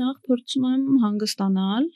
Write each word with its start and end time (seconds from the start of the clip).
նախ 0.00 0.16
փորձում 0.28 0.66
եմ 0.70 0.84
հանգստանալ 1.04 1.88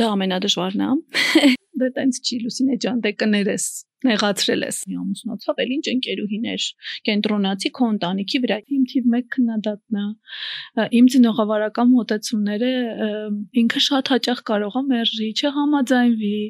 դա 0.00 0.08
ամենադժվարն 0.14 0.86
է 0.86 0.90
դե 1.80 1.88
տենց 1.96 2.20
չի 2.24 2.38
լուսինե 2.44 2.78
ջան 2.84 3.02
դե 3.04 3.12
կներես 3.22 3.66
նեղացրել 4.04 4.64
ես 4.66 4.78
ամուսնացավ, 4.92 5.60
էլ 5.62 5.70
ինչ 5.76 5.84
ընկերուհիներ, 5.92 6.64
կենտրոնացի 7.08 7.70
քո 7.76 7.86
ընտանիքի 7.94 8.40
վրա։ 8.44 8.58
Իմ 8.76 8.82
թիվ 8.92 9.06
1 9.16 9.28
քննադատն 9.36 9.98
է։ 10.00 10.86
Իմ 10.98 11.06
ծնողավարական 11.14 11.88
մոտեցումները 11.96 12.70
ինքը 13.62 13.82
շատ 13.86 14.10
հաճախ 14.12 14.42
կարող 14.50 14.76
է 14.76 14.82
մերժի, 14.90 15.28
չհամաձայնվի։ 15.40 16.40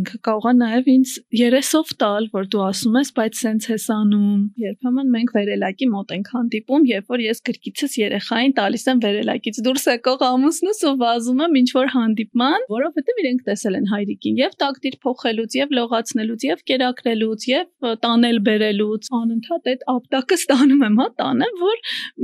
Ինքը 0.00 0.20
կարող 0.30 0.48
է 0.50 0.54
նաև 0.60 0.90
ինձ 0.94 1.14
երեսով 1.40 1.92
տալ, 2.00 2.28
որ 2.34 2.48
դու 2.54 2.64
ասում 2.70 2.98
ես, 3.00 3.12
բայց 3.20 3.40
սենց 3.40 3.68
ես 3.70 3.86
անում։ 4.00 4.40
Երբեմն 4.64 5.12
մենք 5.16 5.34
վերելակի 5.36 5.90
մոտ 5.90 6.14
ենք 6.16 6.32
հանդիպում, 6.34 6.88
երբ 6.90 7.14
որ 7.14 7.24
ես 7.26 7.42
գրկիցս 7.50 7.96
երեխային 8.00 8.56
տալիս 8.60 8.84
եմ 8.90 9.02
վերելակից 9.04 9.60
դուրս 9.66 9.84
եկող 9.90 10.24
ամուսնուս 10.30 10.80
ու 10.90 10.94
վազում 11.00 11.42
եմ 11.46 11.58
ինչ 11.60 11.68
որ 11.76 11.92
հանդիպման, 11.94 12.66
որովհետև 12.70 13.20
իրենք 13.20 13.44
տեսել 13.50 13.78
են 13.80 13.90
հայրիկին 13.90 14.40
եւ 14.40 14.56
տակտիր 14.60 14.96
փոխելուց 15.04 15.56
եւ 15.60 15.74
լողացնելուց 15.80 16.29
տանելուց 16.30 16.44
եւ 16.46 16.60
կերակրելուց 16.70 17.44
եւ 17.50 17.86
տանել 18.04 18.38
բերելուց 18.46 19.08
անընդհատ 19.18 19.70
այդ 19.70 19.82
ապտակը 19.90 20.36
ստանում 20.40 20.84
եմ, 20.86 20.98
հա, 21.00 21.06
տանեմ, 21.20 21.54
որ 21.60 21.80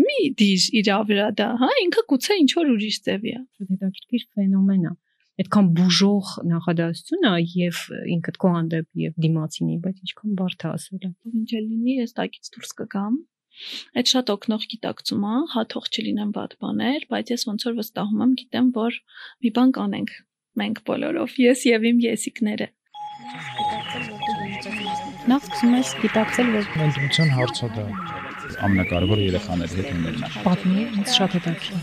մի 0.06 0.18
դիժ 0.40 0.62
իրա 0.80 0.98
վրա 1.10 1.28
դա, 1.40 1.48
հա, 1.62 1.70
ինքը 1.82 2.04
գուցե 2.12 2.38
ինչ 2.42 2.50
որ 2.56 2.70
ուրիշ 2.76 2.98
ձևի 3.06 3.32
է։ 3.34 3.40
Շատ 3.56 3.72
հետաքրքիր 3.74 4.22
ֆենոմեն 4.36 4.86
է 4.86 4.92
այդքան 5.36 5.66
բուժող 5.76 6.28
նախադասություն 6.48 7.26
է 7.28 7.32
եւ 7.60 7.80
ինքդ 8.16 8.36
քո 8.40 8.52
հանդեպ 8.56 8.86
եւ 9.02 9.16
դիմացինի, 9.26 9.74
բայց 9.84 9.98
ինչքան 10.06 10.36
բարդ 10.38 10.64
է 10.64 10.68
ասելը։ 10.70 11.10
Ինչ 11.36 11.50
էլ 11.58 11.66
լինի, 11.66 11.96
ես 12.06 12.16
տակից 12.16 12.52
դուրս 12.56 12.72
կգամ։ 12.78 13.18
Այդ 14.00 14.10
շատ 14.12 14.32
օգնող 14.32 14.64
գիտակցում 14.72 15.26
է, 15.28 15.36
հաթող 15.52 15.90
չլինեմ 15.92 16.32
բադ 16.36 16.56
բաներ, 16.64 17.06
բայց 17.12 17.34
ես 17.36 17.46
ոնց 17.52 17.68
որ 17.68 17.76
վստահում 17.82 18.24
եմ, 18.24 18.34
գիտեմ, 18.40 18.72
որ 18.80 18.98
մի 19.44 19.52
բան 19.60 19.76
կանենք 19.76 20.16
մենք 20.56 20.82
բոլորով, 20.88 21.38
ես 21.46 21.68
եւ 21.72 21.88
իմ 21.92 22.02
եսիկները։ 22.06 22.68
Նախ 25.26 25.42
սկսում 25.42 25.72
ես 25.74 25.88
գիտակցել, 25.98 26.50
որ 26.54 26.66
ընտրության 26.84 27.30
հարցը 27.34 27.68
դա 27.74 27.84
ամենակարևոր 28.66 29.22
երեխաների 29.24 29.78
հետ 29.78 29.88
ունենա։ 29.96 30.28
Պատմի, 30.44 30.84
ինձ 31.00 31.14
շատ 31.16 31.34
հետաքրքիր։ 31.36 31.80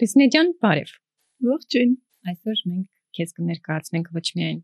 Լիսնեջան, 0.00 0.48
բարև։ 0.64 0.94
Ողջույն։ 1.50 1.92
Այսօր 2.32 2.64
մենք 2.70 2.88
քեզ 3.20 3.36
կներկայացնենք 3.36 4.08
ոչ 4.16 4.26
միայն 4.40 4.58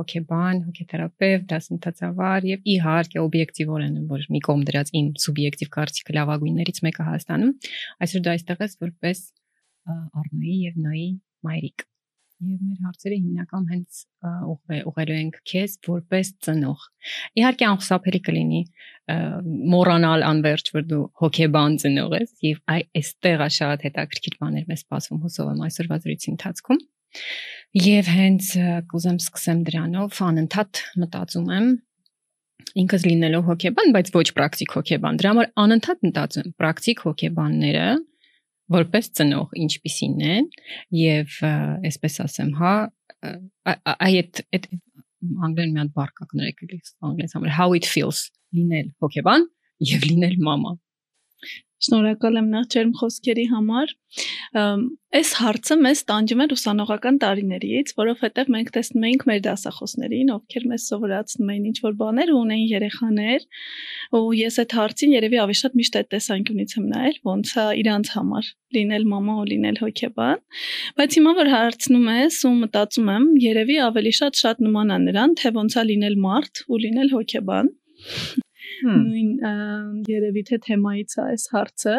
հոգեբան, 0.00 0.56
հոգեթերապևտ, 0.70 1.44
դասընթացավար 1.52 2.40
եւ 2.56 2.66
իհարկե 2.72 3.20
օբյեկտիվորեն, 3.20 4.00
որ 4.16 4.24
մի 4.32 4.40
կողմ 4.48 4.64
դրած 4.72 4.88
իմ 4.96 5.06
սուբյեկտիվ 5.26 5.68
կարծիքը 5.76 6.16
լավագույններից 6.20 6.78
մեկը 6.88 7.02
Հայաստանում, 7.12 7.52
այսօր 8.06 8.20
դա 8.26 8.34
այստեղ 8.36 8.64
ես 8.64 8.72
որպես 8.86 9.18
Արնոյի 9.86 10.58
եւ 10.66 10.74
Նոյի 10.82 11.08
մայրիկ։ 11.46 11.86
Եվ 12.36 12.64
մեր 12.68 12.80
հարցերը 12.84 13.16
հիմնական 13.16 13.62
հենց 13.70 14.00
ուղղելու 14.90 15.14
ենք 15.16 15.36
քեզ 15.48 15.76
որպես 15.86 16.30
ծնող։ 16.44 16.82
Իհարկե 17.40 17.66
անխուսափելի 17.68 18.20
կլինի 18.26 18.60
մոռանալ 19.72 20.24
անverջ, 20.26 20.68
որ 20.76 20.84
դու 20.90 21.00
հոգեբան 21.22 21.78
ծնող 21.80 22.16
ես 22.18 22.34
եւ 22.44 22.60
այ 22.76 22.82
այստեղ 23.00 23.44
է 23.46 23.48
շատ 23.56 23.86
հետաքրքիր 23.88 24.36
բաներ 24.42 24.68
մեզ 24.68 24.82
սպասում 24.84 25.22
հուսով 25.24 25.50
եմ 25.54 25.64
այսօրվա 25.66 25.98
զրույցի 26.04 26.30
ընթացքում։ 26.36 26.82
Եվ 27.86 28.10
հենց 28.16 28.50
կուզեմ 28.92 29.18
սկսեմ 29.24 29.62
դրանով 29.70 30.20
անընդհատ 30.26 30.82
մտածում 31.06 31.48
եմ 31.56 31.70
ինքս 32.82 33.06
լինելով 33.06 33.46
հոգեբան, 33.46 33.92
բայց 33.96 34.10
ոչ 34.16 34.26
պրակտիկ 34.36 34.76
հոգեբան։ 34.76 35.18
Դրա 35.20 35.32
համար 35.32 35.48
անընդհատ 35.64 36.04
մտածում 36.06 36.46
եմ 36.46 36.54
պրակտիկ 36.60 37.02
հոգեբանները 37.06 37.86
որպես 38.74 39.10
ծնող 39.18 39.54
ինչպիսին 39.62 40.16
են 40.26 40.48
եւ 40.96 41.36
այսպես 41.44 42.20
ասեմ, 42.26 42.52
հա, 42.60 42.74
այդ 43.94 44.42
այդ 44.56 44.68
անգլերեն 45.46 45.74
մի 45.74 45.80
հատ 45.82 45.92
բառ 45.96 46.10
կա 46.16 46.26
կներեք 46.32 46.64
անգլերեն 47.06 47.34
համար 47.36 47.54
how 47.56 47.68
it 47.78 47.86
feels 47.88 48.26
լինել 48.56 48.90
հոգեբան 49.02 49.46
եւ 49.90 50.06
լինել 50.10 50.36
մամա 50.46 50.74
Շնորհակալ 51.84 52.38
եմ 52.40 52.46
նախ 52.54 52.66
ջերմ 52.72 52.92
խոսքերի 52.96 53.42
համար։ 53.50 53.90
Այս 55.16 55.30
հարցը 55.36 55.76
մեզ 55.84 56.00
տանջում 56.08 56.42
է 56.42 56.46
ուսանողական 56.56 57.18
տարիներից, 57.20 57.90
որովհետև 57.98 58.50
մենք 58.54 58.70
տեսնում 58.76 59.04
էինք 59.08 59.24
մեր 59.28 59.42
դասախոսներին, 59.46 60.30
ովքեր 60.36 60.64
մեզ 60.72 60.86
սովորացնում 60.90 61.50
էին 61.52 61.66
ինչ-որ 61.70 61.96
բաներ 62.00 62.32
ու 62.32 62.38
ունեին 62.46 62.70
երեխաներ, 62.70 63.44
ու 64.16 64.22
ես 64.40 64.58
այդ 64.64 64.76
հարցին 64.78 65.14
երևի 65.16 65.40
ավելի 65.44 65.58
շատ 65.60 65.76
միշտ 65.80 66.00
այդ 66.00 66.10
տեսանկյունից 66.16 66.76
եմ 66.80 66.88
նայել, 66.96 67.20
ոնց 67.28 67.52
է 67.56 67.66
իրանց 67.84 68.12
համար 68.16 68.50
լինել 68.76 69.06
մամա 69.12 69.36
ու 69.36 69.46
լինել 69.52 69.80
հոգեբան, 69.84 70.42
բայց 70.96 71.20
հիմա 71.20 71.36
որ 71.36 71.52
հարցնում 71.56 72.08
ես 72.16 72.40
ու 72.48 72.54
մտածում 72.64 73.12
եմ, 73.16 73.28
երևի 73.46 73.78
ավելի 73.90 74.16
շատ 74.20 74.42
շատ 74.42 74.64
նման 74.66 74.96
է 74.96 74.98
նրան, 75.06 75.38
թե 75.40 75.54
ոնց 75.60 75.76
է 75.76 75.86
լինել 75.92 76.18
մարդ 76.26 76.64
ու 76.66 76.82
լինել 76.86 77.14
հոգեբան 77.16 77.72
նույն 78.84 80.04
երևի 80.10 80.44
թե 80.50 80.60
թեմայից 80.66 81.16
է 81.16 81.24
այս 81.26 81.48
հարցը 81.56 81.96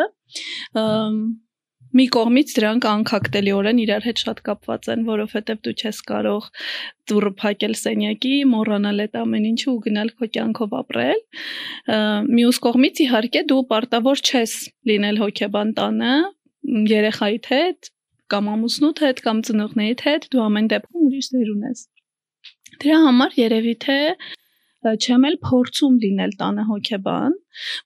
մի 1.97 2.05
կողմից 2.13 2.53
դրանք 2.57 2.85
անկակտելիորեն 2.89 3.77
իրար 3.83 4.05
հետ 4.07 4.21
շատ 4.23 4.39
կապված 4.47 4.87
են, 4.93 5.03
որովհետև 5.07 5.59
դու 5.65 5.73
չես 5.81 5.99
կարող 6.09 6.47
դուրը 7.11 7.31
փակել 7.41 7.75
սենյակի, 7.79 8.33
մոռանալ 8.53 9.03
այդ 9.05 9.15
ամեն 9.21 9.45
ինչը 9.51 9.67
ու 9.71 9.77
գնալ 9.87 10.11
քո 10.19 10.29
կյանքով 10.37 10.75
ապրել։ 10.81 11.21
Մյուս 12.37 12.59
կողմից 12.67 13.01
իհարկե 13.07 13.43
դու 13.51 13.61
պարտավոր 13.71 14.23
չես 14.27 14.55
լինել 14.91 15.21
հոգեբան 15.23 15.71
տանը 15.79 16.15
երեխայիդ 16.91 17.51
հետ 17.55 17.91
կամ 18.35 18.49
ամուսնուդ 18.57 18.97
հետ 19.07 19.21
կամ 19.23 19.37
ծնողներիդ 19.47 20.01
հետ, 20.07 20.27
դու 20.33 20.41
ամեն 20.43 20.67
դեպքում 20.73 21.05
ուրիշ 21.07 21.29
դեր 21.37 21.51
ունես։ 21.53 21.83
Դրա 22.83 22.97
համար 23.07 23.37
երևի 23.39 23.75
թե 23.87 23.99
չեմ 24.85 25.25
էլ 25.27 25.35
փորձում 25.41 25.95
լինել 26.03 26.33
տանը 26.39 26.63
հոգեբան, 26.67 27.35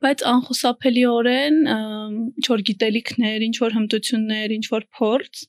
բայց 0.04 0.24
անխուսափելիորեն 0.32 1.60
ինչ 1.72 2.46
որ 2.52 2.64
գիտելիքներ, 2.70 3.46
ինչ 3.48 3.56
որ 3.64 3.76
հմտություններ, 3.78 4.54
ինչ 4.58 4.66
որ 4.74 4.86
փորձ 5.00 5.44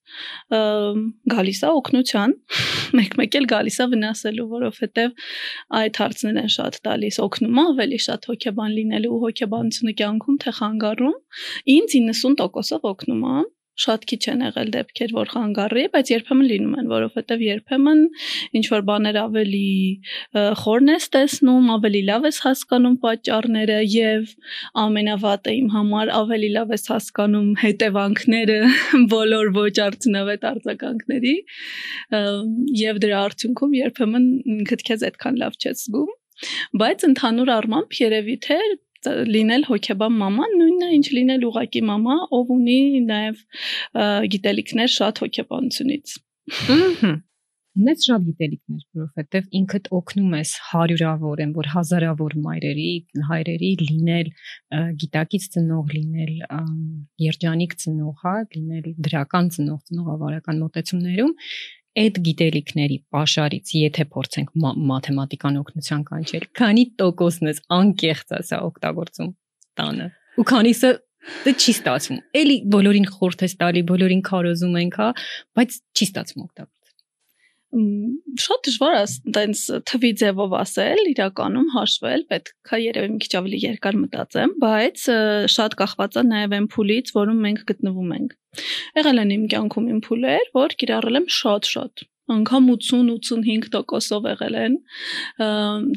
գալիս 1.34 1.62
է 1.62 1.72
օգնության, 1.82 2.36
մեկ-մեկ 3.00 3.38
էլ 3.42 3.48
գալիս 3.54 3.78
է 3.82 3.88
վնասելու, 3.94 4.46
որովհետև 4.52 5.26
այդ 5.82 6.00
հարցներն 6.02 6.42
են 6.44 6.52
շատ 6.58 6.78
տալիս 6.86 7.18
օգնում 7.26 7.58
ավելի 7.66 7.98
շատ 8.06 8.30
հոգեբան 8.32 8.76
լինելու 8.78 9.12
ու 9.16 9.22
հոգեբանությունը 9.26 9.96
կյանքում 10.02 10.38
թե 10.46 10.54
խանգարում։ 10.62 11.18
Ինձ 11.76 11.98
90%-ով 11.98 12.88
օգնում 12.92 13.26
է 13.32 13.42
շատ 13.80 14.04
քիչ 14.10 14.20
են 14.32 14.42
եղել 14.44 14.70
դեպքեր, 14.74 15.12
որ 15.16 15.30
խանգարի, 15.32 15.84
բայց 15.94 16.10
երբեմն 16.12 16.48
լինում 16.50 16.74
են, 16.82 16.88
որովհետև 16.92 17.44
երբեմն 17.46 18.02
ինչ 18.58 18.64
որ 18.72 18.84
բաներ 18.90 19.18
ավելի 19.22 19.70
խորն 20.62 20.92
ես 20.92 21.08
տեսնում, 21.16 21.70
ավելի 21.76 22.02
լավ 22.10 22.28
ես 22.28 22.40
հասկանում 22.46 22.96
պատճառները 23.06 23.78
եւ 23.92 24.34
ամենավատը 24.84 25.56
իմ 25.62 25.72
համար 25.76 26.12
ավելի 26.20 26.50
լավ 26.58 26.74
ես 26.76 26.86
հասկանում 26.92 27.50
հետևանքները 27.64 28.58
բոլոր 29.14 29.52
ոչ 29.56 29.74
արդյունավետ 29.88 30.48
արձագանքների 30.52 31.36
եւ 32.82 33.02
դրա 33.06 33.22
արդյունքում 33.32 33.76
երբեմն 33.80 34.28
ինքդ 34.58 34.86
քեզ 34.90 35.06
այդքան 35.08 35.42
լավ 35.42 35.60
չես 35.62 35.86
զգում 35.86 36.18
բայց 36.82 37.04
ընդհանուր 37.08 37.50
առմամբ 37.56 38.00
երևի 38.02 38.36
թե 38.46 38.58
լինել 39.36 39.66
հոգեբան 39.70 40.16
մաման 40.22 40.56
նույնն 40.60 40.86
է 40.86 40.92
ինչ 40.98 41.06
լինել 41.16 41.48
ուղակի 41.50 41.82
մամա, 41.90 42.16
ով 42.38 42.54
ունի 42.58 42.78
նաև 43.08 43.42
գիտելիքներ 44.36 44.94
շատ 45.00 45.22
հոգեբանությունից։ 45.26 46.16
Ահա 46.76 47.12
ունես 47.72 48.02
շատ 48.04 48.24
գիտելիքներ, 48.26 48.80
որովհետև 49.00 49.46
ինքդ 49.58 49.86
օգնում 49.96 50.34
ես 50.36 50.50
հարյուրավոր, 50.68 51.42
որ 51.56 51.68
հազարավոր 51.72 52.34
մայրերի, 52.46 52.88
հայրերի 53.28 53.70
լինել 53.80 54.28
գիտակից 55.02 55.46
ծնող 55.54 55.94
լինել, 55.96 56.34
երջանիկ 57.26 57.76
ծնող, 57.84 58.12
հա, 58.26 58.34
լինել 58.56 58.90
դրական 59.08 59.48
ծնող, 59.56 59.80
ծնողավարական 59.88 60.60
մոտեցումներում 60.66 61.32
այդ 62.00 62.18
գիտելիքների 62.26 62.98
pašարից, 63.12 63.72
եթե 63.82 64.04
փորձենք 64.12 64.52
մաթեմատիկան 64.90 65.58
օգնության 65.62 66.04
կանչել, 66.08 66.46
քանի 66.58 66.84
տոկոսն 67.02 67.50
է 67.52 67.54
անկեղծ 67.78 68.36
ասա 68.38 68.60
օգտագործում 68.68 69.32
տանը։ 69.80 70.06
Ու 70.40 70.46
քանիսը 70.52 70.92
դա 71.46 71.52
չի 71.52 71.72
ստացվում։ 71.76 72.22
Էլի 72.42 72.56
բոլորին 72.72 73.08
խորթ 73.12 73.44
է 73.46 73.50
տալի, 73.62 73.82
բոլորին 73.92 74.22
քարոզում 74.26 74.78
ենք, 74.82 74.96
հա, 75.02 75.08
բայց 75.58 75.76
չի 75.92 76.08
ստացվում 76.08 76.46
օգտագործել 76.48 76.81
շատ 77.72 78.66
դժվար 78.68 78.94
է 78.98 79.04
տենց 79.36 79.62
թվի 79.88 80.10
ձևով 80.20 80.54
ասել, 80.58 81.02
իրականում 81.12 81.70
հաշվել, 81.72 82.24
պետք 82.32 82.72
է 82.76 82.80
երևի 82.82 83.10
մի 83.12 83.20
քիչ 83.24 83.32
ավելի 83.40 83.60
երկար 83.62 83.98
մտածեմ, 84.02 84.54
բայց 84.62 85.04
շատ 85.56 85.76
կախված 85.80 86.18
է 86.20 86.24
նաև 86.28 86.56
այն 86.58 86.68
փուլից, 86.76 87.12
որում 87.16 87.42
մենք 87.48 87.66
գտնվում 87.72 88.14
ենք։ 88.18 88.38
Եղել 89.00 89.22
են 89.24 89.36
իմ 89.38 89.44
կյանքում 89.54 89.90
իմ 89.92 90.00
փուլեր, 90.04 90.50
որ 90.58 90.76
կիրառել 90.82 91.20
եմ 91.22 91.28
շատ-շատ 91.40 92.04
անգամ 92.30 92.68
80-85%-ով 92.70 94.26
եղել 94.30 94.56
են 94.62 94.74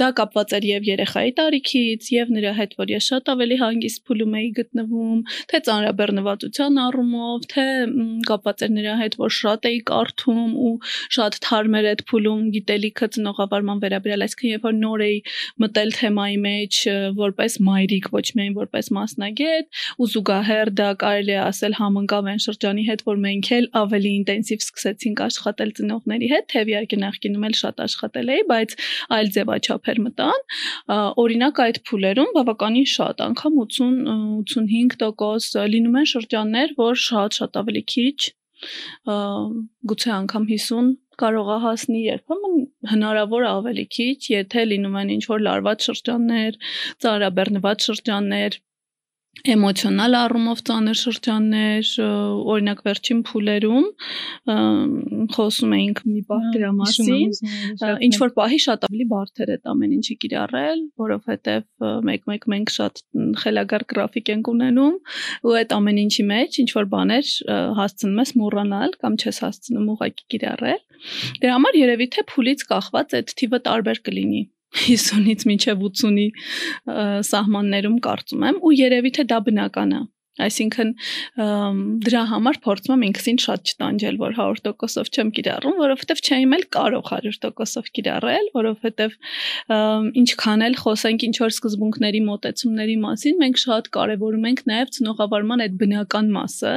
դա 0.01 0.07
կապված 0.17 0.53
էր 0.57 0.65
եւ 0.65 0.87
երեխայի 0.89 1.33
տարիքից 1.37 2.07
եւ 2.15 2.31
նրա 2.33 2.53
հետ 2.59 2.71
որ 2.79 2.93
ես 2.95 3.09
շատ 3.11 3.29
ավելի 3.33 3.57
հանգիստ 3.61 4.01
փուլում 4.09 4.33
էի 4.39 4.49
գտնվում 4.59 5.19
թե 5.51 5.61
ծանրաբեռնվածության 5.67 6.79
առումով 6.85 7.45
թե 7.53 7.65
կապված 8.29 8.63
էր 8.65 8.73
նրա 8.75 8.95
հետ 9.03 9.17
որ 9.21 9.35
շատ 9.37 9.69
էի 9.69 9.79
կարդում 9.91 10.55
ու 10.65 10.73
շատ 11.17 11.37
թարմ 11.45 11.77
էր 11.79 11.89
այդ 11.93 12.01
փուլում 12.09 12.41
գիտելիքը 12.55 13.09
ծնողավարման 13.15 13.83
վերաբերյալ 13.85 14.25
այսինքն 14.25 14.49
երբ 14.55 14.65
որ 14.65 14.75
նոր 14.81 15.05
էի 15.05 15.19
մտել 15.65 15.95
թեմայի 15.99 16.37
մեջ 16.45 16.81
որպես 17.21 17.59
մայրիկ 17.69 18.09
ոչ 18.15 18.25
միայն 18.39 18.57
որպես 18.65 18.91
մասնագետ 18.97 19.83
ու 20.01 20.09
զուգահեռ 20.15 20.73
դա 20.81 20.89
կարելի 21.05 21.35
է 21.35 21.39
ասել 21.45 21.77
համընկավ 21.79 22.29
այն 22.33 22.43
շրջանի 22.45 22.83
հետ 22.89 23.05
որ 23.05 23.23
մենք 23.25 23.51
էլ 23.55 23.69
ավելի 23.85 24.11
ինտենսիվ 24.25 24.65
սկսեցինք 24.65 25.23
աշխատել 25.25 25.73
ծնողների 25.79 26.14
ընկերների 26.15 26.27
հետ, 26.31 26.45
թեև 26.51 26.69
իհարկե 26.71 26.97
նախկինում 27.01 27.45
էլ 27.47 27.55
շատ 27.59 27.81
աշխատել 27.85 28.29
էի, 28.35 28.43
բայց 28.51 28.75
այլ 29.15 29.27
ձևաչափեր 29.35 29.97
մտան։ 30.05 30.39
Օրինակ 31.23 31.55
այդ 31.65 31.77
փուլերում 31.89 32.29
բավականին 32.35 32.87
շատ, 32.95 33.17
անգամ 33.25 33.53
80-85% 33.65 35.69
լինում 35.75 35.97
են 36.01 36.07
շրջաններ, 36.15 36.67
որ 36.79 36.93
շատ-շատ 37.05 37.51
ավելի 37.61 37.83
քիչ 37.95 38.19
գուցե 39.91 40.09
անգամ 40.15 40.43
50 40.51 40.93
կարող 41.19 41.47
է 41.55 41.57
հասնի 41.63 42.01
երբեմն 42.05 42.55
հնարավոր 42.91 43.43
ավելի 43.51 43.85
քիչ, 43.95 44.19
եթե 44.31 44.61
լինում 44.71 44.95
են 45.01 45.11
ինչ 45.15 45.23
որ 45.31 45.39
լարված 45.47 45.79
շրջաններ, 45.89 46.51
ծանրաբեռնված 47.03 47.87
շրջաններ, 47.87 48.51
էմոցիոնալ 49.45 50.15
առումով 50.17 50.61
ծանր 50.67 50.97
շրջաններ, 50.99 51.89
օրինակ 52.53 52.79
վերջին 52.85 53.19
փուլերում 53.29 53.87
խոսում 55.35 55.75
էինք 55.77 55.99
մի 56.09 56.21
բան 56.29 56.47
դրա 56.55 56.71
մասին, 56.79 57.33
ինչ 58.07 58.13
որ 58.21 58.33
պահի 58.39 58.59
շատ 58.65 58.87
ավելի 58.87 59.07
էր 59.45 59.51
այդ 59.55 59.69
ամեն 59.73 59.93
ինչը 59.97 60.15
կիրառել, 60.23 60.81
որովհետև 61.03 61.85
մեկ-մեկ 62.09 62.47
մենք 62.55 62.73
շատ 62.75 63.03
խելագար 63.43 63.85
գրաֆիկ 63.91 64.33
ենք 64.35 64.51
ունենում 64.55 64.97
ու 65.45 65.55
այդ 65.61 65.77
ամեն 65.77 66.01
ինչի 66.05 66.27
մեջ 66.31 66.59
ինչ 66.65 66.69
որ 66.79 66.89
բաներ 66.95 67.31
հասցնում 67.81 68.19
ես 68.23 68.35
մոռանալ 68.41 68.97
կամ 69.03 69.19
չես 69.21 69.41
հասցնում 69.45 69.93
ուղակի 69.95 70.27
կիրառել։ 70.35 70.81
Դրա 71.43 71.55
համար 71.59 71.79
երևի 71.85 72.11
թե 72.15 72.27
փուլից 72.33 72.67
կախված 72.71 73.17
այդ 73.19 73.33
թիվը 73.41 73.59
տարբեր 73.69 74.05
կլինի 74.09 74.43
50-ից 74.75 75.45
մինչև 75.51 75.85
80-ի 75.89 76.27
սահմաններում 77.29 77.97
կարծում 78.07 78.45
եմ 78.49 78.59
ու 78.61 78.75
երևի 78.75 79.15
թե 79.17 79.27
դա 79.31 79.39
բնական 79.47 79.95
է 79.95 80.01
Այսինքն 80.35 80.89
դրա 82.05 82.21
համար 82.31 82.57
փորձում 82.65 82.95
եմ 82.95 83.03
ինքսին 83.07 83.37
շատ 83.45 83.71
չտանջել, 83.71 84.17
որ 84.19 84.33
100%-ով 84.35 85.11
չեմ 85.15 85.29
կիրառում, 85.37 85.75
որովհետև 85.79 86.21
չեմ 86.25 86.55
էլ 86.57 86.65
կարող 86.75 87.11
100%-ով 87.11 87.87
կիրառել, 87.95 88.49
որովհետև 88.55 89.15
ինչքան 90.21 90.65
էլ 90.65 90.75
խոսենք 90.81 91.25
ինչ 91.29 91.35
որ 91.39 91.55
սկզբունքների 91.55 92.21
մոտեցումների 92.27 92.97
մասին, 93.05 93.39
մենք 93.45 93.61
շատ 93.63 93.89
կարևորում 93.95 94.47
ենք 94.51 94.63
նաև 94.71 94.91
ցնողավարման 94.95 95.63
այդ 95.65 95.77
բնական 95.79 96.31
մասը, 96.35 96.75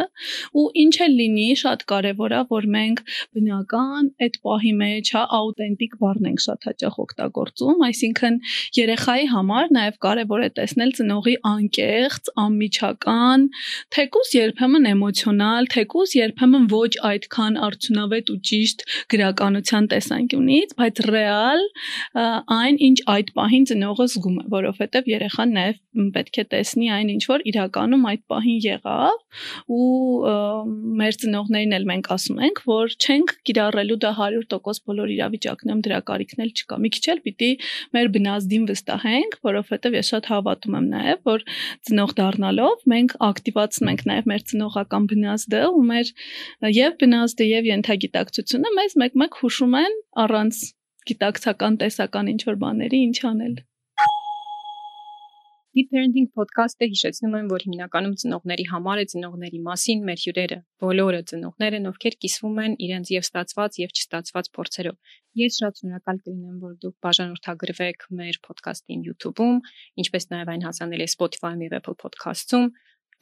ու 0.54 0.66
ինչ 0.84 0.94
էլ 1.08 1.18
լինի, 1.18 1.48
շատ 1.62 1.84
կարևոր 1.90 2.36
է, 2.38 2.40
որ 2.52 2.68
մենք 2.78 3.02
բնական 3.38 4.10
այդ 4.22 4.38
պահի 4.46 4.72
մեջ, 4.78 5.12
հա, 5.18 5.22
աուտենտիկ 5.38 5.98
բառն 5.98 6.30
ենք 6.30 6.44
շատ 6.46 6.68
հաճախ 6.68 6.98
օգտագործում, 7.08 7.84
այսինքն 7.88 8.38
երեխայի 8.78 9.26
համար 9.34 9.72
նաև 9.78 9.98
կարևոր 10.04 10.46
է 10.46 10.50
տեսնել 10.58 10.94
ծնողի 10.98 11.36
անկեղծ, 11.48 12.32
անմիջական 12.44 13.47
թեկուզ 13.96 14.32
երբեմն 14.38 14.88
էմոցիոնալ, 14.92 15.68
թեկուզ 15.74 16.14
երբեմն 16.18 16.68
ոչ 16.72 16.92
այդքան 17.08 17.58
արդյունավետ 17.68 18.32
ու 18.34 18.38
ճիշտ 18.48 18.86
գրականության 19.14 19.88
տեսանկյունից, 19.92 20.74
բայց 20.78 21.02
ռեալ 21.08 21.66
այն 22.58 22.80
ինչ 22.88 22.98
այդ 23.14 23.32
պահին 23.38 23.68
ծնողը 23.72 24.08
զգում 24.14 24.38
է, 24.38 24.44
որովհետև 24.58 25.12
երեխան 25.12 25.54
նաև 25.58 25.78
պետք 26.14 26.38
է 26.38 26.44
տեսնի 26.52 26.88
այն 26.94 27.08
ինչ 27.14 27.22
որ 27.28 27.44
իրականում 27.50 28.04
այդ 28.12 28.22
պահին 28.32 28.60
եղավ 28.68 29.16
ու 29.78 30.34
մեր 31.00 31.18
ծնողներին 31.22 31.74
էլ 31.78 31.86
մենք 31.88 32.10
ասում 32.14 32.42
ենք, 32.48 32.62
որ 32.68 32.94
չենք 32.98 33.34
կիրառելու 33.48 33.98
դա 34.04 34.12
100% 34.18 34.84
բոլոր 34.88 35.12
իրավիճակներում 35.16 35.82
դրա 35.86 36.00
կարիքն 36.10 36.44
էլ 36.44 36.52
չկա։ 36.58 36.78
Մի 36.84 36.90
քիչ 36.94 37.04
էլ 37.12 37.22
պիտի 37.26 37.50
մեր 37.96 38.10
բնազդին 38.16 38.68
վստահենք, 38.70 39.38
որովհետև 39.48 39.98
ես 39.98 40.12
շատ 40.12 40.30
հավատում 40.32 40.78
եմ 40.78 40.88
նաև, 40.92 41.22
որ 41.28 41.44
ծնող 41.88 42.14
դառնալով 42.18 42.86
մենք 42.94 43.16
ակտիվացնում 43.38 43.92
ենք 43.94 44.04
նաև 44.10 44.28
մեր 44.34 44.44
ծնողական 44.52 45.08
բնազդը 45.14 45.62
ու 45.78 45.84
մեր 45.92 46.12
եւ 46.78 46.98
բնազդը 47.04 47.48
եւ 47.52 47.70
ենթագիտակցությունը 47.70 48.74
մեզ 48.82 48.98
մեկ-մեկ 49.04 49.40
հուշում 49.44 49.80
են 49.84 49.98
առանց 50.26 50.60
գիտակցական 51.08 51.80
տեսական 51.84 52.30
ինչ 52.34 52.42
որ 52.50 52.62
բաների 52.66 53.02
ինչ 53.08 53.18
անել։ 53.32 53.58
Deep 55.78 55.92
Parenting 55.94 56.26
podcast-ը 56.34 56.86
հիշեցնում 56.90 57.34
եմ, 57.38 57.48
որ 57.52 57.64
հիմնականում 57.68 58.14
ծնողների 58.20 58.64
համար 58.70 59.00
է 59.02 59.04
ծնողների 59.12 59.60
մասին 59.66 60.00
մեր 60.08 60.22
հյուրերը, 60.24 60.56
բոլորը 60.82 61.20
ծնողներ 61.30 61.76
են, 61.78 61.86
ովքեր 61.90 62.16
կիսվում 62.24 62.58
են 62.64 62.74
իրենց 62.88 63.12
եւ 63.14 63.26
ստացված 63.28 63.78
եւ 63.82 63.92
չստացված 63.94 64.50
փորձերով։ 64.58 65.14
Ես 65.38 65.60
շատ 65.62 65.78
շնորհակալ 65.82 66.18
կլինեմ, 66.24 66.56
որ 66.64 66.74
դուք 66.82 66.96
բաժանորդագրվեք 67.06 68.06
մեր 68.18 68.40
podcast-ին 68.48 69.06
YouTube-ում, 69.06 69.60
ինչպես 70.02 70.28
նաեւ 70.34 70.52
այն 70.56 70.66
հասանելի 70.66 71.06
է 71.06 71.10
Spotify-ում 71.14 71.64
եւ 71.68 71.78
Apple 71.78 71.98
Podcast-ում 72.02 72.66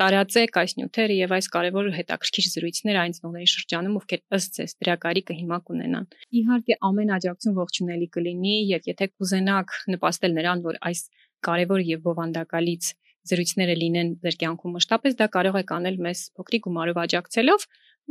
տարածեք 0.01 0.59
այս 0.61 0.73
նյութերը 0.77 1.15
եւ 1.17 1.33
այս 1.37 1.47
կարևոր 1.55 1.89
հետաքրքիր 1.97 2.47
զրույցները 2.53 3.01
այն 3.03 3.15
ծնողների 3.17 3.49
շրջանում, 3.53 3.95
ովքեր 4.01 4.21
ըստ 4.37 4.59
ձեզ 4.59 4.75
դրա 4.83 4.97
կարիքը 5.07 5.37
հիմա 5.41 5.59
կունենան։ 5.71 6.07
Իհարկե 6.41 6.77
ամեն 6.89 7.13
աջակցություն 7.17 7.57
ողջունելի 7.57 8.09
կլինի 8.17 8.57
եւ 8.77 8.91
եթե 8.93 9.09
կուզենաք 9.17 9.75
նպաստել 9.97 10.37
նրան, 10.37 10.65
որ 10.67 10.79
այս 10.91 11.01
կարևոր 11.47 11.85
եւ 11.97 12.05
բովանդակալից 12.07 12.93
զրույցները 13.27 13.75
լինեն 13.81 14.13
ձեր 14.23 14.37
կյանքում 14.43 14.77
մշտապես, 14.77 15.17
դա 15.19 15.27
կարող 15.37 15.57
եք 15.63 15.73
անել 15.77 15.97
մեզ 16.07 16.21
փոքրիկ 16.37 16.67
գումարով 16.67 17.01
աջակցելով, 17.03 17.67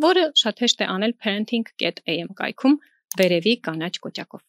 որը 0.05 0.23
շատ 0.41 0.65
հեշտ 0.65 0.81
է 0.83 0.87
անել 0.95 1.13
parenting.am 1.23 2.33
կայքում 2.41 2.75
վերևի 3.15 3.53
կանաչ 3.67 3.93
կոճակով։ 4.05 4.43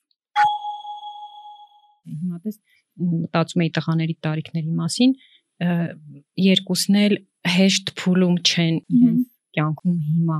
Հիմա 2.06 2.40
դες 2.46 2.58
մտածում 2.96 3.62
էի 3.66 3.70
տղաների 3.76 4.14
տարիքների 4.26 4.74
մասին, 4.80 5.12
երկուսն 5.60 7.00
էլ 7.06 7.16
հեշտ 7.56 7.94
փուլում 8.00 8.36
չեն 8.42 8.76
իրենց 8.98 9.24
կյանքում 9.56 9.98
հիմա 10.10 10.38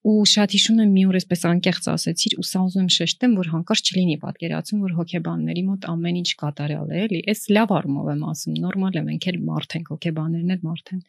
ու 0.00 0.24
շատ 0.32 0.54
հիշում 0.56 0.78
եմ 0.80 0.92
մի 0.96 1.02
օր 1.10 1.16
էսպես 1.18 1.42
անկեղծ 1.50 1.86
ասեցիր 1.92 2.36
ու 2.40 2.44
սա 2.50 2.60
ուզում 2.66 2.84
եմ 2.86 2.92
շեշտեմ 2.94 3.32
որ 3.36 3.50
հանկարծ 3.52 3.90
չլինի 3.90 4.16
պատկերացում 4.22 4.84
որ 4.84 4.94
հոգեբանների 4.96 5.64
մոտ 5.66 5.88
ամեն 5.92 6.20
ինչ 6.20 6.30
կատարյալ 6.40 6.94
է 6.96 7.02
էլի 7.04 7.20
էս 7.32 7.42
լավ 7.52 7.74
առումով 7.76 8.08
եմ 8.14 8.22
ասում 8.30 8.56
նորմալ 8.64 8.96
է 8.96 9.02
մենք 9.10 9.28
էլ 9.30 9.38
մարդ 9.50 9.76
ենք 9.76 9.92
հոգեբաններն 9.92 10.54
էլ 10.56 10.64
մարդ 10.70 10.94
են 10.96 11.02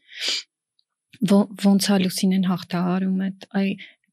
ոնց 1.31 1.87
է 1.87 1.97
լուսինեն 2.03 2.47
հաղթահարում 2.51 3.23
այդ 3.27 3.47
այ 3.61 3.67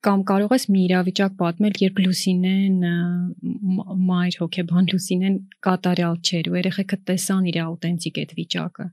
կամ 0.08 0.22
կարող 0.28 0.52
ես 0.56 0.64
մի 0.72 0.82
իրավիճակ 0.88 1.34
պատմել, 1.38 1.74
երբ 1.84 1.98
Լուսինեն 2.04 2.76
մայր 4.08 4.38
հոգեբան 4.42 4.86
Լուսինեն 4.92 5.40
կատարյալ 5.68 6.14
չէր 6.24 6.48
ու 6.48 6.56
երեխեքը 6.58 6.98
տեսան 7.10 7.50
իր 7.52 7.58
աուտենտիկ 7.64 8.22
այդ 8.22 8.38
վիճակը 8.38 8.86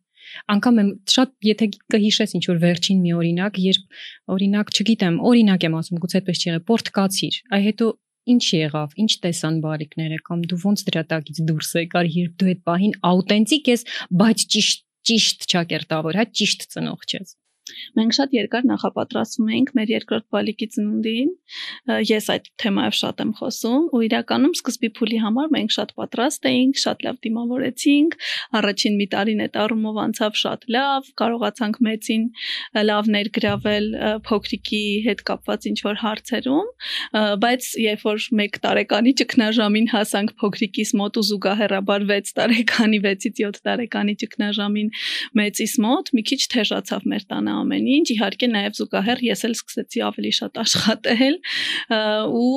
անկամ 0.51 0.79
եմ 0.81 0.89
շատ 1.13 1.33
եթե 1.47 1.67
կհիշես 1.93 2.33
ինչ 2.39 2.43
որ 2.49 2.59
վերջին 2.63 3.03
մի 3.03 3.11
օրինակ, 3.19 3.59
երբ 3.65 3.99
օրինակ, 4.35 4.71
չգիտեմ, 4.75 5.19
օրինակ 5.31 5.67
եմ 5.67 5.77
ասում, 5.79 5.99
գուցե 6.05 6.19
այդպես 6.19 6.41
չի 6.41 6.49
եղել, 6.49 6.63
պորտկացիր, 6.71 7.37
այ 7.55 7.61
հետո 7.65 7.89
ինչ 8.35 8.43
եղավ, 8.57 8.97
ինչ 9.05 9.11
տեսան 9.25 9.61
բարիկները 9.65 10.19
կամ 10.25 10.43
դու 10.49 10.61
ոնց 10.65 10.85
դրա 10.89 11.03
տակից 11.13 11.41
դուրս 11.49 11.71
եկար, 11.85 12.11
երբ 12.15 12.35
դու 12.41 12.51
այդ 12.55 12.61
պահին 12.69 12.95
աուտենտիկ 13.13 13.71
ես, 13.75 13.87
բայց 14.25 14.45
ճիշտ 14.55 14.85
ճիշտ 15.05 15.49
ճակերտավոր, 15.53 16.17
հա, 16.17 16.25
ճիշտ 16.41 16.69
ծնող 16.73 17.05
ես։ 17.13 17.35
Մենք 17.97 18.13
շատ 18.15 18.33
երկար 18.35 18.65
նախապատրաստվում 18.69 19.47
էինք 19.55 19.69
մեր 19.77 19.91
երկրորդ 19.91 20.25
բալիկի 20.35 20.67
ծնունդին։ 20.75 21.29
Ես 22.05 22.27
այդ 22.33 22.49
թեմայով 22.61 22.95
շատ 22.99 23.23
եմ 23.25 23.31
խոսում 23.39 23.87
ու 23.89 24.01
իրականում 24.05 24.53
սկզբի 24.59 24.89
փուլի 24.99 25.19
համար 25.25 25.47
մենք 25.55 25.73
շատ 25.75 25.93
պատրաստ 25.97 26.45
էինք, 26.51 26.79
շատ 26.83 27.05
լավ 27.05 27.17
դիմավորեցինք։ 27.25 28.17
Առաջին 28.59 28.99
մի 29.01 29.07
տարին 29.15 29.41
այդ 29.45 29.57
առումով 29.65 29.97
անցավ 30.05 30.37
շատ 30.45 30.67
լավ, 30.75 31.09
կարողացանք 31.25 31.79
մեծին 31.89 32.23
լավ 32.85 33.09
ներգրավել 33.15 33.89
փոքրիկի 34.29 34.83
հետ 35.09 35.25
կապված 35.25 35.67
ինչ 35.71 35.77
որ 35.89 35.99
հարցերում, 36.05 36.69
բայց 37.45 37.71
երբ 37.85 38.05
որ 38.05 38.27
1 38.45 38.61
տարեկանի 38.65 39.15
ճգնաժամին 39.25 39.89
հասանք 39.95 40.35
փոքրիկիս 40.43 40.93
մոտ 41.01 41.19
ու 41.21 41.25
զուգահեռաբար 41.31 42.07
6 42.13 42.35
տարեկանի 42.39 43.01
6-ից 43.09 43.41
7 43.41 43.61
տարեկանի 43.65 44.15
ճգնաժամին 44.25 44.93
մեծիս 45.39 45.75
մոտ 45.85 46.13
մի 46.15 46.25
քիչ 46.29 46.41
թեժացավ 46.55 47.09
մեր 47.15 47.27
տանը 47.31 47.54
ամեն 47.55 47.89
ինչ, 47.95 48.05
իհարկե 48.15 48.49
նաև 48.53 48.77
զուգահեռ 48.79 49.23
ես 49.25 49.43
էլ 49.49 49.55
սկսեցի 49.55 50.03
ավելի 50.09 50.31
շատ 50.39 50.61
աշխատել 50.65 51.37
ու 52.39 52.51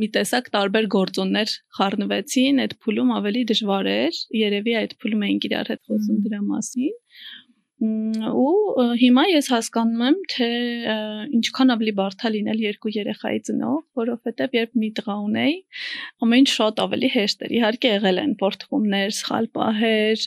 մի 0.00 0.08
տեսակ 0.16 0.50
տարբեր 0.56 0.90
գործոններ 0.96 1.54
խառնվեցին, 1.80 2.64
այդ 2.64 2.74
փուլում 2.84 3.14
ավելի 3.20 3.44
դժվար 3.52 3.92
էր, 3.96 4.24
երևի 4.40 4.76
այդ 4.80 4.98
փուլում 5.00 5.28
էինք 5.30 5.48
իրար 5.50 5.72
հետ 5.74 5.82
խոսում 5.90 6.24
դրա 6.26 6.42
մասին 6.50 6.99
ու 7.80 8.84
հիմա 9.00 9.22
ես 9.30 9.46
հասկանում 9.54 10.02
եմ 10.04 10.16
թե 10.32 10.48
ինչքան 11.38 11.72
ավելի 11.74 11.94
բարդ 12.00 12.24
է 12.28 12.30
լինել 12.34 12.60
երկու 12.64 12.92
երեխայի 12.96 13.40
ծնող, 13.48 13.78
որովհետև 14.00 14.56
երբ 14.58 14.76
մի 14.82 14.90
տղա 15.00 15.16
ունեի, 15.24 15.54
ամեն 16.26 16.44
ինչ 16.44 16.50
շատ 16.56 16.82
ավելի 16.84 17.10
հեշտ 17.16 17.44
էր։ 17.46 17.54
Իհարկե 17.56 17.92
եղել 17.94 18.20
են 18.24 18.34
պորտխումներ, 18.44 19.16
սխալ 19.20 19.50
պահեր, 19.56 20.26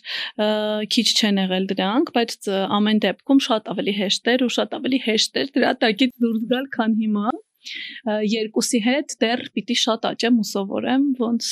քիչ 0.97 1.07
չեն 1.13 1.41
եղել 1.43 1.69
դրանք, 1.73 2.13
բայց 2.17 2.51
ամեն 2.81 3.03
դեպքում 3.05 3.43
շատ 3.47 3.73
ավելի 3.73 3.97
հեշտ 4.01 4.33
էր 4.33 4.47
ու 4.47 4.53
շատ 4.57 4.77
ավելի 4.81 5.03
հեշտ 5.07 5.41
էր 5.43 5.53
դրա 5.57 5.73
տակից 5.85 6.17
դուրս 6.25 6.47
գալ, 6.53 6.69
քան 6.73 6.97
հիմա 7.03 7.27
երկուսի 8.29 8.79
հետ 8.85 9.15
դեռ 9.23 9.43
պիտի 9.55 9.77
շատ 9.83 10.07
աճեմ 10.09 10.39
ու 10.43 10.47
սովորեմ 10.49 11.05
ոնց 11.21 11.49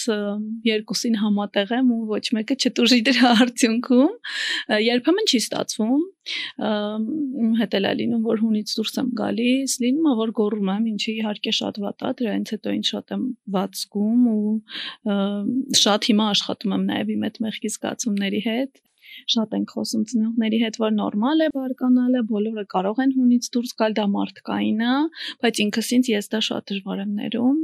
երկուսին 0.68 1.18
համատեղեմ 1.22 1.92
ու 1.96 2.00
ոչ 2.12 2.24
մեկը 2.38 2.58
չտուժի 2.62 3.00
դրա 3.08 3.32
արդյունքում 3.46 4.14
երբեմն 4.88 5.32
չի 5.32 5.42
ստացվում 5.46 6.04
հետ 7.62 7.78
էլ 7.80 7.90
է 7.90 7.94
լինում 8.02 8.26
որ 8.28 8.44
հունից 8.44 8.76
դուրս 8.78 9.00
եմ 9.02 9.10
գալիս 9.22 9.78
լինում 9.82 10.12
է 10.12 10.14
որ 10.22 10.34
գոռում 10.42 10.72
եմ 10.76 10.86
ինչի 10.92 11.16
իհարկե 11.22 11.56
շատ 11.62 11.82
վատ 11.86 12.06
է 12.06 12.14
դրանից 12.22 12.54
հետո 12.56 12.76
ինչ 12.78 12.86
շատ 12.92 13.16
եմ 13.16 13.26
վատ 13.56 13.82
զգում 13.82 14.30
ու 14.36 14.54
շատ 15.82 16.10
հիմա 16.12 16.30
աշխատում 16.36 16.78
եմ 16.78 16.88
նաև 16.92 17.12
իմ 17.16 17.28
այդ 17.32 17.42
մեղքի 17.48 17.74
զգացումների 17.78 18.42
հետ 18.52 18.82
շատ 19.34 19.56
ենք 19.58 19.74
խոսում 19.76 20.04
ծնողների 20.12 20.60
հետ, 20.62 20.80
որ 20.82 20.94
նորմալ 20.98 21.46
է 21.46 21.48
բարկանալը, 21.56 22.22
բոլորը 22.32 22.66
կարող 22.72 23.02
են 23.06 23.14
հունից 23.18 23.50
դուրս 23.56 23.76
գալ, 23.82 23.96
դա 23.98 24.06
մարդկային 24.16 24.82
է, 24.82 24.96
բայց 25.42 25.62
ինքս 25.66 25.92
ինձ 25.98 26.12
ես 26.12 26.32
դա 26.32 26.42
շատ 26.48 26.72
դժվար 26.72 27.02
եմ 27.02 27.12
ներում, 27.22 27.60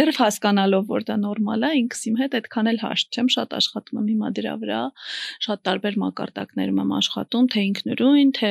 լրիվ 0.00 0.18
հասկանալով, 0.20 0.84
որ 0.90 1.06
դա 1.08 1.16
նորմալ 1.24 1.66
է, 1.66 1.70
ինքս 1.80 2.02
իմ 2.10 2.16
հետ 2.20 2.36
այդքան 2.40 2.70
էլ 2.70 2.80
հաշտ 2.80 3.18
չեմ, 3.20 3.28
շատ 3.34 3.54
աշխատում 3.60 4.00
եմ 4.00 4.08
հիմա 4.10 4.30
դրա 4.38 4.54
վրա, 4.60 4.80
շատ 5.46 5.62
տարբեր 5.70 5.98
մակարդակներում 6.04 6.80
եմ 6.80 6.92
աշխատում, 7.00 7.48
թե 7.54 7.64
ինքնուրույն, 7.70 8.32
թե 8.40 8.50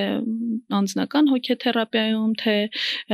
անձնական 0.80 1.30
հոգեթերապիայում, 1.34 2.34
թե 2.44 2.56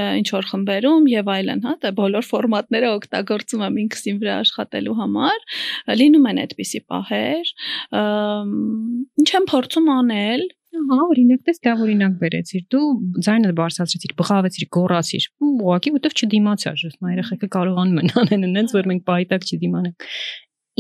ինչ 0.06 0.28
որ 0.36 0.50
խմբերում 0.52 1.10
եւ 1.12 1.32
այլն, 1.36 1.64
հա, 1.66 1.74
դա 1.86 1.92
բոլոր 2.00 2.28
ֆորմատները 2.30 2.92
օգտագործում 2.96 3.66
եմ 3.66 3.80
ինքս 3.86 4.06
իմ 4.12 4.20
վրա 4.24 4.36
աշխատելու 4.46 4.96
համար, 5.02 5.46
լինում 6.02 6.30
են 6.32 6.42
այդպիսի 6.46 6.82
պահեր, 6.92 7.52
ինչ 9.22 9.30
եմ 9.40 9.50
փորձում 9.52 9.92
անել 9.96 10.46
Հա, 10.76 10.98
օրինակ 11.08 11.44
դες 11.48 11.62
դա 11.64 11.74
օրինակ 11.86 12.16
բերեցիր։ 12.22 12.64
Դու 12.74 12.88
ձայնը 13.26 13.52
բարձրացրեցիր, 13.60 14.14
բղավեցիր, 14.20 14.66
գոռացիր։ 14.76 15.28
Ուղղակի 15.48 15.94
որտեվ 15.96 16.16
չդիմացար, 16.20 16.84
մա 17.06 17.14
երեխեքը 17.14 17.50
կարողանում 17.56 18.02
են 18.02 18.12
անեն 18.22 18.60
այնց, 18.62 18.74
որ 18.76 18.90
մենք 18.92 19.06
բայտակ 19.10 19.48
չդիմանենք։ 19.56 20.08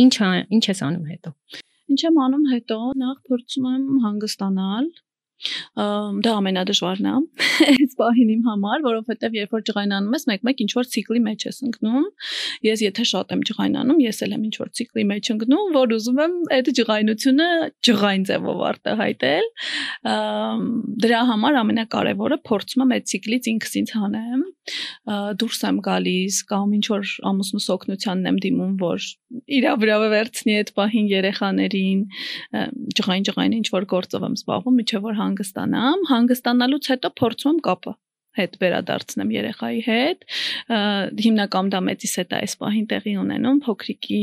Ինչ 0.03 0.15
ինչ 0.57 0.63
ես 0.71 0.83
անում 0.89 1.07
հետո։ 1.13 1.33
Ինչ 1.95 1.99
եմ 2.09 2.19
անում 2.25 2.45
հետո, 2.51 2.79
նախ 3.05 3.17
փորձում 3.29 3.67
եմ 3.71 3.85
հանգստանալ, 4.05 4.89
դա 6.25 6.33
ամենադժվարն 6.39 7.07
է 7.09 7.13
այս 7.65 7.95
պահին 7.99 8.31
իմ 8.35 8.43
համար, 8.49 8.83
որովհետև 8.85 9.35
երբ 9.39 9.55
որ 9.55 9.63
ջղայնանում 9.69 10.15
ես, 10.15 10.25
մեկ-մեկ 10.31 10.63
ինչ 10.65 10.71
որ 10.75 10.89
ցիկլի 10.95 11.21
մեջ 11.25 11.45
ես 11.49 11.59
ընկնում։ 11.67 12.07
Ես 12.65 12.83
եթե 12.85 13.05
շատ 13.11 13.35
եմ 13.35 13.43
ջղայնանում, 13.49 14.01
ես 14.05 14.21
էլ 14.25 14.35
եմ 14.35 14.45
ինչ 14.49 14.55
որ 14.61 14.71
ցիկլի 14.79 15.05
մեջ 15.11 15.31
ընկնում, 15.35 15.75
որ 15.75 15.95
ուզում 15.95 16.21
եմ 16.25 16.35
այդ 16.55 16.71
ջղայնությունը 16.79 17.49
ջղայն 17.89 18.25
ձևով 18.31 18.63
արտահայտել։ 18.71 19.49
Դրա 21.05 21.21
համար 21.31 21.59
ամենակարևորը 21.65 22.39
փորձում 22.49 22.85
եմ 22.85 22.95
այդ 22.95 23.09
ցիկլից 23.15 23.51
ինքս 23.55 23.79
ինձ 23.81 23.95
հանեմ 23.99 24.45
դուրս 25.41 25.59
եմ 25.67 25.79
գալիս 25.85 26.37
կամ 26.49 26.71
ինչ 26.77 26.85
որ 26.89 27.09
ամուսնուս 27.29 27.67
օգնությանն 27.75 28.29
եմ 28.31 28.39
դիմում, 28.45 28.71
որ 28.81 29.05
իրա 29.57 29.73
վրա 29.81 29.97
վերցնի 30.15 30.55
այդ 30.61 30.71
պահին 30.79 31.09
երեխաներին, 31.11 32.01
ջղայն 32.97 33.27
ջղայն 33.29 33.55
ինչ 33.59 33.67
որ 33.75 33.87
գործով 33.93 34.25
եմ 34.25 34.37
զբաղվում, 34.41 34.79
միջև 34.81 35.05
որ 35.05 35.19
հանգստանամ, 35.25 36.09
հանգստանալուց 36.13 36.91
հետո 36.95 37.13
փորձում 37.21 37.61
կապը 37.69 37.95
հետ 38.35 38.57
վերադարձնեմ 38.61 39.31
երեխայի 39.35 39.81
հետ 39.85 40.25
հիմնական 41.23 41.71
դա 41.73 41.81
մեծիս 41.87 42.15
հետ 42.19 42.35
է 42.35 42.39
այս 42.41 42.55
պահին 42.61 42.87
տեղի 42.91 43.13
ունենում 43.21 43.59
փոքրիկի 43.65 44.21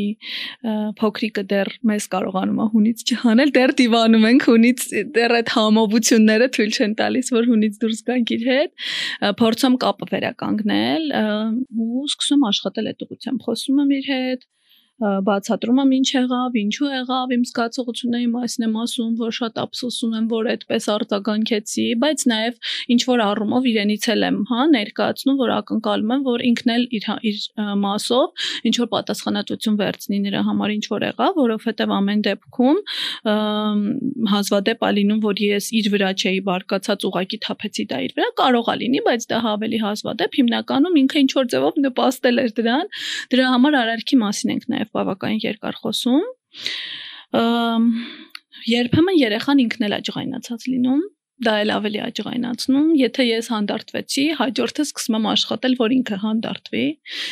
փոքրիկը 1.01 1.45
դեռ 1.53 1.71
մեզ 1.91 2.09
կարողանում 2.15 2.63
է 2.65 2.69
հունից 2.75 3.05
չհանել 3.09 3.55
դեռ 3.57 3.75
դիվանում 3.81 4.27
ենք 4.33 4.49
հունից 4.53 4.87
դեռ 5.17 5.37
այդ 5.41 5.53
համոբությունները 5.57 6.51
թույլ 6.57 6.73
չեն 6.77 6.97
տալիս 7.03 7.33
որ 7.37 7.51
հունից 7.53 7.79
դուրս 7.85 8.03
գանք 8.13 8.35
իր 8.37 8.49
հետ 8.53 8.89
փորձում 9.43 9.79
կապը 9.87 10.11
վերականգնել 10.13 11.07
ու 11.83 12.07
սկսում 12.13 12.49
աշխատել 12.53 12.93
այդ 12.93 13.07
ուղությամբ 13.09 13.49
խոսում 13.49 13.85
եմ 13.87 13.97
իր 14.01 14.11
հետ 14.13 14.49
բացատրում 15.03 15.83
եմ 15.83 15.95
ինչ 15.99 16.09
եղավ, 16.13 16.59
ինչու 16.63 16.91
եղավ, 16.93 17.33
իմ 17.37 17.43
զգացողությունների 17.53 18.29
մասին 18.33 18.67
եմ 18.69 18.77
ասում, 18.83 19.13
որ 19.23 19.33
շատ 19.39 19.63
ափսոսում 19.63 20.17
եմ, 20.19 20.27
որ 20.33 20.51
այդպես 20.53 20.89
արձագանքեցի, 20.93 21.87
բայց 22.03 22.27
նաև 22.33 22.73
ինչ 22.93 23.01
որ 23.13 23.23
առումով 23.27 23.69
իրենից 23.73 24.09
էլ 24.13 24.27
եմ, 24.29 24.39
հա, 24.53 24.61
ներկայացնում, 24.73 25.39
որ 25.43 25.55
ակնկալում 25.59 26.13
եմ, 26.17 26.23
որ 26.29 26.45
ինքն 26.53 26.73
էլ 26.77 26.87
իր 26.99 27.03
իր 27.33 27.39
մասով 27.83 28.47
ինչ 28.69 28.75
որ 28.83 28.89
պատասխանատվություն 28.93 29.79
վերցնի 29.81 30.19
նրա 30.27 30.43
համար 30.49 30.75
ինչ 30.77 30.85
որ 30.93 31.07
եղավ, 31.09 31.33
որովհետև 31.43 31.95
ամեն 31.99 32.23
դեպքում 32.27 32.79
հազվադեպ 34.33 34.87
ալինում, 34.89 35.21
որ 35.23 35.43
ես 35.43 35.71
իր 35.83 35.91
վրա 35.93 36.11
չէի 36.23 36.41
բարկացած 36.47 37.07
ուղակի 37.11 37.41
թափեցի 37.47 37.87
դա 37.93 38.01
իր 38.07 38.15
վրա, 38.19 38.31
կարող 38.43 38.71
է 38.73 38.77
լինի, 38.83 39.03
բայց 39.09 39.27
դա 39.33 39.41
ավելի 39.53 39.83
հազվադեպ 39.83 40.39
հիմնականում 40.43 40.99
ինքը 41.03 41.23
ինչ 41.23 41.31
որ 41.39 41.51
ձևով 41.53 41.81
նպաստել 41.87 42.43
էր 42.43 42.55
դրան, 42.63 42.93
դրա 43.33 43.47
համար 43.53 43.79
արարքի 43.83 44.21
մասին 44.23 44.53
ենք 44.53 44.69
նաև 44.73 44.92
բավականին 44.97 45.43
երկար 45.43 45.79
խոսում։ 45.83 46.23
Երբեմն 48.73 49.19
երեխան 49.19 49.63
ինքն 49.63 49.87
էլ 49.89 49.95
աջղայնացած 49.99 50.67
լինում, 50.73 51.03
դա 51.43 51.55
էլ 51.63 51.71
ավելի 51.77 52.01
աջղայնացնում։ 52.07 52.91
Եթե 53.01 53.25
ես 53.27 53.49
հանդարտվեցի, 53.53 54.25
հաջորդը 54.39 54.85
սկսում 54.87 55.17
եմ 55.19 55.27
աշխատել, 55.33 55.75
որ 55.81 55.95
ինքը 55.97 56.19
հանդարտվի։ 56.23 56.85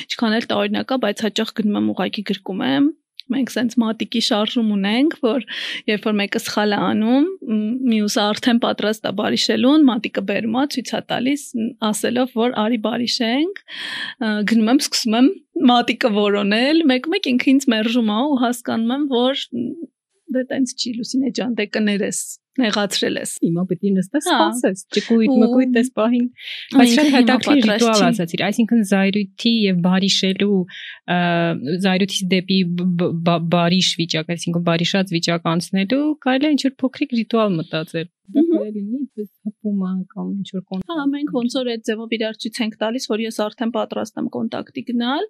Ինչքան 0.07 0.37
էլ 0.41 0.49
տարօրինակա, 0.51 0.99
բայց 1.05 1.23
հաճախ 1.27 1.53
գնում 1.61 1.79
եմ 1.81 1.91
ուղակի 1.95 2.25
գրկում 2.31 2.65
եմ, 2.71 2.89
մենք 3.35 3.53
սենց 3.55 3.77
մատիկի 3.83 4.23
շարժում 4.29 4.73
ունենք, 4.77 5.17
որ 5.25 5.47
երբ 5.91 6.09
որ 6.09 6.17
մեկը 6.21 6.43
սխալ 6.45 6.75
է 6.77 6.81
անում, 6.91 7.29
մյուսը 7.91 8.23
արդեն 8.25 8.61
պատրաստ 8.65 9.09
է 9.11 9.13
բարիշելուն, 9.21 9.87
մատիկը 9.91 10.25
բերում 10.31 10.59
է, 10.61 10.65
ցույց 10.75 10.91
է 10.91 11.03
տալիս, 11.13 11.45
ասելով, 11.91 12.35
որ 12.41 12.57
արի 12.65 12.81
բարիշենք, 12.87 13.63
գնում 14.51 14.75
եմ, 14.75 14.83
սկսում 14.87 15.17
եմ 15.21 15.31
մատիկը 15.71 16.11
որոնել, 16.17 16.85
մեկ-մեկ 16.91 17.31
ինքը 17.35 17.51
ինձ 17.55 17.67
մերժում 17.75 18.11
է 18.11 18.21
ու 18.31 18.39
հասկանում 18.45 18.95
եմ, 18.97 19.09
որ 19.11 19.47
դե 20.31 20.45
տենց 20.51 20.75
չի 20.79 20.93
Լուսինե 21.01 21.31
ջան, 21.37 21.55
դե 21.59 21.67
կներես 21.75 22.21
նեղացրել 22.59 23.19
ես։ 23.21 23.33
Հիմա 23.45 23.65
պետք 23.71 23.85
է 23.87 23.93
նստես 23.97 24.29
սպասես, 24.31 24.85
ճկույտ 24.97 25.35
մկույտ 25.43 25.79
ես 25.81 25.91
պահին։ 26.01 26.27
Բայց 26.75 26.95
շատ 26.97 27.11
հետաքրքիր 27.15 27.69
ռիտուալ 27.71 28.05
ասացիր, 28.11 28.45
այսինքն 28.51 28.85
զայրույթի 28.91 29.55
եւ 29.71 29.83
բարիշելու 29.87 30.61
զայրույթից 31.87 32.23
դեպի 32.35 32.61
բարիշ 33.55 33.91
վիճակ, 34.03 34.33
այսինքն 34.37 34.67
բարիշած 34.71 35.15
վիճակ 35.17 35.53
անցնելու 35.55 36.07
կարելի 36.27 36.51
է 36.51 36.55
ինչ-որ 36.57 36.75
փոքրիկ 36.85 37.17
ռիտուալ 37.21 37.55
մտածել 37.61 38.11
լինի, 38.31 39.01
պես 39.17 39.29
հպում 39.47 39.81
ան 39.87 39.99
կամ 40.11 40.27
ինչ 40.41 40.49
որ 40.55 40.63
կոնտակտ։ 40.71 40.91
Հա, 40.91 41.05
մենք 41.15 41.33
ոնց 41.37 41.57
որ 41.59 41.71
այդ 41.73 41.83
ձևով 41.89 42.15
իրար 42.17 42.37
ցույց 42.45 42.61
ենք 42.65 42.77
տալիս, 42.81 43.07
որ 43.11 43.23
ես 43.25 43.39
արդեն 43.45 43.73
պատրաստ 43.77 44.21
եմ 44.21 44.29
կոնտակտի 44.37 44.85
գնալ։ 44.91 45.27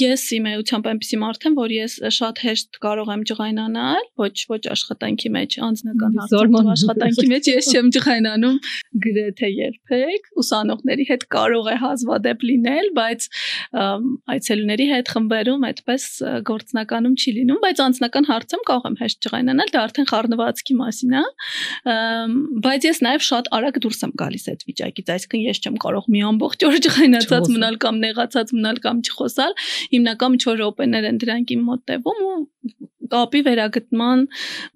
Ես 0.00 0.24
իմ 0.38 0.48
էությամբ 0.50 0.88
այնպեսի 0.92 1.20
մարդ 1.24 1.46
եմ, 1.48 1.56
որ 1.60 1.74
ես 1.74 1.96
շատ 2.18 2.42
հեշտ 2.44 2.80
կարող 2.84 3.12
եմ 3.14 3.24
ջղայնանալ, 3.30 4.08
ոչ 4.24 4.34
ոչ 4.54 4.62
աշխատանքի 4.74 5.32
մեջ, 5.34 5.58
անձնական 5.68 6.18
հարցերով 6.44 6.70
աշխատանքի 6.74 7.26
մեջ 7.32 7.48
ես 7.50 7.68
չեմ 7.74 7.90
ջղայնանում 7.94 8.56
գրեթե 9.04 9.50
երբեք։ 9.54 10.28
Ուսանողների 10.44 11.06
հետ 11.10 11.24
կարող 11.34 11.70
է 11.72 11.76
հազվադեպ 11.84 12.44
լինել, 12.48 12.90
բայց 12.98 13.26
այցելուների 14.34 14.86
հետ 14.94 15.12
խմբերում 15.14 15.66
այդպես 15.70 16.06
գործնականում 16.50 17.14
չի 17.14 17.34
լինում, 17.38 17.60
բայց 17.64 17.82
անձնական 17.84 18.28
հարցում 18.30 18.64
կարող 18.70 18.88
եմ 18.90 18.98
հեշտ 19.04 19.20
ջղայնանալ, 19.24 19.72
դա 19.74 19.84
արդեն 19.84 20.08
խառնվածքի 20.12 20.78
մասին 20.80 21.14
է 21.14 21.24
բայց 22.64 22.88
ես 22.88 23.02
նաև 23.04 23.24
շատ 23.28 23.50
արագ 23.58 23.80
դուրս 23.84 24.00
եմ 24.04 24.14
գալիս 24.20 24.46
այդ 24.54 24.64
վիճակից, 24.68 25.12
այսինքն 25.14 25.44
ես 25.44 25.62
չեմ 25.64 25.78
կարող 25.84 26.08
մի 26.14 26.24
ամբողջ 26.30 26.66
օր 26.68 26.78
ջղայնացած 26.86 27.50
մնալ 27.54 27.78
կամ 27.84 28.00
նեղացած 28.04 28.54
մնալ 28.58 28.80
կամ 28.84 29.02
չխոսալ, 29.04 29.56
հիմնական 29.94 30.38
ինչ 30.38 30.44
որ 30.50 30.60
րոպեներ 30.64 31.08
են 31.10 31.20
դրանք 31.24 31.54
իմ 31.54 31.64
մոտ 31.70 31.84
տևում 31.90 32.22
ու 32.24 32.38
կապի 33.12 33.40
վերագտման 33.48 34.24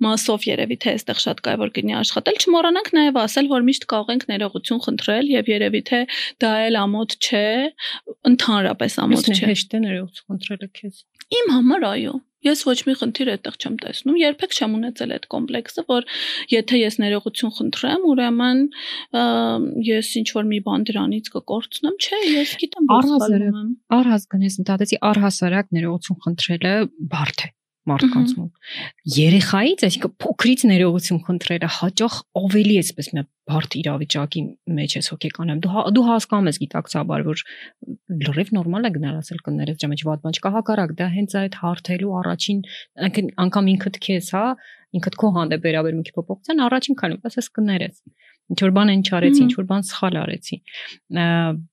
մասով 0.04 0.46
երևի 0.48 0.78
թե 0.84 0.94
այստեղ 0.98 1.20
շատ 1.24 1.42
կարևոր 1.48 1.72
կլինի 1.78 1.96
աշխատել, 1.98 2.40
չմոռանանք 2.44 2.92
նաև 2.98 3.20
ասել, 3.24 3.50
որ 3.54 3.66
միշտ 3.68 3.88
կարող 3.94 4.14
ենք 4.14 4.28
ներողություն 4.32 4.82
խնդրել 4.88 5.32
եւ 5.34 5.52
երևի 5.54 5.82
թե 5.88 6.00
դա 6.44 6.52
էլ 6.68 6.80
ամոթ 6.84 7.18
չէ, 7.18 7.44
ընդհանրապես 8.32 8.98
ամոթ 9.04 9.28
չէ։ 9.34 9.44
Հեշտ 9.52 9.78
է 9.78 9.82
ներողություն 9.88 10.32
խնդրելը 10.32 10.72
քեզ։ 10.78 11.04
Իմ 11.38 11.54
համար 11.58 11.86
այո, 11.88 12.14
Ես 12.46 12.60
ոչ 12.68 12.76
մի 12.86 12.94
խնդիր 13.00 13.30
այդտեղ 13.32 13.56
չեմ 13.58 13.76
տեսնում։ 13.82 14.18
Երբեք 14.20 14.52
չեմ 14.54 14.76
ունեցել 14.78 15.14
այդ 15.16 15.24
կոմպլեքսը, 15.34 15.84
որ 15.88 16.06
եթե 16.52 16.78
ես 16.78 16.98
ներողություն 17.02 17.54
խնդրեմ, 17.56 18.06
ուրեմն 18.12 18.62
ես 19.88 20.12
ինչ 20.22 20.28
որ 20.38 20.48
մի 20.52 20.62
բան 20.68 20.86
դրանից 20.92 21.32
կկորցնեմ, 21.34 21.98
չէ, 21.98 22.22
ես 22.38 22.56
գիտեմ, 22.62 22.88
որ 22.94 23.10
առհասարակ 23.10 23.60
առհասարակ 23.98 24.38
գնես 24.38 24.58
ընդհատեցի 24.62 25.02
առհասարակ 25.10 25.78
ներողություն 25.78 26.24
խնդրելը 26.28 26.74
բարդ 27.16 27.48
է 27.48 27.54
մարդկանց 27.88 28.32
մոտ։ 28.38 28.70
Երեխայից, 29.16 29.84
այսինքն 29.88 30.14
փոքրից 30.24 30.64
ներողություն 30.68 31.20
խնդրելը 31.28 31.70
հաճախ 31.78 32.16
ավելի 32.42 32.76
էսպես 32.82 33.10
մի 33.18 33.24
բարդ 33.48 33.76
իրավիճակի 33.80 34.42
մեջ 34.78 34.96
ես 34.98 35.10
հոգեկանամ։ 35.12 35.60
Դու 35.64 35.72
հա, 35.72 35.84
դու 35.96 36.04
հասկանում 36.08 36.50
ես 36.52 36.60
գիտակցաբար, 36.64 37.24
որ 37.28 37.44
լրիվ 38.28 38.50
նորմալ 38.58 38.88
է 38.88 38.90
գնալ 38.98 39.18
ասել 39.22 39.42
կներես 39.48 39.80
ջամը 39.82 39.98
ջված 40.02 40.24
բան 40.24 40.38
չկա 40.38 40.52
հակառակ, 40.58 40.94
դա 40.98 41.08
հենց 41.16 41.36
այդ 41.42 41.58
հարթելու 41.62 42.14
առաջին 42.18 42.60
անգամ 43.48 43.70
ինքդ 43.72 44.00
քեզ, 44.04 44.30
հա, 44.36 44.44
ինքդ 44.98 45.18
քո 45.20 45.30
հանդեպ 45.38 45.64
վերաբերմունքի 45.68 46.14
փոփոխության 46.18 46.64
առաջին 46.68 46.98
քանի 47.02 47.18
ասես 47.28 47.50
կներես 47.58 48.02
ինչ 48.48 48.58
որ 48.64 48.72
բան 48.78 48.92
են 48.94 49.02
չարեցի, 49.04 49.42
ինչ 49.44 49.54
որ 49.58 49.66
բան 49.68 49.82
սխալ 49.88 50.18
արեցի։ 50.22 50.56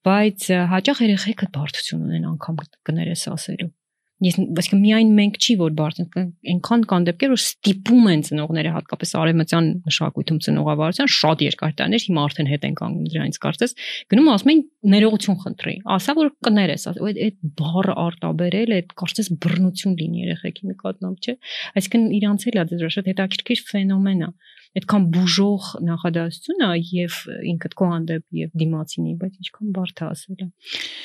Բայց 0.09 0.47
հաճախ 0.75 1.01
երեխեքը 1.05 1.47
բարդություն 1.55 2.05
ունեն 2.09 2.29
անգամ 2.33 2.61
կներես 2.89 3.23
ասելու 3.31 3.71
ես 4.23 4.37
այսինքն 4.39 4.79
միայն 4.79 5.09
մենք 5.15 5.37
չի 5.43 5.53
որ 5.59 5.73
բարձր 5.75 6.19
այնքան 6.23 6.83
կան 6.87 7.05
դեպքեր 7.09 7.31
որ 7.33 7.41
ստիպում 7.41 8.05
են 8.13 8.21
ծնողները 8.27 8.71
հատկապես 8.75 9.11
արևմտյան 9.19 9.67
մշակույթում 9.89 10.39
ծնողավարության 10.45 11.11
շատ 11.15 11.43
երկար 11.45 11.73
տարիներ 11.81 12.05
հիմա 12.05 12.23
արդեն 12.29 12.49
հետ 12.53 12.67
են 12.69 12.77
կանգնում 12.79 13.09
դրանից 13.11 13.39
կարծես 13.43 13.75
գնում 14.15 14.29
ասում 14.35 14.53
են 14.55 14.61
ներողություն 14.95 15.39
խնդրի 15.43 15.75
ասա 15.99 16.15
որ 16.15 16.31
կներես 16.47 16.87
այդ 16.95 17.19
այդ 17.27 17.37
բառը 17.59 17.95
արտաբերել 18.05 18.75
այդ 18.79 18.95
կարծես 19.03 19.31
բռնություն 19.43 19.97
լինի 19.99 20.25
երեխեքի 20.25 20.71
նկատմամբ 20.71 21.25
չէ 21.25 21.35
այսինքն 21.75 22.07
իրանց 22.15 22.47
էլ 22.51 22.59
է 22.63 22.65
դա 22.71 22.91
շատ 22.95 23.11
հետաքրքիր 23.11 23.65
ֆենոմեն 23.75 24.25
է 24.25 24.29
այդքան 24.75 25.05
բուժող 25.15 25.67
նախադասությունը 25.87 26.69
եւ 26.91 27.19
ինքդ 27.51 27.75
քո 27.79 27.87
հանդեպ 27.91 28.39
եւ 28.39 28.49
դիմացինի, 28.61 29.13
բայց 29.21 29.37
ինչքան 29.45 29.71
բարդ 29.77 30.01
է 30.03 30.07
ասելը։ 30.09 30.47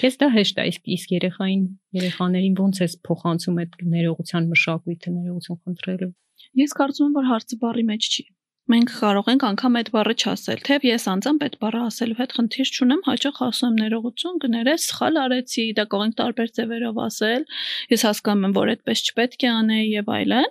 Քեզ 0.01 0.19
դա 0.21 0.29
հեշտ 0.35 0.59
է, 0.59 0.67
իսկ 0.71 0.91
իսկ 0.97 1.15
երեխային 1.17 1.63
երեխաներին 2.01 2.59
ոնց 2.61 2.83
է 2.83 2.89
փոխանցում 3.07 3.63
այդ 3.63 3.79
ներողության 3.95 4.51
մշակույթը, 4.51 5.15
ներողություն 5.21 5.61
խնդրելու։ 5.61 6.13
Ես 6.61 6.77
կարծում 6.81 7.07
եմ, 7.07 7.17
որ 7.21 7.31
հարցը 7.31 7.61
բարի 7.63 7.87
մեջ 7.95 8.11
չի 8.11 8.25
մենք 8.71 8.91
կարող 9.01 9.29
ենք 9.31 9.45
անգամ 9.51 9.77
այդ 9.81 9.89
բառը 9.95 10.15
չասել, 10.21 10.61
թեև 10.67 10.85
ես 10.87 11.05
անձամբ 11.11 11.41
այդ 11.47 11.55
բառը 11.61 11.81
ասելու 11.91 12.17
հետ 12.21 12.35
խնդիր 12.37 12.71
չունեմ, 12.71 13.01
հաճախ 13.07 13.41
ասում 13.47 13.71
եմ 13.71 13.79
ներողություն, 13.81 14.37
կներես, 14.45 14.85
սխալ 14.91 15.19
արեցի, 15.21 15.65
դա 15.75 15.85
կարող 15.91 16.07
ենք 16.07 16.17
տարբեր 16.21 16.51
ձևերով 16.61 17.01
ասել։ 17.05 17.47
Ես 17.91 18.05
հասկանում 18.07 18.47
եմ, 18.47 18.55
որ 18.61 18.71
այդպես 18.71 19.03
չպետք 19.11 19.41
է 19.41 19.51
անեի 19.51 19.89
եւ 19.91 20.13
այլն, 20.15 20.49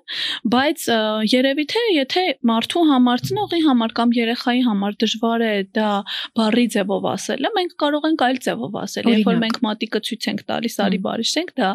բայց 0.56 0.86
երևի 1.30 1.66
թե 1.70 1.84
եթե 1.96 2.24
մարդու 2.50 2.84
համար, 2.90 3.24
ծնողի 3.30 3.62
համար 3.70 3.96
կամ 4.00 4.14
երեխայի 4.20 4.62
համար 4.68 5.00
դժվար 5.00 5.46
է 5.50 5.54
դա 5.80 5.90
բառի 6.40 6.66
ձևով 6.76 7.10
ասելը, 7.14 7.54
մենք 7.56 7.76
կարող 7.80 8.10
ենք 8.10 8.26
այլ 8.30 8.42
ձևով 8.50 8.78
ասել։ 8.84 9.10
Երբ 9.10 9.30
որ 9.30 9.40
մենք 9.46 9.60
մատիկը 9.70 10.04
ցույց 10.10 10.30
ենք 10.30 10.44
տալիս, 10.50 10.78
արի 10.90 11.00
բարիշ 11.08 11.34
ենք 11.40 11.54
դա, 11.60 11.72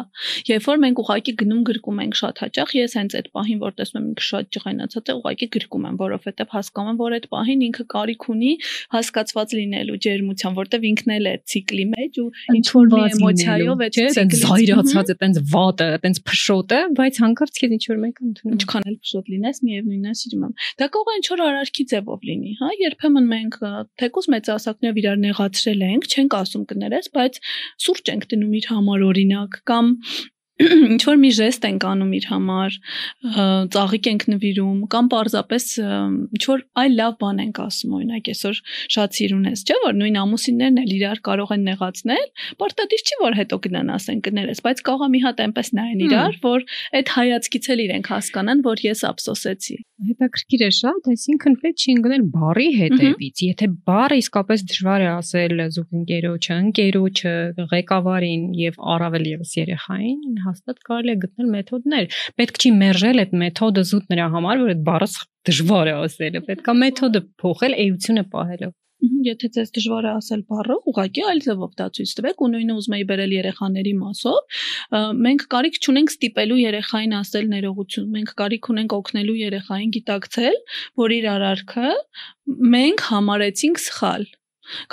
երբ 0.51 0.69
որ 0.69 0.81
մենք 0.85 1.01
ուղակի 1.05 1.35
գնում 1.41 1.63
գրկում 1.69 2.01
ենք 2.05 2.19
շատ 2.21 2.43
հաճախ, 2.45 2.75
ես 2.75 2.97
հենց 2.99 3.15
այդ 3.15 3.29
պահին, 3.35 3.59
որ 3.65 3.75
տեսնում 3.79 4.05
եմ 4.05 4.09
ինքը 4.15 4.25
շատ 4.25 4.51
ջղայնացած 4.55 5.05
է, 5.05 5.15
ուղակի 5.15 5.47
գրկում 5.55 5.85
եմ, 5.85 5.99
որովհետեւ 6.05 6.34
որովհետև 6.35 6.53
հասկանում 6.55 6.91
եմ, 6.91 6.97
որ 6.99 7.15
այդ 7.15 7.25
պահին 7.31 7.61
ինքը 7.65 7.83
կարիք 7.95 8.25
ունի 8.35 8.51
հասկացված 8.95 9.53
լինելու 9.55 9.97
ջերմության, 10.05 10.55
որովհետև 10.59 10.85
ինքն 10.89 11.13
էլ 11.15 11.25
է 11.25 11.33
ցիկլի 11.51 11.85
մեջ 11.95 12.19
ու 12.21 12.27
ինչ 12.55 12.65
որ 12.75 12.89
մի 12.91 13.01
էմոցիայով 13.15 13.83
է 13.85 13.89
ցիկլի 13.95 14.39
զայրացած 14.45 15.11
է, 15.11 15.17
տենց 15.21 15.39
վատը, 15.55 15.89
տենց 16.05 16.21
փշոտը, 16.29 16.79
բայց 16.99 17.19
հանկարծ 17.25 17.59
քեզ 17.65 17.75
ինչ 17.75 17.83
որ 17.85 17.99
մեկ 18.05 18.21
ընդունում։ 18.25 18.55
Ինչքան 18.55 18.85
էլ 18.85 18.97
փշոտ 19.05 19.31
լինես, 19.35 19.61
միևնույնն 19.65 20.05
է 20.05 20.15
սիրում 20.19 20.45
եմ։ 20.45 20.53
Դա 20.75 20.89
կարող 20.95 21.11
է 21.11 21.15
ինչ 21.15 21.25
որ 21.31 21.43
արարքի 21.45 21.85
ձևով 21.95 22.29
լինի, 22.29 22.53
հա, 22.61 22.69
երբեմն 22.85 23.29
մենք 23.35 23.59
թեկուզ 24.01 24.29
մեծահասակներով 24.35 25.01
իրար 25.05 25.19
նեղացրել 25.25 25.85
ենք, 25.85 26.09
չենք 26.15 26.37
ասում 26.41 26.65
կներես, 26.71 27.11
բայց 27.15 27.41
սուրճ 27.85 28.13
ենք 28.15 28.29
դնում 28.35 28.55
իր 28.59 28.69
համար 28.75 29.05
օրինակ 29.05 29.59
կամ 29.69 29.91
ինչ 30.93 31.01
որ 31.03 31.17
մի 31.19 31.29
ժեստ 31.35 31.65
ենք 31.67 31.85
անում 31.89 32.11
իր 32.15 32.25
համար, 32.31 32.75
ծաղիկ 33.75 34.07
ենք 34.11 34.23
նվիրում 34.31 34.77
կամ 34.93 35.09
պարզապես 35.11 35.65
ինչ 35.83 36.43
որ 36.47 36.61
այլ 36.83 36.95
լավ 36.99 37.17
բան 37.23 37.41
ենք 37.43 37.59
ասում, 37.65 37.95
օրինակ 37.97 38.29
այսօր 38.31 38.61
շատ 38.95 39.19
սիրուն 39.19 39.49
ես, 39.51 39.65
չէ՞ 39.67 39.77
որ 39.83 39.97
նույն 39.99 40.19
ամուսիններն 40.21 40.79
էլ 40.85 40.93
իրար 40.95 41.21
կարող 41.27 41.51
են 41.55 41.65
նեղացնել, 41.69 42.29
պարտադիր 42.63 43.03
չի 43.03 43.19
որ 43.25 43.37
հետո 43.41 43.59
գնան 43.65 43.91
ասեն 43.95 44.21
կներես, 44.29 44.63
բայց 44.63 44.83
կարող 44.87 45.05
է 45.05 45.11
մի 45.15 45.21
հատ 45.25 45.43
այնպես 45.45 45.73
նայեն 45.75 46.05
իրար, 46.07 46.39
որ 46.45 46.65
այդ 46.95 47.13
հայացքից 47.19 47.69
էլ 47.75 47.83
իրենք 47.85 48.09
հասկանան, 48.15 48.63
որ 48.65 48.85
ես 48.85 49.03
ափսոսեցի։ 49.11 49.77
Հետաքրքիր 50.05 50.63
է 50.65 50.67
շատ, 50.75 51.05
այսինքն 51.11 51.53
պետք 51.61 51.83
չի 51.85 51.93
ընկնել 51.95 52.23
բարի 52.35 52.65
հետևից։ 52.75 53.43
Եթե 53.45 53.67
բարը 53.87 54.17
իսկապես 54.21 54.63
դժվար 54.71 55.03
է 55.05 55.07
ասել 55.11 55.63
զուգընկերոջը, 55.75 56.57
ընկերոջը, 56.65 57.35
ղեկավարին 57.71 58.43
եւ 58.59 58.81
առավել 58.95 59.29
եւս 59.31 59.53
երեխային, 59.61 60.19
հաստատ 60.45 60.81
կարելի 60.89 61.13
է 61.15 61.19
գտնել 61.25 61.51
մեթոդներ։ 61.55 62.17
Պետք 62.41 62.61
չի 62.61 62.71
մերժել 62.85 63.25
այդ 63.25 63.35
մեթոդը 63.43 63.85
զուտ 63.91 64.09
նրա 64.15 64.31
համար, 64.37 64.63
որ 64.65 64.73
այդ 64.75 64.81
բառը 64.89 65.11
դժվար 65.49 65.91
է 65.91 65.93
ասելը։ 66.05 66.41
Պետք 66.49 66.71
է 66.71 66.75
մեթոդը 66.85 67.21
փոխել 67.43 67.79
էությունը 67.85 68.25
պահելով։ 68.35 68.73
Եթե 69.25 69.47
ձեզ 69.55 69.71
դժվար 69.75 70.05
է 70.05 70.11
ասել 70.15 70.41
բառը, 70.49 70.75
ուղղակի 70.89 71.23
այլ 71.29 71.41
ձևով 71.45 71.71
դա 71.79 71.87
ցույց 71.97 72.11
տվեք 72.19 72.43
ու 72.45 72.49
նույնը 72.53 72.75
ուզում 72.79 72.95
եի 72.95 73.05
բերել 73.09 73.33
երեխաների 73.35 73.93
մասով։ 73.99 74.61
Մենք 75.25 75.43
կարիք 75.55 75.79
չունենք 75.83 76.13
ստիպելու 76.15 76.59
երեխային 76.61 77.17
ասել 77.19 77.49
ներողություն։ 77.51 78.07
Մենք 78.15 78.33
կարիք 78.41 78.71
ունենք 78.75 78.95
օգնելու 78.99 79.37
երեխային 79.41 79.93
գիտակցել, 79.97 80.57
որ 81.03 81.15
իր 81.19 81.29
արարքը 81.35 81.93
մենք 82.75 83.05
համարեցինք 83.11 83.83
սխալ 83.85 84.27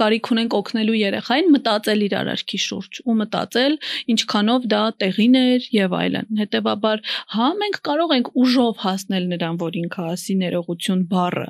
Կարիք 0.00 0.30
ունենք 0.34 0.56
օգնելու 0.58 0.98
երեխային 0.98 1.50
մտածել 1.56 2.04
իր 2.06 2.14
արարքի 2.20 2.60
շուրջ 2.66 3.00
ու 3.06 3.16
մտածել 3.22 3.78
ինչքանով 4.14 4.68
դա 4.74 4.82
տեղին 5.02 5.40
էր 5.42 5.70
եւ 5.78 5.96
այլն։ 6.02 6.28
Հետևաբար, 6.42 7.02
հա 7.36 7.48
մենք 7.62 7.80
կարող 7.88 8.14
ենք 8.18 8.30
ուժով 8.44 8.86
հասնել 8.86 9.26
նրան, 9.32 9.58
որ 9.62 9.82
ինքը 9.82 10.06
ասի 10.12 10.38
ներողություն 10.42 11.04
բառը, 11.12 11.48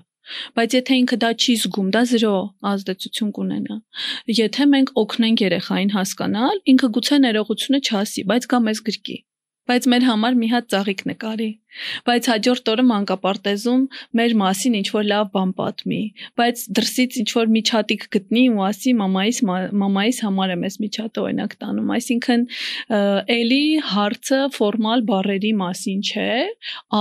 Բայց 0.56 0.74
եթե 0.76 0.96
ինքը 1.02 1.16
դա 1.22 1.30
չի 1.42 1.54
զգում, 1.62 1.88
դա 1.94 2.02
0 2.10 2.28
ազդեցություն 2.70 3.32
կունենա։ 3.38 3.78
Եթե 4.38 4.66
մենք 4.74 4.92
օգնենք 5.02 5.42
երեխային 5.44 5.92
հասկանալ, 5.96 6.62
ինքը 6.72 6.90
գուցե 6.96 7.18
ներողությունը 7.26 7.80
չասի, 7.82 8.24
բայց 8.30 8.46
գա 8.52 8.60
մեզ 8.68 8.82
գրկի։ 8.86 9.16
Բայց 9.72 9.88
մեր 9.94 10.06
համար 10.10 10.38
մի 10.42 10.48
հատ 10.52 10.70
ծաղիկ 10.72 11.02
նկարի 11.10 11.50
բայց 12.06 12.28
հաջորդ 12.32 12.70
օրը 12.72 12.84
մանկապարտեզում 12.92 13.82
մեր 14.18 14.34
մասին 14.42 14.76
ինչ 14.82 14.88
որ 14.92 15.06
լավ 15.12 15.30
բան 15.36 15.52
պատմի, 15.58 16.00
բայց 16.38 16.62
դրսից 16.78 17.18
ինչ 17.22 17.28
որ 17.38 17.52
միջատիկ 17.56 18.06
գտնի 18.16 18.44
ու 18.52 18.64
ասի 18.68 18.92
մամայիս 19.02 19.38
մամայիս 19.82 20.18
համար 20.26 20.54
եմ 20.56 20.66
ես 20.66 20.76
միջատը 20.82 21.22
օրինակ 21.22 21.56
տանում, 21.62 21.92
այսինքն 21.96 22.44
էլի 23.36 23.64
հարցը 23.92 24.40
ֆորմալ 24.56 25.04
բարերի 25.08 25.52
մասին 25.62 26.00
չէ, 26.02 26.28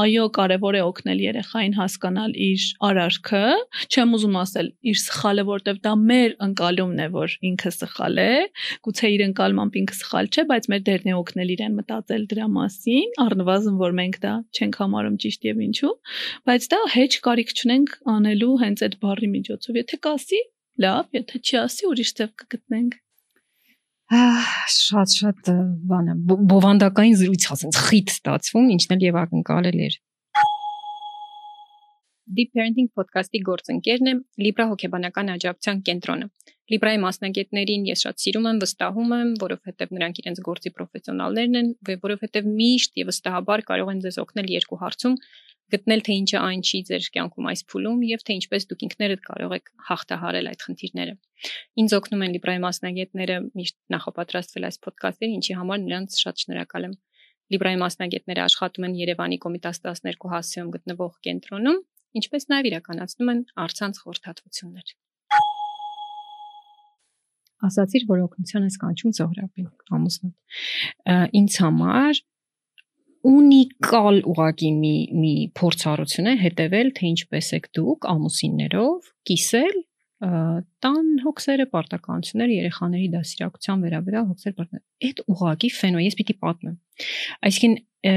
այո, 0.02 0.26
կարևոր 0.38 0.78
է 0.80 0.84
օգնել 0.88 1.24
երեխային 1.26 1.76
հասկանալ 1.78 2.36
իր 2.48 2.66
արարքը, 2.92 3.44
չեմ 3.92 4.16
ուզում 4.18 4.38
ասել 4.42 4.72
իր 4.92 5.00
սխալը, 5.02 5.46
որտեվ 5.52 5.82
դա 5.86 5.94
մեր 6.12 6.36
ընկալումն 6.48 7.02
է, 7.02 7.08
որ 7.16 7.36
ինքը 7.52 7.72
սխալ 7.78 8.22
է, 8.22 8.34
գուցե 8.88 9.12
իր 9.16 9.24
ընկալմամբ 9.28 9.78
ինքը 9.82 9.98
սխալ 10.02 10.32
չէ, 10.32 10.46
բայց 10.52 10.70
մեր 10.72 10.84
դերն 10.88 11.12
է 11.12 11.16
օգնել 11.22 11.54
իրեն 11.56 11.78
մտածել 11.82 12.26
դրա 12.32 12.48
մասին, 12.56 13.16
առնվազն 13.26 13.80
որ 13.82 13.96
մենք 14.02 14.20
դա 14.22 14.34
չենք 14.62 14.80
համարում 14.82 15.20
ճիշտ 15.26 15.48
եւ 15.50 15.62
ինչու, 15.68 15.94
բայց 16.48 16.68
դա 16.72 16.82
հեչ 16.96 17.12
կարիք 17.28 17.54
չունենք 17.58 17.96
անելու 18.16 18.56
հենց 18.62 18.84
այդ 18.88 18.98
բառի 19.02 19.30
միջոցով։ 19.36 19.80
Եթե 19.82 20.02
կասի, 20.08 20.42
լավ, 20.86 21.08
եթե 21.18 21.42
չի 21.42 21.56
ասի, 21.66 21.88
ուրիշ 21.92 22.12
ձև 22.22 22.36
կգտնենք 22.42 23.00
շատ 24.12 25.14
շատ 25.16 25.50
բանը 25.88 26.14
բովանդակային 26.52 27.14
զրույց 27.22 27.46
ասած 27.56 27.78
խիտ 27.88 28.10
ստացվում, 28.12 28.66
ինչն 28.76 28.96
էլ 28.98 29.06
եւ 29.08 29.20
ակնկալել 29.22 29.78
էր։ 29.88 29.96
Deep 32.32 32.54
Parenting 32.56 32.88
podcast-ի 32.96 33.42
գործընկերն 33.44 34.10
է 34.10 34.12
Libra 34.40 34.64
հոգեբանական 34.70 35.32
աջակցության 35.34 35.80
կենտրոնը։ 35.88 36.28
Libra-ի 36.72 37.00
մասնագետներին 37.04 37.88
ես 37.90 38.04
շատ 38.06 38.24
սիրում 38.24 38.48
եմ, 38.52 38.62
վստահում 38.64 39.12
եմ, 39.18 39.34
որովհետև 39.42 39.92
նրանք 39.98 40.22
իրենց 40.22 40.40
գործի 40.46 40.72
պրոֆեսիոնալներն 40.78 41.60
են, 41.62 41.72
որովհետև 42.06 42.48
միշտ 42.62 43.02
եւ 43.02 43.12
վստահաբար 43.12 43.66
կարող 43.68 43.92
են 43.92 44.00
ձեզ 44.06 44.20
օգնել 44.24 44.50
երկու 44.56 44.80
հարցում 44.86 45.20
գտնել 45.76 46.02
թե 46.08 46.16
ինչը 46.22 46.40
այն 46.40 46.64
չի 46.68 46.80
ձեր 46.88 47.12
կյանքում 47.16 47.52
այս 47.52 47.62
փուլում 47.72 48.00
եւ 48.08 48.24
թե 48.28 48.36
ինչպես 48.40 48.66
դուք 48.72 48.82
ինքներդ 48.88 49.22
կարող 49.28 49.54
եք 49.60 49.70
հաղթահարել 49.92 50.50
այդ 50.52 50.66
խնդիրները։ 50.68 51.14
Ինձ 51.84 51.96
օգնում 52.00 52.26
են 52.28 52.36
Libra-ի 52.36 52.62
մասնագետները 52.64 53.38
միշտ 53.60 53.78
նախապատրաստվել 53.96 54.68
այս 54.72 54.82
ոդկասթին, 54.88 55.38
ինչի 55.40 55.56
համար 55.62 55.80
նրանց 55.86 56.20
շատ 56.24 56.44
շնորհակալ 56.44 56.88
եմ։ 56.92 56.98
Libra-ի 57.52 57.80
մասնագետները 57.82 58.44
աշխատում 58.48 58.86
են 58.88 59.00
Երևանի 59.02 59.38
Կոմիտաս 59.44 59.82
12 59.88 60.30
հասցեում 60.32 60.76
գտնվող 60.76 61.16
կենտրոնում 61.28 61.80
ինչպես 62.20 62.48
նաև 62.52 62.70
իրականացնում 62.72 63.32
են 63.34 63.46
արցանց 63.66 64.02
խորհրդատվություններ։ 64.04 64.94
Ասացիր, 67.62 68.06
որ 68.10 68.26
օգնության 68.26 68.64
ես 68.66 68.78
կանչում 68.82 69.16
Զոհրաբին, 69.20 69.68
ամուսնուդ։ 69.98 70.36
Ինձ 71.42 71.58
համար 71.62 72.22
ունիկալ 73.32 74.16
ուղակի 74.32 74.70
մի 74.82 74.94
մի 75.22 75.34
փորձառություն 75.60 76.30
է 76.32 76.36
հետևել 76.42 76.88
թե 76.98 77.04
ինչպես 77.12 77.50
եք 77.58 77.68
դուք 77.78 78.08
ամուսիններով 78.16 79.10
կիսել 79.30 79.76
տան 80.22 81.08
հոգսերը, 81.26 81.66
պարտականությունները, 81.74 82.56
երեխաների 82.62 83.08
դասիրակության 83.16 83.86
վերաբերյալ 83.86 84.26
հոգսեր, 84.32 84.54
պարտական։ 84.58 84.84
Այդ 85.08 85.22
ուղակի 85.34 85.70
ֆենո 85.78 86.02
ես 86.02 86.18
պիտի 86.20 86.36
պատմեմ։ 86.42 86.76
Այսինքն 87.50 88.12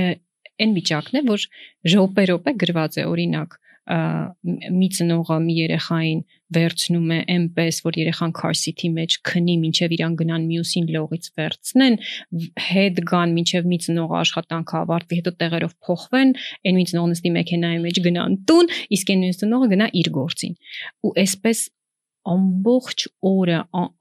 այն 0.65 0.75
վիճակն 0.79 1.21
է, 1.21 1.23
որ 1.31 1.47
ժոպերոպե 1.95 2.55
գրված 2.65 2.99
է 3.01 3.07
օրինակ 3.09 3.57
մի 3.85 4.89
ծնողը 4.97 5.37
մի 5.45 5.55
երեխային 5.59 6.21
վերցնում 6.57 7.11
է 7.13 7.19
այնպես, 7.35 7.81
որ 7.85 7.99
երեխան 8.01 8.33
car 8.39 8.53
seat-ի 8.57 8.91
մեջ 8.95 9.17
քնի, 9.29 9.57
ինչև 9.69 9.95
իրան 9.97 10.17
գնան 10.21 10.47
մյուսին 10.49 10.89
լողից 10.95 11.29
վերցնեն, 11.41 11.99
հետ 12.69 13.01
գան, 13.11 13.37
ինչև 13.45 13.69
մի 13.69 13.79
ծնողը 13.85 14.19
աշխատանքը 14.23 14.77
ավարտվի, 14.81 15.21
հետո 15.21 15.35
տեղերով 15.45 15.75
փոխվեն, 15.85 16.35
այն 16.65 16.79
մի 16.81 16.87
ծնողն 16.95 17.17
ստի 17.19 17.35
մեքենայի 17.37 17.81
մեջ 17.85 18.03
գնան 18.09 18.39
տուն, 18.49 18.75
իսկ 18.97 19.15
այն 19.15 19.25
մյուս 19.25 19.41
ծնողը 19.45 19.71
գնա 19.75 19.91
իր 20.01 20.13
գործին։ 20.15 20.59
Ու 21.05 21.15
այսպես 21.25 21.67
ամբողջ 22.31 23.05
օրը 23.29 23.59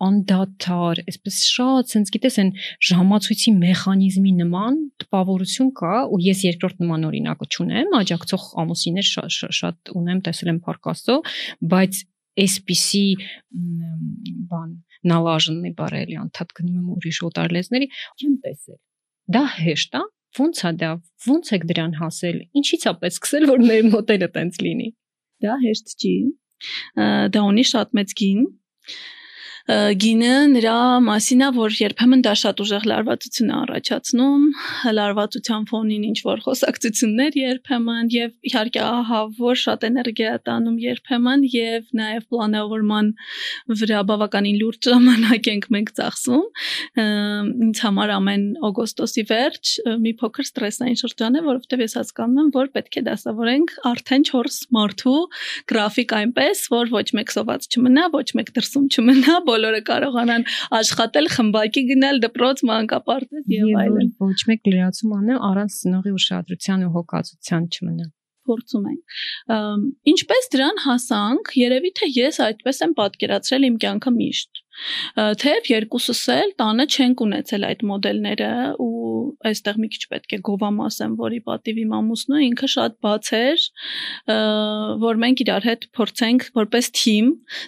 անդադար, 0.07 1.01
այսպես 1.12 1.39
շատ 1.49 1.91
sense 1.93 2.13
գիտես 2.13 2.38
այն 2.43 2.51
ժամացույցի 2.89 3.53
մեխանիզմի 3.59 4.33
նման 4.39 4.79
տպավորություն 5.03 5.71
կա 5.79 5.93
ու 6.13 6.21
ես 6.23 6.43
երկրորդ 6.47 6.81
նման 6.83 7.05
օրինակը 7.09 7.49
չունեմ, 7.51 7.93
աջակցող 7.99 8.47
ամուսիններ 8.63 9.09
շատ 9.09 9.38
շատ 9.59 9.93
ունեմ, 9.99 10.23
տեսել 10.27 10.53
եմ 10.53 10.59
Փարքաստո, 10.67 11.17
բայց 11.73 12.01
այսպիսի 12.43 13.05
բան 14.49 14.69
նալաժնի 15.12 15.71
բարելի 15.77 16.19
անդադ 16.23 16.53
գնում 16.57 16.77
եմ 16.79 16.91
ուրիշ 16.95 17.19
օտար 17.27 17.55
լեզների 17.57 17.88
չեմ 17.91 18.36
տեսել։ 18.45 18.79
Դա 19.33 19.43
հեշտ 19.57 19.97
է, 19.99 20.03
ո՞նց 20.43 20.62
է 20.63 20.71
դա, 20.79 20.91
ո՞նց 21.33 21.51
եք 21.57 21.65
դրան 21.71 21.93
հասել, 21.99 22.39
ինչի՞ց 22.59 22.88
է 22.89 22.93
պես 23.03 23.19
սկսել, 23.19 23.45
որ 23.51 23.65
մեր 23.67 23.89
մոդելը 23.93 24.29
տենց 24.38 24.62
լինի։ 24.63 24.89
Դա 25.43 25.57
հեշտ 25.63 25.93
չի 25.99 26.13
դա 27.36 27.45
ունի 27.49 27.65
շատ 27.73 27.95
մեծ 27.99 28.15
գին 28.21 28.45
գինը 29.63 30.32
նրա 30.52 30.80
մասին 31.06 31.41
է, 31.45 31.47
որ 31.56 31.76
երբեմն 31.80 32.21
դա 32.26 32.32
շատ 32.36 32.62
ուժեղ 32.63 32.86
լարվածություն 32.89 33.47
է 33.47 33.54
առաջացնում, 33.63 34.41
լարվածության 34.97 35.67
ֆոնին 35.69 36.04
ինչ 36.10 36.17
որ 36.28 36.41
խոսակցություններ 36.43 37.38
երբեմն 37.39 38.10
եւ 38.12 38.34
իհարկե 38.49 38.82
ահա 38.84 39.21
որ 39.39 39.62
շատ 39.63 39.86
էներգիա 39.88 40.34
տանում 40.49 40.76
երբեմն 40.84 41.45
եւ 41.54 41.86
նաեւ 41.95 42.26
պլանավորման 42.34 43.12
վրա 43.84 44.02
բավականին 44.12 44.60
լուրջ 44.60 44.89
ժամանակ 44.91 45.49
ենք 45.54 45.69
մենք 45.71 45.93
ծախսում։ 45.95 46.43
Ինձ 47.63 47.82
համար 47.88 48.13
ամեն 48.19 48.43
օգոստոսի 48.67 49.26
վերջ 49.32 49.73
մի 50.04 50.13
փոքր 50.19 50.49
ստրեսային 50.52 50.99
շրջան 51.04 51.39
է, 51.39 51.45
որովհետեւ 51.47 51.86
ես 51.88 51.97
հասկանում 52.02 52.43
եմ, 52.43 52.52
որ 52.60 52.71
պետք 52.76 52.99
է 52.99 53.06
դասավորենք 53.08 53.73
արդեն 53.93 54.28
4 54.34 54.60
մարդու 54.76 55.17
գրաֆիկ 55.71 56.15
այնպես, 56.19 56.67
որ 56.73 56.93
ոչ 56.93 57.08
մեկ 57.15 57.34
սոված 57.38 57.67
չմնա, 57.71 58.06
ոչ 58.13 58.28
մեկ 58.38 58.54
դրսում 58.58 58.88
չմնա, 58.93 59.39
բոլորը 59.53 59.83
կարողանան 59.91 60.47
աշխատել, 60.79 61.29
խմբակի 61.37 61.85
գնալ, 61.93 62.19
դպրոց, 62.25 62.65
մանկապարտեզ 62.73 63.53
եւ 63.57 63.77
այլն։ 63.83 64.11
Ոչ 64.23 64.41
մեկ 64.49 64.73
լրացում 64.73 65.15
անեմ 65.19 65.47
առանց 65.53 65.79
ծնողի 65.83 66.17
ուշադրության 66.19 66.85
ու 66.89 66.91
հոգացության 66.97 67.71
չմնա 67.73 68.11
փորձում 68.43 68.87
ենք։ 68.91 69.13
Ինչպես 70.13 70.49
դրան 70.55 70.81
հասանք, 70.83 71.53
երևի 71.59 71.91
թե 71.99 72.09
ես 72.17 72.39
այդպես 72.47 72.81
եմ 72.87 72.95
պատկերացրել 72.97 73.67
իմ 73.69 73.77
կյանքը 73.83 74.13
միշտ 74.17 74.63
թեև 75.43 75.67
երկուսս 75.69 76.21
էլ 76.33 76.53
տանը 76.59 76.85
չենք 76.89 77.19
ունեցել 77.27 77.65
այդ 77.67 77.83
մոդելները 77.89 78.49
ու 78.81 79.02
այստեղ 79.49 79.79
մի 79.83 79.89
քիչ 79.93 80.03
պետք 80.13 80.36
է 80.36 80.39
գովամասեմ, 80.47 81.15
որի 81.19 81.39
պատիվ 81.49 81.81
իմ 81.83 81.91
ամուսնու 81.99 82.41
ինքը 82.47 82.69
շատ 82.73 82.95
բաց 83.03 83.29
էր, 83.38 83.65
որ 85.03 85.19
մենք 85.23 85.43
իրար 85.43 85.67
հետ 85.67 85.86
փորձենք 85.99 86.47
որպես 86.57 86.89
թիմ 86.99 87.27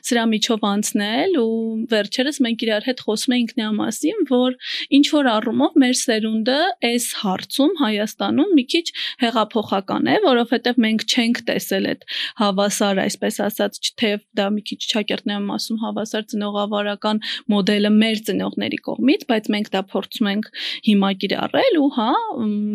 սրա 0.09 0.23
միջով 0.31 0.65
անցնել 0.71 1.37
ու 1.43 1.51
վերջերս 1.91 2.41
մենք 2.45 2.65
իրար 2.65 2.87
հետ 2.89 3.03
խոսում 3.05 3.35
էինք 3.35 3.53
նրա 3.59 3.71
մասին, 3.75 4.25
որ 4.31 4.57
ինչ 4.95 5.05
որ 5.15 5.29
առումով 5.35 5.77
մեր 5.85 5.95
սերունդը 6.05 6.59
այս 6.89 7.05
հարցում 7.25 7.73
Հայաստանում 7.75 8.51
մի 8.55 8.65
քիչ 8.71 8.85
հեղափոխական 9.25 10.09
է, 10.09 10.15
որովհետև 10.25 10.81
մենք 10.85 11.05
չենք 11.05 11.41
տեսել 11.49 11.89
այդ 11.91 12.05
հավասար, 12.39 13.01
այսպես 13.05 13.39
ասած, 13.45 13.79
թեև 13.99 14.23
դա 14.39 14.47
մի 14.55 14.65
քիչ 14.69 14.79
ճակերտն 14.95 15.33
եմ 15.35 15.49
ասում, 15.55 15.81
հավասար 15.85 16.27
ծնողավար 16.35 16.85
սոցիալական 16.85 17.21
մոդելը 17.51 17.91
մեր 17.95 18.21
ծնողների 18.27 18.79
կողմից, 18.85 19.25
բայց 19.29 19.49
մենք 19.55 19.69
դա 19.73 19.81
փորձում 19.91 20.29
ենք 20.31 20.49
հիմա 20.85 21.09
կիրառել 21.45 21.77
ու 21.79 21.89
հա, 21.95 22.11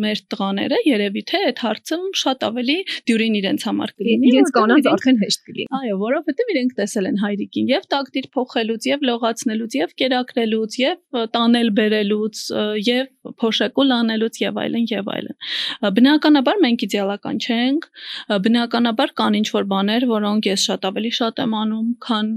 մեր 0.03 0.19
տղաները 0.31 0.77
երևի 0.87 1.23
թե 1.31 1.39
այդ 1.47 1.61
հարցը 1.65 1.97
շատ 2.21 2.45
ավելի 2.47 2.77
դյուրին 3.09 3.35
իրենց 3.41 3.65
համար 3.67 3.93
կլինի։ 4.01 4.29
Իրենց 4.31 4.51
կանանց 4.57 4.89
արդեն 4.91 5.19
հեշտ 5.21 5.41
կլինի։ 5.49 5.67
Այո, 5.81 5.95
որովհետև 6.01 6.51
իրենք 6.51 6.75
տեսել 6.79 7.09
են 7.11 7.19
հայրիկին 7.21 7.71
եւ 7.71 7.87
տակտիր 7.91 8.27
փոխելուց 8.37 8.87
եւ 8.91 9.05
լողացնելուց 9.11 9.77
եւ 9.81 9.95
կերակրելուց 10.01 10.77
եւ 10.81 11.19
տանել 11.35 11.71
բերելուց 11.81 12.43
եւ 12.91 13.05
փոշեկուլ 13.41 13.95
անելուց 14.01 14.41
եւ 14.41 14.61
այլն 14.61 14.85
եւ 14.91 15.11
այլն։ 15.11 15.35
Բնականաբար 15.97 16.61
մենք 16.61 16.85
իդեալական 16.87 17.41
չենք, 17.41 17.87
բնականաբար 18.45 19.13
կան 19.21 19.37
ինչ 19.41 19.47
որ 19.51 19.67
բաներ, 19.71 20.07
որոնք 20.11 20.49
ես 20.51 20.65
շատ 20.71 20.87
ավելի 20.91 21.11
շատ 21.21 21.41
եմ 21.41 21.55
անում, 21.61 21.89
քան 22.07 22.31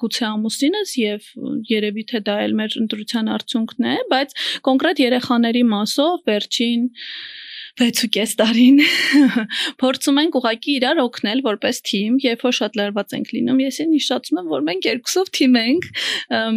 գուցե 0.00 0.24
ամուսինս 0.30 0.94
եւ 1.00 1.20
եւ 1.20 1.64
երևի 1.70 2.04
թե 2.10 2.20
դա 2.26 2.36
էլ 2.44 2.54
մեր 2.60 2.76
ընտրության 2.80 3.30
արդյունքն 3.34 3.88
է, 3.90 3.94
բայց 4.10 4.34
կոնկրետ 4.66 5.02
երեխաների 5.04 5.59
մասով 5.68 6.22
վերջին 6.30 6.88
6.5 7.78 8.34
տարին 8.40 8.80
փորձում 9.80 10.18
ենք 10.22 10.38
ուղակի 10.40 10.72
իրար 10.80 11.00
օգնել 11.04 11.42
որպես 11.46 11.80
թիմ, 11.86 12.16
երբ 12.24 12.42
որ 12.46 12.54
շատ 12.58 12.78
լարված 12.80 13.14
ենք 13.18 13.30
լինում։ 13.36 13.60
Ես 13.62 13.78
ինձ 13.84 13.94
հիշացնում 13.96 14.40
եմ, 14.40 14.48
որ 14.50 14.64
մենք 14.70 14.88
երկուսով 14.90 15.30
թիմ 15.38 15.58
ենք։ 15.60 15.88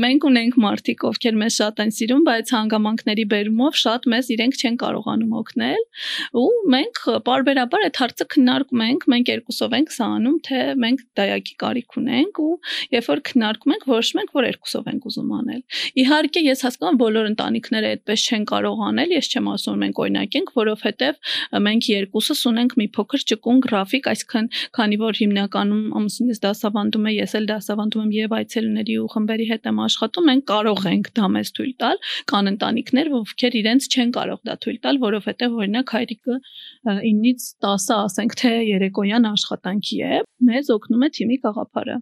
Մենք 0.04 0.28
ունենք 0.30 0.58
մարդիկ, 0.63 1.06
ովքեր 1.10 1.38
մեզ 1.43 1.58
շատ 1.60 1.82
են 1.84 1.93
սիրում, 1.97 2.23
բայց 2.28 2.54
հանգամանքների 2.58 3.26
բերումով 3.34 3.78
շատ 3.84 4.08
մեզ 4.13 4.32
իրենք 4.34 4.60
չեն 4.63 4.78
կարողանում 4.84 5.36
օգնել։ 5.43 5.84
Ու 6.43 6.47
մենք 6.73 7.02
բարբերաբար 7.30 7.86
այդ 7.88 7.99
հարցը 8.04 8.28
քննարկում 8.34 8.84
ենք, 8.84 9.08
մենք 9.13 9.32
երկուսով 9.34 9.78
ենք 9.78 9.93
սա 9.93 10.08
անում, 10.17 10.38
թե 10.47 10.60
մենք 10.84 11.04
դայակի 11.19 11.56
կարիք 11.63 11.97
ունենք 12.04 12.41
ու 12.43 12.54
երբ 12.93 13.08
որ 13.13 13.21
քննարկում 13.30 13.73
ենք, 13.73 13.86
որոշում 13.93 14.21
ենք, 14.23 14.34
որ 14.34 14.47
երկուսով 14.49 14.89
ենք 14.93 15.08
ուզում 15.10 15.34
անել։ 15.38 15.62
Իհարկե 16.04 16.43
ես 16.47 16.63
հասկանում 16.67 16.93
եմ 16.93 16.99
բոլոր 17.04 17.30
ընտանիքները 17.34 17.91
այդպես 17.93 18.23
չեն 18.23 18.45
կարող 18.54 18.84
անել, 18.88 19.13
ես 19.13 19.30
չեմ 19.34 19.49
ասում 19.54 19.84
մենք 19.84 20.02
օրինակ 20.04 20.38
ենք, 20.39 20.54
որովհետև 21.03 21.63
մենք 21.63 21.87
երկուսս 21.89 22.41
ունենք 22.49 22.75
մի 22.79 22.87
փոքր 22.95 23.23
ճկուն 23.31 23.59
գրաֆիկ, 23.65 24.07
այսքան 24.11 24.47
քանի 24.77 24.97
որ 25.01 25.19
հիմնականում 25.19 25.97
ամուսինս 25.99 26.41
դասավանդում 26.43 27.07
է, 27.09 27.13
ես 27.17 27.35
էլ 27.39 27.47
դասավանդում 27.51 28.03
եմ 28.03 28.13
եւ 28.17 28.35
այցելուների 28.39 28.95
ու 29.03 29.09
խմբերի 29.13 29.47
հետ 29.51 29.69
եմ 29.71 29.81
աշխատում, 29.87 30.27
մենք 30.31 30.45
կարող 30.53 30.87
ենք 30.93 31.11
դա 31.19 31.29
մեզ 31.33 31.53
թույլ 31.57 31.73
տալ, 31.83 32.01
կան 32.33 32.51
ընտանիքներ, 32.53 33.11
ովքեր 33.23 33.59
իրենց 33.63 33.89
չեն 33.93 34.15
կարող 34.19 34.39
դա 34.47 34.57
թույլ 34.63 34.79
տալ, 34.83 35.01
որովհետև 35.03 35.59
օրինակ 35.63 35.93
հայրիկը 35.97 36.39
9-ից 37.03 37.49
10-ը 37.67 37.99
ասենք 38.03 38.39
թե 38.43 38.55
երեկոյան 38.73 39.29
աշխատանքի 39.33 40.01
է, 40.03 40.23
մեզ 40.49 40.73
օգնում 40.77 41.07
է 41.07 41.13
թիմի 41.19 41.39
գաղափարը 41.47 42.01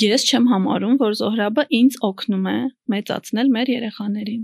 Ես 0.00 0.26
չեմ 0.28 0.46
համարում, 0.50 0.96
որ 1.00 1.16
Զոհրաբը 1.20 1.64
ինձ 1.80 1.96
օգնում 2.06 2.46
է 2.50 2.58
մեծացնել 2.90 3.50
մեր 3.54 3.70
երեխաներին։ 3.72 4.42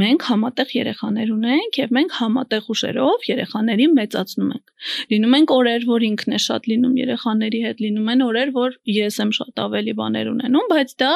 Մենք 0.00 0.26
համատեղ 0.30 0.72
երեխաներ 0.76 1.32
ունենք 1.34 1.78
եւ 1.80 1.94
մենք 1.96 2.14
համատեղ 2.20 2.68
ուժերով 2.74 3.26
երեխաներին 3.30 3.94
մեծացնում 3.98 4.50
ենք։ 4.56 4.72
Լինում 5.10 5.36
են 5.36 5.46
օրեր, 5.56 5.86
որ 5.90 6.04
ինքն 6.08 6.36
է 6.36 6.40
շատ 6.46 6.68
լինում 6.70 6.94
երեխաների 7.00 7.60
հետ, 7.64 7.82
լինում 7.84 8.10
են 8.14 8.24
օրեր, 8.26 8.52
որ 8.56 8.76
ես 8.94 9.18
եմ 9.20 9.32
շատ 9.36 9.62
ավելի 9.64 9.94
բաներ 10.00 10.30
ունենում, 10.30 10.68
բայց 10.70 10.94
դա 11.02 11.12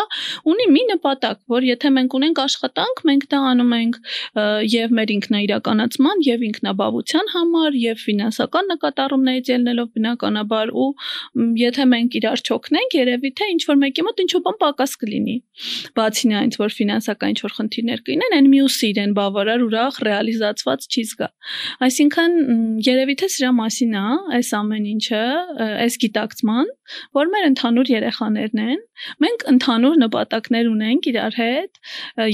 ունի 0.52 0.66
մի 0.74 0.82
նպատակ, 0.90 1.38
որ 1.54 1.68
եթե 1.70 1.92
մենք 1.94 2.16
ունենք 2.18 2.42
աշխատանք, 2.44 3.02
մենք 3.08 3.26
դա 3.34 3.40
անում 3.54 3.74
ենք 3.78 3.98
եւ 4.74 4.94
մեր 4.98 5.14
ինքնաիրականացման 5.14 6.24
եւ 6.28 6.44
ինքնաբավության 6.50 7.32
համար 7.34 7.78
եւ 7.84 8.04
ֆինանսական 8.04 8.70
նկատառումներից 8.74 9.52
ելնելով 9.54 9.88
բնականաբար 9.94 10.74
ու 10.84 10.90
եթե 11.64 11.88
մենք 11.94 12.18
իրար 12.20 12.44
չօգնենք 12.44 12.73
մտնենք, 12.74 12.94
երևի 12.98 13.30
թե 13.38 13.46
ինչ 13.54 13.62
որ 13.68 13.76
մեկի 13.82 14.02
մոտ 14.04 14.20
ինչ 14.24 14.30
որ 14.34 14.42
բան 14.44 14.56
պակաս 14.62 14.94
կլինի։ 14.98 15.34
Բացի 15.94 16.30
նրանից, 16.30 16.56
որ 16.58 16.72
ֆինանսական 16.74 17.34
ինչ 17.34 17.40
որ 17.44 17.54
խնդիրներ 17.58 18.00
կլինեն, 18.08 18.34
այն 18.34 18.48
մյուսը 18.54 18.88
իրեն 18.90 19.12
բավարար 19.18 19.64
ուրախ 19.64 20.00
ռեալիզացված 20.08 20.86
չի 20.90 21.04
զգա։ 21.10 21.28
Այսինքն 21.86 22.34
երևի 22.88 23.14
թե 23.22 23.28
սրա 23.34 23.50
մասին 23.62 23.94
է 23.94 24.06
այս 24.38 24.50
ամեն 24.58 24.88
ինչը, 24.94 25.22
այս 25.84 25.98
գիտակցման, 26.04 26.72
որ 27.14 27.30
մեր 27.34 27.46
ընդհանուր 27.48 27.90
երեխաներն 27.94 28.60
են, 28.64 28.80
մենք 29.24 29.44
ընդհանուր 29.54 29.96
նպատակներ 30.02 30.68
ունենք 30.70 31.06
իրար 31.10 31.36
հետ 31.38 31.80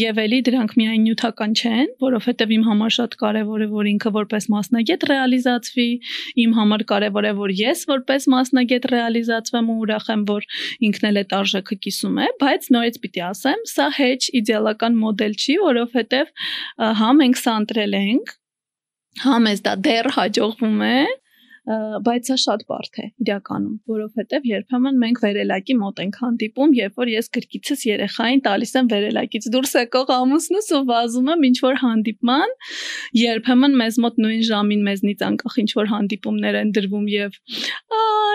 եւ 0.01 0.21
ելի 0.25 0.41
դրանք 0.49 0.75
միայն 0.81 1.05
նյութական 1.07 1.55
չեն, 1.61 1.93
որովհետեւ 2.05 2.55
իմ 2.57 2.65
համար 2.71 2.95
շատ 2.97 3.17
կարեւոր 3.21 3.65
է 3.65 3.69
որ 3.71 3.91
ինքը 3.91 4.13
որպես 4.17 4.49
մասնագետ 4.55 5.07
ռեալիզացվի, 5.11 5.89
իմ 6.45 6.57
համար 6.59 6.85
կարեւոր 6.91 7.31
է 7.31 7.33
որ 7.41 7.55
ես 7.61 7.85
որպես 7.91 8.29
մասնագետ 8.35 8.91
ռեալիզացվեմ 8.95 9.71
ու 9.71 9.79
ուրախ 9.87 10.11
եմ 10.15 10.27
որ 10.31 10.47
ինքն 10.89 11.09
էլ 11.11 11.21
այդ 11.23 11.35
արժեքը 11.41 11.79
կիսում 11.87 12.21
է, 12.25 12.29
բայց 12.41 12.69
նորից 12.77 13.01
պիտի 13.05 13.25
ասեմ, 13.31 13.65
սա 13.71 13.89
հեչ 14.01 14.21
իդեալական 14.41 15.01
մոդել 15.05 15.35
չի, 15.41 15.57
որովհետև 15.67 16.35
հա 17.01 17.11
մենք 17.21 17.41
սա 17.41 17.57
ընտրել 17.65 17.99
ենք, 18.01 18.37
հա 19.25 19.41
մեզ 19.47 19.65
դա 19.67 19.75
դեռ 19.87 20.11
հաջողվում 20.17 20.85
է, 20.87 20.97
բայց 22.07 22.29
սա 22.31 22.37
շատ 22.43 22.63
բարդ 22.71 22.99
է 23.01 23.05
իրականում, 23.25 23.75
որովհետև 23.91 24.47
երբեմն 24.51 24.97
մենք 25.03 25.21
վերելակի 25.25 25.77
մոտ 25.81 26.01
ենք 26.05 26.17
հանդիպում, 26.23 26.73
երբ 26.81 26.99
որ 27.01 27.11
ես 27.13 27.31
գրկիցս 27.37 27.85
երեխային 27.91 28.43
տալիս 28.47 28.73
եմ 28.81 28.91
վերելակից 28.91 29.49
դուրս 29.55 29.75
եկող 29.81 30.13
ամուսնուս 30.17 30.71
ու 30.81 30.83
վազում 30.91 31.31
եմ 31.35 31.47
ինչ 31.51 31.57
որ 31.67 31.81
հանդիպման, 31.85 32.55
երբեմն 33.21 33.79
մեզ 33.81 34.01
մոտ 34.07 34.21
նույն 34.25 34.45
ժամին 34.51 34.85
մեզնից 34.91 35.25
անկախ 35.31 35.59
ինչ 35.63 35.71
որ 35.79 35.91
հանդիպումներ 35.95 36.61
են 36.61 36.75
դրվում 36.81 37.09
եւ 37.15 37.39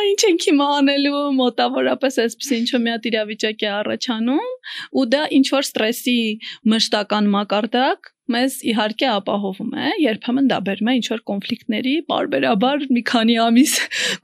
ինչ 0.06 0.22
ենք 0.30 0.48
հիմա 0.50 0.68
անելու 0.80 1.22
մոտավորապես 1.40 2.20
այսպես 2.26 2.52
ինչ 2.56 2.68
որ 2.76 2.84
մի 2.86 2.92
հատ 2.96 3.08
իրավիճակ 3.10 3.64
է 3.66 3.70
առաջանում 3.76 4.50
ու 5.02 5.06
դա 5.16 5.24
ինչ 5.40 5.48
որ 5.56 5.66
ստրեսի 5.70 6.20
մշտական 6.76 7.32
մակարդակ 7.36 8.15
մեզ 8.34 8.58
իհարկե 8.72 9.10
ապահովում 9.12 9.74
է, 9.86 9.90
երբեմն 10.04 10.48
դա 10.52 10.60
բերում 10.70 10.92
է 10.92 10.96
ինչ 11.00 11.06
որ 11.14 11.24
կոնֆլիկտների, 11.32 11.96
բարբերաբար 12.12 12.86
մի 12.98 13.04
քանի 13.12 13.36
ամիս 13.46 13.74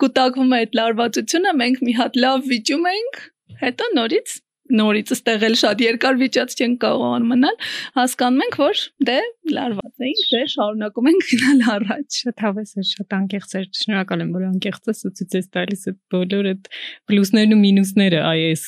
կուտակվում 0.01 0.55
է 0.55 0.61
այդ 0.61 0.79
լարվածությունը, 0.81 1.57
մենք 1.61 1.83
մի 1.87 1.97
հատ 2.01 2.21
լավ 2.25 2.47
վիճում 2.51 2.87
ենք, 2.91 3.21
հետո 3.61 3.91
նորից 3.97 4.39
նորից 4.71 5.11
ստեղել 5.15 5.55
շատ 5.59 5.81
երկար 5.83 6.17
վիճած 6.21 6.53
չեն 6.55 6.75
կարող 6.81 7.25
մնալ, 7.27 7.57
հասկանում 7.97 8.43
ենք, 8.45 8.57
որ 8.61 8.81
դե 9.09 9.17
լարված 9.55 10.05
էինք, 10.07 10.23
դե 10.31 10.41
շարունակում 10.53 11.09
ենք 11.11 11.27
գնալ 11.31 11.63
առաջ։ 11.75 12.19
Շատ 12.21 12.43
հավես 12.45 12.71
է, 12.71 12.85
շատ 12.91 13.15
անկեղծ 13.19 13.55
է։ 13.59 13.63
Շնորհակալ 13.81 14.23
եմ, 14.25 14.31
որ 14.37 14.47
անկեղծ 14.51 14.91
ես 14.91 15.03
ու 15.09 15.13
ցույց 15.19 15.37
ես 15.41 15.51
տալիս 15.57 15.85
այդ 15.91 15.99
բոլոր 16.15 16.49
այդ 16.51 16.71
պլյուսներն 17.11 17.55
ու 17.55 17.61
մինուսները 17.65 18.23
այս 18.31 18.65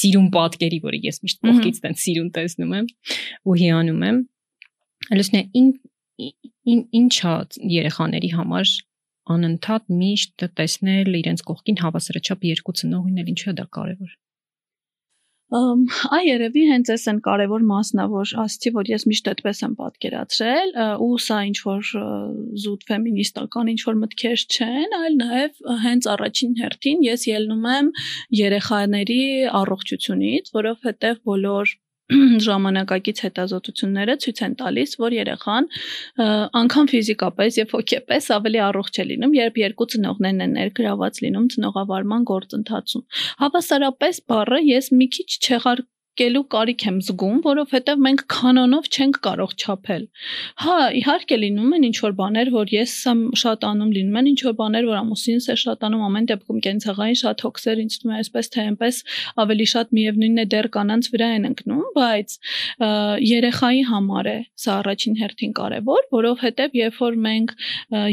սիրուն 0.00 0.28
պատկերի, 0.40 0.82
որը 0.88 1.02
ես 1.10 1.24
միշտ 1.26 1.42
կողքից 1.50 1.80
տեն 1.84 2.00
սիրուն 2.04 2.34
տեսնում 2.40 2.76
եմ 2.80 2.92
ու 3.44 3.58
հիանում 3.60 4.04
եմ։ 4.10 4.20
Լուսնե 5.18 5.42
ին 5.60 6.80
ինչա 7.00 7.34
երեխաների 7.74 8.30
համար 8.36 8.72
անընդհատ 9.34 9.92
միշտ 10.00 10.48
տեսնել 10.58 11.20
իրենց 11.20 11.44
կողքին 11.50 11.78
հավասարաչափ 11.84 12.50
երկու 12.50 12.76
ծնող 12.80 13.06
լինել, 13.10 13.30
ինչու 13.34 13.52
է 13.52 13.54
դա 13.60 13.66
կարևոր։ 13.76 14.18
Այ 15.50 16.22
երևի 16.28 16.62
հենց 16.68 16.90
էս 16.94 17.04
են 17.10 17.16
կարևոր 17.26 17.62
մասնա, 17.66 18.04
որ 18.12 18.32
ասացի, 18.38 18.70
որ 18.76 18.90
ես 18.92 19.04
միշտ 19.10 19.30
այդպես 19.32 19.62
եմ 19.66 19.72
պատկերացրել, 19.80 20.70
ու 21.06 21.16
սա 21.26 21.38
ինչ 21.48 21.56
որ 21.64 21.88
զուտ 22.64 22.86
ֆեմինիստական 22.90 23.72
ինչ 23.74 23.80
որ 23.88 23.98
մտքեր 24.04 24.44
չեն, 24.46 24.94
այլ 25.00 25.18
նաև 25.24 25.58
հենց 25.86 26.08
առաջին 26.14 26.54
հերթին 26.62 27.02
ես 27.08 27.26
ելնում 27.32 27.66
եմ 27.74 27.90
երեխաների 28.44 29.22
առողջությունից, 29.58 30.54
որովհետև 30.60 31.22
բոլոր 31.26 31.74
ժամանակակից 32.46 33.22
հետազոտությունները 33.26 34.16
ցույց 34.24 34.42
են 34.46 34.56
տալիս, 34.60 34.96
որ 35.04 35.16
երեխան 35.18 35.68
անգամ 36.60 36.90
ֆիզիկապես 36.94 37.60
եւ 37.60 37.74
հոգեպես 37.76 38.30
ավելի 38.38 38.62
առողջ 38.70 39.00
է 39.00 39.06
լինում, 39.10 39.36
երբ 39.40 39.62
երկու 39.64 39.88
ծնողներն 39.94 40.44
են 40.46 40.56
ներգրաված 40.60 41.22
լինում 41.24 41.48
ծնողավարման 41.54 42.26
գործընթացում։ 42.30 43.06
Հավասարապես 43.44 44.22
բառը 44.30 44.60
ես 44.70 44.92
մի 45.00 45.10
քիչ 45.16 45.30
չեղար 45.40 45.84
կելու 46.20 46.42
կարիք 46.52 46.82
եմ 46.90 46.96
զգում, 47.06 47.36
որովհետև 47.46 48.00
մենք 48.04 48.24
կանոնով 48.34 48.88
չենք 48.90 49.18
կարող 49.24 49.54
չափել։ 49.56 50.02
Հա, 50.64 50.76
իհարկե 51.00 51.38
լինում 51.40 51.76
են 51.76 51.86
ինչ 51.88 51.96
որ 52.04 52.14
բաներ, 52.20 52.50
որ 52.54 52.72
ես 52.74 52.94
եմ 53.10 53.22
շատ 53.40 53.66
անում, 53.70 53.92
լինում 53.96 54.18
են 54.20 54.28
ինչ 54.30 54.40
որ 54.46 54.56
բաներ, 54.60 54.88
որ 54.90 54.98
ամուսինս 55.00 55.48
է 55.50 55.56
շատ 55.64 55.86
անում, 55.88 56.04
ամեն 56.10 56.28
դեպքում 56.30 56.60
կենցաղային 56.66 57.18
շատ 57.20 57.44
հոգսեր 57.46 57.82
ինձ 57.84 57.96
թվում 58.00 58.12
է 58.12 58.18
այսպես 58.20 58.50
թե 58.50 58.64
այնպես 58.70 59.00
ավելի 59.44 59.66
շատ 59.72 59.94
միևնույնն 60.00 60.42
է 60.44 60.46
դեռ 60.54 60.68
կանանց 60.76 61.10
վրա 61.14 61.30
են 61.40 61.48
ընկնում, 61.50 61.86
բայց 61.96 62.36
երեխայի 63.30 63.82
համար 63.90 64.30
է 64.30 64.36
սա 64.60 64.76
առաջին 64.80 65.18
հերթին 65.20 65.56
կարևոր, 65.60 66.04
որովհետև 66.20 66.78
երբ 66.80 67.00
որ 67.00 67.18
մենք 67.30 67.56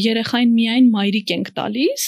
երեխային 0.07 0.55
միայն 0.57 0.89
մայրիկ 0.95 1.35
ենք 1.37 1.53
տալիս, 1.57 2.07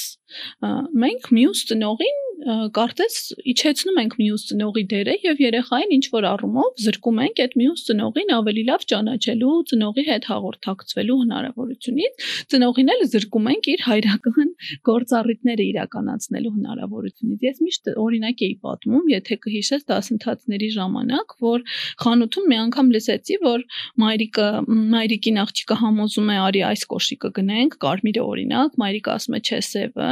մենք 1.03 1.31
մյուս 1.35 1.63
ծնողին 1.69 2.19
կարծես 2.39 3.15
իջեցնում 3.51 3.97
ենք 3.99 4.13
մյուս 4.19 4.43
ծնողի 4.49 4.83
դերը 4.91 5.13
եւ 5.25 5.41
երեխային 5.43 5.93
ինչ 5.97 6.05
որ 6.13 6.27
առումով 6.29 6.77
զրկում 6.85 7.17
ենք 7.25 7.39
այդ 7.43 7.55
մյուս 7.59 7.81
ծնողին 7.89 8.29
ավելի 8.35 8.63
լավ 8.69 8.85
ճանաչելու, 8.91 9.55
ծնողի 9.69 10.03
հետ 10.07 10.27
հաղորդակցվելու 10.29 11.17
հնարավորությունից, 11.19 12.27
ծնողին 12.53 12.91
էլ 12.95 13.03
զրկում 13.11 13.49
ենք 13.51 13.69
իր 13.73 13.83
հայրական 13.89 14.53
գործառույթները 14.87 15.65
իրականացնելու 15.69 16.53
հնարավորությունից։ 16.55 17.43
Ես 17.49 17.59
միշտ 17.67 17.91
օրինակ 17.99 18.43
էի 18.47 18.55
պատմում, 18.63 19.05
եթե 19.19 19.39
կհիշես 19.43 19.83
դասընթացների 19.89 20.69
ժամանակ, 20.79 21.35
որ 21.43 21.67
խանութում 21.99 22.49
մի 22.49 22.59
անգամ 22.63 22.93
լսեցի, 22.95 23.39
որ 23.43 23.67
մայրիկը 23.99 24.47
մայրիկին 24.95 25.41
աղջիկը 25.43 25.79
համոզում 25.83 26.29
է 26.29 26.39
արի 26.47 26.63
այս 26.69 26.87
կոշիկը 26.93 27.33
գնենք, 27.39 27.77
կարմիրը 27.83 28.23
օրինակ, 28.29 28.79
մայրիկը 28.79 29.13
ասում 29.19 29.37
է 29.39 29.41
չէ 29.49 29.59
սևը, 29.69 30.09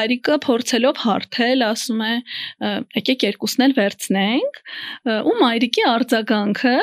հայրիկը 0.00 0.38
փորձելով 0.46 1.00
հարթել 1.04 1.49
էլ 1.54 1.66
ասում 1.70 2.04
է 2.06 2.12
եկեք 3.00 3.26
երկուսն 3.28 3.66
էլ 3.66 3.76
վերցնենք 3.80 4.62
ու 5.30 5.36
մայրիկի 5.42 5.86
արձագանքը 5.90 6.76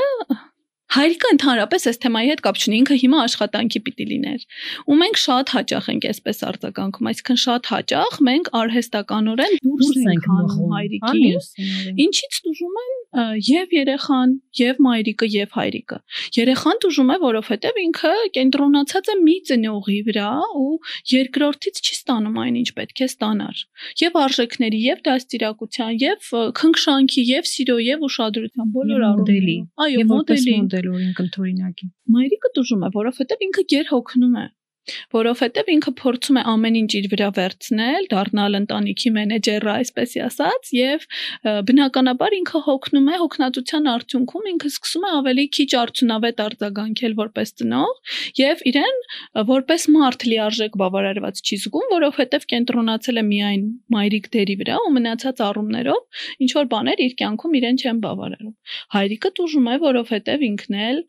Հայրիկը 0.96 1.30
ընդհանրապես 1.36 1.86
այս 1.92 1.98
թեմայի 2.04 2.30
հետ 2.32 2.42
կապ 2.46 2.60
չունի, 2.62 2.78
ինքը 2.82 2.96
հիմա 3.02 3.18
աշխատանքի 3.28 3.80
պիտի 3.88 4.06
լիներ։ 4.12 4.46
Ու 4.88 4.98
մենք 5.02 5.20
շատ 5.24 5.52
հաճախ 5.58 5.90
ենք 5.94 6.08
այսպես 6.12 6.40
արձագանքում, 6.48 7.10
այսինքն 7.12 7.42
շատ 7.44 7.72
հաճախ 7.74 8.20
մենք 8.28 8.52
արհեստականորեն 8.62 9.58
դուրս 9.68 10.00
ենք 10.14 10.30
հանում 10.32 10.78
հայրիկին, 10.78 11.42
ինչից 12.08 12.40
դժում 12.48 12.80
են 12.84 12.96
եւ 13.18 13.72
երեխան, 13.74 14.34
եւ 14.60 14.80
մայրիկը, 14.84 15.28
եւ 15.34 15.54
հայրիկը։ 15.58 15.98
Երեխան 16.38 16.82
դժում 16.84 17.12
է, 17.14 17.18
որովհետեւ 17.24 17.80
ինքը 17.84 18.12
կենտրոնացած 18.38 19.08
է 19.08 19.16
մի 19.22 19.36
ծնողի 19.48 19.98
վրա 20.08 20.32
ու 20.60 20.74
երկրորդից 21.14 21.82
չի 21.82 21.94
ստանում 21.98 22.38
այն, 22.44 22.60
ինչ 22.62 22.70
պետք 22.78 23.02
է 23.02 23.08
ստանար։ 23.08 23.64
Եվ 24.04 24.20
արժեքների, 24.28 24.82
եւ 24.88 25.02
դաստիարակության, 25.08 25.92
եւ 26.04 26.30
քնքշանքի, 26.62 27.24
եւ 27.32 27.50
սիրո, 27.54 27.78
եւ 27.88 28.06
ուշադրության 28.08 28.72
բոլոր 28.78 29.08
առումների։ 29.08 29.58
Այո, 29.88 30.06
մոդելի 30.12 30.56
մոդել 30.78 30.96
օրինքնթորինակի։ 30.98 31.88
Մայրիկը 32.14 32.50
դժում 32.58 32.84
է, 32.86 32.90
որովհետեւ 32.96 33.44
ինքը 33.48 33.64
գեր 33.74 33.88
հոգնում 33.94 34.36
է 34.38 34.46
որովհետև 35.18 35.72
ինքը 35.78 35.94
փորձում 36.02 36.40
է 36.42 36.44
ամեն 36.54 36.78
ինչ 36.82 36.92
իր 36.98 37.08
վրա 37.14 37.30
վերցնել, 37.38 38.08
դառնալ 38.14 38.58
ընտանիքի 38.62 39.12
մենեջերը, 39.18 39.72
այսպեսի 39.78 40.22
ասած, 40.28 40.72
եւ 40.78 41.08
բնականաբար 41.68 42.36
ինքը 42.38 42.62
հոգնում 42.68 43.08
է 43.08 43.20
հոգնածության 43.24 43.90
արդյունքում 43.94 44.50
ինքը 44.54 44.72
սկսում 44.72 45.08
է 45.08 45.12
ավելի 45.18 45.46
քիչ 45.58 45.70
արդյունավետ 45.82 46.42
արձագանքել 46.48 47.18
որպես 47.18 47.54
ծնող 47.58 47.94
եւ 48.38 48.64
իրեն 48.72 49.02
որպես 49.48 49.88
մարդ 49.98 50.26
լիարժեք 50.28 50.78
բավարարված 50.82 51.42
չի 51.48 51.58
զգում, 51.64 51.88
որովհետև 51.98 52.48
կենտրոնացել 52.54 53.18
է 53.18 53.26
միայն 53.28 53.64
մայրիկ 53.98 54.30
դերի 54.38 54.56
վրա 54.62 54.78
ու 54.88 54.92
մնացած 54.98 55.42
առումներով 55.48 56.24
ինչ 56.46 56.52
որ 56.58 56.70
բաներ 56.74 57.04
իր 57.08 57.14
կյանքում 57.22 57.58
իրեն 57.58 57.80
չեն 57.82 58.02
բավարարում։ 58.04 58.54
Հայրիկը 58.98 59.32
դժում 59.38 59.68
է, 59.68 59.76
որովհետև 59.84 60.46
ինքն 60.48 60.78
էլ 60.88 61.00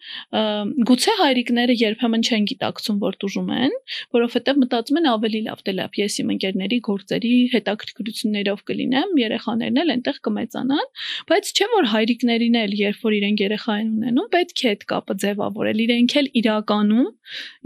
գուցե 0.88 1.14
հայրիկները 1.18 1.76
երբեմն 1.82 2.24
չեն 2.28 2.48
գիտակցում, 2.52 2.98
որ 3.02 3.18
դժում 3.24 3.50
են, 3.58 3.67
որովհետև 4.16 4.61
մտածում 4.62 4.98
են 5.00 5.09
ավելի 5.12 5.40
լավ 5.48 5.62
դե 5.68 5.74
լավ, 5.78 5.98
ես 5.98 6.18
իմ 6.22 6.33
ընկերների 6.35 6.78
գործերի 6.88 7.33
հետաքրքրություններով 7.54 8.62
կլինեմ, 8.68 9.14
երեխաներն 9.22 9.81
էլ 9.83 9.92
այնտեղ 9.94 10.20
կմեծանան, 10.28 10.88
բայց 11.28 11.52
չէ 11.59 11.68
որ 11.74 11.88
հայրիկներին 11.94 12.59
էլ 12.62 12.76
երբ 12.78 13.02
որ 13.09 13.16
իրենք 13.18 13.42
երեխա 13.44 13.76
են 13.78 13.90
ունենում, 13.98 14.28
պետք 14.35 14.59
է 14.59 14.68
այդ 14.72 14.87
կապը 14.92 15.18
ձևավորել, 15.24 15.83
իրենք 15.88 16.16
էլ 16.18 16.31
իրականում 16.42 17.11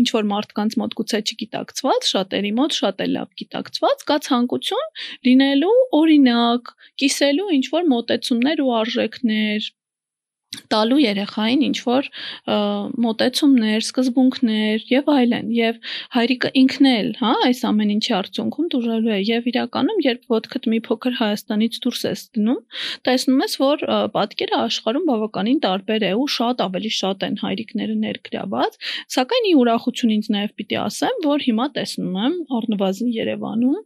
ինչ 0.03 0.09
որ 0.17 0.27
մարդկանց 0.33 0.79
մոտ 0.83 0.97
գուցե 1.03 1.21
չգիտակցված, 1.23 2.09
շատերի 2.13 2.53
մոտ 2.59 2.79
շատ 2.83 3.05
էլ 3.07 3.15
լավ 3.19 3.29
գիտակցված, 3.43 4.07
կա 4.11 4.17
ցանկություն 4.27 4.89
լինելու 5.29 5.77
օրինակ, 6.03 6.73
կիսելու 7.03 7.53
ինչ 7.59 7.67
որ 7.73 7.87
մոտեցումներ 7.93 8.63
ու 8.63 8.73
արժեքներ, 8.83 9.71
տալու 10.73 10.99
երեխային 11.01 11.63
ինչ 11.69 11.79
որ 11.87 12.09
մոտեցումներ, 13.03 13.85
սկզբունքներ 13.87 14.85
եւ 14.91 15.09
այլն 15.13 15.49
եւ 15.57 15.79
հայրիկը 16.13 16.51
ինքն 16.61 16.89
էլ, 16.93 17.09
հա, 17.21 17.33
այս 17.49 17.63
ամեն 17.69 17.93
ինչի 17.97 18.13
արդյունքում 18.19 18.69
դժվարու 18.75 19.13
է 19.17 19.21
եւ 19.29 19.49
իրականում 19.53 20.03
երբ 20.07 20.27
ոդքդ 20.33 20.69
մի 20.73 20.81
փոքր 20.89 21.17
Հայաստանից 21.23 21.79
դուրս 21.85 22.03
ես 22.09 22.25
դնում, 22.37 22.61
տեսնում 23.09 23.43
ես, 23.43 23.55
որ 23.63 23.85
պատկերը 24.17 24.59
աշխարհում 24.63 25.07
բավականին 25.13 25.61
տարբեր 25.65 26.07
է 26.09 26.13
ու 26.21 26.29
շատ 26.37 26.63
ավելի 26.67 26.93
շատ 27.01 27.27
են 27.29 27.37
հայրիկները 27.43 27.97
ներգրաված, 28.03 28.79
սակայն 29.17 29.49
ի 29.49 29.55
ուրախություն 29.63 30.15
ինձ 30.17 30.31
նաեւ 30.37 30.53
պիտի 30.61 30.79
ասեմ, 30.83 31.21
որ 31.33 31.47
հիմա 31.49 31.67
տեսնում 31.77 32.17
եմ 32.23 32.37
առնվազն 32.61 33.13
Երևանում, 33.13 33.81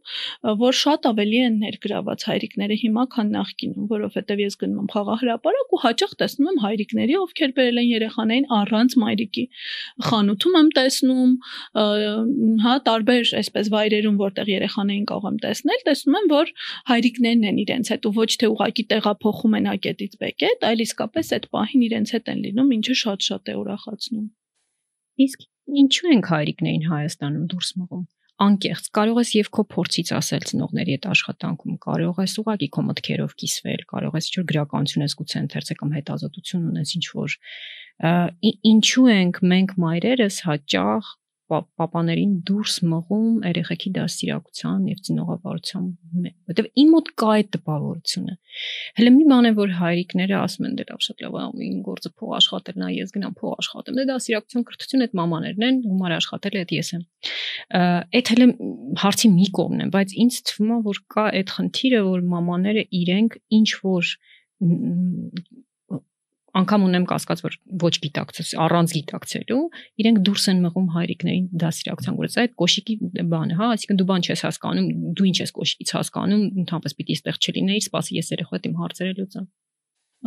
որ 0.67 0.77
շատ 0.83 1.09
ավելի 1.11 1.39
են 1.47 1.57
ներգրաված 1.63 2.27
հայրիկները 2.27 2.79
հիմա, 2.83 3.03
քան 3.17 3.33
նախկինում, 3.37 3.87
որովհետեւ 3.91 4.43
ես 4.47 4.57
գնում 4.63 4.81
եմ 4.83 4.91
խաղահրապարակ 4.97 5.75
ու 5.77 5.81
հաճախ 5.87 6.15
տեսնում 6.21 6.51
եմ 6.51 6.56
եմ 6.57 6.63
հայրիկների, 6.63 7.15
ովքեր 7.21 7.51
բերել 7.57 7.79
են 7.81 7.87
երեխաներին 7.87 8.47
առանց 8.57 8.95
մայրիկի։ 9.03 9.43
Խանութում 10.07 10.57
եմ 10.57 10.69
տեսնում, 10.77 11.31
հա, 12.65 12.73
տարբեր 12.87 13.31
այսպես 13.41 13.71
վայրերում, 13.77 14.17
որտեղ 14.23 14.51
երեխաներին 14.53 15.05
կարող 15.11 15.29
եմ 15.29 15.39
տեսնել, 15.45 15.79
տեսնում 15.87 16.17
եմ, 16.17 16.27
որ 16.33 16.53
հայրիկներն 16.91 17.47
են 17.51 17.61
իրենց 17.67 17.93
հետ 17.93 18.09
ու 18.09 18.13
ոչ 18.17 18.29
թե 18.41 18.51
ուղակի 18.57 18.87
տեղափոխում 18.97 19.57
են 19.61 19.71
ակետից 19.77 20.19
բեկետ, 20.25 20.67
այլ 20.71 20.85
իսկապես 20.87 21.33
այդ 21.37 21.49
պահին 21.57 21.87
իրենց 21.87 22.13
հետ 22.17 22.31
են 22.33 22.43
լինում, 22.47 22.75
ինչը 22.77 22.99
շատ-շատ 23.05 23.53
է 23.53 23.57
ուրախացնում։ 23.61 24.27
Իսկ 25.27 25.47
ինչու 25.83 26.13
ենք 26.17 26.31
հայրիկներին 26.31 26.87
Հայաստանում 26.87 27.47
դուրս 27.53 27.71
մղում 27.81 28.05
անկեղծ 28.37 28.89
կարող 28.93 29.19
ես 29.21 29.29
եւ 29.33 29.47
քո 29.57 29.63
փորձից 29.73 30.09
ասել 30.17 30.43
ծնողների 30.49 30.93
հետ 30.97 31.05
աշխատանքում 31.09 31.77
կարող 31.85 32.19
ես 32.21 32.35
ուղակի 32.41 32.67
քո 32.75 32.83
մտքերով 32.87 33.31
կիսվել 33.41 33.85
կարող 33.91 34.17
ես 34.17 34.27
ինչ-որ 34.29 34.45
գրականություն 34.51 35.05
ես 35.07 35.15
գուցե 35.21 35.37
ընթերցել 35.41 35.79
կամ 35.81 35.95
հետազոտություն 35.97 36.67
ունես 36.71 36.93
ինչ 36.97 37.05
որ 37.17 37.37
ինչու 38.71 39.07
ենք 39.17 39.41
մենք 39.53 39.73
մայրերս 39.81 40.37
հաճախ 40.47 41.09
պապաներին 41.47 42.31
դուրս 42.47 42.73
մղում 42.91 43.27
երեխեքի 43.47 43.89
դաստիարակության 43.97 44.87
եւ 44.91 45.01
ծնողավարության 45.07 45.85
մեջ, 46.23 46.33
որտեվ 46.51 46.67
իմ 46.83 46.89
մոտ 46.95 47.11
կա 47.21 47.29
այդ 47.37 47.49
տպավորությունը։ 47.55 48.35
Հələ 48.97 49.13
մի 49.15 49.23
բան 49.31 49.47
է, 49.47 49.51
որ 49.57 49.73
հայրիկները 49.77 50.35
ասում 50.37 50.67
են 50.67 50.75
դե 50.77 50.85
լավ 50.91 51.03
շատ 51.07 51.23
լավ, 51.23 51.37
ին 51.67 51.79
գործը 51.87 52.11
փող 52.17 52.33
աշխատելն 52.37 52.85
է, 52.87 52.91
ես 52.97 53.13
գնամ 53.15 53.35
փող 53.37 53.55
աշխատեմ։ 53.63 53.97
Դե 53.97 54.05
դաստիարակություն 54.11 54.65
կրթություն 54.67 55.05
այդ 55.07 55.15
մամաներն 55.21 55.67
են, 55.67 55.79
գումար 55.87 56.15
աշխատել 56.17 56.57
այդ 56.63 56.73
ես 56.77 56.91
եմ։ 56.97 57.03
Այդ 58.17 58.31
հələ 58.33 58.49
հարցի 59.03 59.31
մի 59.37 59.47
կողմն 59.57 59.85
է, 59.87 59.89
բայց 59.97 60.15
ինձ 60.27 60.41
թվում 60.51 60.73
է, 60.73 60.79
որ 60.87 61.01
կա 61.15 61.25
այդ 61.37 61.53
խնդիրը, 61.57 62.01
որ 62.07 62.27
մամաները 62.33 62.83
իրենք 62.97 63.39
ինչ 63.57 63.69
որ 63.87 64.11
անգամ 66.57 66.85
ունեմ 66.87 67.05
կասկած 67.11 67.43
որ 67.45 67.57
ոչ 67.83 67.93
գիտակցս 68.05 68.51
առանց 68.65 68.93
գիտակցելու 68.97 69.59
իրենք 70.03 70.21
դուրս 70.27 70.45
են 70.53 70.63
մղում 70.65 70.87
հայրիկներին 70.95 71.45
դասիրակցան 71.63 72.17
գործ 72.21 72.37
այդ 72.43 72.55
կոշիկի 72.61 72.95
բանը 73.33 73.57
հա 73.59 73.69
այսինքն 73.77 73.99
դու 74.01 74.07
բան 74.11 74.27
չես 74.27 74.43
հասկանում 74.47 74.87
դու 75.17 75.27
ինչ 75.31 75.37
ես 75.43 75.53
կոշիկից 75.57 75.93
հասկանում 75.97 76.43
ընդհանրապես 76.63 76.97
պիտի 76.97 77.17
այստեղ 77.17 77.39
չլինեիր 77.47 77.85
սպասի 77.87 78.17
ես 78.17 78.31
երեխոդ 78.37 78.67
իմ 78.71 78.79
հարցերը 78.81 79.17
լուծեմ 79.21 79.47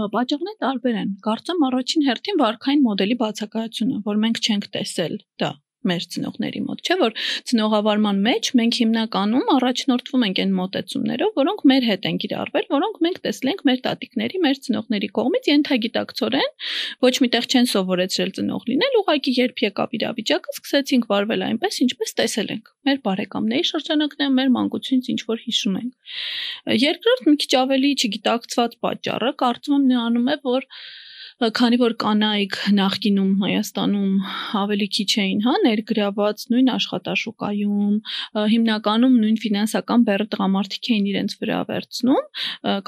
Բաժողները 0.00 0.58
տարբեր 0.62 0.98
են։ 1.00 1.08
Կարծեմ 1.26 1.64
առաջին 1.66 2.04
հերթին 2.06 2.36
վարքային 2.40 2.84
մոդելի 2.84 3.16
բացակայությունը, 3.22 3.96
որ 4.06 4.20
մենք 4.22 4.38
չենք 4.46 4.68
տեսել 4.76 5.16
դա 5.42 5.50
մեր 5.88 6.04
ծնողների 6.12 6.60
մոտ, 6.66 6.80
չէ՞ 6.84 6.96
որ 7.00 7.14
ծնողավարման 7.50 8.18
մեջ 8.26 8.50
մենք 8.60 8.78
հիմնականում 8.80 9.52
առաջնորդվում 9.54 10.24
ենք 10.28 10.40
այն 10.44 10.52
մոտեցումներով, 10.60 11.30
որոնք 11.40 11.64
մեր 11.70 11.86
հետ 11.90 12.08
են 12.10 12.18
կիրառվել, 12.24 12.66
որոնք 12.74 13.00
մենք 13.06 13.20
տեսել 13.24 13.50
ենք 13.50 13.64
մեր 13.70 13.80
տատիկների, 13.86 14.40
մեր 14.44 14.60
ծնողների 14.66 15.10
կողմից 15.20 15.50
ենթագիտակցորեն, 15.50 16.52
ոչ 17.06 17.14
միտեղ 17.24 17.48
չեն 17.50 17.70
սովորեցրել 17.70 18.32
ծնող 18.40 18.66
լինել, 18.70 18.98
ուղղակի 19.00 19.34
երբ 19.40 19.64
եկավ 19.64 19.96
իրավիճակը, 20.00 20.54
սկսեցինք 20.60 21.08
վարվել 21.10 21.44
այնպես, 21.50 21.80
ինչպես 21.86 22.16
տեսել 22.20 22.52
ենք։ 22.60 22.72
Մեր 22.90 22.98
բարեկամների 23.06 23.66
շրջանակներում, 23.70 24.38
մեր 24.40 24.50
մանկությունից 24.56 25.10
ինչ 25.10 25.20
որ 25.30 25.44
հիշում 25.46 25.78
ենք։ 25.80 25.92
Երկրորդ 26.80 27.28
մի 27.30 27.36
քիչ 27.40 27.52
ավելի 27.60 27.90
չգիտակցված 28.00 28.76
պատճառը 28.84 29.30
կարծում 29.40 29.76
եմ 29.80 29.86
նրանում 29.90 30.30
է, 30.30 30.36
որ 30.50 30.68
քանի 31.40 31.76
որ 31.80 31.94
կանայք 32.02 32.56
նախկինում 32.76 33.28
Հայաստանում 33.40 34.16
ավելի 34.60 34.88
քիչ 34.96 35.08
էին, 35.22 35.38
հա, 35.46 35.54
ներգրաված 35.64 36.44
նույն 36.52 36.68
աշխատաշուկայում, 36.74 37.94
հիմնականում 38.52 39.16
նույն 39.22 39.40
ֆինանսական 39.44 40.04
բեռը 40.10 40.26
տղամարդիկ 40.36 40.90
էին 40.92 41.08
իրենց 41.14 41.38
վրա 41.40 41.62
վերցնում, 41.72 42.28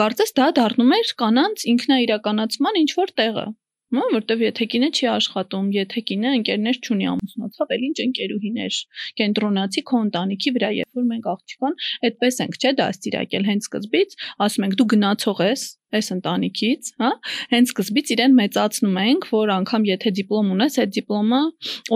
կարծես 0.03 0.37
դա 0.37 0.51
դառնում 0.61 0.95
էր 1.01 1.17
կանանց 1.25 1.67
ինքնաիրականացման 1.73 2.81
ինչ 2.83 2.91
որ 3.01 3.17
տեղը 3.23 3.47
Հա, 3.93 4.03
որտեվ 4.13 4.43
եթե 4.47 4.67
կինը 4.73 4.89
չի 4.97 5.07
աշխատում, 5.13 5.67
եթե 5.75 6.03
կինը 6.09 6.31
ընկերներ 6.39 6.77
չունի 6.81 7.09
ամուսնացավ, 7.11 7.73
էլ 7.77 7.83
ինչ 7.89 7.97
ընկերուհիներ 8.05 8.77
կենտրոնացի 9.21 9.83
քո 9.91 9.99
ընտանիքի 10.07 10.53
վրա, 10.57 10.71
երբ 10.79 11.01
որ 11.01 11.05
մենք 11.11 11.27
աղջիկան 11.33 11.77
այդպես 12.09 12.41
ենք, 12.47 12.57
չէ, 12.57 12.73
դաստիարակել 12.81 13.45
հենց 13.53 13.69
սկզբից, 13.69 14.17
ասում 14.49 14.65
ենք 14.65 14.77
դու 14.81 14.87
գնացող 14.93 15.43
ես, 15.45 15.65
այս 15.93 16.09
ընտանիքից, 16.17 16.91
հա, 17.03 17.11
հենց 17.53 17.73
սկզբից 17.73 18.13
իրեն 18.17 18.37
մեծացնում 18.39 18.97
ենք, 19.03 19.27
որ 19.29 19.53
անգամ 19.61 19.85
եթե 19.93 20.13
դիպլոմ 20.17 20.53
ունես, 20.57 20.79
այդ 20.81 20.95
դիպլոմը 20.97 21.41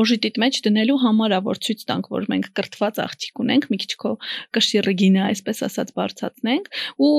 օժիտիտ 0.00 0.40
մեջ 0.44 0.58
դնելու 0.66 0.98
համար 1.06 1.36
է, 1.36 1.38
որ 1.46 1.60
ցույց 1.64 1.86
տանք, 1.88 2.10
որ 2.12 2.28
մենք 2.34 2.50
կրթված 2.60 3.00
աղջիկ 3.06 3.40
ունենք, 3.46 3.68
մի 3.72 3.78
քիչ 3.86 3.92
քո 4.04 4.12
կշիռը 4.58 4.94
գինը, 5.00 5.22
այսպես 5.30 5.64
ասած, 5.70 5.94
բարձացնենք 5.96 6.68
ու 7.08 7.14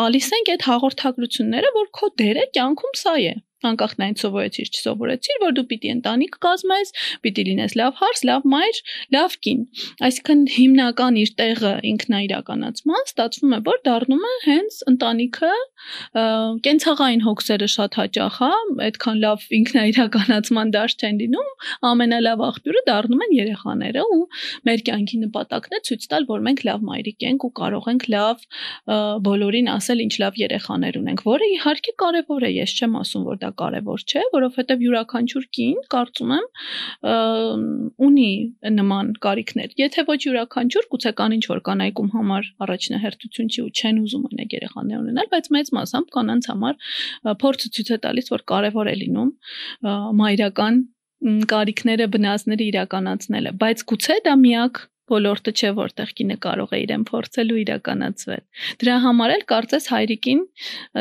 տալիս 0.00 0.32
ենք 0.40 0.52
այդ 0.56 0.66
հաղորդագրությունները, 0.70 1.72
որ 1.78 1.94
քո 2.00 2.10
դերը 2.24 2.48
կյանքում 2.58 2.98
սա 3.04 3.14
է 3.30 3.36
անկախ 3.70 3.92
նայն 4.00 4.16
սովորեցիր 4.20 4.70
չսովորեցիր, 4.70 5.38
որ 5.44 5.54
դու 5.56 5.66
պիտի 5.70 5.92
ընտանիք 5.94 6.36
կազմես, 6.44 6.92
պիտի 7.24 7.44
լինես 7.50 7.76
լավ 7.80 7.98
հարս, 8.00 8.22
լավ 8.30 8.46
մայր, 8.54 8.80
լավ 9.16 9.36
կին։ 9.44 9.60
Այսինքն 10.08 10.44
հիմնական 10.54 11.18
իր 11.20 11.32
տեղը 11.40 11.72
ինքնաիրականացման 11.90 13.04
ստացվում 13.10 13.54
է, 13.56 13.60
որ 13.70 13.80
դառնում 13.90 14.24
է 14.30 14.34
հենց 14.46 14.80
ընտանիքը 14.90 15.52
կենցաղային 16.66 17.22
հոգսերը 17.24 17.68
շատ 17.74 17.98
հաճախ, 18.00 18.38
հա, 18.40 18.50
այդքան 18.86 19.20
լավ 19.24 19.44
ինքնաիրականացման 19.60 20.72
դաշ 20.76 20.96
չեն 21.00 21.20
լինում, 21.20 21.50
ամենալավ 21.90 22.42
աղբյուրը 22.50 22.82
դառնում 22.90 23.24
են 23.26 23.32
երեխաները 23.36 24.04
ու 24.16 24.20
մեր 24.68 24.84
կյանքի 24.90 25.20
նպատակն 25.24 25.76
է 25.76 25.80
ցույց 25.88 26.06
տալ, 26.10 26.26
որ 26.30 26.44
մենք 26.48 26.64
լավ 26.70 26.84
մայրիկ 26.90 27.26
ենք 27.30 27.46
ու 27.48 27.52
կարող 27.60 27.88
ենք 27.90 28.06
լավ 28.14 28.44
բոլորին 29.30 29.70
ասել 29.74 30.04
ինչ 30.04 30.14
լավ 30.24 30.40
երեխաներ 30.40 31.00
ունենք, 31.00 31.24
որը 31.30 31.50
իհարկե 31.56 31.94
կարևոր 32.04 32.46
է, 32.46 32.52
ես 32.60 32.76
չեմ 32.80 32.98
ասում, 33.00 33.24
որ 33.30 33.40
դա 33.40 33.49
դա 33.50 33.54
կարևոր 33.60 34.04
չէ, 34.06 34.22
որովհետև 34.34 34.84
յուրաքանչյուր 34.86 35.46
կին, 35.56 35.78
կարծում 35.94 36.34
եմ, 36.36 36.46
ունի 38.06 38.30
նման 38.78 39.10
կարիքներ։ 39.26 39.74
Եթե 39.80 40.04
ոչ 40.10 40.18
յուրաքանչյուր, 40.26 40.88
գուցե 40.94 41.12
կան 41.20 41.34
ինչ 41.36 41.44
որ 41.50 41.62
կանայքում 41.70 42.10
համար 42.14 42.50
առաջնահերթություն 42.66 43.50
չի 43.50 43.60
ու 43.64 43.72
չեն 43.74 44.00
ուզում 44.04 44.28
ունենալ 44.30 44.56
երեխաներ 44.60 45.00
ունենալ, 45.00 45.30
բայց 45.34 45.50
մեծ 45.56 45.72
մասամբ 45.80 46.14
կանանց 46.16 46.50
համար 46.50 46.78
փորձը 47.42 47.72
ցույց 47.74 47.90
է 47.90 47.98
տալիս, 48.06 48.30
որ 48.30 48.46
կարևոր 48.54 48.90
է 48.90 48.96
լինում 49.00 49.30
մայրական 50.20 50.80
կարիքները, 51.50 52.04
բնազները 52.14 52.64
իրականացնելը, 52.70 53.50
բայց 53.60 53.82
գուցե 53.90 54.16
դա 54.24 54.34
միակ 54.40 54.78
ոլորտը 55.10 55.52
չէ, 55.56 55.70
որտեղ 55.80 56.12
կինը 56.20 56.36
կարող 56.46 56.74
է 56.76 56.80
իրեն 56.84 57.04
փորձել 57.10 57.52
ու 57.54 57.60
իրականացվել։ 57.64 58.42
Դրա 58.80 58.96
համար 59.04 59.34
էլ 59.34 59.44
կարծես 59.52 59.86
հայրիկին 59.94 60.42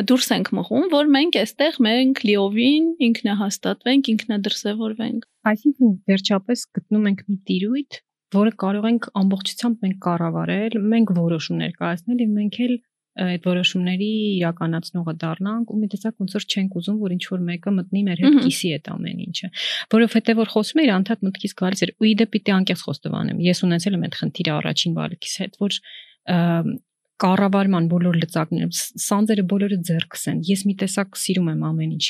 դուրս 0.10 0.30
ենք 0.36 0.52
մղում, 0.60 0.86
որ 0.94 1.12
մենք 1.16 1.40
այստեղ 1.44 1.80
մենք 1.90 2.22
լիովին 2.30 2.92
ինքնահաստատվենք, 3.10 4.12
ինքնադրսևորվենք։ 4.14 5.28
Այսինքն 5.50 5.96
վերջապես 6.10 6.68
գտնում 6.80 7.10
ենք 7.10 7.26
մի 7.30 7.38
տիրույթ, 7.50 8.00
որը 8.36 8.52
կարող 8.62 8.88
ենք 8.90 9.06
ամբողջությամբ 9.20 9.86
մենք 9.86 10.00
կառավարել, 10.06 10.76
մենք 10.94 11.14
որոշումներ 11.18 11.72
կայացնել 11.80 12.24
եւ 12.26 12.34
մենք 12.40 12.60
էլ 12.66 12.74
այդ 13.26 13.48
որոշումների 13.50 14.10
իրականացնողը 14.40 15.16
դառնանք 15.24 15.74
ու 15.74 15.80
մի 15.80 15.90
տեսակ 15.94 16.24
ոնց 16.24 16.36
որ 16.38 16.46
չենք 16.50 16.78
ուզում 16.80 17.00
որ 17.04 17.16
ինչ 17.16 17.24
որ 17.30 17.46
մեկը 17.50 17.74
մտնի 17.80 18.04
մեր 18.10 18.22
հետ 18.24 18.38
կիսի 18.46 18.74
այդ 18.80 18.92
ամեն 18.96 19.24
ինչը 19.28 19.50
որովհետեւ 19.96 20.40
որ 20.40 20.52
խոսում 20.56 20.84
էիր 20.84 20.94
անդադ 21.00 21.26
մտքից 21.30 21.56
գալիս 21.64 21.86
էր 21.88 21.94
ու 22.00 22.10
իդե 22.10 22.30
պիտի 22.36 22.56
անկեղծ 22.60 22.86
խոստովանեմ 22.90 23.42
ես 23.50 23.64
ունեցել 23.70 23.98
եմ 24.00 24.06
այդ 24.10 24.20
խնդիրը 24.20 24.54
առաջին 24.60 25.00
բալիկիս 25.00 25.36
հետ 25.44 25.60
որ 25.60 25.82
կառավարման 27.20 27.88
բոլոր 27.92 28.18
լծակները 28.22 28.68
սանձերը 29.04 29.44
բոլորը 29.52 29.78
ձեռքս 29.90 30.22
են 30.32 30.38
ես 30.48 30.62
մի 30.70 30.76
տեսակ 30.80 31.18
սիրում 31.20 31.50
եմ 31.52 31.64
ամեն 31.70 31.96
ինչ 31.98 32.06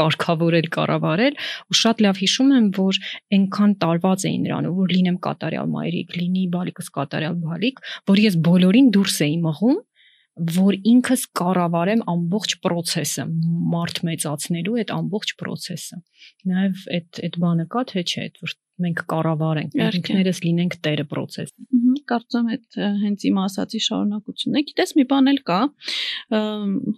կարգավորել 0.00 0.68
կառավարել 0.76 1.38
ու 1.72 1.78
շատ 1.80 2.02
լավ 2.04 2.20
հիշում 2.20 2.50
եմ 2.58 2.66
որ 2.76 3.00
այնքան 3.38 3.72
տարված 3.84 4.26
էին 4.30 4.44
նրանով 4.48 4.80
որ 4.80 4.94
լինեմ 4.96 5.18
կատարյալ 5.24 5.70
մայրիկ 5.76 6.16
լինի 6.20 6.44
բալիկս 6.56 6.92
կատարյալ 7.00 7.38
բալիկ 7.46 7.80
որ 8.12 8.22
ես 8.26 8.36
բոլորին 8.50 8.92
դուրս 8.98 9.16
էի 9.24 9.38
մղում 9.48 9.80
որ 10.38 10.76
ինքս 10.86 11.24
կառավարեմ 11.36 12.02
ամբողջ 12.10 12.54
process-ը, 12.64 13.26
մարդ 13.74 14.00
մեծացնելու 14.08 14.76
այդ 14.82 14.92
ամբողջ 14.96 15.34
process-ը։ 15.40 15.98
Նաև 16.50 16.84
այդ 16.96 17.20
այդ 17.26 17.38
բանը 17.44 17.66
կա 17.74 17.82
թե 17.90 18.04
չէ, 18.06 18.26
որ 18.40 18.54
մենք 18.80 19.02
կառավարենք, 19.12 19.76
ինքներս 20.00 20.40
լինենք 20.46 20.78
տերը 20.86 21.06
process-ը։ 21.10 21.68
Կարծում 22.10 22.48
եմ 22.48 22.54
այդ 22.54 22.78
հենց 23.02 23.26
իմ 23.28 23.42
ասացի 23.44 23.80
շարունակությունն 23.86 24.60
է։ 24.60 24.64
Գիտես 24.70 24.94
մի 24.96 25.04
բան 25.10 25.30
էլ 25.30 25.40
կա։ 25.50 25.60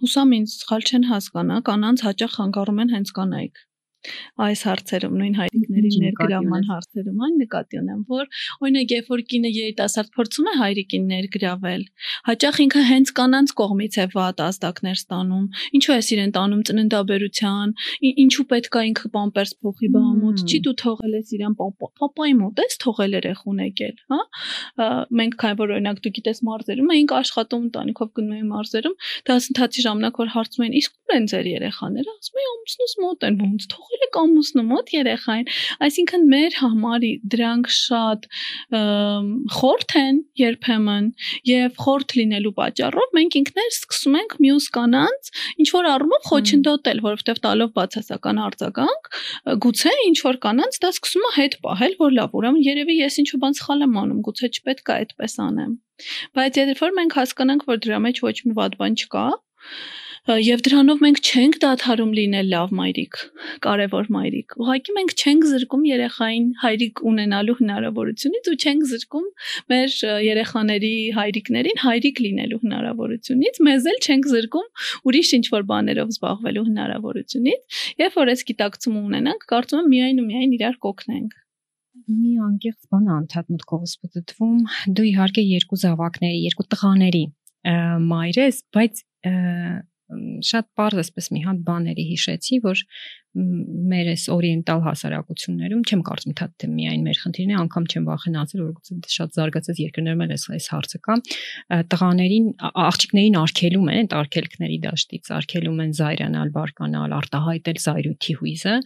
Հուսամ 0.03 0.33
ինձ 0.39 0.55
սխալ 0.63 0.87
չեն 0.87 1.05
հասկանա, 1.11 1.59
կանանց 1.69 2.05
հաճախ 2.07 2.39
հանգարում 2.39 2.81
են 2.83 2.93
հենց 2.97 3.13
կանայք 3.19 3.63
այս 4.43 4.63
հարցերում 4.67 5.13
նույն 5.19 5.35
հայրիկների 5.39 5.91
ներգրավման 6.03 6.65
հարցերում 6.69 7.23
այն 7.27 7.35
նկատի 7.43 7.79
ունեմ 7.83 8.01
որ 8.13 8.25
օրինակ 8.63 8.93
երբ 8.93 9.11
որ 9.13 9.23
կինը 9.33 9.51
երիտասարդ 9.57 10.09
փորձում 10.17 10.49
է 10.51 10.55
հայրիկին 10.63 11.05
ներգրավել 11.13 11.83
հաճախ 12.29 12.59
ինքը 12.63 12.83
հենց 12.89 13.13
կանանց 13.19 13.53
կողմից 13.63 13.97
է 14.03 14.05
վատ 14.13 14.43
ազդակներ 14.47 14.97
ստանում 14.99 15.45
ինչու 15.79 15.93
է 15.93 15.99
իրեն 16.13 16.33
տանում 16.37 16.63
ծննդաբերության 16.69 17.73
ինչու 18.23 18.45
պետք 18.53 18.77
է 18.79 18.83
ինքը 18.91 19.11
պամպերս 19.13 19.53
փոխի 19.63 19.89
բամոց 19.93 20.43
չի 20.43 20.59
դու 20.67 20.75
թողել 20.83 21.13
ես 21.19 21.33
իրան 21.37 21.55
պապայի 21.63 22.35
մոտ 22.43 22.61
ես 22.63 22.77
թողել 22.83 23.17
երեխուն 23.17 23.63
եկել 23.63 23.95
հա 24.13 24.89
մենք 25.23 25.37
քանի 25.43 25.59
որ 25.63 25.73
օրինակ 25.77 26.01
դու 26.03 26.13
գիտես 26.17 26.43
մարզերում 26.49 26.93
էինք 26.93 27.15
աշխատում 27.23 27.65
ընտանիքով 27.69 28.11
գնում 28.19 28.35
էինք 28.37 28.51
մարզերում 28.53 28.95
դասընթացի 29.29 29.85
ժամանակ 29.87 30.21
որ 30.23 30.33
հարցում 30.33 30.65
էին 30.67 30.77
իսկ 30.83 30.97
ուր 31.03 31.15
են 31.17 31.27
ձեր 31.33 31.49
երեխաները 31.53 32.13
ասում 32.13 32.41
են 32.43 32.51
ամուսնուս 32.53 32.93
մոտ 33.03 33.27
են 33.29 33.39
ոնց 33.43 33.67
թողել 33.73 33.92
եք 33.97 34.17
ամուսնու 34.21 34.63
մոտ 34.69 34.91
երեխային 34.93 35.49
այսինքն 35.87 36.25
մեր 36.33 36.57
համար 36.59 37.05
դրանք 37.33 37.69
շատ 37.77 38.27
խորթ 39.57 39.95
են 39.99 40.19
երբեմն 40.41 41.09
եւ 41.49 41.79
խորթ 41.83 42.15
լինելու 42.19 42.53
պատճառով 42.59 43.15
մենք 43.17 43.37
ինքներս 43.41 43.79
սկսում 43.83 44.17
ենք 44.21 44.35
մյուս 44.45 44.67
կանանց 44.77 45.31
ինչ 45.63 45.67
որ 45.77 45.89
առումով 45.93 46.27
խոչընդոտել 46.31 47.03
որովհետեւ 47.07 47.41
տալով 47.47 47.73
բացասական 47.79 48.41
արձագանք 48.47 49.11
գուցե 49.65 49.95
ինչ 50.09 50.17
որ 50.27 50.39
կանանց 50.47 50.79
դա 50.83 50.93
սկսում 50.93 51.27
է 51.29 51.33
հետ 51.39 51.57
պահել 51.67 51.97
որ 52.03 52.15
լավ 52.19 52.37
ուրեմն 52.39 52.63
երևի 52.69 52.99
ես 53.01 53.19
ինչ 53.23 53.29
որ 53.33 53.43
բան 53.43 53.57
սխալ 53.59 53.87
եմ 53.87 53.99
անում 54.03 54.23
գուցե 54.29 54.51
չպետք 54.53 54.93
է 54.93 54.97
այդպես 55.03 55.37
անեմ 55.47 55.73
բայց 56.37 56.61
երբ 56.63 56.79
որ 56.83 56.95
մենք 56.99 57.17
հասկանանք 57.19 57.67
որ 57.69 57.83
դրա 57.83 57.99
մեջ 58.07 58.23
ոչ 58.23 58.37
մի 58.47 58.55
վատ 58.59 58.79
բան 58.79 58.97
չկա 59.03 59.27
Եվ 60.23 60.61
դրանով 60.63 61.01
մենք 61.03 61.17
չենք 61.19 61.55
դադարում 61.59 62.11
լինել 62.15 62.45
լավ 62.53 62.69
մայրիկ, 62.77 63.17
կարևոր 63.65 64.05
մայրիկ։ 64.15 64.53
Ուղղակի 64.63 64.93
մենք 64.95 65.11
չենք 65.19 65.47
զրկում 65.51 65.83
երեխային 65.89 66.45
հայրիկ 66.61 67.01
ունենալու 67.11 67.55
հնարավորությունից 67.57 68.47
ու 68.47 68.55
չենք 68.63 68.85
զրկում 68.93 69.27
մեր 69.73 69.97
երեխաների 70.23 70.93
հայրիկներին 71.19 71.83
հայրիկ 71.83 72.23
լինելու 72.23 72.61
հնարավորությունից, 72.63 73.61
մեզ 73.67 73.91
էլ 73.91 73.99
չենք 74.07 74.31
զրկում 74.31 74.67
ուրիշ 75.11 75.35
ինչ-որ 75.43 75.67
բաներով 75.73 76.15
զբաղվելու 76.15 76.67
հնարավորությունից։ 76.71 77.79
Երբ 77.99 78.19
որ 78.23 78.31
այս 78.31 78.47
գիտակցումը 78.47 78.99
ունենանք, 79.11 79.47
կարծում 79.51 79.83
եմ 79.83 79.91
միայն 79.91 80.23
ու 80.23 80.27
միայն 80.31 80.59
իրար 80.63 80.83
կօգնենք 80.87 81.39
մի 82.03 82.31
անկեղծ 82.43 82.87
բան 82.91 83.05
անդադ 83.15 83.51
մտքովս 83.53 83.91
պատտվում 84.03 84.57
դու 84.97 85.05
իհարկե 85.07 85.43
երկու 85.45 85.77
զավակների 85.83 86.39
երկու 86.43 86.65
տղաների 86.73 87.21
մայր 88.09 88.39
ես 88.43 88.57
բայց 88.75 89.03
շատ 90.47 90.69
པարզ 90.73 91.01
էսպես 91.03 91.27
մի 91.33 91.41
հատ 91.47 91.59
բաների 91.67 92.05
հիշեցի, 92.13 92.59
որ 92.63 92.81
մեր 93.33 94.09
այս 94.11 94.23
օրիենտալ 94.29 94.81
հասարակություններում 94.85 95.81
չեմ 95.89 96.01
կարծում 96.05 96.35
թե 96.37 96.47
թե 96.61 96.67
միայն 96.69 97.05
մեր 97.07 97.19
խնդիրն 97.23 97.53
է, 97.53 97.55
անգամ 97.63 97.87
չեմ 97.89 98.03
վախենացել, 98.09 98.61
որ 98.61 98.73
գուցե 98.77 99.13
շատ 99.13 99.33
զարգացած 99.37 99.81
երկրներում 99.83 100.21
էլ 100.25 100.33
այս 100.37 100.67
հարցը 100.73 100.99
կա։ 101.07 101.15
Տղաներին 101.93 102.45
աղջիկներին 102.83 103.39
արգելում 103.41 103.89
են 103.93 103.99
այդ 104.03 104.15
արգելքների 104.19 104.79
դաշտից, 104.85 105.33
արգելում 105.39 105.81
են 105.83 105.97
զայրանալ, 105.97 106.53
բարկանալ, 106.53 107.17
արտահայտել 107.17 107.81
զայրույթի 107.87 108.37
հույզը, 108.43 108.77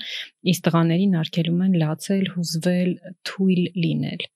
իսկ 0.48 0.68
տղաներին 0.68 1.20
արգելում 1.28 1.62
են 1.68 1.78
լացել, 1.84 2.26
հուզվել, 2.38 2.92
թույլ 3.28 3.64
լինել։ 3.84 4.28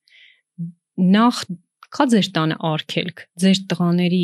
Նախ 1.15 1.45
կա 1.91 2.05
ձեր 2.11 2.27
տանը 2.35 2.55
արգելք, 2.71 3.23
ձեր 3.43 3.59
տղաների 3.71 4.23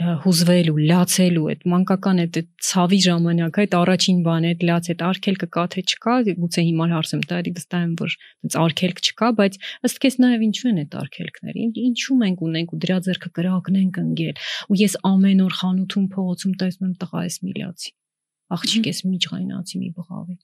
հուզվելու, 0.00 0.74
լացելու 0.88 1.42
այդ 1.52 1.64
մանկական 1.70 2.20
այդ 2.22 2.36
ցավի 2.66 2.98
ժամանակ 3.04 3.58
այդ 3.60 3.74
առաջին 3.80 4.20
բանը 4.26 4.50
այդ 4.50 4.64
լաց 4.70 4.88
այդ 4.94 5.04
արկելքը 5.10 5.48
կա 5.56 5.64
թե 5.74 5.84
չկա, 5.90 6.14
գուցե 6.40 6.64
հիմա 6.68 6.86
հարցեմ 6.94 7.24
տա, 7.30 7.40
վստահ 7.60 7.84
եմ 7.84 7.94
որ 8.00 8.16
այնց 8.40 8.56
արկելք 8.64 9.02
չկա, 9.10 9.30
բայց 9.40 9.58
ըստ 9.90 10.00
քեզ 10.04 10.18
նաև 10.24 10.44
ինչու 10.48 10.70
են 10.70 10.80
այդ 10.80 10.96
արկելքները։ 11.00 11.66
Ինչու 11.84 12.18
մենք 12.20 12.44
ունենք 12.48 12.72
ու 12.72 12.80
դրա 12.84 12.98
ձեռքը 13.10 13.32
կրակնենք 13.40 14.00
ընկել։ 14.04 14.44
Ու 14.70 14.80
ես 14.80 14.94
ամեն 15.10 15.42
օր 15.44 15.58
խանութում 15.60 16.06
փողոցում 16.16 16.54
տեսնում 16.64 16.88
եմ 16.90 16.94
տղա 17.04 17.26
ես 17.28 17.36
միլիացի։ 17.44 17.92
Աղջիկ 18.56 18.88
ես 18.90 19.04
միջղայնացի 19.10 19.84
մի 19.84 19.90
բղավի։ 20.00 20.40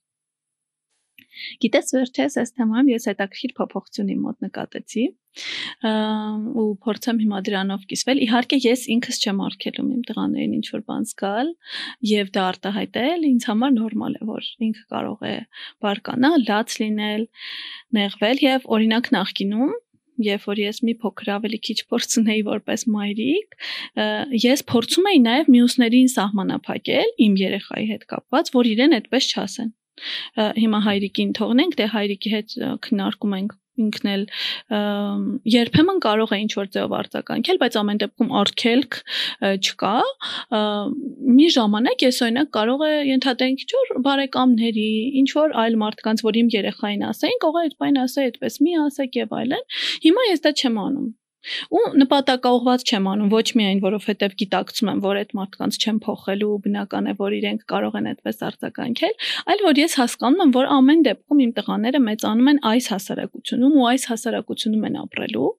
Գիտես 1.64 1.94
վերջերս 1.96 2.36
այս 2.42 2.52
թեմայում 2.56 2.90
ես 2.92 3.08
հետաքրքիր 3.10 3.54
փոփոխություն 3.60 4.12
իմ 4.16 4.26
մոտ 4.26 4.46
նկատեցի 4.46 5.06
ու 5.36 6.66
փորձեմ 6.84 7.18
հիմա 7.22 7.40
դրանով 7.46 7.82
կիսվել։ 7.90 8.20
Իհարկե 8.24 8.58
ես 8.64 8.84
ինքս 8.94 9.18
չեմ 9.20 9.42
արգելում 9.46 9.90
իմ 9.96 10.04
տղաներին 10.08 10.54
ինչ 10.56 10.66
որ 10.72 10.84
բան 10.90 11.08
զգալ 11.10 11.50
եւ 12.10 12.30
դա 12.36 12.44
արտահայտել, 12.52 13.26
ինձ 13.30 13.48
համար 13.50 13.74
նորմալ 13.76 14.16
է, 14.16 14.22
որ 14.30 14.48
ինքը 14.68 14.84
կարող 14.96 15.26
է 15.28 15.36
բարկանալ, 15.84 16.46
լաց 16.48 16.78
լինել, 16.82 17.26
նեղվել 18.00 18.42
եւ 18.46 18.70
օրինակ 18.76 19.12
նախկինում 19.16 19.74
երբ 20.24 20.44
որ 20.48 20.60
ես 20.62 20.78
մի 20.86 20.94
փոքր 21.02 21.30
ավելի 21.36 21.58
քիչ 21.66 21.76
փորձ 21.92 22.14
ունեի 22.22 22.44
որպես 22.46 22.84
մայրիկ, 22.94 23.56
ես 24.46 24.62
փորձում 24.72 25.08
էի 25.12 25.18
նաև 25.26 25.50
մյուսներին 25.56 26.12
սահմանափակել 26.16 27.12
իմ 27.26 27.40
երեխայի 27.42 27.88
հետ 27.92 28.06
կապված, 28.12 28.52
որ 28.56 28.70
իրեն 28.72 28.96
այդպես 28.96 29.28
չասեն 29.36 29.74
հիմա 30.36 30.82
հայրիկին 30.86 31.36
թողնենք, 31.40 31.78
դե 31.80 31.86
հայրիկի 31.96 32.34
հետ 32.36 32.58
քննարկում 32.86 33.38
ենք 33.40 33.56
ինքն 33.76 34.10
էլ 34.12 34.22
երբեմն 35.52 35.98
կարող 36.04 36.32
է 36.32 36.38
ինչ 36.44 36.52
որ 36.56 36.70
ձեով 36.76 36.94
արձագանքել, 36.98 37.58
բայց 37.62 37.76
ամեն 37.80 38.00
դեպքում 38.02 38.32
արգելք 38.40 38.98
չկա։ 39.66 39.92
Մի 41.40 41.48
ժամանակ 41.56 42.06
ես 42.06 42.22
օրինակ 42.26 42.50
կարող 42.56 42.86
է 42.86 42.92
ենթադրենք 43.10 43.66
ինչ 43.66 43.76
որ 43.76 43.92
բարեկամների, 44.08 44.88
ինչ 45.20 45.28
որ 45.36 45.54
այլ 45.66 45.78
մարդկանց, 45.84 46.24
որ 46.28 46.40
իմ 46.40 46.50
երեխային 46.56 47.06
ասեին, 47.10 47.38
կարող 47.44 47.60
է 47.60 47.66
այդ 47.66 47.78
բանը 47.84 48.02
ասել 48.06 48.30
այդպես 48.30 48.60
մի 48.66 48.80
ասեք 48.86 49.22
եւ 49.22 49.38
այլն։ 49.42 49.70
Հիմա 50.06 50.28
ես 50.32 50.44
դա 50.46 50.56
չեմ 50.56 50.82
անում 50.86 51.14
ու 51.76 51.84
նպատակաուղված 52.02 52.84
չեմ 52.86 53.08
անում 53.12 53.30
ոչ 53.36 53.46
միայն 53.60 53.80
որովհետև 53.86 54.36
գիտակցում 54.42 54.90
եմ 54.92 55.00
որ 55.06 55.20
այդ 55.22 55.34
մարդկանց 55.38 55.78
չեմ 55.82 55.98
փոխելու 56.06 56.50
ու 56.56 56.60
բնական 56.66 57.06
է 57.06 57.14
որ 57.20 57.36
իրենք 57.36 57.64
կարող 57.72 57.98
են 58.00 58.08
այդպես 58.12 58.42
արձագանքել 58.46 59.14
այլ 59.52 59.64
որ 59.66 59.80
ես 59.82 59.96
հասկանում 60.00 60.42
եմ 60.46 60.52
որ 60.56 60.70
ամեն 60.76 61.04
դեպքում 61.06 61.42
իմ 61.46 61.52
տղաները 61.56 62.00
մեծանում 62.06 62.50
են 62.52 62.60
այս 62.70 62.88
հասարակությունում 62.96 63.76
ու 63.76 63.86
այս 63.92 64.06
հասարակությունում 64.10 64.86
են 64.86 64.98
ապրելու 65.06 65.50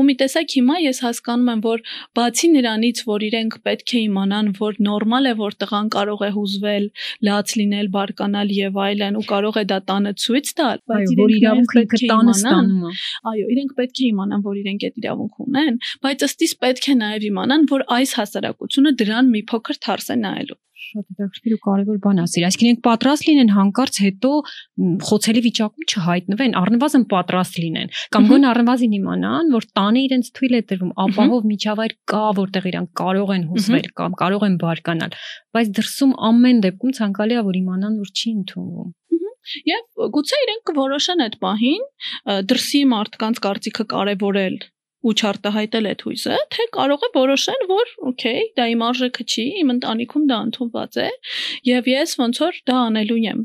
ու 0.00 0.04
մի 0.10 0.14
տեսակ 0.20 0.54
հիմա 0.60 0.76
ես 0.80 1.02
հասկանում 1.04 1.50
եմ 1.54 1.62
որ 1.66 1.84
բացի 2.20 2.48
նրանից 2.56 3.02
որ 3.10 3.26
իրենք 3.30 3.56
պետք 3.66 3.94
է 3.96 4.00
իմանան 4.10 4.52
որ 4.60 4.80
նորմալ 4.90 5.30
է 5.30 5.34
որ 5.40 5.56
տղան 5.60 5.90
կարող 5.94 6.20
է 6.20 6.30
հուզվել 6.36 6.84
լաց 7.30 7.54
լինել 7.60 7.90
բարկանալ 7.96 8.54
եւ 8.60 8.80
այլն 8.86 9.18
ու 9.20 9.26
կարող 9.30 9.60
է 9.60 9.64
դա 9.70 9.78
տանը 9.90 10.12
ցույց 10.24 10.52
տալ 10.60 10.82
բայց 10.90 11.14
իրենք 11.14 11.36
իրավունքը 11.40 12.00
տանը 12.10 12.34
ստանում 12.40 12.84
է 12.90 12.92
այո 13.30 13.46
իրենք 13.54 13.74
պետք 13.80 14.00
է 14.00 14.08
իմանան 14.10 14.44
որ 14.46 14.60
իրենք 14.60 14.86
այդ 14.88 15.00
իրավունքը 15.00 15.29
իրավունք 15.30 15.46
ունեն, 15.46 15.78
բայց 16.04 16.24
ըստիս 16.26 16.56
պետք 16.60 16.88
է 16.90 16.94
նաև 17.00 17.28
իմանան, 17.30 17.68
որ 17.70 17.86
այս 17.96 18.10
հասարակությունը 18.18 18.90
դրան 19.00 19.30
մի 19.30 19.42
փոքր 19.50 19.76
թարս 19.86 20.10
է 20.10 20.16
նայելու 20.24 20.58
շատ 20.80 21.04
հետաքրքիր 21.10 21.54
ու 21.54 21.60
կարևոր 21.64 21.98
բան 22.02 22.20
ասիր։ 22.22 22.44
Այսինքն 22.48 22.66
իրենք 22.66 22.80
պատրաստ 22.86 23.26
լինեն 23.28 23.50
հանկարծ 23.54 23.98
հետո 24.00 24.30
խոցելի 25.06 25.42
վիճակում 25.44 25.84
չհայտնվեն, 25.90 26.54
առնվազն 26.60 27.04
պատրաստ 27.12 27.58
լինեն։ 27.60 27.92
Կամ 28.16 28.26
գոնե 28.30 28.48
առնվազն 28.50 28.96
իմանան, 28.98 29.52
որ 29.54 29.66
տանը 29.76 30.02
իրենց 30.08 30.30
թույլ 30.40 30.56
է 30.56 30.62
տրվում, 30.70 30.94
ապահով 31.04 31.46
միջավայր 31.50 31.94
կա, 32.10 32.24
որտեղ 32.40 32.68
իրանք 32.70 32.90
կարող 33.00 33.34
են 33.36 33.44
հուսվել 33.52 33.90
կամ 34.00 34.16
կարող 34.24 34.48
են 34.50 34.56
բարկանալ, 34.64 35.14
բայց 35.54 35.74
դրսում 35.78 36.16
ամեն 36.30 36.64
դեպքում 36.64 36.96
ցանկալի 37.00 37.38
է 37.38 37.44
որ 37.50 37.60
իմանան, 37.60 38.00
որ 38.00 38.10
չի 38.16 38.34
ընդունվում։ 38.40 38.90
Եվ 39.66 40.08
գուցե 40.14 40.38
իրենք 40.44 40.70
կորոշեն 40.70 41.22
այդ 41.24 41.36
պահին 41.44 41.86
դրսի 42.50 42.82
մարդկանց 42.90 43.40
կարծիքը 43.46 43.86
կարևորել 43.92 44.58
ու 45.00 45.12
չարտահայտել 45.16 45.86
այդ 45.90 46.02
հույզը, 46.04 46.38
թե 46.52 46.64
կարող 46.76 47.04
է 47.06 47.08
որոշեն, 47.14 47.62
որ 47.70 47.92
օքեյ, 48.10 48.40
դա 48.58 48.64
իմ 48.72 48.82
արժեքը 48.84 49.24
չի, 49.32 49.44
իմ 49.60 49.70
ընտանիքում 49.74 50.24
դա 50.30 50.38
ընդունված 50.46 50.98
է, 51.00 51.08
եւ 51.70 51.88
ես 51.90 52.12
ոնց 52.20 52.40
որ 52.44 52.58
դա 52.68 52.76
անելու 52.90 53.20
եմ։ 53.20 53.40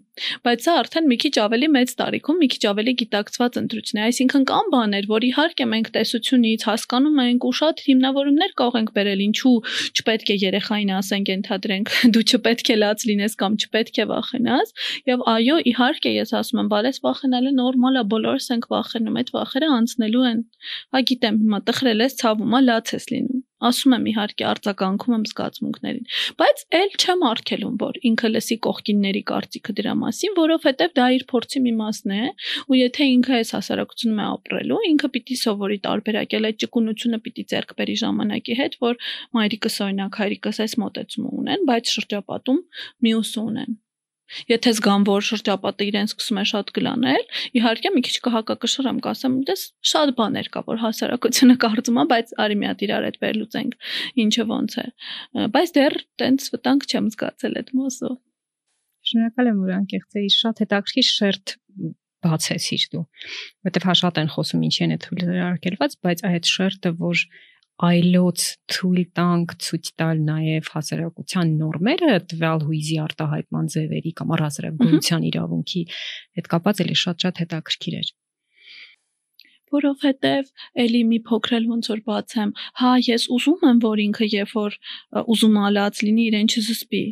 Բայց 0.46 0.66
սա 0.66 0.74
արդեն 0.82 1.08
մի 1.12 1.18
քիչ 1.24 1.34
ավելի 1.46 1.70
մեծ 1.76 1.94
տարիքում, 2.00 2.38
մի 2.44 2.48
քիչ 2.56 2.64
ավելի 2.72 2.94
գիտակցված 3.02 3.58
ընտրություն 3.62 4.00
է, 4.00 4.04
այսինքն 4.06 4.46
կան 4.52 4.70
բաներ, 4.76 5.08
որ 5.12 5.26
իհարկե 5.30 5.66
մենք 5.76 5.90
տեսությունից 5.96 6.66
հասկանում 6.70 7.20
ենք 7.26 7.48
ու 7.50 7.54
շատ 7.60 7.84
հիմնավորումներ 7.86 8.54
կարող 8.60 8.78
ենք 8.80 8.92
բերել, 8.96 9.24
ինչու 9.26 9.56
չպետք 9.96 10.32
է 10.36 10.38
երեխային 10.46 10.94
ասենք, 10.96 11.32
ընդհանրենք, 11.36 11.94
դու 12.16 12.26
չպետք 12.26 12.72
է 12.76 12.78
լաց 12.84 13.06
լինես 13.12 13.38
կամ 13.44 13.58
չպետք 13.64 13.96
է 13.96 14.08
վախենաս, 14.12 14.74
եւ 15.12 15.26
այո, 15.36 15.58
իհարկե 15.76 16.12
ես 16.16 16.36
ասում 16.40 16.64
եմ, 16.64 16.72
բալես 16.76 17.02
վախենալը 17.06 17.52
նորմալ 17.60 18.00
է, 18.00 18.04
բոլորս 18.16 18.48
ենք 18.56 18.70
վախենում, 18.72 19.20
այդ 19.20 19.30
վախերը 19.36 19.70
անցնելու 19.76 20.26
են։ 20.32 20.40
Հա 20.96 21.04
գիտեմ, 21.12 21.45
հիմա 21.46 21.60
տխրել 21.70 22.06
ես, 22.06 22.16
ցավում 22.22 22.56
է, 22.58 22.62
լաց 22.66 22.96
ես 22.96 23.06
լինում։ 23.16 23.44
Ասում 23.66 23.94
եմ 23.96 24.08
իհարկե 24.12 24.46
արձագանքում 24.50 25.14
եմ 25.16 25.22
զգացմունքներին, 25.30 26.08
բայց 26.42 26.64
ել 26.80 26.90
չեմ 27.00 27.22
արգելում, 27.30 27.78
որ 27.82 28.00
ինքը 28.10 28.32
լսի 28.34 28.58
կողքինների 28.66 29.22
կարծիքը 29.32 29.76
դրա 29.80 29.94
մասին, 30.02 30.36
որովհետև 30.40 30.94
դա 31.00 31.06
իր 31.16 31.24
փորձի 31.32 31.62
մի 31.66 31.74
մասն 31.80 32.14
է, 32.16 32.20
ու 32.68 32.80
եթե 32.82 33.08
ինքը 33.16 33.34
այս 33.40 33.54
հասարակությունում 33.56 34.20
է 34.20 34.28
ապրելու, 34.36 34.82
ինքը 34.92 35.12
պիտի 35.16 35.40
սովորի 35.46 35.80
տարբերակել 35.88 36.50
այդ 36.52 36.60
ճկունությունը 36.66 37.22
պիտի 37.26 37.48
ձեռք 37.56 37.74
բերի 37.80 37.98
ժամանակի 38.04 38.60
հետ, 38.60 38.78
որ 38.86 39.02
մայրիկս 39.40 39.80
օրինակ 39.88 40.22
հայրիկս 40.26 40.62
այս 40.68 40.78
մոտեցումը 40.84 41.34
ունեն, 41.46 41.66
բայց 41.72 41.96
շրջապատում 41.96 42.62
մյուս 43.08 43.34
ունեն 43.46 43.82
Եթե 44.50 44.72
զգամ, 44.76 45.06
որ 45.08 45.26
շրջապատը 45.30 45.86
իրեն 45.90 46.10
սկսում 46.10 46.40
է 46.42 46.46
շատ 46.52 46.72
գլանել, 46.76 47.26
իհարկե 47.60 47.92
մի 47.96 48.02
քիչ 48.08 48.16
կհակակշռեմ, 48.26 49.02
կասեմ, 49.06 49.36
դες 49.50 49.66
շատ 49.92 50.14
բաներ 50.20 50.50
կա, 50.56 50.64
որ 50.70 50.82
հասարակությունը 50.82 51.56
կարծում 51.66 52.00
է, 52.02 52.06
բայց 52.14 52.34
արի 52.46 52.58
մի 52.62 52.70
հատ 52.70 52.86
իրար 52.88 53.08
այդ 53.10 53.20
վերլուծենք, 53.26 53.78
ինչը 54.26 54.48
ոնց 54.50 54.78
է։ 54.82 54.88
Բայց 55.56 55.76
դեռ 55.78 55.98
տենց 56.26 56.50
վտանգ 56.56 56.90
չեմ 56.90 57.12
զգացել 57.16 57.60
այդ 57.62 57.70
մասով։ 57.80 58.18
Շնորհակալ 59.06 59.52
եմ, 59.52 59.62
որ 59.62 59.76
անկեղծ 59.76 60.20
էի, 60.20 60.30
շատ 60.34 60.62
հետաքրքիր 60.66 61.10
շերտ 61.14 61.56
բացեցիր 62.26 62.86
դու, 62.96 63.04
որտեվ 63.68 63.84
հա 63.86 63.94
շատ 64.02 64.20
են 64.22 64.30
խոսում 64.34 64.64
ինչի 64.66 64.82
են 64.86 64.94
այդ 64.96 65.04
թույլերը 65.06 65.44
արգելված, 65.46 65.96
բայց 66.06 66.24
այդ 66.30 66.50
շերտը, 66.56 66.92
որ 67.02 67.22
այլոց 67.84 68.44
թույլ 68.72 69.00
տանք 69.20 69.56
ցույց 69.66 69.90
տալ 70.00 70.20
նաև 70.28 70.70
հասարակության 70.76 71.50
նորմերը 71.62 72.12
տվյալ 72.32 72.62
հույզի 72.68 73.00
արտահայտման 73.06 73.72
ձևերի 73.74 74.14
կամ 74.20 74.36
առհասարակ 74.36 74.78
գույության 74.84 75.26
իրավունքի 75.32 75.82
հետ 76.40 76.48
կապած 76.56 76.86
էլի 76.86 76.96
շատ-շատ 77.04 77.42
հետաքրքիր 77.44 77.98
էր 78.00 78.14
որովհետև 79.76 80.50
էլի 80.86 81.02
մի 81.10 81.18
փոքրել 81.28 81.66
ոնց 81.72 81.88
որ 81.92 82.02
բացեմ, 82.06 82.52
հա 82.80 82.92
ես 83.06 83.26
ուզում 83.36 83.66
եմ 83.70 83.80
որ 83.86 84.02
ինքը 84.06 84.28
երբ 84.34 84.54
որ 84.56 84.78
ուզում 85.36 85.58
ալած 85.66 86.02
լինի 86.06 86.26
իրեն 86.30 86.52
չզսպի, 86.54 87.04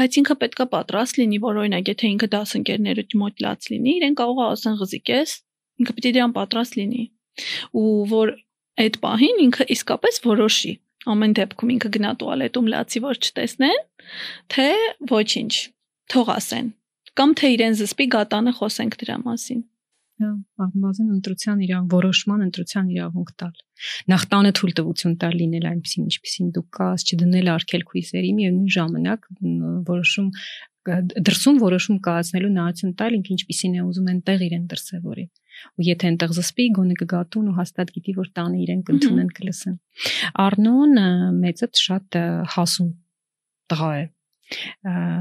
բայց 0.00 0.18
ինքը 0.20 0.36
պետքա 0.42 0.66
պատրաստ 0.74 1.20
լինի, 1.20 1.38
որ 1.46 1.60
օրինակ 1.62 1.92
եթե 1.92 2.10
ինքը 2.10 2.28
դասընկերները 2.34 3.06
մոտ 3.22 3.44
լաց 3.46 3.70
լինի, 3.72 3.94
իրեն 4.00 4.18
կարող 4.20 4.42
է 4.42 4.46
ասեն 4.50 4.78
ղզիկես, 4.82 5.36
ինքը 5.80 5.96
պիտի 5.96 6.14
դրան 6.18 6.36
պատրաստ 6.40 6.78
լինի 6.80 7.04
ու 7.80 7.88
որ 8.10 8.34
այդ 8.84 9.00
պահին 9.04 9.42
ինքը 9.46 9.66
իսկապես 9.76 10.20
որոշի 10.26 10.72
ամեն 11.10 11.34
դեպքում 11.38 11.72
ինքը 11.74 11.90
գնա 11.96 12.12
տուալետում 12.20 12.70
լացի 12.74 13.02
որ 13.06 13.20
չտեսնեն 13.24 13.82
թե 14.54 14.68
ոչինչ 15.10 15.52
թող 16.12 16.32
ասեն 16.36 16.70
կամ 17.20 17.34
թե 17.40 17.50
իրեն 17.56 17.76
զսպի 17.80 18.06
գատանը 18.14 18.52
խոսենք 18.60 18.96
դրա 19.00 19.16
մասին 19.24 19.60
հա 20.20 20.30
առնվազն 20.64 21.12
ընտրության 21.16 21.60
իրավ 21.64 21.84
որոշման 21.94 22.40
ընտրության 22.46 22.88
իրավունք 22.94 23.30
տալ 23.40 23.54
նախ 24.12 24.24
տանը 24.32 24.50
թույլ 24.58 24.74
տվություն 24.80 25.14
տալ 25.22 25.36
լինել 25.40 25.68
այնպեսին 25.70 26.08
ինչպեսին 26.10 26.50
դու 26.56 26.64
կաս 26.76 27.06
չդնել 27.08 27.48
արկել 27.54 27.84
քույսերի 27.90 28.32
միևնույն 28.40 28.74
ժամանակ 28.76 29.28
որոշում 29.90 30.28
դրսում 31.30 31.60
որոշում 31.64 31.98
կայացնելու 32.04 32.52
նայություն 32.60 32.92
տալ 33.00 33.16
ինքը 33.20 33.32
ինչպեսին 33.36 33.78
է 33.80 33.86
ուզում 33.88 34.10
այնտեղ 34.12 34.44
իրեն 34.50 34.66
դրսևորի 34.74 35.24
ու 35.80 35.86
եթե 35.88 36.10
այնտեղ 36.10 36.36
զսպի 36.38 36.66
գոնե 36.78 36.96
կգատուն 37.02 37.50
ու 37.50 37.56
հաստատ 37.58 37.92
գիտի 37.96 38.16
որ 38.20 38.30
տանը 38.38 38.62
իրեն 38.64 38.86
կընդունեն 38.90 39.34
կլսեն 39.40 39.76
Արնոն 40.46 41.04
մեծը 41.40 41.70
շատ 41.84 42.20
հասուն 42.54 42.90
տղա 43.70 43.92
է 44.00 44.08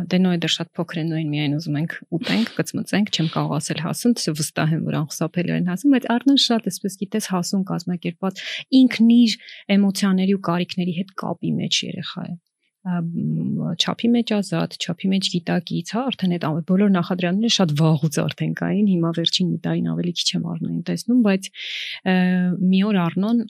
դե 0.09 0.17
նոյդը 0.23 0.49
շատ 0.53 0.69
փոքր 0.77 0.99
է 0.99 1.03
նույն 1.09 1.27
միայն 1.33 1.55
ուզում 1.59 1.75
ենք 1.79 1.91
ուտենք, 2.17 2.51
կծմծենք, 2.57 3.11
չեմ 3.13 3.27
կարող 3.35 3.53
ասել 3.59 3.83
հասուն, 3.85 4.15
թե 4.17 4.33
վստահ 4.39 4.73
եմ 4.73 4.83
որ 4.89 4.97
անխուսափելի 4.99 5.53
են 5.59 5.69
հասուն, 5.69 5.93
բայց 5.95 6.07
Արնոն 6.15 6.41
շատ 6.45 6.69
էսպես 6.73 6.97
գիտես 7.03 7.29
հասուն 7.35 7.65
կազմակերպած 7.69 8.43
ինքն 8.81 9.13
իր 9.19 9.37
էմոցիաների 9.77 10.37
ու 10.39 10.43
կարիքների 10.49 10.95
հետ 10.99 11.13
կապի 11.21 11.53
մեջ 11.59 11.83
երեխա 11.89 12.25
է 12.25 12.33
չափի 12.79 14.09
մեջ 14.13 14.31
ազատ, 14.37 14.75
չափի 14.79 15.09
մեջ 15.11 15.27
գիտակից, 15.33 15.89
հա, 15.95 16.03
արդեն 16.09 16.35
այդ 16.37 16.45
բոլոր 16.69 16.93
նախադրյալները 16.95 17.51
շատ 17.55 17.73
վաղուց 17.79 18.19
արդեն 18.23 18.53
կային, 18.59 18.87
հիմա 18.93 19.11
վերջին 19.19 19.49
մի 19.49 19.59
տարին 19.67 19.89
ավելի 19.93 20.13
քիչ 20.19 20.29
եմ 20.31 20.47
Արնոին 20.53 20.79
տեսնում, 20.87 21.19
բայց 21.27 21.49
մի 22.71 22.81
օր 22.89 22.99
Արնոն 23.03 23.43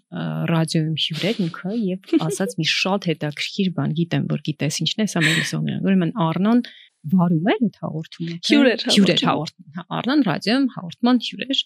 ռադիոյում 0.49 0.97
հյուրեր 1.05 1.41
ինքը 1.45 1.77
եւ 1.77 2.13
ասաց 2.29 2.57
մի 2.57 2.69
շատ 2.73 3.09
հետաքրքիր 3.13 3.71
բան, 3.77 3.95
գիտեմ, 4.01 4.29
որ 4.33 4.45
գիտես 4.49 4.83
ինչն 4.89 5.05
է, 5.05 5.09
սա 5.13 5.25
մելիսոնն։ 5.29 5.83
Ուրեմն 5.85 6.15
Արնոն 6.29 6.65
վարում 7.07 7.45
էր 7.49 7.61
այդ 7.63 7.77
հաղորդումը։ 7.79 8.37
Հյուրեր 8.49 8.81
հյուրեր 8.91 9.21
հաղորդում։ 9.23 9.67
հա, 9.77 9.83
Արնան 9.99 10.23
ռադիոյում 10.27 10.65
հաղորդման 10.73 11.21
հյուրեր 11.25 11.61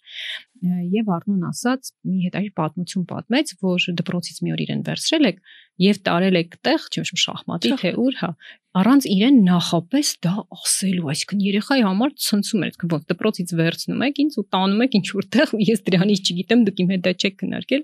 եւ 0.93 1.09
Արնուն 1.15 1.47
ասաց 1.49 1.89
մի 2.05 2.19
հետաքրքիր 2.27 2.53
պատմություն 2.59 3.07
պատմեց, 3.09 3.53
որ 3.65 3.87
դպրոցից 4.03 4.37
մի 4.43 4.53
օր 4.53 4.63
իրեն 4.63 4.83
վերցրել 4.87 5.29
եք 5.31 5.41
եւ 5.81 5.99
տարել 6.05 6.37
եք 6.37 6.59
տեղ, 6.65 6.83
չեմ 6.93 7.05
շում 7.09 7.19
շախմատի 7.23 7.71
թե 7.81 7.91
ուր, 8.03 8.17
հա, 8.19 8.29
առանց 8.73 9.05
իրեն 9.13 9.37
նախապես 9.45 10.09
դա 10.25 10.33
ասելու, 10.53 11.07
այսինքն 11.13 11.41
երեխայի 11.45 11.83
համար 11.85 12.13
ցնցում 12.25 12.63
էր, 12.67 12.77
ոնց 12.93 13.07
դպրոցից 13.13 13.53
վերցնում 13.59 14.03
եք 14.07 14.21
ինձ 14.23 14.37
ու 14.41 14.45
տանում 14.53 14.83
եք 14.85 14.97
ինչ 14.97 15.07
որտեղ 15.13 15.53
ես 15.73 15.83
դրանից 15.89 16.31
չգիտեմ, 16.33 16.63
դուք 16.69 16.81
իմ 16.83 16.93
հետ 16.93 17.03
դա 17.03 17.13
չեք 17.13 17.35
քննարկել 17.43 17.83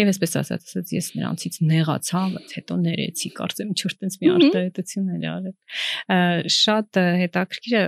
եւ 0.00 0.10
այսպես 0.10 0.36
ասած, 0.40 0.66
ասած 0.70 0.92
ես 0.96 1.06
նրանցից 1.16 1.60
նեղացա, 1.70 2.20
բայց 2.36 2.52
հետո 2.60 2.76
ներեցի, 2.84 3.30
կարծեմ 3.40 3.70
ինչ 3.70 3.80
որ 3.80 3.94
տենց 4.00 4.18
մի 4.20 4.32
արտահայտություն 4.36 5.08
էր 5.16 5.24
արել։ 5.30 6.50
Շատ 6.60 7.00
հետաքրքիր 7.20 7.78
է 7.80 7.84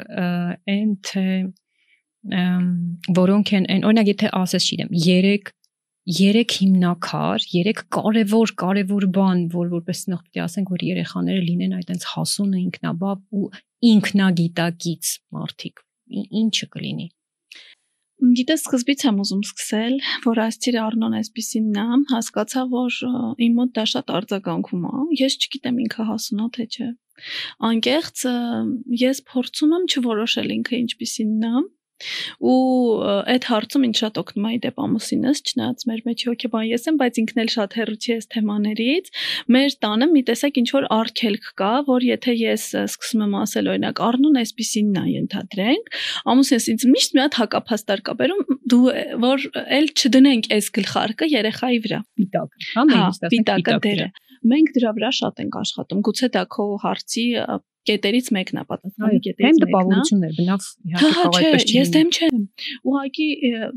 այն 0.73 0.95
թե 1.13 1.27
որոնք 2.23 3.51
են 3.59 3.65
այն 3.67 3.87
օրինակ 3.89 4.11
եթե 4.13 4.29
ասես 4.39 4.67
չգիտեմ 4.69 4.93
3 4.95 5.53
երեք 6.09 6.55
հիմնակար, 6.59 7.45
երեք 7.55 7.81
կարևոր 7.95 8.53
կարևոր 8.63 9.07
բան, 9.15 9.43
որ 9.55 9.69
որպես 9.77 10.01
նախ 10.11 10.23
է 10.35 10.43
ասենք, 10.43 10.73
որ 10.75 10.85
երեխաները 10.89 11.43
լինեն 11.47 11.75
այդտենց 11.79 12.07
հասունը 12.13 12.59
ինքնաբավ 12.63 13.19
ու 13.39 13.49
ինքնագիտակից 13.93 15.13
մարդիկ։ 15.37 15.85
Ինչը 16.43 16.67
կլինի։ 16.75 17.09
Գիտես, 18.23 18.61
սկզբից 18.63 19.01
եմ 19.09 19.17
ուզում 19.23 19.41
սկսել, 19.43 19.95
որ 20.23 20.41
ասցիր 20.43 20.77
Արնոն 20.79 21.15
այսպեսին 21.19 21.65
նա 21.75 21.87
հասկացա, 22.13 22.63
որ 22.71 22.99
իմ 23.43 23.57
մոտ 23.59 23.73
դա 23.79 23.85
շատ 23.93 24.13
արձագանքում 24.19 24.85
է։ 24.87 25.01
Ես 25.19 25.37
չգիտեմ 25.43 25.81
ինքը 25.83 26.07
հասունա 26.11 26.47
թե 26.55 26.67
չէ։ 26.71 26.89
Անկեղծ 27.67 28.23
ես 29.03 29.23
փորձում 29.33 29.75
եմ 29.79 29.89
չորոշել 29.91 30.55
ինքը 30.55 30.79
ինչպեսին 30.83 31.35
նա, 31.43 31.65
ու 32.43 32.57
այդ 33.33 33.47
հարցում 33.53 33.87
ինձ 33.89 34.01
շատ 34.03 34.21
օգնում 34.23 34.49
է 34.53 34.59
դեպ 34.67 34.81
ամուսինս, 34.83 35.43
չնայած 35.53 35.85
մեր 35.91 36.01
մեջ 36.09 36.25
հոգեբան 36.29 36.67
ես 36.73 36.87
եմ, 36.93 36.99
բայց 37.03 37.21
ինքն 37.23 37.43
էլ 37.43 37.51
շատ 37.53 37.77
հերրուցի 37.79 38.13
էս 38.17 38.29
թեմաներից։ 38.33 39.11
Մեր 39.57 39.77
տանը 39.83 40.09
մի 40.13 40.23
տեսակ 40.33 40.61
ինչ 40.63 40.69
որ 40.73 40.89
արգելք 40.99 41.47
կա, 41.63 41.73
որ 41.89 42.07
եթե 42.09 42.35
ես 42.43 42.67
սկսում 42.83 43.25
եմ 43.27 43.37
ասել 43.43 43.71
օրինակ 43.73 44.03
Արնուն 44.03 44.41
այսպեսին 44.43 44.93
նա 44.97 45.05
ենթադրենք, 45.13 45.93
ամուսինս 46.33 46.69
ինձ 46.73 46.87
միշտ 46.93 47.17
մի 47.17 47.23
հատ 47.23 47.39
հակափաստար 47.43 48.05
կա 48.07 48.17
բերում, 48.23 48.43
դու 48.73 48.83
որ 49.23 49.47
էլ 49.79 49.89
չդնենք 49.93 50.51
այս 50.57 50.71
գլխարկը 50.79 51.31
երեխայի 51.33 51.81
վրա։ 51.87 52.01
Պիտակ, 52.23 52.69
հա, 52.73 52.87
մենք 52.93 53.27
պիտակը 53.33 53.79
դերը 53.87 54.13
մենք 54.43 54.73
դրա 54.75 54.91
վրա 54.97 55.11
շատ 55.19 55.43
ենք 55.45 55.59
աշխատում։ 55.61 56.01
Գուցե 56.09 56.29
դա 56.35 56.43
քո 56.51 56.65
հարցի 56.83 57.27
կետերից 57.88 58.30
մեկն 58.36 58.60
է 58.60 58.64
պատասխանի 58.68 59.20
կետերից 59.26 59.42
մեկն 59.48 59.58
է։ 59.58 59.62
Դեմ 59.62 59.62
տպավորություններ, 59.64 60.32
բնավ 60.38 60.66
իհարկե 60.88 61.12
կարող 61.18 61.38
այդպես 61.38 61.66
չի։ 61.68 61.76
Ես 61.78 61.92
դեմ 61.96 62.10
չեմ։ 62.18 62.42
Ուղղակի 62.92 63.28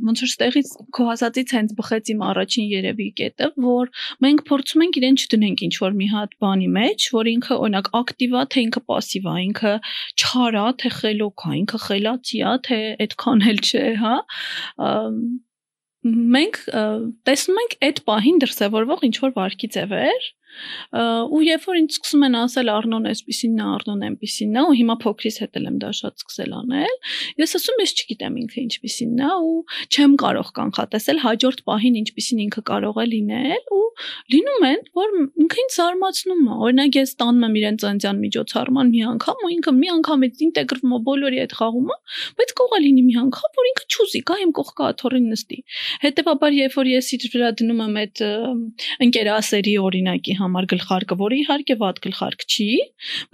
ոնց 0.08 0.22
որ 0.24 0.30
ստեղից 0.30 0.72
քո 0.96 1.06
հասածից 1.10 1.54
հենց 1.56 1.74
բխեց 1.80 2.10
իմ 2.14 2.24
առաջին 2.30 2.66
երևի 2.70 3.08
կետը, 3.20 3.50
որ 3.66 3.92
մենք 4.26 4.42
փորձում 4.50 4.84
ենք 4.86 4.98
իրեն 5.00 5.20
չդնենք 5.20 5.62
ինչ 5.68 5.74
որ 5.84 5.94
մի 6.00 6.08
հատ 6.14 6.34
բանի 6.42 6.70
մեջ, 6.80 7.06
որ 7.18 7.30
ինքը 7.34 7.60
օրինակ 7.60 7.92
ակտիվ 8.00 8.34
է, 8.40 8.42
թե 8.50 8.64
ինքը 8.66 8.82
пассив 8.90 9.30
է, 9.30 9.36
ինքը 9.50 9.74
չար 10.20 10.58
է, 10.60 10.66
թե 10.80 10.92
խելոք 10.98 11.46
է, 11.46 11.54
ինքը 11.60 11.80
խելացի 11.86 12.42
է, 12.50 12.56
թե 12.66 12.80
այդքան 13.06 13.46
էլ 13.50 13.62
չէ, 13.70 13.86
հա 14.00 14.16
մենք 16.00 16.58
տեսնում 17.28 17.58
ենք 17.60 17.74
այդ 17.86 17.98
պահին 18.08 18.38
դրսևորվող 18.40 19.02
ինչ 19.10 19.16
որ 19.20 19.32
վարքի 19.36 19.68
ձևեր 19.74 20.28
ու 20.95 21.41
երբ 21.45 21.67
որ 21.69 21.79
ինձ 21.81 21.95
սկսում 21.95 22.25
են 22.27 22.37
ասել 22.41 22.71
Արնոն 22.75 23.09
էսպիսին 23.11 23.55
նա 23.59 23.67
Արնոն 23.75 24.05
այնպիսին 24.09 24.53
նա 24.55 24.63
ու 24.69 24.75
հիմա 24.79 24.95
փոքրից 25.05 25.39
հետ 25.43 25.59
եմ 25.61 25.79
դա 25.83 25.89
շատ 25.99 26.23
սկսել 26.23 26.55
անել 26.59 26.95
ես 27.41 27.55
ասում 27.59 27.81
ես 27.85 27.95
չգիտեմ 27.95 28.37
ինքը 28.45 28.59
ինչպիսին 28.65 29.15
նա 29.19 29.31
ու 29.45 29.57
չեմ 29.95 30.15
կարող 30.25 30.51
կանխատեսել 30.59 31.21
հաջորդ 31.25 31.63
պահին 31.69 31.99
ինչպիսին 32.01 32.43
ինքը 32.45 32.65
կարող 32.71 33.01
է 33.01 33.05
լինել 33.15 33.73
ու 33.75 33.85
լինում 34.35 34.65
են 34.69 34.81
որ 34.99 35.13
ինքը 35.45 35.59
ինձ 35.65 35.75
զարմացնում 35.75 36.45
է 36.45 36.55
օրինակ 36.65 36.97
ես 36.99 37.13
տանում 37.21 37.45
եմ 37.45 37.57
իրեն 37.59 37.77
ծանցյան 37.83 38.17
միջոցառման 38.25 38.91
մի 38.95 39.01
անգամ 39.11 39.43
ու 39.45 39.51
ինքը 39.55 39.73
մի 39.75 39.91
անգամ 39.95 40.25
այդ 40.25 40.43
ինտեգրվում 40.45 40.95
է 40.95 40.99
բոլորի 41.05 41.39
այդ 41.45 41.55
խաղումը 41.59 41.97
բայց 42.39 42.53
կարող 42.59 42.75
է 42.75 42.81
լինի 42.85 43.03
մի 43.05 43.15
անգամ 43.23 43.55
որ 43.59 43.69
ինքը 43.71 43.87
չուզի 43.95 44.21
գա 44.29 44.37
իմ 44.45 44.51
կողքը 44.59 44.85
աթորին 44.89 45.27
նստի 45.35 45.59
հետեւաբար 46.05 46.57
երբ 46.59 46.77
որ 46.79 46.91
ես 46.91 47.11
իր 47.15 47.27
վրա 47.35 47.51
դնում 47.61 47.81
եմ 47.85 47.99
այդ 48.03 48.23
ընկերասերի 49.05 49.75
օրինակի 49.85 50.37
համար 50.45 50.67
գլխարկը, 50.75 51.17
որը 51.21 51.39
իհարկե 51.41 51.75
վատ 51.81 52.01
գլխարկ 52.05 52.45
չի, 52.45 52.69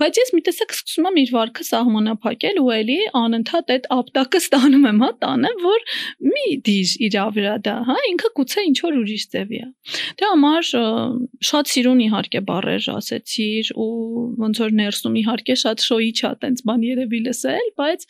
բայց 0.01 0.19
ես 0.21 0.31
մի 0.35 0.41
տեսակ 0.47 0.75
սկսում 0.77 1.09
եմ 1.11 1.19
իր 1.21 1.31
վարքը 1.35 1.65
սահմանափակել 1.71 2.61
ու 2.61 2.71
էլի 2.77 2.97
անընդհատ 3.21 3.73
այդ 3.75 3.87
ապտակը 3.97 4.41
ստանում 4.41 4.87
եմ, 4.91 5.01
հա, 5.01 5.11
տանը, 5.21 5.51
որ 5.61 5.85
մի 6.31 6.47
դիր 6.67 6.93
իր 7.07 7.17
վրա 7.35 7.55
դա, 7.65 7.75
հա, 7.87 7.97
ինքը 8.11 8.29
գուցե 8.39 8.63
ինչ 8.71 8.77
որ 8.85 8.97
ուրիշ 9.01 9.25
ձևի 9.31 9.59
է։ 9.61 9.67
Դե 10.21 10.29
համար 10.31 10.69
շատ 11.51 11.71
սիրուն 11.71 12.01
իհարկե 12.05 12.41
բառեր 12.49 12.87
ասեցիր 12.95 13.71
ու 13.81 13.89
ոնց 14.41 14.61
որ 14.61 14.75
ներսում 14.81 15.17
իհարկե 15.21 15.55
շատ 15.61 15.85
շոյի 15.85 16.11
չա 16.21 16.31
տենց 16.41 16.63
բան 16.69 16.85
երևի 16.87 17.21
լսել, 17.27 17.71
բայց 17.81 18.05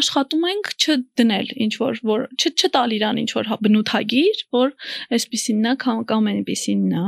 աշխատում 0.00 0.46
ենք 0.50 0.70
չդնել 0.80 1.52
ինչ 1.66 1.72
որ 1.80 2.02
որ 2.10 2.26
չտալ 2.40 2.96
իրան 3.00 3.20
ինչ 3.24 3.30
որ 3.38 3.52
բնութագիր, 3.66 4.44
որ 4.56 4.74
այսպեսին 5.16 5.64
նա 5.66 5.74
կամ 5.84 6.04
կամ 6.10 6.30
այնպեսին 6.34 6.86
նա 6.94 7.06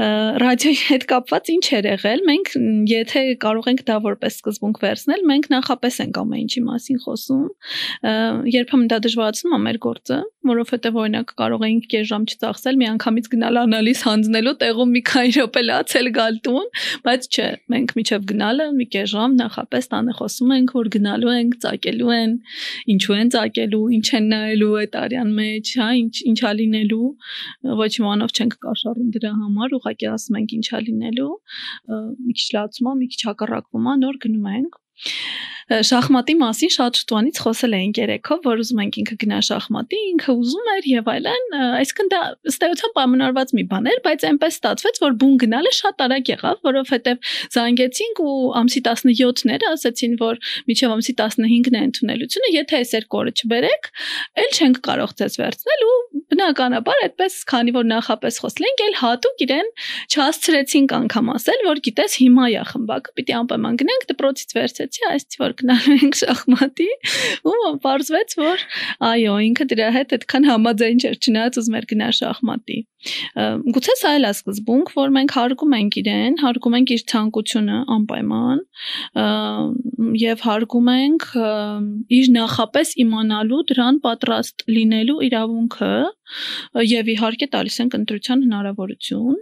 ռադիոյի 0.00 0.78
հետ 0.88 1.04
կապված 1.10 1.48
ինչ 1.52 1.64
էր 1.76 1.86
եղել 1.90 2.20
մենք 2.28 2.50
եթե 2.90 3.22
կարող 3.42 3.66
ենք 3.72 3.82
դա 3.90 3.96
որպես 4.06 4.36
սկզբունք 4.38 4.78
վերցնել 4.84 5.24
մենք 5.30 5.48
նախապես 5.52 5.98
ենք 6.04 6.20
ամեն 6.22 6.40
ինչի 6.44 6.62
մասին 6.68 7.00
խոսում 7.04 7.42
երբեմն 8.54 8.86
դա 8.92 8.98
դժվարացնում 9.06 9.56
է 9.56 9.60
մեր 9.66 9.78
գործը 9.84 10.18
որովհետև 10.50 10.98
օրինակ 11.00 11.34
կարող 11.40 11.64
էինք 11.68 11.88
կես 11.92 12.06
ժամ 12.10 12.24
չծախսել 12.30 12.78
միանգամից 12.80 13.26
գնալ 13.34 13.60
անալիզ 13.60 14.00
հանձնելու 14.08 14.54
տեղում 14.62 14.94
մի 14.96 15.02
քանի 15.10 15.34
րոպե 15.36 15.62
լացել 15.68 16.08
գալ 16.16 16.38
տուն 16.48 16.70
բայց 17.04 17.28
չէ 17.30 17.48
մենք 17.74 17.92
միջև 18.00 18.24
գնալը 18.30 18.68
մի 18.80 18.86
կես 18.96 19.10
ժամ 19.12 19.36
նախապես 19.40 19.90
տանը 19.92 20.16
խոսում 20.20 20.54
ենք 20.56 20.74
որ 20.80 20.90
գնալու 20.96 21.34
ենք 21.36 21.58
ծակելու 21.66 22.14
են 22.16 22.32
ինչու 22.96 23.18
են 23.20 23.32
ծակելու 23.36 23.84
ինչ 24.00 24.06
են 24.20 24.30
նայելու 24.32 24.72
այդ 24.80 24.98
արյան 25.04 25.36
մեջ 25.40 25.74
հա 25.80 25.90
ինչ 26.00 26.14
ինչա 26.32 26.54
լինելու 26.60 27.10
ոչ 27.84 27.92
իմանով 28.00 28.34
չենք 28.40 28.58
կաշառում 28.64 29.12
դրա 29.18 29.29
համար 29.40 29.76
ուղղակի 29.78 30.08
ասում 30.10 30.38
ենք 30.40 30.54
ինչա 30.58 30.80
լինելու 30.86 31.32
մի 32.26 32.36
քիչ 32.40 32.48
լացում 32.56 32.90
է 32.90 32.94
մի 33.00 33.10
քիչ 33.14 33.20
հակառակվում 33.30 33.90
է 33.90 33.94
նոր 34.04 34.20
գնում 34.26 34.48
ենք 34.54 34.80
շախմատի 35.70 36.34
մասին 36.40 36.70
շատ 36.74 36.98
շուտուանից 36.98 37.36
խոսել 37.44 37.74
էինք 37.78 37.98
երեքով, 38.00 38.38
որ 38.42 38.62
ուզում 38.62 38.80
ենք 38.82 38.96
ինքը 39.00 39.16
գնա 39.22 39.38
շախմատի, 39.46 39.98
ինքը 40.10 40.34
ուզում 40.40 40.70
էր 40.74 40.88
եւ 40.90 41.10
այլն, 41.12 41.44
այսինքն 41.78 42.10
դա 42.10 42.22
ըստեյության 42.50 42.94
պայմանավորված 42.96 43.52
մի 43.54 43.64
բան 43.70 43.86
էր, 43.90 44.00
բայց 44.06 44.24
այնպես 44.30 44.58
ստացվեց, 44.58 45.00
որ 45.04 45.14
բուն 45.20 45.36
գնալը 45.44 45.72
շատ 45.78 46.04
արագ 46.06 46.32
եղավ, 46.34 46.58
որովհետեւ 46.66 47.30
զանգեցինք 47.54 48.22
ու 48.26 48.34
ամսի 48.60 48.82
17-ները 48.90 49.70
ասացին, 49.70 50.16
որ 50.20 50.42
միջև 50.70 50.94
ամսի 50.96 51.14
15-ն 51.22 51.78
է 51.78 51.84
ընդունելությունը, 51.90 52.50
եթե 52.58 52.80
այս 52.80 52.94
երկու 52.98 53.20
օրը 53.20 53.34
չբերեք, 53.38 53.90
ել 54.42 54.50
չենք 54.58 54.82
կարող 54.90 55.14
ցես 55.20 55.38
վերցնել 55.40 55.86
ու 55.86 55.96
բնականաբար 56.30 57.00
այդպես, 57.04 57.36
քանի 57.50 57.72
որ 57.74 57.86
նախապես 57.90 58.38
խոսել 58.42 58.66
ենք, 58.70 58.82
ել 58.86 58.94
հատուկ 59.00 59.42
իրեն 59.44 59.70
չհասցրեցինք 60.14 60.94
անգամ 61.00 61.30
ասել, 61.34 61.64
որ 61.66 61.80
գիտես 61.86 62.16
հիմա 62.20 62.46
է 62.50 62.64
խմբակը, 62.70 63.14
պիտի 63.18 63.36
անպայման 63.40 63.78
գնանք 63.80 64.06
դպրոցից 64.10 64.54
վերցեցի, 64.60 65.04
այսինքն 65.10 65.42
որ 65.42 65.56
գնալու 65.60 65.96
ենք 66.00 66.18
շախմատի 66.20 66.88
ու 67.50 67.72
բարձվեց 67.84 68.36
որ 68.40 68.64
այո 69.10 69.36
ինքը 69.48 69.68
դրա 69.72 69.90
հետ 69.96 70.14
այդքան 70.18 70.48
համաձայն 70.50 71.02
չէր 71.04 71.18
չնայած 71.20 71.60
ուզում 71.62 71.78
էր 71.80 71.88
գնալ 71.94 72.16
շախմատի 72.20 72.78
գուցե 73.76 73.96
սա 74.00 74.14
էլ 74.18 74.28
է 74.28 74.32
սկզբունք 74.36 74.92
որ 74.96 75.12
մենք 75.16 75.34
հարգում 75.38 75.76
ենք 75.80 75.98
իրեն 76.02 76.38
հարգում 76.44 76.76
ենք 76.80 76.94
իր 76.96 77.04
ցանկությունը 77.12 77.78
անպայման 77.96 78.62
եւ 80.20 80.44
հարգում 80.46 80.90
ենք 80.94 81.26
իր 82.20 82.30
նախապես 82.36 82.94
իմանալու 83.04 83.62
դրան 83.72 84.00
պատրաստ 84.04 84.66
լինելու 84.76 85.20
իրավունքը 85.30 85.94
եւ 86.86 87.08
իհարկե 87.14 87.46
տալիս 87.54 87.76
ենք 87.82 87.94
ընտրության 87.98 88.42
հնարավորություն 88.46 89.38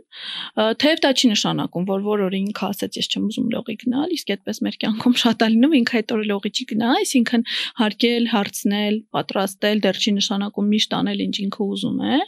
թեև 0.82 1.02
դա 1.04 1.10
չի 1.18 1.30
նշանակում 1.32 1.86
որ 1.88 2.04
որ 2.06 2.22
օրը 2.28 2.38
ինքը 2.38 2.64
ասեց 2.68 2.98
ես 2.98 3.08
չեմ 3.12 3.26
ուզում 3.28 3.50
լողի 3.54 3.76
գնալ 3.82 4.14
իսկ 4.16 4.32
այդպես 4.34 4.60
մեր 4.66 4.78
կյանքում 4.84 5.16
շատ 5.22 5.44
է 5.44 5.48
լինում 5.52 5.76
ինքը 5.78 5.98
այդ 5.98 6.14
օրը 6.16 6.28
լողի 6.32 6.52
չի 6.58 6.66
գնա 6.72 6.92
այսինքն 7.02 7.44
հարգել 7.82 8.28
հարցնել 8.32 8.98
պատրաստել 9.18 9.82
դեռ 9.84 10.00
չի 10.02 10.14
նշանակում 10.18 10.70
միշտ 10.72 10.96
անել 10.98 11.22
ինչ 11.28 11.36
ինքը 11.44 11.68
ուզում 11.68 12.00
է 12.08 12.18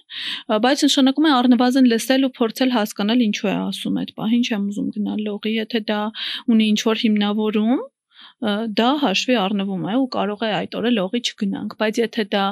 բայց 0.66 0.84
նշանակում 0.90 1.19
է 1.28 1.32
առնվազն 1.36 1.88
լսել 1.92 2.26
ու 2.28 2.34
փորձել 2.40 2.74
հասկանալ 2.76 3.24
ինչու 3.28 3.50
է 3.50 3.54
ասում 3.60 4.02
այդ 4.02 4.10
պահին 4.20 4.44
չեմ 4.48 4.66
ուզում 4.70 4.90
գնալ 4.96 5.24
լողի 5.28 5.54
եթե 5.56 5.80
դա 5.90 6.00
ունի 6.54 6.68
ինչ 6.72 6.80
որ 6.90 7.02
հիմնավորում 7.04 7.80
դա 8.80 8.88
հաշվի 9.04 9.36
առնվում 9.40 9.82
է 9.92 9.94
ու 10.00 10.08
կարող 10.16 10.44
է 10.48 10.50
այդ 10.58 10.76
օրը 10.80 10.90
լողի 10.96 11.20
չգնանք, 11.28 11.74
բայց 11.80 12.00
եթե 12.00 12.24
դա 12.34 12.44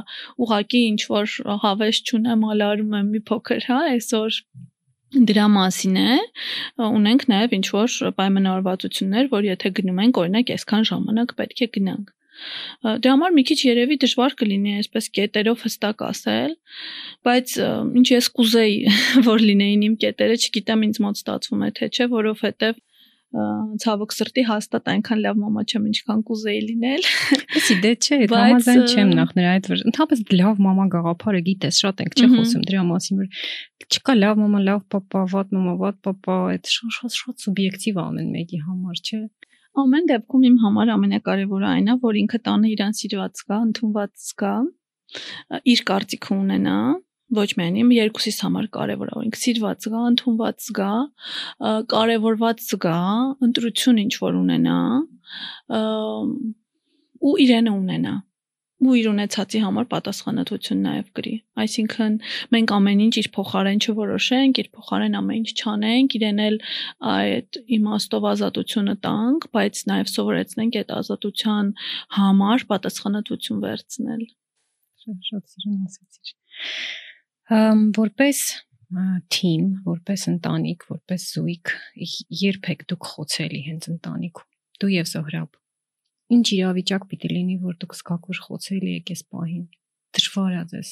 ուղակի 0.44 0.80
ինչ 0.88 1.00
որ 1.12 1.36
հավես 1.64 2.00
չունեմ, 2.08 2.44
ալարում 2.52 2.96
եմ 2.98 3.08
մի 3.14 3.20
փոքր, 3.30 3.68
հա, 3.72 3.78
այսօր 3.94 4.40
դրա 5.30 5.46
մասին 5.56 5.96
է 6.04 6.18
ունենք 6.88 7.26
նաև 7.32 7.56
ինչ 7.58 7.66
որ 7.78 7.96
պայմանավորվածություններ, 8.20 9.32
որ 9.32 9.48
եթե 9.48 9.72
գնում 9.80 10.02
ենք, 10.04 10.22
օրինակ, 10.24 10.54
այսքան 10.58 10.88
ժամանակ 10.92 11.36
պետք 11.40 11.64
է 11.64 11.70
գնանք։ 11.78 12.17
Դրա 12.88 13.14
համար 13.14 13.36
մի 13.38 13.44
քիչ 13.50 13.58
երևի 13.66 13.98
դժվար 14.04 14.36
կլինի 14.42 14.74
այսպես 14.82 15.08
կետերով 15.18 15.64
հստակ 15.66 16.04
ասել, 16.08 16.52
բայց 17.28 17.54
ինչ 18.02 18.06
ես 18.14 18.28
կուզեի, 18.38 18.76
որ 19.30 19.46
լինեին 19.48 19.86
իմ 19.88 19.96
կետերը, 20.04 20.38
չգիտեմ 20.42 20.84
ինձ 20.88 21.00
մոտ 21.06 21.22
ստացվում 21.22 21.64
է 21.68 21.72
թե 21.78 21.90
չէ, 21.94 22.08
որովհետև 22.18 22.84
ցավոք 23.28 24.14
սրտի 24.16 24.42
հաստատ 24.48 24.86
այնքան 24.88 25.18
լավ 25.20 25.40
մամա 25.42 25.62
չեմ 25.68 25.88
ինչքան 25.90 26.20
կուզեի 26.28 26.60
լինել։ 26.64 27.02
Էսի 27.60 27.74
դե 27.84 27.90
չէ, 28.00 28.18
համաձայն 28.32 28.84
չեմ 28.88 29.10
նախ 29.18 29.34
նրա 29.36 29.50
այդ 29.58 29.68
որ 29.68 29.82
ընդհանրապես 29.90 30.22
լավ 30.38 30.62
մամա 30.64 30.86
գաղափարը 30.94 31.42
գիտես, 31.48 31.80
շատ 31.84 32.00
ենք 32.04 32.16
չի 32.16 32.28
խոսում 32.32 32.64
դրա 32.70 32.84
մասին, 32.88 33.20
որ 33.20 33.92
չկա 33.98 34.14
լավ 34.16 34.40
մամա, 34.40 34.62
լավ 34.68 34.80
papa, 34.96 35.26
վատ 35.34 35.52
մամա, 35.58 35.74
վատ 35.84 36.00
papa, 36.08 36.38
այդ 36.54 36.72
շատ 36.72 37.18
շատ 37.20 37.44
սուբյեկտիվ 37.44 38.00
ամեն 38.08 38.32
մեկի 38.38 38.62
համար, 38.64 39.04
չէ։ 39.04 39.20
Ամեն 39.78 40.08
դեպքում 40.08 40.44
իմ 40.48 40.56
համար 40.62 40.92
ամենակարևորը 40.94 41.68
այն 41.68 41.90
է, 41.92 41.96
որ 42.02 42.18
ինքը 42.22 42.38
տանը 42.48 42.70
իրան 42.74 42.96
սիրված 42.98 43.42
կա, 43.48 43.58
ընդունված 43.68 44.30
կա, 44.42 44.54
իր 45.72 45.82
կարծիքը 45.90 46.32
ունենա, 46.38 46.78
ոչ 47.38 47.48
միայն 47.58 47.76
իմ 47.82 47.90
երկուսիս 47.96 48.38
համար 48.44 48.68
կարևոր 48.74 49.10
է 49.12 49.16
օրինք 49.20 49.38
սիրված 49.38 49.84
զգա, 49.84 50.02
ընդունված 50.12 50.66
զգա, 50.68 50.92
կարևորված 51.92 52.62
զգա, 52.68 53.00
ընտրություն 53.48 54.00
ինչ 54.04 54.14
որ 54.24 54.38
ունենա, 54.42 54.78
ու 57.28 57.34
իրենը 57.44 57.74
ունենա 57.76 58.14
ու 58.78 58.94
իր 58.98 59.06
ունեցածի 59.10 59.60
համար 59.64 59.86
պատասխանատվություն 59.92 60.82
նաև 60.86 61.08
կրի։ 61.18 61.32
Այսինքն 61.64 62.18
մենք 62.54 62.74
ամեն 62.76 63.00
ինչ 63.08 63.14
իր 63.22 63.28
փոխարեն 63.34 63.82
չորոշենք, 63.82 64.60
իր 64.62 64.68
փոխարեն 64.78 65.18
ամեն 65.18 65.38
ինչ 65.38 65.54
չանենք, 65.58 66.16
իրեն 66.18 66.42
էլ 66.46 66.58
այդ 67.14 67.58
իմաստով 67.78 68.28
ազատությունը 68.32 68.94
տանք, 69.08 69.48
բայց 69.58 69.82
նաև 69.90 70.12
սովորեցնենք 70.14 70.78
այդ 70.78 70.94
ազատության 70.98 71.74
համար 72.18 72.66
պատասխանատվություն 72.70 73.62
վերցնել։ 73.66 74.24
Շատ 75.08 75.44
սիրուն 75.56 75.84
ասացիր 75.88 76.36
որպես 77.48 78.40
թիմ, 79.32 79.64
որպես 79.84 80.24
ընտանիք, 80.32 80.84
որպես 80.88 81.24
զույգ, 81.34 81.72
երբեք 82.40 82.84
դուք 82.92 83.08
խոցելի 83.12 83.60
հենց 83.68 83.88
ընտանիքում։ 83.92 84.48
Դու 84.80 84.92
եւ 84.94 85.08
Զոհրաբ։ 85.12 85.56
Ինչ 86.28 86.46
իրավիճակ 86.58 87.04
պիտի 87.10 87.28
լինի, 87.32 87.58
որ 87.64 87.76
դուք 87.82 87.94
զգաք, 87.98 88.26
որ 88.32 88.40
խոցելի 88.46 88.96
եք 88.98 89.12
այս 89.14 89.22
պահին։ 89.32 89.62
Դժվար 90.18 90.56
է 90.58 90.64
ձեզ 90.72 90.90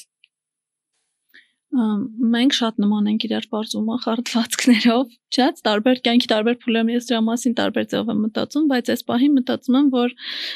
մենք 1.67 2.53
շատ 2.55 2.77
նման 2.79 3.07
ենք 3.11 3.23
իրար 3.27 3.45
բարձում 3.51 3.87
խարտվածքներով, 4.03 5.09
չէ՞, 5.35 5.47
տարբեր 5.67 5.97
կյանքի 6.05 6.27
տարբեր 6.31 6.55
փուլերում 6.63 6.91
ես 6.93 7.07
դրա 7.09 7.19
մասին 7.27 7.55
տարբեր 7.57 7.87
ձևով 7.91 8.11
եմ 8.13 8.21
մտածում, 8.23 8.67
բայց 8.71 8.91
այս 8.93 9.01
պահին 9.09 9.33
մտածում 9.37 9.77
եմ, 9.77 9.89
որ 9.91 10.13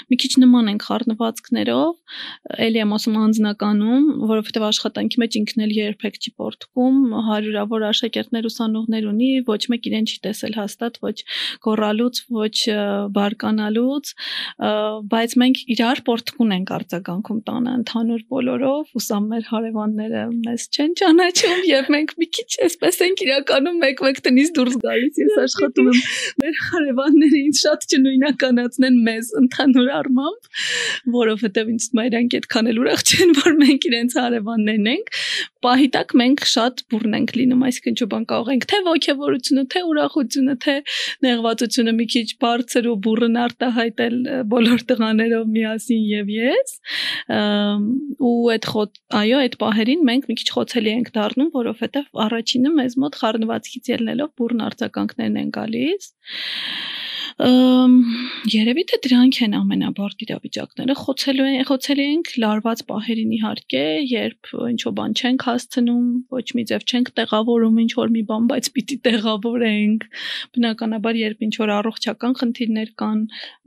մի 0.07 0.17
քիչ 0.23 0.31
նման 0.39 0.71
ենք 0.71 0.85
խարտվածքներով, 0.87 1.91
ելի 2.63 2.81
եմ 2.81 2.95
ասում 2.95 3.17
անձնականում, 3.21 4.05
որովհետև 4.31 4.65
աշխատանքի 4.71 5.21
մեջ 5.21 5.37
ինքն 5.41 5.65
էլ 5.67 5.73
երբեք 5.81 6.15
չի 6.21 6.31
պորտկում, 6.39 6.97
հարյուրավոր 7.27 7.85
աշակերտներ 7.91 8.47
ուսանողներ 8.47 9.09
ունի, 9.11 9.31
ոչ 9.51 9.61
մեկ 9.75 9.91
իրեն 9.91 10.07
չի 10.07 10.17
տեսել 10.31 10.57
հաստատ, 10.61 11.01
ոչ 11.03 11.17
գոռալուց, 11.67 12.23
ոչ 12.39 12.57
բարկանալուց, 13.19 14.13
բայց 15.11 15.37
մենք 15.43 15.63
իրար 15.75 16.03
պորտկուն 16.07 16.55
ենք 16.61 16.73
արձագանքում 16.79 17.43
տանը 17.51 17.75
ընդհանուր 17.81 18.25
բոլորով, 18.31 18.95
ու 18.95 19.05
սա 19.11 19.19
մեր 19.27 19.47
հարևանները 19.51 20.23
մեզ 20.47 20.67
չեն 20.71 20.95
ճանաչում 21.01 21.61
եւ 21.71 21.89
մենք 21.95 22.13
մի 22.21 22.27
քիչ 22.37 22.49
էսպես 22.67 22.99
ենք 23.07 23.23
իրականում 23.25 23.77
մեկ-մեկ 23.81 24.21
տնից 24.27 24.51
դուրս 24.57 24.77
գալիս։ 24.85 25.19
Ես 25.21 25.39
աշխատում 25.41 25.89
եմ 25.91 26.01
մեր 26.41 26.59
հարևանները 26.67 27.41
ինձ 27.41 27.61
շատ 27.61 27.87
չնույնականացնեն 27.91 28.99
մեզ 29.07 29.31
ընդհանուր 29.41 29.91
առմամբ, 30.01 30.49
որովհետեւ 31.15 31.71
ինձ 31.71 31.87
իրանք 32.11 32.35
այդքան 32.41 32.69
էլ 32.71 32.81
ուրախ 32.81 33.03
չեն, 33.11 33.31
որ 33.41 33.57
մենք 33.61 33.87
իրենց 33.91 34.15
հարևաններն 34.21 34.89
ենք։ 34.91 35.11
Պահի 35.61 35.87
տակ 35.95 36.13
մենք 36.21 36.43
շատ 36.51 36.81
բուրն 36.91 37.15
ենք 37.21 37.33
լինում, 37.37 37.63
այսինքն 37.67 37.91
ինչ 37.91 38.07
բան 38.11 38.23
կարող 38.31 38.51
ենք 38.51 38.65
թե 38.71 38.79
ողջավորությունը, 38.87 39.63
թե 39.71 39.81
ուրախությունը, 39.91 40.55
թե 40.65 40.75
նեղվածությունը 41.25 41.93
մի 42.01 42.07
քիչ 42.11 42.27
բարձր 42.41 42.89
ու 42.91 42.95
բուրըն 43.05 43.37
արտահայտել 43.41 44.17
բոլոր 44.51 44.85
տղաներով 44.91 45.45
միասին 45.55 46.03
եւ 46.11 46.31
ես։ 46.35 46.73
ու 48.31 48.35
այդ 48.55 48.69
այո, 49.21 49.37
այդ 49.45 49.57
պահերին 49.61 50.05
մենք 50.11 50.29
մի 50.31 50.37
քիչ 50.41 50.49
խոցելի 50.55 50.90
ենք 50.95 51.11
դառնում, 51.15 51.49
որովհետև 51.55 52.21
առաջինը 52.25 52.71
մեզ 52.77 52.97
մոտ 53.03 53.19
խառնվածքից 53.21 53.91
ելնելով 53.91 54.31
բուրն 54.41 54.65
արձագանքներն 54.67 55.41
են 55.41 55.53
գալիս 55.57 56.11
Երևի 57.41 58.83
թե 58.89 58.97
դրանք 59.01 59.37
են 59.45 59.53
ամենաբարդ 59.57 60.23
իրավիճակները։ 60.25 60.95
Խոցելու 60.99 61.45
են, 61.49 61.63
խոցելի 61.65 62.03
ենք 62.05 62.27
լարված 62.43 62.81
պահերին 62.91 63.31
իհարկե, 63.37 63.81
երբ 64.11 64.49
ինչ-որ 64.71 64.93
բան 64.99 65.15
չենք 65.17 65.45
հասցնում, 65.47 66.05
ոչ 66.37 66.45
մի 66.57 66.63
ձև 66.71 66.85
չենք 66.85 67.09
տեղավորում 67.17 67.79
ինչ 67.81 67.91
որ 67.97 68.13
մի 68.13 68.23
բան, 68.29 68.45
բայց 68.51 68.69
պիտի 68.77 68.97
տեղավորենք։ 69.07 70.05
Բնականաբար, 70.57 71.19
երբ 71.21 71.41
ինչ 71.47 71.53
որ 71.61 71.73
առողջական 71.81 72.35
խնդիրներ 72.41 72.91
կան 73.01 73.19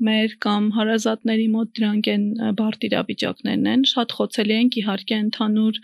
մեր 0.07 0.37
կամ 0.45 0.71
հարազատների 0.79 1.49
մոտ, 1.55 1.73
դրանք 1.75 2.11
են 2.15 2.25
բարդ 2.63 2.89
իրավիճակներն 2.91 3.67
են։ 3.75 3.85
Շատ 3.95 4.17
խոցելի 4.19 4.55
ենք 4.55 4.79
իհարկե 4.85 5.19
ընդհանուր 5.25 5.83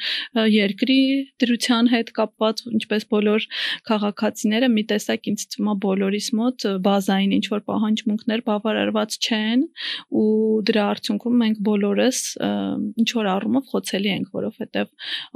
երկրի 0.54 1.00
դրության 1.42 1.90
հետ 1.94 2.14
կապված, 2.20 2.64
ինչպես 2.70 3.08
բոլոր 3.10 3.48
քաղաքացիները 3.90 4.70
մի 4.78 4.86
տեսակ 4.94 5.30
ինձ 5.30 5.46
թվում 5.50 5.70
է 5.70 5.76
բոլորիս 5.86 6.28
մոտ 6.40 6.68
բազային 6.86 7.36
ինչ 7.40 7.46
որ 7.50 7.64
պահանջմունքներ 7.80 8.42
բավարարված 8.46 9.16
չեն 9.20 9.62
ու 10.20 10.24
դրա 10.70 10.84
արդյունքում 10.94 11.38
մենք 11.42 11.60
բոլորս 11.68 12.20
ինչ 13.00 13.08
որ 13.16 13.30
առումով 13.34 13.70
խոցելի 13.70 14.10
ենք, 14.14 14.28
որովհետև 14.36 14.90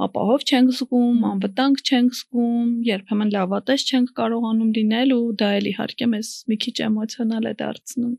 ապահով 0.05 0.45
չենք 0.45 0.75
զգում, 0.79 1.23
անվտանգ 1.31 1.81
չենք 1.85 2.19
զգում, 2.19 2.69
երբեմն 2.89 3.33
լավատես 3.35 3.87
չենք 3.89 4.13
կարողանում 4.21 4.75
լինել 4.77 5.15
ու 5.15 5.25
դա 5.41 5.49
էլ 5.59 5.71
իհարկե 5.73 6.09
մեզ 6.13 6.31
մի 6.51 6.59
քիչ 6.65 6.75
էմոցիոնալ 6.89 7.49
է 7.49 7.55
դարձնում 7.65 8.15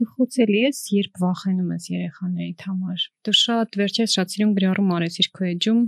դու 0.00 0.08
խոցելի 0.16 0.60
ես, 0.64 0.78
երբ 0.96 1.18
վախենում 1.20 1.72
ես 1.74 1.86
երեխաներիդ 1.92 2.62
համար։ 2.70 3.02
Դու 3.28 3.34
շատ 3.36 3.76
վերջերս 3.80 4.14
շատ 4.16 4.32
սիրուն 4.32 4.54
գրառում 4.56 4.92
արեցիր 4.96 5.28
քո 5.36 5.48
էջում 5.50 5.82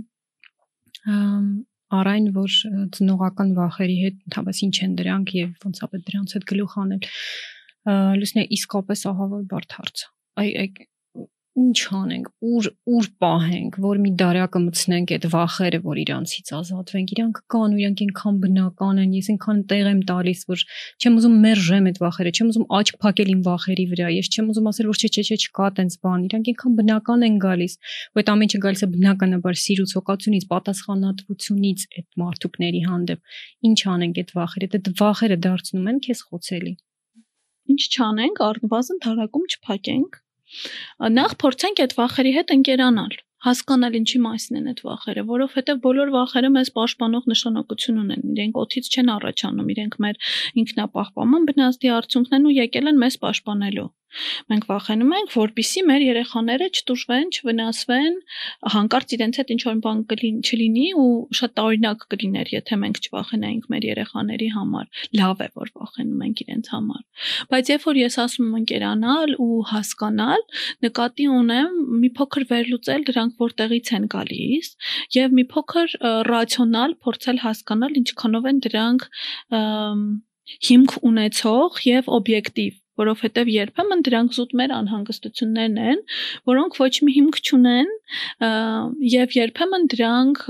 առայն 1.97 2.29
որ 2.37 2.55
ծնողական 2.97 3.53
վախերի 3.57 3.97
հետ 4.03 4.17
ընդհանրապես 4.27 4.61
ինչ 4.67 4.75
են 4.85 4.95
դրանք 4.99 5.35
եւ 5.39 5.67
ոնց 5.67 5.81
է 5.83 5.89
պետք 5.93 6.07
դրանց 6.09 6.35
հետ 6.37 6.47
գլուխ 6.53 6.75
անել 6.83 7.07
լուսնե 8.23 8.43
իսկապես 8.57 9.05
ահա 9.11 9.29
որ 9.33 9.45
բարդ 9.53 9.77
հարց 9.79 10.03
այ 10.43 10.49
այ 10.63 10.67
ինչ 11.53 11.79
անենք, 11.93 12.29
ուր 12.49 12.67
ուր 12.89 13.07
պահենք, 13.21 13.75
որ 13.83 13.99
մի 14.01 14.11
դարյակը 14.17 14.59
մցնենք 14.63 15.11
այդ 15.13 15.25
վախերը, 15.33 15.79
որ 15.83 15.99
իրանցից 16.03 16.47
ազատվենք։ 16.57 17.11
Իրանք 17.13 17.41
կան 17.53 17.75
ու 17.75 17.81
իրանք 17.83 17.99
ինքան 18.05 18.39
բնական 18.43 19.01
են։ 19.03 19.11
Ես 19.13 19.29
ինքան 19.33 19.59
տեղ 19.69 19.89
եմ 19.91 20.01
տալիս, 20.09 20.41
որ 20.49 20.63
չեմ 20.97 21.19
ուզում 21.21 21.35
մերժեմ 21.43 21.89
այդ 21.93 21.99
վախերը, 22.01 22.31
չեմ 22.33 22.49
ուզում 22.53 22.65
աչք 22.79 22.97
փակել 23.05 23.29
իմ 23.33 23.41
վախերի 23.45 23.85
վրա։ 23.93 24.07
Ես 24.17 24.31
չեմ 24.33 24.49
ուզում 24.53 24.69
ասել, 24.73 24.89
որ 24.89 24.97
չէ, 24.97 25.09
չէ, 25.13 25.23
չէ, 25.29 25.37
չկա 25.43 25.67
տենց 25.77 25.93
բան։ 26.01 26.25
Իրանք 26.33 26.49
ինքան 26.53 26.73
բնական 26.81 27.27
են 27.29 27.37
գալիս։ 27.43 27.73
Ու 28.13 28.23
այդ 28.23 28.33
ամենը 28.33 28.61
գալիս 28.65 28.81
է 28.81 28.89
բնականաբար 28.97 29.61
սիրուց, 29.63 29.93
հոգացությունից, 29.93 30.47
պատասխանատվությունից 30.53 31.85
այդ 31.93 32.07
մարդուկների 32.23 32.81
հանդեպ։ 32.89 33.37
Ինչ 33.69 33.79
անենք 33.93 34.19
այդ 34.23 34.35
վախերը։ 34.41 34.71
Այդ 34.73 34.91
վախերը 35.03 35.37
դարձնում 35.43 35.89
են 35.93 36.03
քեզ 36.07 36.25
խոցելի։ 36.33 36.73
Ինչ 37.73 37.81
չանենք, 37.93 38.43
առնվազն 38.43 39.03
թարակում 39.03 39.45
չփակենք 39.53 40.22
Նախ 41.19 41.37
փորձենք 41.43 41.83
այդ 41.83 41.95
վախերի 41.99 42.33
հետ 42.39 42.57
ընկերանալ 42.57 43.15
հասկանալ 43.43 43.95
ինչի 43.99 44.19
մասին 44.23 44.59
են 44.59 44.67
այդ 44.71 44.81
վախերը, 44.87 45.23
որովհետև 45.29 45.79
բոլոր 45.83 46.11
վախերը 46.13 46.51
մեզ 46.57 46.69
պաշտպանող 46.77 47.25
նշանակություն 47.31 47.97
ունեն։ 48.03 48.21
Իրենք 48.33 48.59
օթից 48.63 48.87
չեն 48.93 49.11
առաջանում, 49.15 49.73
իրենք 49.73 49.97
մեր 50.05 50.21
ինքնապահպանման 50.63 51.47
բնազդի 51.49 51.91
արդյունքն 51.97 52.37
են 52.39 52.47
ու 52.47 52.55
եկել 52.59 52.91
են 52.93 53.01
մեզ 53.03 53.19
պաշտպանելու։ 53.25 53.89
Մենք 54.51 54.65
վախենում 54.69 55.13
ենք, 55.17 55.31
որpիսի 55.33 55.83
մեր 55.89 56.03
երեխաները 56.05 56.67
չտուժվեն, 56.73 57.29
չվնասվեն, 57.33 58.17
հանկարծ 58.73 59.15
իրենց 59.17 59.39
հետ 59.41 59.53
ինչ-որ 59.55 59.79
բան 59.83 60.01
չլինի 60.13 60.87
ու 61.03 61.07
շատ 61.39 61.53
տարօրինակ 61.59 62.05
կլիներ, 62.13 62.51
եթե 62.53 62.77
մենք 62.83 62.99
չվախենայինք 63.03 63.69
մեր 63.73 63.87
երեխաների 63.89 64.49
համար։ 64.53 65.01
Լավ 65.19 65.43
է, 65.43 65.47
որ 65.63 65.71
վախենում 65.79 66.25
ենք 66.27 66.43
իրենց 66.43 66.69
համար։ 66.73 67.01
Բայց 67.53 67.71
երբ 67.73 67.87
որ 67.89 67.99
ես 68.03 68.17
ասում 68.23 68.49
եմ 68.49 68.57
ընկերանալ 68.63 69.35
ու 69.43 69.59
հասկանալ, 69.73 70.45
նկատի 70.87 71.27
ունեմ 71.33 71.79
մի 72.03 72.11
փոքր 72.19 72.47
վերլուծել 72.53 73.07
դրանք 73.09 73.41
որտեղից 73.43 73.93
են 73.97 74.05
գալիս 74.13 74.69
եւ 75.17 75.35
մի 75.39 75.45
փոքր 75.53 75.97
ռացիոնալ 76.29 76.95
փորձել 77.07 77.41
հասկանալ 77.43 77.99
ինչքանով 78.03 78.47
են 78.53 78.61
դրանք 78.67 79.07
հիմք 80.67 80.95
ունեցող 81.09 81.83
եւ 81.87 82.09
օբյեկտիվ 82.19 82.82
որովհետև 82.99 83.49
երբեմն 83.53 84.03
դրանք 84.07 84.35
զուտ 84.37 84.51
մեր 84.59 84.73
անհանգստություններն 84.77 85.77
են, 85.83 86.01
որոնք 86.49 86.77
ոչ 86.83 86.93
մի 87.05 87.13
հիմք 87.17 87.39
չունեն 87.43 87.91
եւ 89.13 89.35
երբեմն 89.37 89.87
դրանք 89.93 90.43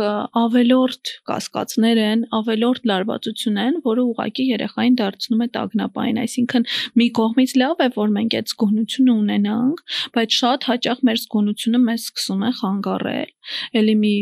ավելորդ 0.44 1.12
կասկածներ 1.30 2.02
են, 2.04 2.26
ավելորդ 2.40 2.88
լարվածություն 2.92 3.60
են, 3.64 3.80
որը 3.88 4.06
ուղակի 4.14 4.48
երեխային 4.50 4.98
դարձնում 5.00 5.44
է 5.44 5.48
տագնապային, 5.56 6.20
այսինքն 6.24 6.68
մի 7.00 7.08
կողմից 7.20 7.56
լավ 7.64 7.84
է, 7.84 7.90
որ 7.96 8.14
մենք 8.18 8.38
այդ 8.40 8.52
զգոնությունը 8.54 9.16
ունենանք, 9.24 9.84
բայց 10.18 10.38
շատ 10.44 10.68
հաճախ 10.74 11.04
մեր 11.08 11.22
զգոնությունը 11.24 11.84
մեզ 11.84 12.08
սկսում 12.10 12.44
է 12.44 12.52
խանգարել։ 12.60 13.32
Էլի 13.80 13.96
մի 14.00 14.16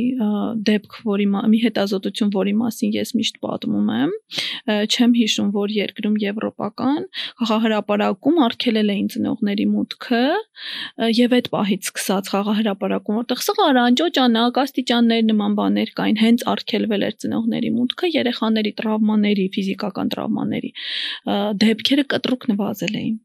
դեպք, 0.67 0.95
որի 1.05 1.25
մի 1.31 1.59
հետազոտություն, 1.61 2.31
որի 2.33 2.53
մասին 2.61 2.93
ես 2.95 3.11
միշտ 3.17 3.35
պատմում 3.45 3.91
եմ, 3.95 4.13
չեմ 4.91 5.13
հիշում, 5.19 5.51
որ 5.53 5.73
երկրում 5.75 6.15
եվրոպական 6.21 7.05
խաղահրապարակ 7.41 8.10
հրապարակում 8.11 8.39
արգելել 8.43 8.89
էին 8.91 9.07
ծնողների 9.13 9.65
մուտքը 9.71 10.21
եւ 11.15 11.35
այդ 11.37 11.47
պահից 11.53 11.87
սկսած 11.87 12.29
խաղահրապարակում 12.33 13.19
որտեղ 13.21 13.43
սղարանջո 13.45 14.07
ճանակ 14.17 14.59
աստիճաններ 14.63 15.23
նման 15.31 15.55
բաներ 15.59 15.93
կային 15.99 16.21
հենց 16.21 16.45
արգելվել 16.51 17.07
էր 17.07 17.15
ծնողների 17.23 17.71
մուտքը 17.79 18.11
երեխաների 18.17 18.71
տրավմաների 18.81 19.47
ֆիզիկական 19.55 20.11
տրավմաների 20.15 20.71
դեպքերը 21.63 22.07
կտրուկ 22.15 22.47
նվազել 22.51 22.95
էին 23.01 23.17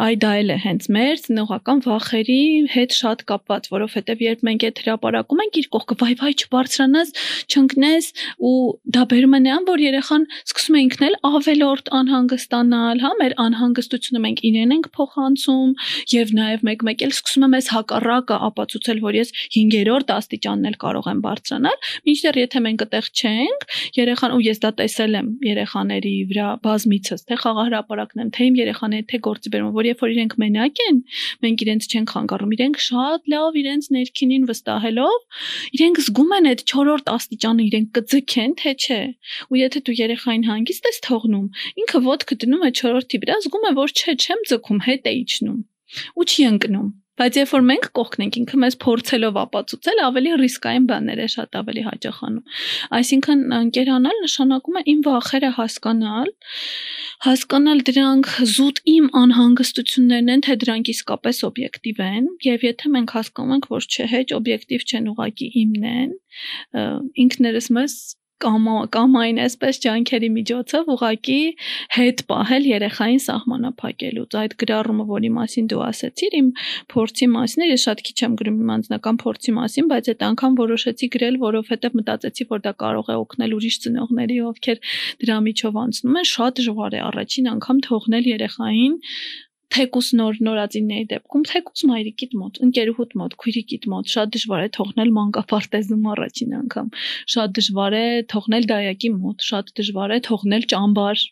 Այ 0.00 0.14
դա 0.20 0.30
էլ 0.40 0.52
է 0.54 0.56
հենց 0.64 0.86
մեր 0.94 1.18
ծնողական 1.24 1.80
վախերի 1.84 2.40
հետ 2.72 2.94
շատ 2.96 3.24
կապված, 3.28 3.66
որովհետև 3.74 4.22
երբ 4.24 4.44
մենք 4.48 4.64
այդ 4.68 4.80
հրաապարակում 4.80 5.42
ենք 5.44 5.58
իր 5.60 5.66
կողքը, 5.74 5.96
վայ 6.00 6.14
վայ 6.20 6.32
չբարձրանաս, 6.40 7.12
չընկնես 7.50 8.08
ու 8.40 8.54
դա 8.96 9.02
բերում 9.10 9.36
է 9.36 9.40
նրան, 9.44 9.66
որ 9.68 9.84
երեխան 9.84 10.24
սկսում 10.40 10.78
է 10.80 10.82
ինքնել 10.86 11.16
ավելորտ 11.30 11.92
անհանգստանալ, 12.00 13.02
հա, 13.04 13.10
մեր 13.20 13.36
անհանգստությունը 13.44 14.22
մենք 14.24 14.42
իրեն 14.50 14.74
ենք 14.80 14.88
փոխանցում 14.96 15.70
եւ 16.14 16.34
նաեւ 16.40 16.64
մեկ-մեկ 16.70 17.04
էլ 17.04 17.14
սկսում 17.20 17.44
է 17.44 17.50
մեզ 17.54 17.70
հակառակը 17.74 18.40
ապացուցել, 18.48 19.02
որ 19.04 19.20
ես 19.20 19.34
5-րդ 19.60 20.14
աստիճանն 20.16 20.70
էլ 20.70 20.76
կարող 20.80 21.10
եմ 21.10 21.20
բարձրանալ, 21.26 21.78
մինչդեռ 22.08 22.40
եթե 22.40 22.64
մենք 22.64 22.84
այդտեղ 22.86 23.10
չենք, 23.20 23.68
երեխան 24.00 24.34
ու 24.36 24.42
ես 24.46 24.62
դա 24.64 24.70
տեսել 24.80 25.18
եմ 25.20 25.30
երեխաների 25.50 26.14
վրա 26.30 26.48
բազմիցս, 26.64 27.24
թե 27.28 27.38
խաղահրապարակն 27.44 28.24
եմ, 28.24 28.30
թե 28.36 28.48
իմ 28.50 28.58
երեխաները, 28.60 29.06
թե 29.10 29.20
գործի 29.26 29.49
է 29.50 29.54
բերում, 29.54 29.72
որ 29.74 29.88
երբ 29.90 30.04
որ 30.04 30.12
իրենք 30.14 30.36
մենակ 30.42 30.82
են, 30.86 31.00
մենք 31.44 31.64
իրենց 31.66 31.88
չենք 31.90 32.14
խանգարում, 32.14 32.54
իրենք 32.56 32.80
շատ 32.86 33.30
լավ 33.34 33.58
իրենց 33.60 33.90
ներքինին 33.96 34.46
վստահելով, 34.50 35.18
իրենք 35.80 36.00
զգում 36.06 36.34
են 36.38 36.50
այդ 36.50 36.64
4-րդ 36.70 37.10
աստիճանը 37.16 37.66
իրենք 37.70 37.90
կձգեն, 37.98 38.54
թե 38.60 38.74
չէ։ 38.80 39.00
Ու 39.50 39.60
եթե 39.60 39.84
դու 39.90 39.98
երեխային 40.00 40.46
հանգիստ 40.50 40.90
ես 40.90 41.02
թողնում, 41.10 41.46
ինքը 41.82 42.04
ոտքը 42.06 42.40
դնում 42.44 42.64
է 42.70 42.72
4-րդի 42.80 43.20
վրա, 43.24 43.40
զգում 43.44 43.66
է, 43.66 43.74
որ 43.80 43.94
չէ, 43.98 44.16
չեմ 44.20 44.46
ձգում, 44.50 44.80
հետ 44.86 45.10
է 45.10 45.14
իջնում 45.20 45.60
ու 46.14 46.26
չի 46.30 46.44
ընկնում 46.50 46.88
Բայց 47.20 47.36
երբ 47.36 47.50
որ 47.52 47.64
մենք 47.68 47.86
կողքն 47.98 48.22
ենք 48.24 48.36
ինքը 48.40 48.58
մեզ 48.62 48.76
փորձելով 48.80 49.38
ապացուցել, 49.40 49.98
ավելի 50.06 50.30
ռիսկային 50.40 50.86
բաներ 50.88 51.18
է 51.20 51.26
շատ 51.34 51.58
ավելի 51.60 51.82
հաճախանում։ 51.88 52.54
Այսինքն 52.98 53.42
ընկերանալ 53.56 54.22
նշանակում 54.24 54.78
է 54.80 54.82
իմ 54.92 55.02
վախերը 55.04 55.50
հասկանալ, 55.58 56.30
հասկանալ 57.26 57.82
դրանք 57.90 58.30
զուտ 58.54 58.80
իմ 58.94 59.10
անհանգստություններն 59.20 60.32
են, 60.34 60.44
թե 60.48 60.56
դրանք 60.64 60.92
իսկապես 60.94 61.42
օբյեկտիվ 61.50 62.00
են, 62.08 62.30
եւ 62.48 62.64
եթե 62.70 62.94
մենք 62.96 63.14
հասկանում 63.20 63.54
ենք, 63.58 63.68
որ 63.76 63.90
չէ, 63.90 64.08
հեչ 64.14 64.26
օբյեկտիվ 64.40 64.88
չեն 64.88 65.12
ուղակի 65.12 65.50
իմն 65.60 65.86
են, 65.90 66.16
ինքներս 67.26 67.70
մեզ 67.76 68.00
կամ 68.44 68.66
կամային 68.94 69.40
այսպես 69.44 69.80
ջանքերի 69.84 70.28
միջոցով 70.36 70.90
ուղակի 70.94 71.38
հետ 71.96 72.22
պահել 72.30 72.68
երեխային 72.70 73.22
սահմանափակելուց 73.26 74.36
այդ 74.40 74.54
գրառումը 74.62 75.06
որի 75.10 75.30
մասին 75.36 75.68
դու 75.72 75.82
ասացիր 75.88 76.36
իմ 76.40 76.48
փորձի 76.94 77.28
մասին 77.34 77.66
ես 77.70 77.84
շատ 77.88 78.02
քիչ 78.08 78.16
եմ 78.26 78.38
գրում 78.40 78.62
իմ 78.64 78.72
անձնական 78.76 79.20
փորձի 79.24 79.54
մասին 79.60 79.90
բայց 79.92 80.10
այդ 80.14 80.24
անգամ 80.30 80.58
որոշեցի 80.60 81.10
գրել 81.16 81.38
որովհետև 81.44 82.00
մտածեցի 82.00 82.48
որ 82.54 82.64
դա 82.64 82.72
կարող 82.84 83.12
է 83.12 83.18
օգնել 83.20 83.54
ուրիշ 83.60 83.76
ծնողների 83.84 84.40
ովքեր 84.50 84.82
դրա 85.24 85.38
միջով 85.50 85.78
անցնում 85.84 86.18
են 86.20 86.30
շատ 86.34 86.64
ժողար 86.70 86.96
է 86.96 87.04
առաջին 87.10 87.52
անգամ 87.54 87.84
թողնել 87.90 88.30
երեխային 88.34 88.96
թեկուս 89.74 90.06
նոր 90.18 90.38
նորածինների 90.46 91.06
դեպքում 91.10 91.42
թեկուս 91.50 91.82
մայրիկիդ 91.90 92.32
մոտ, 92.40 92.60
ընկերուհուդ 92.66 93.12
մոտ, 93.20 93.34
քույրիկիդ 93.42 93.84
մոտ 93.94 94.14
շատ 94.14 94.32
դժվար 94.36 94.62
է 94.66 94.70
թողնել 94.76 95.12
մանկապարտեզում 95.18 96.08
առաջին 96.14 96.56
անգամ։ 96.60 96.88
Շատ 97.34 97.58
դժվար 97.60 97.98
է 98.00 98.06
թողնել 98.34 98.70
դայակի 98.70 99.12
մոտ, 99.20 99.46
շատ 99.50 99.74
դժվար 99.80 100.16
է 100.16 100.18
թողնել 100.30 100.66
ճամբար։ 100.74 101.28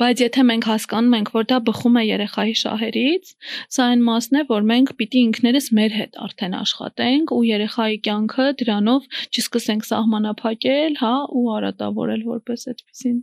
Բայց 0.00 0.20
եթե 0.20 0.42
մենք 0.46 0.66
հասկանում 0.68 1.14
ենք, 1.16 1.28
որ 1.36 1.44
դա 1.50 1.58
բխում 1.66 1.94
է 1.96 2.02
երեխայի 2.06 2.56
շահերից, 2.62 3.30
սա 3.76 3.86
այն 3.92 4.02
մասն 4.08 4.38
է, 4.40 4.42
որ 4.50 4.66
մենք 4.70 4.92
պիտի 4.98 5.22
ինքներս 5.28 5.68
մեր 5.78 5.96
հետ 6.00 6.18
արդեն 6.26 6.56
աշխատենք 6.58 7.32
ու 7.36 7.40
երեխայի 7.50 7.96
կյանքը 8.08 8.50
դրանով 8.62 9.08
չսկսենք 9.32 9.88
սահմանափակել, 9.92 11.00
հա, 11.00 11.14
ու 11.40 11.46
արատավորել 11.56 12.28
որպես 12.36 12.68
այդպեսին։ 12.74 13.16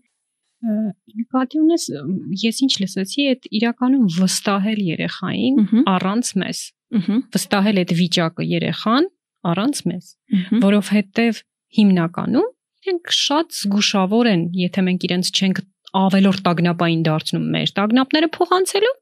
Նկատի 0.64 1.60
ունես 1.60 1.86
ես 2.44 2.62
ինչ 2.66 2.74
լսեցի 2.84 3.26
այդ 3.34 3.48
իրականում 3.60 4.06
վստահել 4.18 4.80
երեխային 4.88 5.58
առանց 5.94 6.32
մեզ 6.44 6.62
վստահել 7.36 7.82
այդ 7.84 7.94
վիճակը 8.00 8.48
երեխան 8.54 9.10
առանց 9.54 9.82
մեզ 9.92 10.10
որովհետև 10.64 11.42
հիմնականում 11.78 12.50
իրենք 12.84 13.14
շատ 13.18 13.58
զգուշավոր 13.60 14.30
են 14.34 14.42
եթե 14.60 14.86
մենք 14.88 15.06
իրենց 15.08 15.32
չենք 15.34 15.62
ավելորդ 15.94 16.42
տագնապային 16.48 17.04
դարձնում 17.08 17.44
մեր 17.54 17.74
տագնապները 17.78 18.30
փոխանցելու 18.38 18.94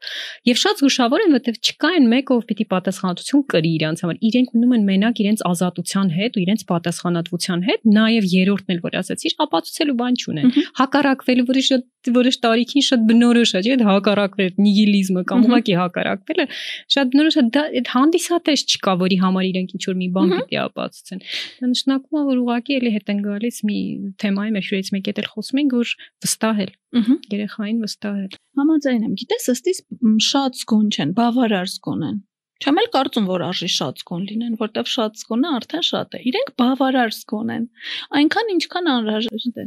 եւ 0.49 0.59
շատ 0.61 0.81
զգուշավոր 0.81 1.23
են 1.25 1.35
որովհետեւ 1.35 1.59
չկա 1.71 1.91
այն 1.91 2.09
մեկը 2.11 2.35
ով 2.35 2.43
պիտի 2.51 2.65
պատասխանատվություն 2.73 3.45
կրի 3.53 3.71
իրանց 3.77 4.03
համար 4.05 4.19
իրենք 4.31 4.51
մնում 4.57 4.75
են 4.75 4.85
մենակ 4.91 5.21
իրենց 5.23 5.45
ազատության 5.51 6.11
հետ 6.17 6.35
ու 6.35 6.43
իրենց 6.45 6.65
պատասխանատվության 6.71 7.65
հետ 7.71 7.87
նաեւ 7.95 8.29
երրորդն 8.35 8.75
էլ 8.75 8.83
որ 8.87 8.99
ասացիր 9.01 9.37
ապացուցելու 9.47 9.97
բան 10.01 10.19
չունեն 10.21 10.55
հակառակվելու 10.81 11.47
որի 11.51 11.65
շատ 11.71 11.89
որոշ 12.09 12.37
տարիքին 12.41 12.85
շատ 12.85 13.03
բնորոշ 13.09 13.51
է, 13.53 13.61
չէ՞, 13.61 13.75
հակառակվել 13.85 14.55
նիհիլիզմը 14.65 15.23
կամ 15.29 15.43
ուղղակի 15.45 15.75
հակառակվելը 15.77 16.45
շատ 16.95 17.11
բնորոշ 17.13 17.37
է, 17.37 17.43
դա 17.57 17.63
այդ 17.81 17.91
հանդիսատես 17.93 18.65
չկա, 18.71 18.95
որի 19.05 19.17
համար 19.21 19.47
իրենք 19.51 19.75
ինչ 19.77 19.83
որ 19.91 19.97
մի 20.01 20.09
բան 20.17 20.33
պիտի 20.33 20.59
ապացուցեն։ 20.65 21.23
Դա 21.61 21.71
նշանակում 21.75 22.21
է, 22.21 22.25
որ 22.31 22.41
ուղղակի 22.41 22.79
էլի 22.81 22.93
հետ 22.97 23.11
են 23.13 23.23
գալիս 23.29 23.61
մի 23.69 23.79
թեմայի 24.25 24.55
մեր 24.57 24.69
շուրից 24.71 24.93
մեկ 24.97 25.11
էլ 25.11 25.29
խոսում 25.35 25.61
ենք, 25.61 25.77
որ 25.81 25.95
վստահել 26.25 26.71
երեխային 27.35 27.85
վստահել։ 27.85 28.33
Համաձայն 28.61 29.05
եմ։ 29.07 29.13
Գիտես, 29.21 29.47
ըստիս 29.55 29.85
շատ 30.31 30.59
զգոն 30.63 30.91
չեն, 30.91 31.15
բավարար 31.21 31.71
զգոն 31.75 32.03
են։ 32.09 32.19
Չեմ 32.61 32.77
էլ 32.77 32.87
կարծում, 32.93 33.25
որ 33.25 33.41
արժի 33.41 33.67
շատ 33.73 34.01
զգոն 34.01 34.25
լինեն, 34.29 34.57
որտեվ 34.59 34.89
շատ 34.91 35.15
զգոնը 35.17 35.51
արդեն 35.57 35.85
շատ 35.87 36.11
է։ 36.13 36.19
Իրենք 36.31 36.49
բավարար 36.61 37.13
զգոն 37.17 37.53
են։ 37.55 37.63
Այնքան 38.19 38.51
ինչքան 38.53 38.89
անհրաժեշտ 38.91 39.57
է։ 39.61 39.65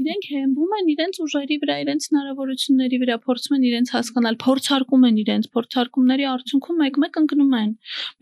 Իրենք 0.00 0.28
հեմվում 0.30 0.72
են 0.78 0.88
իրենց 0.94 1.20
ուժերի 1.26 1.58
վրա, 1.64 1.76
իրենց 1.84 2.08
հնարավորությունների 2.10 3.00
վրա, 3.04 3.18
փորձում 3.28 3.56
են 3.60 3.66
իրենց 3.70 3.92
հասկանալ, 3.96 4.40
փորձարկում 4.46 5.04
են 5.10 5.20
իրենց, 5.20 5.50
փորձարկումների 5.60 6.28
արդյունքում 6.32 6.80
մեկ-մեկ 6.80 7.20
ընկնում 7.20 7.56
են։ 7.60 7.70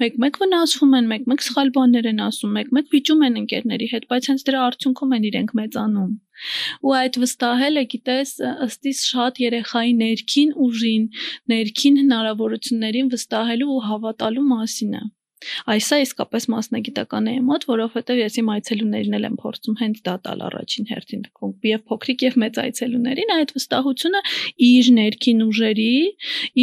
Մեկ-մեկ 0.03 0.41
վնասվում 0.43 0.99
են, 0.99 1.11
մեկ-մեկ 1.15 1.47
սխալ 1.47 1.71
բաներ 1.79 2.11
են 2.11 2.25
ասում, 2.27 2.59
մեկ-մեկ 2.59 2.91
վիճում 2.99 3.23
են 3.29 3.43
ընկերների 3.45 3.93
հետ, 3.95 4.11
բայց 4.11 4.33
հենց 4.35 4.49
դրա 4.51 4.67
արդյունքում 4.67 5.15
են 5.15 5.31
իրենք 5.31 5.55
մեծանում 5.63 6.13
ու 6.85 6.95
այդ 6.99 7.19
վստահելը 7.23 7.85
գիտես 7.95 8.33
ըստիս 8.69 9.05
շատ 9.13 9.41
երեխայի 9.45 9.95
ներքին 10.03 10.57
ուժին, 10.67 11.07
ներքին 11.53 12.01
հնարավորություններին 12.03 13.13
վստահելու 13.15 13.71
ու 13.77 13.85
հավատալու 13.89 14.49
մասին 14.55 14.99
է։ 14.99 15.03
Այս 15.71 15.89
է 15.95 15.99
իսկապես 16.03 16.47
մասնագիտական 16.53 17.29
է 17.31 17.35
մոտ, 17.49 17.65
որովհետև 17.69 18.21
ես 18.21 18.39
իմ 18.43 18.49
այցելուներին 18.55 19.17
էլ 19.19 19.27
եմ 19.29 19.37
փորձում 19.43 19.77
հենց 19.79 20.01
դա 20.09 20.15
տալ 20.25 20.43
առաջին 20.49 20.89
հերթին 20.89 21.23
եւ 21.69 21.85
փոքրիկ 21.93 22.25
եւ 22.27 22.39
մեծ 22.43 22.59
այցելուներին 22.65 23.33
այդ 23.37 23.53
վստահությունը 23.59 24.23
իր 24.69 24.91
ներքին 24.99 25.45
ուժերի, 25.47 25.93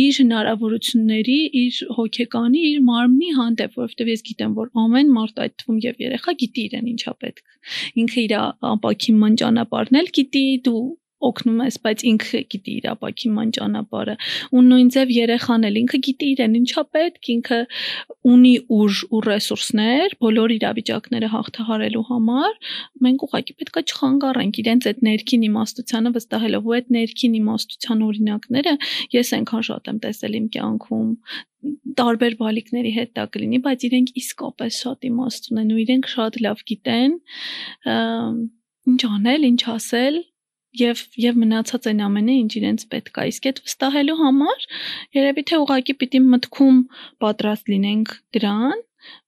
իր 0.01 0.19
հնարավորությունների, 0.21 1.39
իր 1.61 1.79
հոգեկանի, 1.99 2.65
իր 2.71 2.83
մարմնի 2.89 3.31
հանդեպ, 3.39 3.79
որովհետև 3.79 4.11
ես 4.15 4.25
գիտեմ, 4.29 4.59
որ 4.59 4.69
ամեն 4.85 5.15
մարդ 5.15 5.41
այդ 5.45 5.57
թվում 5.63 5.81
եւ 5.85 6.05
երեխա 6.05 6.37
գիտի 6.43 6.67
իրեն 6.69 6.91
ինչա 6.95 7.15
պետք։ 7.25 7.43
Ինքը 8.05 8.21
իր 8.25 8.37
ապակին 8.75 9.39
ճանապարհն 9.41 9.99
էլ 10.01 10.13
գիտի, 10.19 10.45
դու 10.67 10.85
օգնում 11.29 11.61
ես, 11.65 11.77
բայց 11.85 12.03
ինքը 12.11 12.41
գիտի 12.53 12.75
իր 12.75 12.87
ապակիման 12.91 13.53
ճանապարհը։ 13.57 14.15
Ու 14.55 14.63
նույն 14.65 14.91
ձև 14.95 15.13
երեխան 15.15 15.67
էլ 15.69 15.79
ինքը 15.81 15.99
գիտի 16.05 16.29
իրեն 16.35 16.57
ինչա 16.59 16.83
պետք, 16.95 17.29
ինքը 17.35 17.59
ունի 18.35 18.53
ուժ 18.75 19.01
ու 19.15 19.21
ռեսուրսներ 19.25 20.15
բոլոր 20.25 20.53
իրավիճակները 20.55 21.31
հաղթահարելու 21.35 22.05
համար։ 22.09 22.53
Մենք 23.05 23.25
ուղղակի 23.25 23.57
պետքա 23.61 23.83
չխանգարենք 23.85 24.61
իրենց 24.65 24.87
այդ 24.91 25.03
ներքին 25.09 25.45
իմաստությանը 25.49 26.13
վստահելով 26.15 26.69
ու 26.69 26.75
այդ 26.79 26.93
ներքին 26.95 27.35
իմաստության 27.41 28.05
օրինակները 28.05 28.73
ես 29.15 29.33
այնքան 29.39 29.67
շատ 29.69 29.91
եմ 29.91 29.99
տեսել 30.05 30.39
իմ 30.39 30.47
կյանքում 30.55 31.09
տարբեր 31.97 32.35
բալիկների 32.39 32.91
հետ 32.95 33.11
դա 33.17 33.25
կլինի, 33.33 33.59
բայց 33.65 33.85
իրենք 33.89 34.11
իսկապես 34.21 34.79
շատ 34.85 35.07
իմաստ 35.09 35.49
ունեն 35.53 35.73
ու 35.73 35.79
իրենք 35.85 36.09
շատ 36.13 36.39
լավ 36.45 36.63
գիտեն 36.71 37.15
ինչ 38.91 39.01
անել, 39.09 39.47
ինչ 39.49 39.61
ասել 39.75 40.19
եւ 40.79 41.03
եւ 41.25 41.39
մնացած 41.43 41.89
այն 41.91 42.01
ամենը 42.07 42.35
ինչ 42.41 42.51
իրենց 42.61 42.87
պետք 42.93 43.21
է 43.21 43.27
իսկ 43.31 43.47
այդ 43.51 43.61
վստահելու 43.65 44.17
համար 44.21 44.65
երևի 45.19 45.45
թե 45.51 45.61
ուղակի 45.65 45.97
պիտի 46.01 46.21
մտքում 46.33 46.81
պատրաստ 47.25 47.71
լինենք 47.75 48.17
դրան 48.37 48.83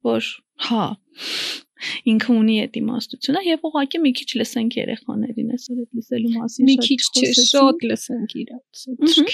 որ 0.07 0.33
հա 0.67 0.85
ինքը 2.11 2.35
ունի 2.37 2.55
այդ 2.63 2.77
իմաստությունը 2.81 3.41
եւ 3.47 3.65
ուղղակի 3.67 4.01
մի 4.03 4.11
քիչ 4.17 4.27
լսենք 4.41 4.77
երեխաներին 4.77 5.49
այսօր 5.57 5.81
այդ 5.83 5.99
լսելու 5.99 6.31
մասին 6.37 6.67
մի 6.69 6.75
քիչ 6.87 6.99
չէ 7.17 7.31
շատ 7.47 7.85
լսենք 7.91 8.35
իրաց 8.43 8.85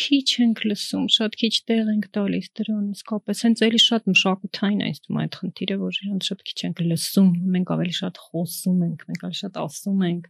քիչ 0.04 0.30
ենք 0.44 0.64
լսում 0.70 1.06
շատ 1.18 1.38
քիչ 1.44 1.54
տեղ 1.74 1.92
ենք 1.94 2.08
տալիս 2.18 2.50
դրան 2.60 2.86
իսկապես 2.94 3.44
հենց 3.48 3.64
էլի 3.68 3.82
շատ 3.84 4.10
մշակութային 4.14 4.82
այս 4.88 5.04
թվում 5.04 5.22
այդ 5.24 5.38
խնդիրը 5.44 5.78
որ 5.84 6.00
իրանց 6.04 6.32
շատ 6.32 6.44
քիչ 6.50 6.58
ենք 6.68 6.84
լսում 6.94 7.30
մենք 7.54 7.74
ավելի 7.78 7.96
շատ 8.00 8.24
խոսում 8.28 8.84
ենք 8.88 9.08
մենք 9.10 9.28
ավելի 9.28 9.40
շատ 9.44 9.62
ասում 9.64 10.04
ենք 10.10 10.28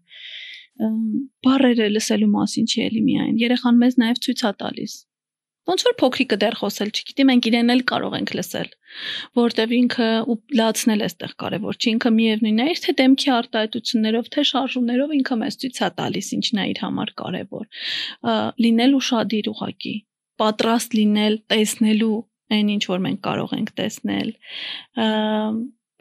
բարերը 1.46 1.88
լսելու 1.94 2.30
մասին 2.34 2.70
չի 2.74 2.80
էլի 2.88 3.02
միայն 3.08 3.36
երեխան 3.44 3.82
մեզ 3.84 3.98
նաև 4.04 4.22
ցույց 4.26 4.42
է 4.50 4.52
տալիս 4.64 4.96
ոնց 5.70 5.84
որ 5.88 5.94
փոքրիկը 6.00 6.38
դեռ 6.44 6.56
խոսել 6.60 6.90
չգիտի 6.94 7.26
մենք 7.30 7.48
իրեն 7.50 7.74
էլ 7.74 7.84
կարող 7.92 8.16
ենք 8.20 8.32
լսել 8.38 8.70
որտեվ 9.40 9.74
ինքը 9.78 10.08
ու 10.34 10.36
լացնել 10.60 11.06
էստեղ 11.08 11.36
կարևոր 11.44 11.78
չի 11.80 11.94
ինքը 11.94 12.12
միևնույնն 12.18 12.64
է 12.64 12.76
թե 12.84 12.96
դեմքի 13.00 13.32
արտահայտություններով 13.36 14.28
թե 14.34 14.44
շարժումներով 14.50 15.14
ինքը 15.20 15.38
մեզ 15.44 15.60
ցույց 15.64 15.80
է 15.88 15.90
տալիս 16.00 16.32
ինչն 16.38 16.60
է 16.64 16.66
իր 16.74 16.82
համար 16.84 17.14
կարևոր 17.24 17.66
լինել 18.68 18.98
ուշադիր 19.00 19.50
ուղակի 19.54 19.96
պատրաստ 20.44 20.98
լինել 21.00 21.40
տեսնելու 21.54 22.18
այն 22.54 22.74
ինչ 22.74 22.84
որ 22.92 23.04
մենք 23.08 23.24
կարող 23.24 23.56
ենք 23.60 23.72
տեսնել 23.80 24.30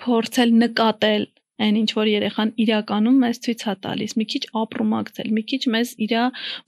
փորձել 0.02 0.58
նկատել 0.62 1.24
այն 1.62 1.76
ինչ 1.82 1.90
որ 1.96 2.08
երեխան 2.10 2.50
իրականում 2.64 3.18
մեզ 3.22 3.40
ցույց 3.44 3.64
է 3.70 3.74
տալիս, 3.86 4.14
մի 4.18 4.24
քիչ 4.32 4.42
ապրումակցել, 4.62 5.28
մի 5.36 5.42
քիչ 5.52 5.60
մեզ 5.74 5.92
իր 6.06 6.14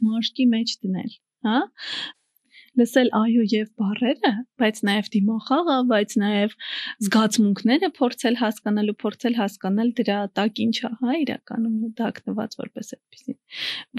մաշկի 0.07 0.47
մեջ 0.55 0.75
դնել, 0.85 1.11
հա? 1.49 1.59
Լսել 2.81 3.09
այո 3.19 3.45
եւ 3.53 3.69
բառերը, 3.81 4.31
բայց 4.61 4.81
նաեւ 4.89 5.09
դիմախաղը, 5.15 5.77
բայց 5.91 6.15
նաեւ 6.23 6.55
զգացմունքները 7.07 7.91
փորձել 7.99 8.39
հասկանալ 8.41 8.93
ու 8.93 8.97
փորձել 9.05 9.37
հասկանալ 9.41 9.93
դրա 10.01 10.19
տակ 10.39 10.61
ինչ 10.65 10.75
է, 10.75 10.91
հա, 11.01 11.17
իրականում 11.25 11.77
դակնված 12.01 12.57
որպես 12.61 12.93
այդպեսին։ 12.97 13.39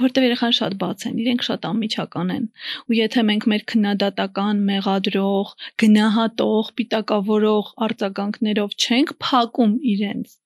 Որտեւ 0.06 0.28
երեխան 0.28 0.56
շատ 0.60 0.78
բաց 0.84 1.06
են, 1.10 1.20
իրենք 1.26 1.46
շատ 1.50 1.68
անմիջական 1.72 2.34
են։ 2.36 2.48
Ու 2.86 2.98
եթե 3.00 3.26
մենք 3.32 3.50
մեր 3.56 3.66
քննադատական, 3.72 4.64
մեղադրող, 4.70 5.54
գնահատող, 5.86 6.72
պիտակավորող 6.80 7.76
արձագանքներով 7.88 8.80
չենք 8.86 9.16
փակում 9.26 9.76
իրենց, 9.96 10.40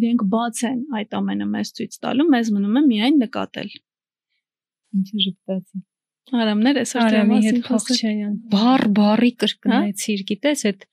իրենք 0.00 0.28
բաց 0.34 0.62
են 0.72 0.78
այդ 1.00 1.18
ամենը 1.20 1.50
մեզ 1.54 1.74
ցույց 1.78 1.98
տալու, 2.04 2.30
մեզ 2.34 2.54
մնում 2.56 2.78
է 2.80 2.86
միայն 2.90 3.20
նկատել։ 3.24 3.74
Ինչը 4.94 5.26
ժպտացի։ 5.26 5.84
Արամներ 6.32 6.80
այսօր 6.80 7.06
դրա 7.10 7.24
մասին 7.30 7.58
Խողջայան։ 7.68 8.36
Բար 8.54 8.84
բարի 8.98 9.30
կրկնեցիր, 9.44 10.22
գիտես, 10.30 10.62
այդ 10.70 10.86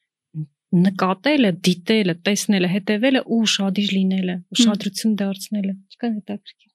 նկատելը, 0.82 1.51
դիտելը, 1.67 2.15
տեսնելը, 2.27 2.71
հետևելը 2.75 3.21
ու 3.36 3.39
շադիր 3.53 3.95
լինելը, 3.95 4.36
ուշադրություն 4.55 5.15
դարձնելը։ 5.21 5.73
Չկան 5.95 6.19
հետաքրքիր 6.19 6.69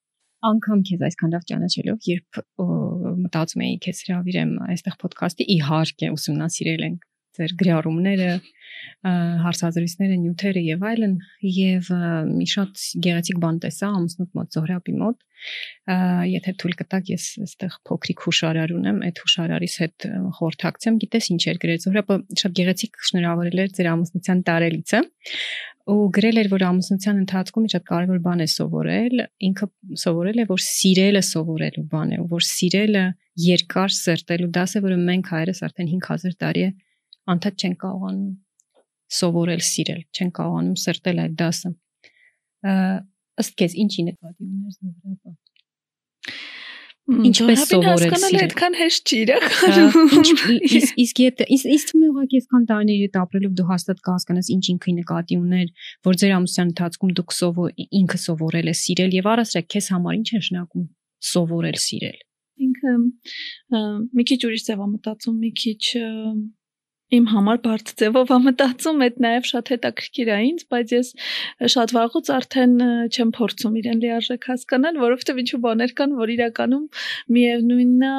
անգամ 0.46 0.82
քեզ 0.86 1.02
այսքան 1.06 1.32
լավ 1.34 1.44
ճանաչելով, 1.50 2.08
երբ 2.10 2.40
մտածում 3.24 3.62
էի 3.66 3.76
քեզ 3.86 4.02
հravirեմ 4.06 4.52
այստեղ 4.66 4.96
ոդքասթի, 5.06 5.46
իհարկե 5.56 6.10
ուսումնասիրել 6.16 6.84
ենք 6.86 7.06
ձեր 7.36 7.54
գրառումները, 7.60 8.30
հարցազրույցները, 9.44 10.16
նյութերը 10.22 10.62
եւ 10.66 10.84
այլն 10.90 11.14
եւ 11.56 11.90
մի 12.32 12.46
շատ 12.52 12.82
գեղեցիկ 13.06 13.38
բան 13.44 13.60
տեսա 13.64 13.90
ամուսնուց 13.96 14.30
մոտ 14.38 14.56
Զոհրաբի 14.56 14.94
մոտ 15.02 15.22
եթե 16.32 16.54
թույլ 16.60 16.74
կտակ 16.80 17.10
ես 17.12 17.24
այստեղ 17.44 17.76
փոքրիկ 17.86 18.24
հուշարար 18.26 18.74
ունեմ 18.76 19.00
այդ 19.06 19.20
հուշարարից 19.22 19.74
հետ 19.82 20.06
խորհրդակցեմ 20.38 20.98
գիտես 21.04 21.30
ինչ 21.36 21.42
էր 21.52 21.60
գրել 21.64 21.80
Զոհրաբը 21.86 22.18
շատ 22.42 22.56
գեղեցիկ 22.60 23.00
շնորհավորել 23.10 23.62
էր 23.66 23.74
ձեր 23.76 23.90
ամուսնության 23.92 24.42
տարելիցը 24.48 25.02
ու 25.86 26.06
գրել 26.16 26.40
էր 26.40 26.48
որ 26.50 26.62
ամուսնության 26.66 27.18
ընթացքում 27.22 27.66
շատ 27.72 27.84
կարևոր 27.86 28.22
բան 28.24 28.40
է 28.42 28.46
սովորել 28.50 29.20
ինքը 29.48 29.68
սովորել 30.02 30.40
է 30.42 30.46
որ 30.48 30.62
սիրելը 30.66 31.22
սովորելու 31.28 31.84
բան 31.92 32.14
է 32.16 32.18
որ 32.32 32.46
սիրելը 32.48 33.04
երկար 33.44 33.94
սերտելու 33.94 34.50
դաս 34.56 34.74
է 34.80 34.82
որը 34.86 34.98
մենք 35.06 35.30
հայերս 35.36 35.62
արդեն 35.68 35.92
5000 35.92 36.36
տարի 36.42 36.64
է 36.66 36.72
անդադ 37.32 37.64
չեն 37.64 37.74
կարողանում 37.82 38.34
սովորել 39.16 39.64
սիրել, 39.70 40.02
չեն 40.16 40.30
կարողանում 40.36 40.78
սրտել 40.82 41.24
այդ 41.24 41.34
դասը։ 41.40 41.72
Ըստ 43.42 43.58
քեզ 43.60 43.76
ինչի 43.86 44.06
նկատի 44.10 44.46
ունես 44.46 44.78
նորապա։ 44.86 45.36
Ինչպես 47.06 47.60
սովորել 47.70 48.14
սիրել։ 48.18 48.40
Այդքան 48.42 48.76
հեշտ 48.80 49.10
չի 49.12 49.18
իրականում։ 49.22 50.14
Իսկ 51.04 51.20
եթե 51.22 51.46
իսկ 51.54 51.90
թվում 51.90 52.02
է 52.02 52.08
ուղղակի 52.10 52.40
այսքան 52.40 52.64
տարիների 52.70 53.04
հետ 53.06 53.18
ապրելով 53.20 53.52
դու 53.60 53.66
հաստատ 53.68 54.00
կհասկանաս 54.08 54.50
ինչ 54.56 54.64
ինքը 54.72 54.94
նկատի 54.96 55.38
ուներ, 55.38 55.68
որ 56.08 56.18
ձեր 56.22 56.34
ամուսնության 56.36 56.72
ընթացքում 56.72 57.14
դուք 57.20 57.36
սովոր 57.36 57.70
ինքը 58.00 58.20
սովորել 58.26 58.72
է 58.72 58.76
սիրել 58.82 59.16
եւ 59.20 59.30
առասրակ 59.36 59.70
քեզ 59.76 59.90
համար 59.94 60.18
ինչ 60.18 60.26
է 60.26 60.40
նշանակում 60.42 60.86
սովորել 61.30 61.78
սիրել։ 61.86 62.18
մի 64.16 64.26
քիչ 64.26 64.40
ուրիշ 64.50 64.66
ձև 64.66 64.84
մտածում, 64.96 65.36
մի 65.46 65.50
քիչ 65.62 65.82
իմ 67.14 67.26
համար 67.30 67.58
բարդ 67.62 67.90
ձևով 68.00 68.30
ա 68.34 68.36
մտածում, 68.42 69.02
այդ 69.06 69.18
նաև 69.22 69.44
շատ 69.46 69.68
հետաքրքիր 69.72 70.30
է 70.34 70.38
ինձ, 70.46 70.62
բայց 70.74 70.94
ես 70.96 71.10
շատ 71.74 71.92
վաղուց 71.94 72.30
արդեն 72.36 72.72
չեմ 73.14 73.30
փորձում 73.36 73.76
իրեն 73.80 74.00
լիարժեք 74.02 74.48
հասկանալ, 74.50 74.98
որովհետև 75.04 75.38
ինչու 75.42 75.60
բաներ 75.66 75.94
կան, 76.00 76.16
որ 76.18 76.32
իրականում 76.34 76.84
միևնույնն 77.36 78.02
է 78.08 78.16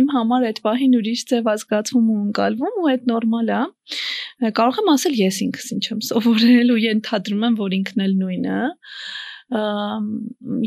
իմ 0.00 0.08
համար 0.14 0.48
այդ 0.48 0.62
պահին 0.64 0.96
ուրիշ 1.00 1.26
ձև 1.34 1.52
ազգացվում 1.54 2.08
ու 2.14 2.18
ընկալվում 2.24 2.80
ու 2.80 2.88
այդ 2.94 3.06
նորմալ 3.12 3.52
է։ 3.52 3.60
Կարող 4.56 4.80
եմ 4.80 4.90
ասել 4.94 5.20
ես 5.20 5.42
ինքս 5.44 5.68
ինչ 5.76 5.84
եմ 5.92 6.02
սովորել 6.08 6.72
ու 6.72 6.80
ենթադրում 6.88 7.46
եմ, 7.50 7.60
որ 7.60 7.78
ինքն 7.84 8.04
էլ 8.08 8.16
նույնը։ 8.24 8.58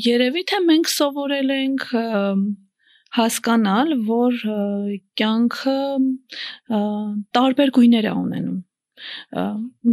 Երևի 0.05 0.43
թե 0.53 0.63
մենք 0.70 0.89
սովորել 0.93 1.53
ենք 1.57 1.86
հասկանալ, 3.16 3.93
որ 4.08 4.39
կյանքը 5.20 5.80
տարբեր 7.38 7.74
գույներ 7.78 8.08
է 8.12 8.14
ունենում։ 8.22 8.64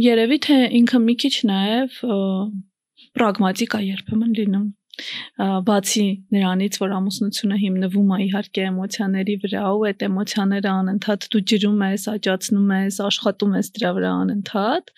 Երևի 0.05 0.39
թե 0.45 0.57
ինքը 0.81 1.01
մի 1.05 1.15
քիչ 1.23 1.35
նաև 1.51 1.99
պրագմատիկ 3.15 3.77
է 3.77 3.81
երբեմն 3.85 4.33
լինում 4.39 4.65
բացի 5.67 6.05
նրանից, 6.31 6.77
որ 6.79 6.93
ամուսնությունը 6.95 7.57
հիմնվում 7.61 8.11
է 8.15 8.19
իհարկե 8.25 8.61
էմոցիաների 8.69 9.35
վրա, 9.43 9.63
ու 9.75 9.83
այդ 9.89 10.05
էմոցիաները 10.07 10.69
անընդհատ 10.71 11.27
դու 11.35 11.41
ջրում 11.51 11.83
ես, 11.85 12.05
աճացնում 12.13 12.71
ես, 12.75 12.99
աշխատում 13.09 13.57
ես 13.59 13.71
դրա 13.75 13.91
վրա 13.97 14.11
անընդհատ, 14.23 14.93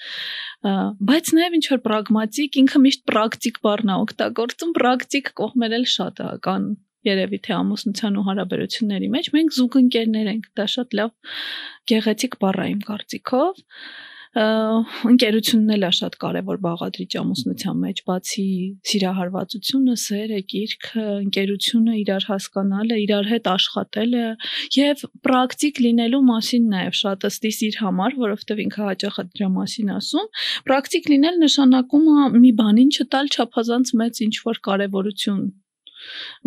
բայց 1.12 1.32
նաև 1.38 1.58
ինչ 1.58 1.66
որ 1.74 1.82
պրագմատիկ, 1.88 2.60
ինքը 2.62 2.84
միշտ 2.86 3.06
պրակտիկ 3.10 3.62
բառն 3.66 3.94
է 3.94 3.98
օգտագործում, 4.06 4.76
պրակտիկ 4.78 5.34
կողմեր 5.42 5.78
էլ 5.82 5.90
շատ 5.98 6.22
է 6.28 6.30
կան 6.46 6.70
երևի 7.08 7.40
թե 7.48 7.56
ամուսնության 7.58 8.20
ու 8.22 8.26
հարաբերությունների 8.28 9.10
մեջ 9.16 9.32
մենք 9.38 9.56
զուգընկերներ 9.58 10.30
ենք 10.34 10.52
դա 10.60 10.68
շատ 10.76 11.00
լավ 11.02 11.34
գեղեցիկ 11.94 12.38
բառ 12.44 12.62
է 12.64 12.70
իմ 12.76 12.84
կարծիքով 12.92 13.66
ընկերությունն 14.38 15.74
էլ 15.74 15.86
է 15.88 15.90
շատ 15.98 16.16
կարևոր 16.22 16.58
բաղադրիչ 16.62 17.10
ամուսնության 17.22 17.78
մեջ, 17.84 18.02
բացի 18.10 18.46
սիրահարվածությունը, 18.90 19.96
սերը, 20.04 20.40
գիրքը, 20.54 21.06
ընկերությունը, 21.24 21.96
իրար 22.02 22.28
հասկանալը, 22.32 23.00
իրար 23.06 23.30
հետ 23.32 23.50
աշխատելը 23.54 24.26
եւ 24.78 25.06
պրակտիկ 25.28 25.82
լինելու 25.88 26.24
մասին 26.30 26.68
նաեւ 26.76 26.98
շատ 27.02 27.30
ըստիս 27.32 27.62
իր 27.68 27.80
համար, 27.82 28.18
որովհետեւ 28.28 28.64
ինքը 28.68 28.84
հաճախ 28.92 29.22
դրա 29.38 29.50
մասին 29.58 29.94
ասում, 29.98 30.28
պրակտիկ 30.68 31.10
լինել 31.14 31.40
նշանակում 31.48 32.12
է 32.18 32.28
մի 32.38 32.52
բանին 32.62 32.92
չտալ 32.98 33.34
չափազանց 33.34 33.96
մեծ 34.04 34.22
ինչ 34.28 34.36
որ 34.52 34.62
կարևորություն 34.70 35.48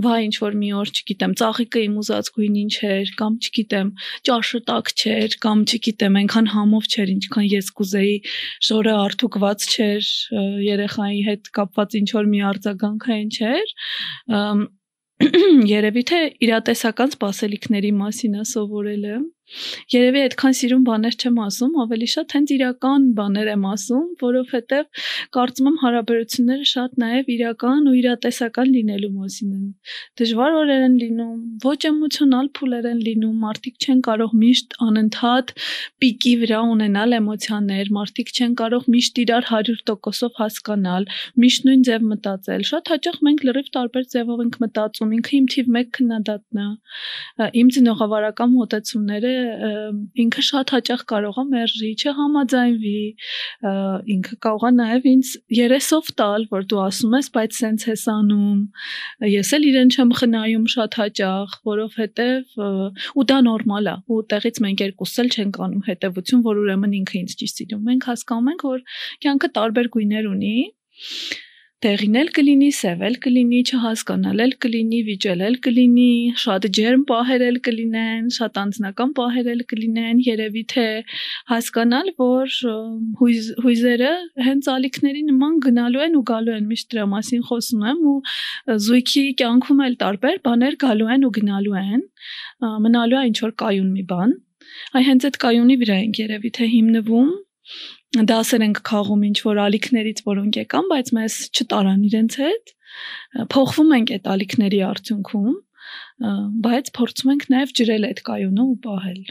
վայ 0.05 0.19
ինչ 0.27 0.35
որ 0.45 0.57
մի 0.61 0.71
օր, 0.81 0.93
չգիտեմ, 0.97 1.35
ծաղիկը 1.41 1.83
իմ 1.87 1.95
ուզած 2.01 2.31
գույնին 2.37 2.71
չէր, 2.77 3.13
կամ 3.21 3.39
չգիտեմ, 3.41 3.93
ճաշը 4.29 4.61
տակ 4.71 4.93
չէր, 5.01 5.37
կամ 5.45 5.65
չգիտեմ, 5.71 6.19
այնքան 6.21 6.51
համով 6.55 6.91
չէր, 6.91 7.15
ինչքան 7.17 7.47
ես 7.51 7.71
կուզեի, 7.81 8.17
շորը 8.71 8.95
արթուկված 9.05 9.69
չէր, 9.71 10.11
երեխայի 10.71 11.23
հետ 11.31 11.51
կապված 11.61 11.99
ինչ 12.01 12.09
որ 12.21 12.31
մի 12.35 12.45
արձագանքային 12.51 13.35
չէր, 13.41 13.75
երևի 15.77 16.03
թե 16.09 16.19
իրատեսական 16.47 17.11
սպասելիքների 17.13 17.91
մասին 17.93 18.39
է 18.41 18.45
սովորելը 18.49 19.17
Երևի 19.91 20.21
այդքան 20.27 20.57
սիրուն 20.61 20.85
բաներ 20.87 21.17
չեմ 21.21 21.39
ասում, 21.45 21.73
ավելի 21.85 22.09
շատ 22.15 22.35
հենց 22.37 22.53
իրական 22.57 23.07
բաներ 23.19 23.49
եմ 23.51 23.65
ասում, 23.71 24.05
որովհետև 24.21 25.01
կարծում 25.37 25.71
եմ 25.71 25.79
հարաբերությունները 25.83 26.67
շատ 26.71 27.01
նաև 27.03 27.31
իրական 27.35 27.91
ու 27.91 27.95
իրատեսական 28.01 28.71
լինելու 28.77 29.11
մասին 29.17 29.51
են։ 29.57 29.67
Դժվար 30.21 30.59
օրեր 30.61 30.85
են 30.87 30.97
լինում, 31.01 31.41
ոչ 31.67 31.81
էմոցիոնալ 31.91 32.51
փուլեր 32.61 32.89
են 32.91 33.01
լինում, 33.11 33.37
մարդիկ 33.45 33.81
չեն 33.81 34.01
կարող 34.11 34.37
միշտ 34.41 34.79
անընդհատ 34.87 35.53
պիկի 36.01 36.35
վրա 36.45 36.61
ունենալ 36.75 37.17
էմոցիաներ, 37.21 37.93
մարդիկ 37.99 38.33
չեն 38.37 38.55
կարող 38.61 38.89
միշտ 38.95 39.21
իրար 39.25 39.51
100%-ով 39.51 40.41
հասկանալ, 40.41 41.09
միշտ 41.41 41.67
նույն 41.71 41.85
ձև 41.91 42.07
մտածել։ 42.11 42.65
Շատ 42.71 42.93
հաճախ 42.95 43.21
մենք 43.27 43.45
լրիվ 43.51 43.71
տարբեր 43.77 44.05
ձևով 44.15 44.43
ենք 44.45 44.59
մտածում։ 44.65 45.15
Ինքը 45.21 45.35
իմ 45.41 45.47
թիվ 45.55 45.71
1 45.81 45.91
քննադատն 45.97 46.61
է։ 46.61 47.49
Իմ 47.61 47.71
ծնողավարական 47.77 48.51
մոտեցումները 48.61 49.33
ինքը 50.25 50.43
շատ 50.47 50.73
հաճախ 50.75 51.03
կարող 51.11 51.39
է 51.41 51.45
մերժի, 51.51 51.91
չհամաձայնվի, 52.01 53.01
ինքը 54.15 54.39
կարող 54.47 54.67
է 54.69 54.73
նաև 54.79 55.09
ինձ 55.11 55.33
երեսով 55.59 56.11
տալ, 56.21 56.47
որ 56.55 56.67
դու 56.71 56.81
ասում 56.87 57.17
ես, 57.19 57.31
բայց 57.37 57.59
սենց 57.61 57.87
ես 57.91 58.05
անում։ 58.15 58.61
Ես 59.31 59.53
էլ 59.59 59.69
իրեն 59.71 59.93
չեմ 59.95 60.15
խնայում 60.21 60.67
շատ 60.75 60.99
հաճախ, 61.01 61.59
որովհետև 61.71 62.65
ու 63.21 63.27
դա 63.31 63.39
նորմալ 63.51 63.91
է։ 63.91 63.97
Ու 64.11 64.23
տեղից 64.35 64.63
մենք 64.67 64.85
երկուս 64.87 65.15
էլ 65.25 65.31
չենք 65.37 65.61
անում 65.67 65.85
հետևություն, 65.91 66.45
որ 66.47 66.65
ուրեմն 66.65 66.97
ինքը 67.01 67.21
ինձ 67.21 67.37
չի 67.41 67.51
սիրում։ 67.55 67.87
Մենք 67.91 68.11
հասկանում 68.11 68.51
ենք, 68.55 68.67
որ 68.71 68.83
կյանքը 69.25 69.55
տարբեր 69.61 69.95
գույներ 69.97 70.31
ունի 70.31 70.57
տեղին 71.81 72.17
էլ 72.21 72.29
կլինի, 72.37 72.67
սև 72.77 73.03
էլ 73.09 73.15
կլինի, 73.25 73.59
չհասկանալ 73.71 74.41
էլ 74.45 74.51
կլինի, 74.61 74.99
վիճել 75.07 75.43
էլ 75.47 75.55
կլինի, 75.65 76.09
շատ 76.43 76.67
ջերմ 76.77 77.05
պահեր 77.09 77.45
էլ 77.47 77.55
կլինեն, 77.69 78.27
շատ 78.37 78.59
անձնական 78.63 79.15
պահեր 79.17 79.47
էլ 79.53 79.63
կլինեն, 79.71 80.21
երևի 80.27 80.65
թե 80.73 80.85
հասկանալ, 81.53 82.11
որ 82.21 82.57
հույզ, 83.21 83.49
հույզերը 83.65 84.11
հենց 84.49 84.69
ալիքների 84.75 85.25
նման 85.31 85.57
գնալու 85.65 86.05
են 86.05 86.19
ու 86.21 86.25
գալու 86.33 86.57
են, 86.59 86.69
միշտ 86.75 86.93
դրա 86.93 87.07
մասին 87.15 87.47
խոսում 87.49 87.87
եմ 87.95 88.03
ու 88.13 88.17
զույգի 88.89 89.25
կյանքում 89.41 89.81
էլ 89.89 89.97
տարբեր 90.05 90.43
բաներ 90.51 90.77
գալու 90.85 91.09
են 91.17 91.25
ու 91.31 91.33
գնալու 91.41 91.79
են, 91.81 92.05
մնալու 92.85 93.21
է 93.23 93.25
ինչ 93.31 93.39
որ 93.47 93.57
կայուն 93.65 93.89
մի 93.97 94.05
բան։ 94.13 94.37
Այ 95.01 95.03
հենց 95.09 95.27
այդ 95.31 95.41
կայունի 95.47 95.77
վրա 95.81 95.97
ենք 96.05 96.21
երևի 96.21 96.51
թե 96.61 96.69
հիմնվում 96.77 97.33
դասեր 98.11 98.63
ենք 98.67 98.79
քաղում 98.91 99.27
ինչ 99.31 99.39
որ 99.47 99.59
ալիքներից, 99.65 100.23
որոնք 100.27 100.57
եկան, 100.61 100.87
բայց 100.91 101.11
մեզ 101.17 101.35
չտարան 101.55 102.01
իրենց 102.11 102.39
հետ։ 102.43 102.73
Փոխվում 103.55 103.93
ենք 103.97 104.15
այդ 104.17 104.31
ալիքների 104.35 104.81
արդյունքում, 104.91 105.53
բայց 106.67 106.91
փորձում 106.97 107.31
ենք 107.35 107.45
նաև 107.55 107.77
ջրել 107.81 108.09
այդ 108.11 108.25
կայունը 108.31 108.65
ու 108.67 108.81
պահել։ 108.87 109.23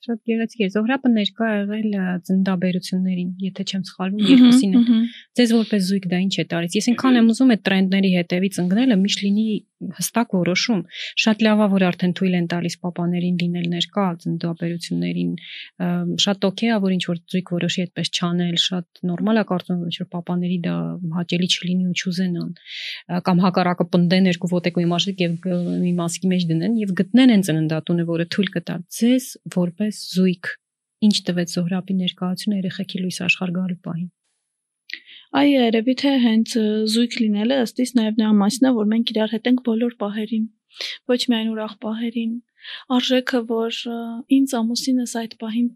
Շատ 0.00 0.20
գեղեցիկ 0.30 0.60
է։ 0.64 0.68
Զոհրապը 0.74 1.08
ներկա 1.12 1.48
եղել 1.54 1.96
ծնդաբերություններին, 2.28 3.32
եթե 3.46 3.64
չեմ 3.68 3.82
սխալվում, 3.88 4.22
երկուսին 4.30 4.76
Ձեզ 5.40 5.50
որպես 5.56 5.82
զույգ 5.90 6.06
դա 6.12 6.20
ինչ 6.24 6.34
է 6.40 6.44
տարից։ 6.52 6.76
Ես 6.80 6.88
ինքան 6.92 7.18
եմ 7.20 7.28
ուզում 7.34 7.52
այդ 7.56 7.62
տրենդների 7.68 8.12
հետևից 8.16 8.60
ընկնելը, 8.64 8.96
միշտ 9.00 9.24
լինի 9.26 9.44
հստակ 9.96 10.34
որոշում։ 10.36 10.80
Շատ 11.24 11.42
լավ 11.46 11.60
է, 11.64 11.66
որ 11.74 11.84
արդեն 11.88 12.12
թույլ 12.20 12.34
են 12.40 12.46
տալիս 12.52 12.76
պապաներին 12.84 13.36
լինել 13.40 13.66
ներկա 13.74 14.04
ծնդաբերություններին։ 14.24 15.32
Շատ 16.24 16.46
օքեյ 16.50 16.70
է, 16.70 16.78
որ 16.84 16.94
ինչ 16.96 17.04
որ 17.10 17.20
զույգ 17.34 17.52
որոշի 17.56 17.84
այդպես 17.84 18.12
չանել, 18.20 18.56
շատ 18.66 19.02
նորմալ 19.10 19.40
է 19.40 19.44
կարծում 19.50 19.80
որ 19.80 19.90
ինչ 19.90 19.98
որ 20.00 20.08
պապաների 20.14 20.58
դա 20.68 20.76
հաճելի 21.16 21.50
չլինի 21.50 21.90
ու 21.90 21.96
չուզենան 22.00 22.52
կամ 23.30 23.44
հակառակը 23.46 23.88
պնդեն 23.96 24.30
երկու 24.30 24.52
ոտեկույի 24.54 24.88
մաշիկ 24.90 25.24
եւ 25.24 25.50
մի 25.80 25.92
մասկի 26.00 26.32
մեջ 26.34 26.48
դնեն 26.52 26.78
եւ 26.84 26.94
գտնեն 27.00 27.34
են 27.36 27.44
ծննդատունը, 27.50 28.08
որը 28.10 28.28
թույլ 28.36 28.54
կտա 28.60 28.80
ձեզ 29.00 29.28
որպես 29.56 30.04
զույգ 30.14 30.54
ինչ 31.08 31.16
տվեց 31.30 31.52
Զոհրաբի 31.56 32.00
ներկայությունը 32.04 32.58
երեխեքի 32.60 33.04
լույս 33.06 33.20
աշխարհ 33.30 33.54
գալու 33.56 33.82
պահին։ 33.86 34.08
Այ 35.30 35.46
երևի 35.46 35.94
թե 36.00 36.12
հենց 36.22 36.52
զույգ 36.90 37.12
լինելը 37.22 37.56
ըստիս 37.64 37.92
նաև 37.98 38.16
նրա 38.20 38.30
մասն 38.38 38.66
է, 38.66 38.70
որ 38.78 38.88
մենք 38.92 39.12
իրար 39.12 39.34
հետ 39.34 39.44
ենք 39.50 39.60
բոլոր 39.68 39.92
պահերին, 40.00 40.46
ոչ 41.12 41.20
միայն 41.30 41.52
ուրախ 41.52 41.74
պահերին։ 41.84 42.32
Արժեքը, 42.96 43.42
որ 43.50 43.78
ինձ 44.38 44.54
ամուսինս 44.60 45.14
այդ 45.20 45.36
պահին 45.44 45.68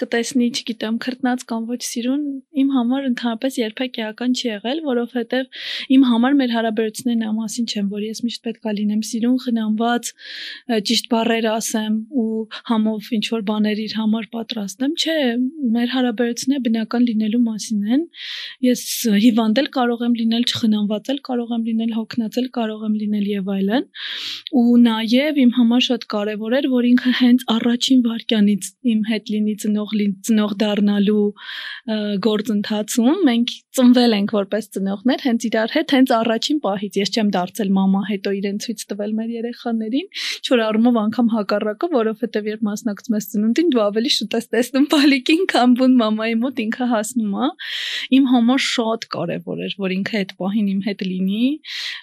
կտեսնի, 0.00 0.46
չգիտեմ, 0.60 0.96
քրտնած 1.04 1.44
կամ 1.50 1.66
ոչ 1.70 1.80
սիրուն, 1.86 2.22
իմ 2.60 2.68
համար 2.74 3.06
ընդհանրապես 3.10 3.58
երբեք 3.60 3.98
էական 4.00 4.36
չի 4.36 4.46
եղել, 4.50 4.80
որովհետև 4.86 5.60
իմ 5.96 6.06
համար 6.10 6.36
մեր 6.40 6.54
հարաբերություններն 6.56 7.24
ա 7.26 7.32
մասին 7.40 7.66
չեմ, 7.70 7.90
որ 7.90 8.04
ես 8.06 8.22
միշտ 8.26 8.42
պետքա 8.46 8.74
լինեմ 8.80 9.02
սիրուն, 9.10 9.38
խնամված, 9.44 10.10
ճիշտ 10.90 11.10
բառեր 11.10 11.48
ասեմ 11.50 11.94
ու 12.20 12.28
համով 12.70 13.10
ինչ 13.20 13.24
որ 13.34 13.44
բաներ 13.50 13.82
իր 13.84 13.94
համար 14.00 14.28
պատրաստեմ, 14.34 14.94
չէ, 15.00 15.16
մեր 15.76 15.92
հարաբերությունները 15.94 16.64
բնական 16.66 17.06
լինելու 17.10 17.42
մասին 17.44 17.82
են։ 17.96 18.04
Ես 18.66 18.82
հիվանդել 19.24 19.68
կարող 19.76 20.04
եմ 20.06 20.14
լինել, 20.20 20.44
չխնամված 20.50 21.10
էլ 21.14 21.20
կարող 21.30 21.54
եմ 21.56 21.64
լինել, 21.70 21.92
հոգնածել 22.00 22.48
կարող 22.56 22.84
եմ 22.88 22.94
լինել 23.00 23.26
եւ 23.30 23.50
այլն։ 23.56 23.86
Ու 24.60 24.78
նաեւ 24.84 25.40
իմ 25.44 25.52
համար 25.58 25.84
շատ 25.90 26.06
կարեւոր 26.14 26.56
էր, 26.60 26.68
որ 26.74 26.88
ինքը 26.90 27.12
հենց 27.20 27.46
առաջին 27.56 28.00
վարքյանից 28.06 28.70
իմ 28.94 29.00
հետ 29.10 29.32
լինի 29.34 29.54
ծնող 29.64 29.89
ծնող 29.90 30.50
ծնող 30.50 30.54
դառնալու 30.60 31.26
գործընթացում 32.24 33.20
մենք 33.26 33.52
ծնվել 33.76 34.14
ենք 34.16 34.32
որպես 34.34 34.68
ծնողներ 34.74 35.22
հենց 35.26 35.46
իրար 35.48 35.72
հետ 35.74 35.92
հենց 35.94 36.12
առաջին 36.16 36.58
պահից 36.64 36.98
ես 37.00 37.10
չեմ 37.14 37.30
դարձել 37.36 37.70
մամա 37.76 38.02
հետո 38.10 38.32
իրեն 38.40 38.58
ցույց 38.64 38.84
տվել 38.90 39.12
մեր 39.20 39.30
երեխաներին 39.36 40.08
չոր 40.46 40.62
առումով 40.66 40.98
անգամ 41.00 41.30
հակառակը 41.34 41.90
որովհետև 41.94 42.50
երբ 42.50 42.64
մասնակցում 42.70 43.16
ես 43.20 43.28
ծնունդին 43.30 43.70
դու 43.74 43.82
ավելի 43.86 44.12
շուտ 44.16 44.36
ես 44.40 44.48
տեսնում 44.54 44.86
բալիկին 44.94 45.44
կամ 45.50 45.74
բուն 45.80 45.96
մամայի 46.00 46.36
մոտ 46.40 46.62
ինքը 46.66 46.88
հասնում 46.90 47.34
է 47.40 47.50
իմ 48.20 48.28
համար 48.30 48.64
շատ 48.70 49.08
կարևոր 49.14 49.64
էր 49.66 49.76
որ 49.80 49.96
ինքը 50.00 50.20
այդ 50.20 50.34
պահին 50.40 50.70
իմ 50.70 50.80
հետ 50.90 51.04
լինի 51.10 51.46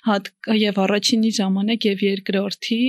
հատ 0.08 0.32
եւ 0.58 0.82
առաջինի 0.88 1.32
ժամանակ 1.38 1.88
եւ 1.88 2.04
երկրորդի 2.08 2.82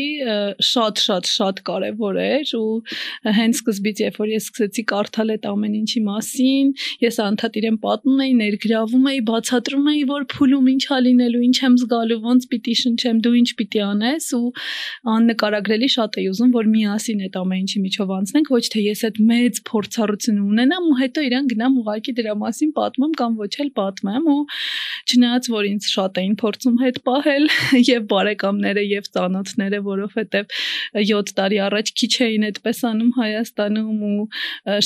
շատ 0.69 1.03
շատ 1.09 1.33
շատ 1.39 1.63
կարևոր 1.69 2.21
էր 2.29 2.55
ու 2.59 2.73
հենց 3.39 3.63
սկզբից 3.63 4.03
երբ 4.05 4.19
որ 4.23 4.33
ես 4.35 4.49
սկսեցի 4.49 4.85
կարդալ 4.93 5.33
այդ 5.35 5.49
ամեն 5.53 5.75
ինչի 5.79 6.01
մասին 6.09 6.73
ես 7.05 7.19
անդադ 7.25 7.59
իրեն 7.61 7.79
պատմում 7.85 8.23
էի 8.25 8.35
ներգրավում 8.39 9.09
էի 9.13 9.21
բացատրում 9.29 9.89
էի 9.93 10.03
որ 10.09 10.27
փուլում 10.33 10.71
ինչ 10.75 10.85
ա 10.89 10.99
լինելու 11.09 11.43
ինչ 11.49 11.59
եմ 11.69 11.77
զգալու 11.83 12.19
ոնց 12.29 12.49
պիտի 12.53 12.75
շնչեմ 12.83 13.21
դու 13.25 13.35
ինչ 13.39 13.49
պիտի 13.59 13.83
անես 13.89 14.29
ու 14.39 14.49
աննկարագրելի 15.15 15.89
շատ 15.99 16.19
էի 16.19 16.27
ուզում 16.33 16.53
որ 16.59 16.71
միասին 16.75 17.25
այդ 17.29 17.39
ամեն 17.43 17.63
ինչի 17.69 17.83
միջով 17.85 18.13
անցնենք 18.19 18.53
ոչ 18.55 18.65
թե 18.75 18.85
ես 18.89 19.05
այդ 19.09 19.21
մեծ 19.29 19.61
փորձառություն 19.69 20.39
ունենամ 20.49 20.89
ու 20.89 20.97
հետո 20.99 21.25
իրան 21.29 21.49
գնամ 21.53 21.79
ուղակի 21.83 22.15
դրա 22.19 22.35
մասին 22.43 22.73
պատմեմ 22.79 23.13
կամ 23.19 23.39
ոչ 23.39 23.53
էլ 23.65 23.71
պատմեմ 23.79 24.29
ու 24.33 24.39
չնայած 25.09 25.51
որ 25.53 25.69
ինձ 25.69 25.89
շատ 25.93 26.21
էին 26.23 26.35
փորձում 26.43 26.77
հետ 26.83 27.01
պահել 27.09 27.45
եւ 27.93 28.07
բարեկամները 28.13 28.85
եւ 28.89 29.09
ծանոթները 29.19 29.81
որովհետեւ 29.89 30.59
7 31.09 31.33
տարի 31.39 31.61
առաջ 31.69 31.93
քիչ 32.01 32.13
էին 32.29 32.47
այդպես 32.49 32.83
անում 32.89 33.13
Հայաստանում 33.19 34.03
ու 34.09 34.27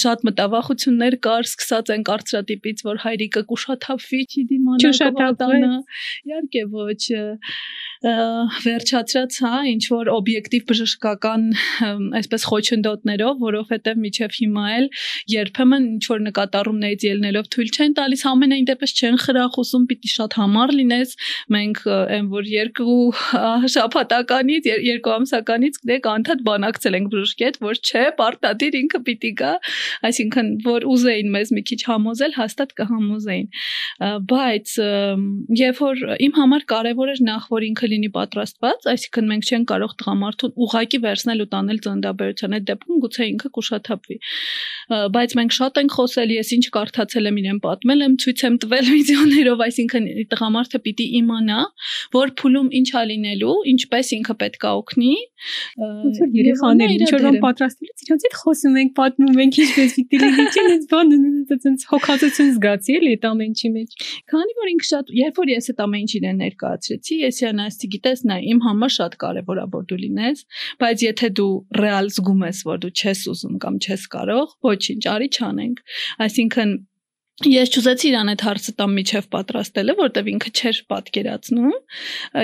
շատ 0.02 0.26
մտավախություններ 0.28 1.16
կար 1.26 1.48
սկսած 1.48 1.92
են 1.96 2.04
կարծրատիպից 2.08 2.84
որ 2.88 3.00
հայրիկը 3.06 3.42
կուշաթափվի 3.52 4.20
չի 4.32 4.44
դիմանա 4.52 4.92
կվատանա 5.02 5.72
իհարկե 6.32 6.66
ոչ 6.72 7.02
վերջացրած, 8.02 9.36
հա, 9.44 9.58
ինչ 9.70 9.82
որ 9.92 10.08
օբյեկտիվ 10.10 10.62
բժշկական 10.70 11.42
այսպես 12.18 12.46
խոչընդոտներով, 12.50 13.36
որովհետև 13.42 14.00
միջև 14.02 14.34
հիմա 14.38 14.64
էլ 14.78 14.88
երբեմն 15.32 15.86
ինչ 15.92 16.02
որ 16.10 16.24
նկատառումներից 16.26 17.06
ելնելով 17.06 17.50
թույլ 17.54 17.70
չեն 17.76 17.94
տալիս 17.98 18.24
ամենայն 18.32 18.66
դեպս 18.72 18.94
չեն 18.98 19.18
խրախուսում, 19.22 19.86
պիտի 19.92 20.12
շատ 20.16 20.36
համառ 20.40 20.74
լինես։ 20.82 21.14
Մենք 21.54 21.82
այն 21.92 22.26
որ 22.32 22.50
երկու 22.52 22.98
շաբաթականից, 23.76 24.68
երկու 24.90 25.14
ամսականից 25.22 25.80
դեք 25.92 26.10
անդադ 26.12 26.44
բանակցել 26.50 26.98
ենք 26.98 27.12
բժշկի 27.14 27.48
հետ, 27.48 27.60
որ 27.62 27.82
չէ, 27.86 28.04
պարտադիր 28.18 28.78
ինքը 28.82 29.02
պիտի 29.06 29.32
գա, 29.42 29.52
այսինքն 30.08 30.48
որ 30.66 30.86
ուզեին 30.92 31.32
մեզ 31.36 31.52
մի 31.56 31.62
քիչ 31.70 31.80
համոզել, 31.88 32.36
հաստատ 32.38 32.74
կհամոզեին։ 32.82 33.48
Բայց 34.32 34.74
երբ 35.62 35.82
որ 35.82 36.02
իմ 36.26 36.32
համար 36.38 36.66
կարևոր 36.72 37.12
էր 37.12 37.22
նախ 37.28 37.48
որ 37.52 37.66
ինքը 37.68 37.90
լինի 37.92 38.10
պատրաստված, 38.16 38.88
այսինքն 38.92 39.30
մենք 39.32 39.48
չենք 39.52 39.66
կարող 39.72 39.92
տղամարդուն 40.02 40.54
ուղակի 40.66 40.98
վերցնել 41.02 41.42
ու 41.42 41.48
տանել 41.52 41.78
ծննդաբերության 41.86 42.56
այդ 42.56 42.66
դեպքում 42.72 43.02
գուցե 43.02 43.28
ինքը 43.32 43.50
կուշաթափվի։ 43.56 44.16
Բայց 45.16 45.36
մենք 45.38 45.56
շատ 45.56 45.80
ենք 45.82 45.96
խոսել, 45.96 46.32
ես 46.36 46.52
ինչ 46.56 46.64
կարդացել 46.76 47.30
եմ 47.32 47.38
իրեն 47.42 47.60
պատմել 47.62 48.04
եմ, 48.06 48.14
ցույց 48.22 48.44
եմ 48.48 48.56
տվել 48.62 48.88
վիդեոներով, 48.92 49.62
այսինքն 49.66 50.08
տղամարդը 50.32 50.80
պիտի 50.86 51.06
իմանա, 51.22 51.60
որ 52.16 52.34
փուլում 52.42 52.68
ինչ 52.82 52.88
ա 52.92 53.02
լինելու, 53.12 53.56
ինչպես 53.72 54.12
ինքը 54.18 54.36
պետք 54.42 54.66
է 54.66 54.72
օգնի։ 54.82 55.12
երեխաները 56.42 56.96
ինչ 56.98 57.10
որ 57.22 57.38
պատրաստելուց 57.42 58.04
իրենց 58.06 58.26
հետ 58.26 58.36
խոսում 58.42 58.76
ենք, 58.82 58.92
պատմում 58.98 59.40
ենք 59.42 59.58
ինչպես 59.62 59.96
պիտի 59.98 60.22
լինի, 60.22 60.46
չէ՞, 60.52 60.64
այս 60.72 60.86
բանը 60.92 61.18
այդպես 61.52 61.86
հոգացություն 61.92 62.50
զգացի 62.56 62.96
էլի 62.98 63.10
այդ 63.12 63.26
ամեն 63.28 63.52
ինչի 63.52 63.70
մեջ։ 63.76 64.06
Քանի 64.32 64.54
որ 64.58 64.70
ինքը 64.72 64.88
շատ, 64.88 65.12
երբ 65.18 65.40
որ 65.42 65.52
ես 65.52 65.68
այդ 65.72 65.82
ամեն 65.86 66.02
ինչ 66.02 66.12
իրեն 66.18 66.40
ներկայացրեցի, 66.42 67.18
ես 67.22 67.40
իրեն 67.42 67.62
ասեցի 67.66 67.90
գիտես, 67.96 68.22
նա 68.30 68.38
իմ 68.52 68.62
համար 68.66 68.94
շատ 68.96 69.18
կարևոր 69.22 69.62
է 69.62 69.66
որ 69.72 69.84
դու 69.92 70.00
լինես, 70.02 70.44
բայց 70.82 71.04
եթե 71.06 71.30
դու 71.42 71.52
ռեալ 71.82 72.12
զգում 72.16 72.46
ես, 72.48 72.62
որ 72.72 72.80
դու 72.82 72.92
չես 73.02 73.26
ուզում 73.32 73.58
կամ 73.62 73.76
չես 73.82 74.06
կարող, 74.16 74.56
ոչինչ, 74.72 75.02
արի 75.12 75.28
չանենք։ 75.32 75.84
Այսինքն 76.26 76.74
Ես 77.40 77.70
ճուզեցի 77.72 78.06
իրան 78.10 78.30
այդ 78.32 78.42
հարցը 78.44 78.72
տամ 78.76 78.90
միջև 78.98 79.26
պատրաստելը, 79.32 79.92
որտեվ 79.98 80.26
ինքը 80.32 80.50
չէր 80.52 80.80
պատկերացնում։ 80.92 81.70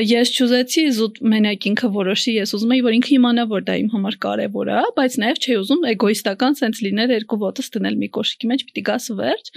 Ես 0.08 0.32
ճուզեցի 0.38 0.84
զուտ 0.96 1.20
մենակ 1.32 1.66
ինքը 1.70 1.90
որոշի, 1.98 2.34
ես 2.38 2.54
ուզում 2.56 2.72
եի, 2.72 2.82
որ 2.88 2.96
ինքը 2.96 3.12
իմանա, 3.18 3.44
որ 3.52 3.66
դա 3.68 3.76
իմ 3.84 3.90
համար 3.94 4.18
կարևոր 4.24 4.72
է, 4.72 4.80
բայց 4.96 5.18
նաև 5.22 5.42
չէի 5.44 5.58
ուզում 5.60 5.86
էգոիստական 5.92 6.58
սենց 6.58 6.82
լինել 6.88 7.14
երկու 7.18 7.40
ոտս 7.44 7.72
դնել 7.76 8.00
մի 8.00 8.08
կոշիկի 8.16 8.48
մեջ, 8.48 8.66
պիտի 8.68 8.86
գաս 8.88 9.10
վերջ։ 9.20 9.52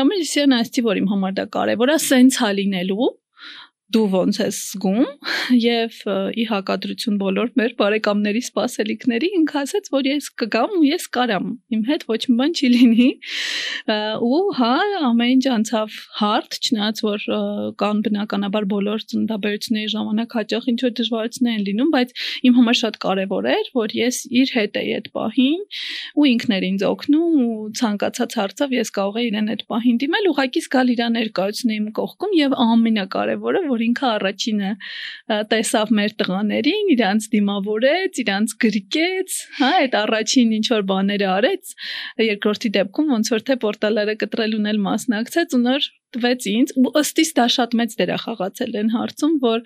Դա 0.00 0.06
մեր 0.10 0.24
իսյան 0.24 0.56
ասեցի, 0.64 0.86
որ 0.88 1.04
իմ 1.04 1.10
համար 1.12 1.36
դա 1.36 1.46
կարևոր 1.60 1.92
է, 1.92 1.98
սենց 2.08 2.40
հա 2.40 2.50
լինելու, 2.56 3.12
դու 3.94 4.04
ոնց 4.12 4.38
ես 4.40 4.58
զգում 4.70 5.06
եւ 5.60 5.96
ի 6.38 6.44
հակադրություն 6.50 7.16
բոլոր 7.20 7.48
մեր 7.58 7.72
բարեկամների 7.80 8.42
սпасելիքների 8.46 9.30
ինքը 9.40 9.56
ասաց 9.60 9.88
որ 9.94 10.08
ես 10.10 10.28
կգամ 10.42 10.76
ու 10.78 10.84
ես 10.86 11.06
կարամ 11.16 11.48
իմ 11.74 11.82
հետ 11.90 12.04
ոչ 12.10 12.20
մի 12.30 12.36
բան 12.40 12.54
չի 12.60 12.70
լինի 12.74 13.08
ու 14.30 14.42
հա 14.60 14.70
ամեն 15.10 15.32
ինչ 15.34 15.44
անցավ 15.56 15.96
հարթ 16.20 16.58
չնայած 16.60 17.02
որ 17.06 17.26
կան 17.82 18.02
բնականաբար 18.06 18.68
բոլոր 18.74 19.04
ծննդաբերությունների 19.10 19.90
ժամանակ 19.94 20.38
հաճախ 20.38 20.70
ինչ 20.70 20.78
որ 20.86 20.94
դժվարություններ 21.00 21.58
են 21.58 21.66
լինում 21.70 21.90
բայց 21.96 22.14
իմ 22.50 22.58
համար 22.60 22.78
շատ 22.80 23.00
կարեւոր 23.06 23.50
էր 23.54 23.72
որ 23.80 23.96
ես 23.98 24.20
իր 24.40 24.54
հետ 24.60 24.80
էի 24.80 24.94
այդ 25.00 25.10
պահին 25.18 25.60
ու 26.20 26.28
ինքն 26.30 26.56
էր 26.60 26.68
ինձ 26.70 26.86
օգնում 26.90 27.40
ու 27.40 27.58
ցանկացած 27.80 28.38
հարցով 28.40 28.74
ես 28.78 28.94
կարող 29.00 29.20
էի 29.20 29.28
իրեն 29.30 29.50
այդ 29.54 29.62
պահին 29.70 30.00
դիմել 30.04 30.30
ուղակի 30.30 30.62
զգալ 30.66 30.92
իրա 30.94 31.08
ներկայությունն 31.16 31.76
իմ 31.80 31.86
կողքում 32.00 32.34
եւ 32.40 32.56
ամենակարևորը 32.66 33.62
որ 33.70 33.79
որ 33.80 33.86
ինքը 33.86 34.06
առաջինը 34.10 34.70
տեսավ 35.50 35.92
մեր 35.98 36.14
տղաներին, 36.20 36.90
իրանց 36.94 37.28
դիմավորեց, 37.34 38.20
իրանց 38.24 38.54
գրկեց, 38.64 39.38
հա, 39.60 39.70
այդ 39.80 39.96
առաջին 40.00 40.52
ինչ 40.58 40.66
որ 40.74 40.84
բաները 40.90 41.28
արեց, 41.36 41.74
երկրորդի 42.26 42.72
դեպքում 42.76 43.14
ոնց 43.16 43.32
որ 43.34 43.46
թե 43.48 43.58
պորտալերը 43.64 44.16
կտրելուն 44.24 44.70
էլ 44.74 44.82
մասնակցեց 44.90 45.56
ու 45.56 45.62
նոր 45.64 45.88
տվեց 46.16 46.46
ինձ 46.50 46.74
ու 46.80 46.92
ըստիս 47.00 47.30
դա 47.38 47.46
շատ 47.54 47.76
մեծ 47.80 47.96
դեր 48.00 48.10
է 48.10 48.18
խաղացել 48.24 48.78
այն 48.80 48.90
հարցում, 48.94 49.34
որ 49.44 49.58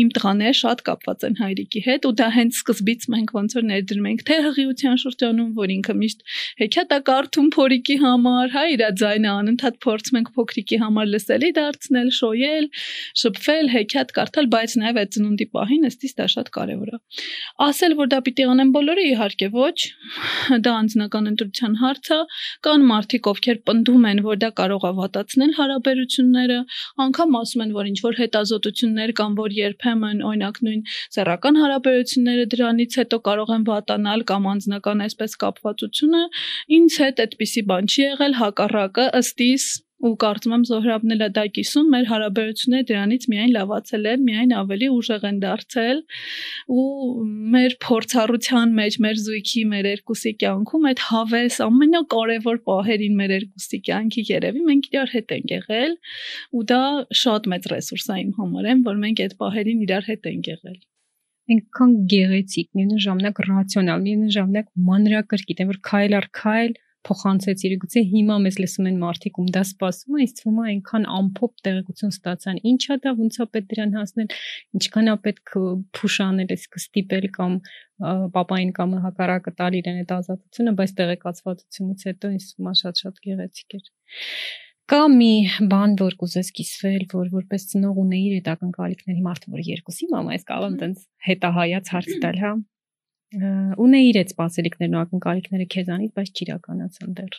իմ 0.00 0.08
տղաները 0.16 0.56
շատ 0.60 0.82
կապված 0.88 1.26
են 1.28 1.36
հայրիկի 1.40 1.80
հետ 1.86 2.08
ու 2.10 2.14
դա 2.20 2.28
հենց 2.36 2.60
սկզբից 2.60 3.06
մենք 3.14 3.34
ոնց 3.36 3.56
որ 3.58 3.64
ներդրում 3.70 4.08
ենք 4.10 4.24
թե 4.30 4.36
հղիության 4.46 5.00
շրջանում, 5.04 5.50
որ 5.60 5.74
ինքը 5.76 5.94
միշտ 6.00 6.24
հեքիաթ 6.60 6.90
է 6.90 7.00
կարդում 7.10 7.48
փորիկի 7.56 7.96
համար, 8.00 8.54
հա, 8.54 8.64
իր 8.74 8.84
ձայնը 9.00 9.30
անընդհատ 9.40 9.76
փորձում 9.84 10.18
ենք 10.20 10.30
փոքրիկի 10.36 10.78
համար 10.80 11.06
լսելի 11.10 11.50
դարձնել, 11.60 12.08
շոյել, 12.20 12.66
շփվել, 13.20 13.70
հեքիաթ 13.74 14.14
կարդալ, 14.16 14.50
բայց 14.54 14.76
նաև 14.80 15.00
այդ 15.00 15.12
ծնունդի 15.16 15.46
պահին 15.54 15.88
ըստիս 15.90 16.16
դա 16.20 16.26
շատ 16.34 16.50
կարևոր 16.56 16.90
է։ 16.90 17.00
Ասել, 17.70 17.96
որ 18.00 18.10
դա 18.10 18.20
պիտի 18.26 18.46
անեն 18.50 18.72
բոլորը, 18.76 19.04
իհարկե 19.10 19.48
ոչ, 19.54 19.78
դա 20.64 20.72
անձնական 20.80 21.30
ընտրության 21.30 21.74
հարց 21.80 22.10
է, 22.10 22.20
կան 22.66 22.86
մարդիկ, 22.90 23.30
ովքեր 23.30 23.60
պնդում 23.70 24.06
են, 24.10 24.22
որ 24.26 24.40
դա 24.40 24.50
կարող 24.60 24.86
է 24.90 24.92
վատացնել 25.00 25.52
հարաբերությունները 25.60 25.89
հարաբերությունները, 25.90 26.58
անգամ 27.02 27.36
ասում 27.40 27.62
են, 27.64 27.72
որ 27.74 27.88
ինչ 27.90 27.98
որ 28.04 28.18
հետազոտություններ 28.20 29.12
կան, 29.18 29.34
որ 29.40 29.54
երբեմն 29.58 30.22
օրինակ 30.30 30.60
նույն 30.66 30.82
սեռական 31.16 31.60
հարաբերությունները 31.62 32.46
դրանից 32.54 32.98
հետո 33.00 33.20
կարող 33.26 33.52
են 33.56 33.66
վատանալ 33.70 34.24
կամ 34.30 34.48
անձնական 34.54 35.04
այսպես 35.10 35.36
կապվածությունը, 35.44 36.22
ինձ 36.78 36.98
հետ 37.04 37.22
այդպիսի 37.26 37.62
բան 37.70 37.90
չի 37.90 38.02
եղել, 38.06 38.34
հակառակը 38.40 39.06
ըստ 39.20 39.46
իս 39.50 39.66
ու 40.00 40.12
կարծում 40.22 40.54
եմ 40.56 40.64
Զոհրաբն 40.70 41.14
էլ 41.14 41.24
դա 41.36 41.44
կիսում 41.56 41.88
մեր 41.94 42.06
հարաբերությունները 42.10 42.86
դրանից 42.90 43.26
միայն 43.32 43.52
լավացել 43.56 44.06
են, 44.10 44.22
միայն 44.28 44.54
ավելի 44.60 44.88
ուժեղ 44.96 45.26
են 45.30 45.40
դարձել 45.44 46.02
ու 46.76 46.86
մեր 47.54 47.76
փորձառության 47.84 48.74
մեջ, 48.80 48.98
մեր 49.06 49.20
զույգի, 49.24 49.64
մեր 49.74 49.88
երկուսի 49.90 50.32
կյանքում 50.40 50.86
այդ 50.90 51.02
հավես 51.10 51.58
ամենակարևոր 51.66 52.60
պահերին 52.70 53.18
մեր 53.20 53.34
երկուսի 53.36 53.82
կյանքի 53.90 54.24
երևի 54.30 54.66
մենք 54.70 54.90
իրար 54.90 55.16
հետ 55.16 55.34
ենք 55.36 55.56
եղել 55.56 55.98
ու 56.56 56.64
դա 56.72 56.84
շատ 57.24 57.50
մեծ 57.54 57.72
ռեսուրս 57.74 58.08
է 58.10 58.20
իմ 58.24 58.32
համար, 58.40 58.70
որ 58.88 59.02
մենք 59.04 59.26
այդ 59.26 59.36
պահերին 59.44 59.84
իրար 59.88 60.08
հետ 60.14 60.32
ենք 60.32 60.54
եղել 60.54 60.80
այնքան 61.50 61.94
գեղեցիկ, 62.10 62.68
միևնույն 62.78 63.02
ժամանակ 63.04 63.40
ռացիոնալ, 63.46 64.02
միևնույն 64.04 64.34
ժամանակ 64.36 64.68
մանրակրկիտ, 64.90 65.62
այն 65.64 65.70
որ 65.70 65.78
քայլ 65.88 66.16
առ 66.20 66.28
քայլ 66.40 66.74
փոխանցեց 67.08 67.62
իրի 67.66 67.76
գուցե 67.82 68.02
հիմա 68.10 68.36
մեզ 68.44 68.56
լսում 68.60 68.88
են 68.90 68.96
մարդիկ 69.00 69.38
ում 69.40 69.50
դա 69.56 69.62
սպասում 69.66 70.16
է, 70.20 70.26
թվում 70.40 70.58
է 70.60 70.64
այնքան 70.70 71.06
ամփոփ 71.18 71.62
տեղեկություն 71.66 72.14
ստացան։ 72.14 72.60
Ինչա 72.70 72.96
դա, 73.04 73.12
ոնց 73.20 73.38
է 73.40 73.46
պետք 73.56 73.68
դրան 73.72 73.94
հասնել, 74.00 74.34
ինչքան 74.80 75.10
է 75.10 75.14
պետք 75.26 75.54
փուշ 75.96 76.16
անել, 76.26 76.54
այսինքն 76.56 76.84
ստիպել 76.84 77.28
կամ 77.36 77.54
պապային 78.36 78.72
կամ 78.80 78.96
հակառակը 79.04 79.54
տալ 79.60 79.78
իրեն 79.80 80.00
այդ 80.00 80.12
ազատությունը, 80.20 80.74
բայց 80.80 80.94
տեղեկացվածությունից 81.00 82.04
հետո 82.10 82.32
ինձ 82.36 82.50
թվում 82.50 82.70
է 82.70 82.74
շատ-շատ 82.80 83.22
գեղեցիկ 83.28 83.78
էր 83.80 83.88
կա 84.90 85.04
մի 85.06 85.34
բան, 85.70 85.92
որ 86.00 86.14
կուզես 86.18 86.48
կիսվել, 86.56 87.02
որ 87.12 87.28
որպես 87.30 87.66
ծնող 87.70 87.98
ունեիր 88.02 88.32
այդ 88.40 88.48
ակնկալիքների 88.56 89.20
մարդը, 89.22 89.52
որ 89.52 89.60
երկուսի 89.68 90.08
մամա 90.10 90.34
ես 90.34 90.46
կարող 90.48 90.72
եմ 90.72 90.78
տենց 90.80 91.04
հետահայաց 91.28 91.90
հարց 91.94 92.16
տալ, 92.24 92.40
հա։ 92.42 92.50
ունեի 93.30 94.06
իր 94.10 94.18
այդ 94.20 94.32
սպասելիքներն 94.34 94.96
ու 94.96 95.00
ակնկալիքները 95.04 95.66
քեզանից, 95.74 96.12
բայց 96.18 96.40
չիրականացան 96.40 97.16
դեռ։ 97.20 97.36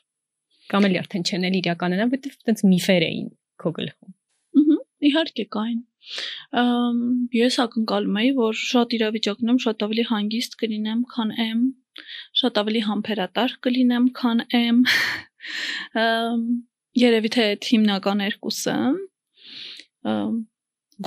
Կամ 0.71 0.87
էլ 0.87 0.97
արդեն 1.01 1.25
չեն 1.27 1.47
էլ 1.49 1.57
իրականանա, 1.59 2.05
որովհետև 2.11 2.35
այդպես 2.37 2.65
միֆեր 2.71 3.05
էին 3.07 3.29
քո 3.61 3.71
գլխում։ 3.77 4.13
Ահա, 4.61 4.77
իհարկե 5.11 5.45
կային։ 5.55 5.81
Ամ 6.61 7.01
ես 7.35 7.57
ակնկալում 7.65 8.19
էի, 8.21 8.31
որ 8.39 8.57
շատ 8.61 8.95
իրավիճակներում 8.97 9.59
շատ 9.65 9.85
ավելի 9.87 10.05
հանգիստ 10.11 10.57
կլինեմ, 10.61 11.01
քան 11.11 11.33
եմ, 11.45 11.61
շատ 12.41 12.61
ավելի 12.61 12.81
համբերատար 12.87 13.55
կլինեմ, 13.67 14.07
քան 14.21 14.45
եմ։ 14.61 14.81
Ամ 16.01 16.47
երևի 17.01 17.29
թե 17.35 17.43
այդ 17.51 17.67
հիմնական 17.71 18.23
երկուսը 18.25 18.77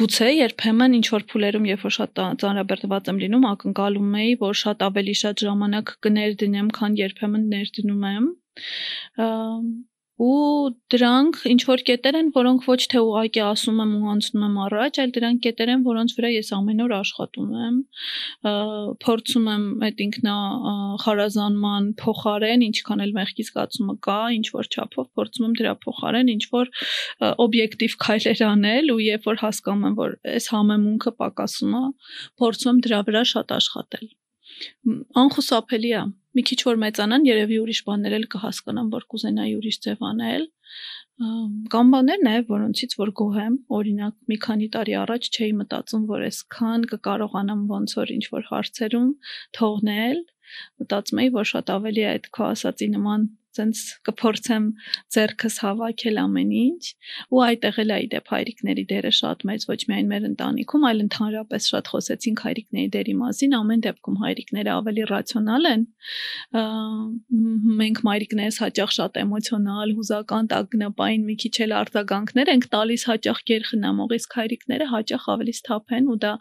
գուցե 0.00 0.28
երբեմն 0.34 0.94
ինչ 0.98 1.06
որ 1.14 1.24
փուլերում 1.30 1.66
երբ 1.70 1.82
որ 1.86 1.94
շատ 1.96 2.20
ծանրաբեռնված 2.42 3.10
եմ 3.12 3.18
լինում 3.22 3.48
ակնկալում 3.50 4.14
էի 4.20 4.36
որ 4.42 4.58
շատ 4.60 4.84
ավելի 4.88 5.14
շատ 5.20 5.44
ժամանակ 5.46 5.92
կներդնեմ 6.06 6.70
քան 6.78 6.96
երբեմն 7.00 7.44
ներդնում 7.54 8.06
եմ 8.10 8.28
ու 10.22 10.70
դրանք 10.94 11.38
ինչ 11.50 11.60
որ 11.66 11.80
կետեր 11.88 12.16
են, 12.20 12.28
որոնք 12.36 12.66
ոչ 12.70 12.78
թե 12.92 13.00
ուղակի 13.02 13.40
ասում 13.44 13.80
եմ 13.82 13.94
ու 13.98 14.10
անցնում 14.12 14.44
եմ 14.46 14.58
առաջ, 14.64 15.00
այլ 15.02 15.14
դրանք 15.16 15.40
կետեր 15.46 15.72
են, 15.74 15.82
որոնց 15.88 16.14
վրա 16.18 16.30
ես 16.34 16.50
ամեն 16.54 16.82
օր 16.84 16.94
աշխատում 16.98 17.50
եմ, 17.64 17.80
փորձում 19.04 19.50
եմ 19.54 19.66
այդ 19.88 20.02
ինքնա 20.06 20.36
խարազանման 21.02 21.90
փոխարեն, 22.04 22.66
ինչքան 22.70 23.04
էլ 23.04 23.14
մեղքի 23.18 23.48
զգացումը 23.50 23.96
կա, 24.06 24.20
ինչ 24.38 24.46
որ 24.54 24.70
չափով 24.70 25.10
փորձում 25.18 25.48
եմ 25.50 25.56
դրա 25.60 25.76
փոխարեն 25.82 26.34
ինչ 26.34 26.44
որ 26.54 26.74
օբյեկտիվ 27.48 27.96
քայլեր 28.06 28.44
անել 28.54 28.94
ու 28.94 29.00
երբ 29.10 29.30
որ 29.34 29.40
հասկանում 29.42 29.88
եմ, 29.90 29.96
որ 29.98 30.18
այս 30.38 30.50
համեմունքը 30.54 31.16
պակասում 31.24 31.78
է, 31.80 31.86
փորձում 32.38 32.74
եմ 32.74 32.84
դրա 32.86 33.00
վրա 33.10 33.24
շատ 33.34 33.58
աշխատել 33.58 34.14
անխուսափելի 35.22 35.92
է 36.00 36.02
մի 36.34 36.42
քիչ 36.50 36.58
որ 36.66 36.78
մեծանան 36.82 37.26
երևի 37.28 37.58
ուրիշ 37.62 37.80
բաներ 37.88 38.16
էլ 38.18 38.26
կհասկանան 38.34 38.92
որ 38.94 39.06
կուզենայի 39.14 39.54
ուրիշ 39.60 39.78
ձև 39.86 40.04
անել 40.10 40.46
կամ 41.74 41.90
բաներ 41.94 42.22
նաև 42.26 42.48
որոնցից 42.50 42.96
որ 43.00 43.10
գոհ 43.20 43.36
եմ 43.44 43.58
օրինակ 43.78 44.14
մի 44.32 44.38
քանի 44.46 44.68
տարի 44.76 44.96
առաջ 45.00 45.28
չէի 45.30 45.52
մտածում 45.60 46.06
որ 46.10 46.24
այսքան 46.28 46.86
կկարողանամ 46.92 47.60
ոնց 47.70 47.94
որ 48.00 48.12
ինչ 48.16 48.24
որ 48.34 48.48
հարցերում 48.50 49.12
թողնել 49.58 50.18
մտածում 50.82 51.22
էի 51.24 51.30
որ 51.38 51.50
շատ 51.54 51.72
ավելի 51.76 52.04
այդ 52.14 52.26
քո 52.34 52.48
ասածի 52.50 52.88
նման 52.96 53.28
ցենց 53.58 53.80
կփորձեմ 54.08 54.64
ձերքս 55.14 55.56
հավաքել 55.64 56.20
ամեն 56.24 56.50
ինչ 56.60 56.82
ու 57.34 57.42
այդտեղ 57.44 57.78
էլ 57.84 57.92
այ 57.94 58.04
դեպ 58.14 58.32
հայրիկների 58.34 58.84
դերը 58.92 59.12
շատ 59.18 59.44
մեծ 59.50 59.66
ոչ 59.70 59.78
միայն 59.90 60.10
մեր 60.12 60.26
ընտանիքում 60.30 60.86
այլ 60.90 61.04
ընդհանրապես 61.04 61.68
շատ 61.74 61.90
խոսեցինք 61.94 62.42
հայրիկների 62.44 62.90
դերի 62.94 63.14
մասին 63.20 63.56
ամեն 63.60 63.84
դեպքում 63.86 64.18
հայրիկները 64.24 64.72
ավելի 64.74 65.06
ռացիոնալ 65.14 65.70
են 65.74 65.86
մենք 67.84 68.02
մայրիկներս 68.08 68.60
հաճախ 68.64 68.94
շատ 68.98 69.20
էմոցիոնալ 69.24 69.94
հուզական 69.98 70.50
տագնապային 70.54 71.26
մի 71.28 71.36
քիչ 71.44 71.54
էլ 71.64 71.76
արձագանքներ 71.80 72.52
ենք 72.54 72.68
տալիս 72.74 73.06
հաճախ 73.10 73.42
գերխնամող 73.50 74.14
իսկ 74.18 74.38
հայրիկները 74.40 74.88
հաճախ 74.94 75.28
ավելի 75.34 75.54
սթափ 75.60 75.94
են 75.98 76.10
ու 76.14 76.18
դա 76.24 76.32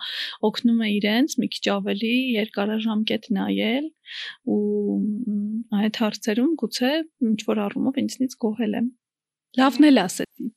օգնում 0.49 0.83
է 0.83 0.89
իրենց 0.97 1.37
մի 1.43 1.47
քիչ 1.53 1.65
ավելի 1.77 2.13
երկարաժամկետ 2.39 3.29
նայել 3.37 3.85
ու 4.53 4.97
այդ 5.83 6.01
հարցերում 6.03 6.51
գուցե 6.63 6.91
ինչ 7.29 7.39
որ 7.49 7.63
առումով 7.67 7.99
ինձնից 8.03 8.37
գոհել 8.43 8.77
եմ 8.81 8.91
լավն 9.59 9.87
էլ 9.89 10.01
ասեցի 10.01 10.47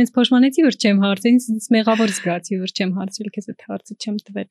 հենց 0.00 0.12
փոշմանեցի 0.16 0.66
որ 0.66 0.78
չեմ 0.80 1.02
հարցրել 1.04 1.40
ինձ 1.56 1.66
մեղավոր 1.76 2.12
զգացի 2.16 2.60
որ 2.62 2.72
չեմ 2.76 2.94
հարցրել 3.00 3.32
քեզ 3.36 3.50
այդ 3.52 3.66
հարցը 3.70 3.96
չեմ 4.00 4.20
տվել 4.28 4.48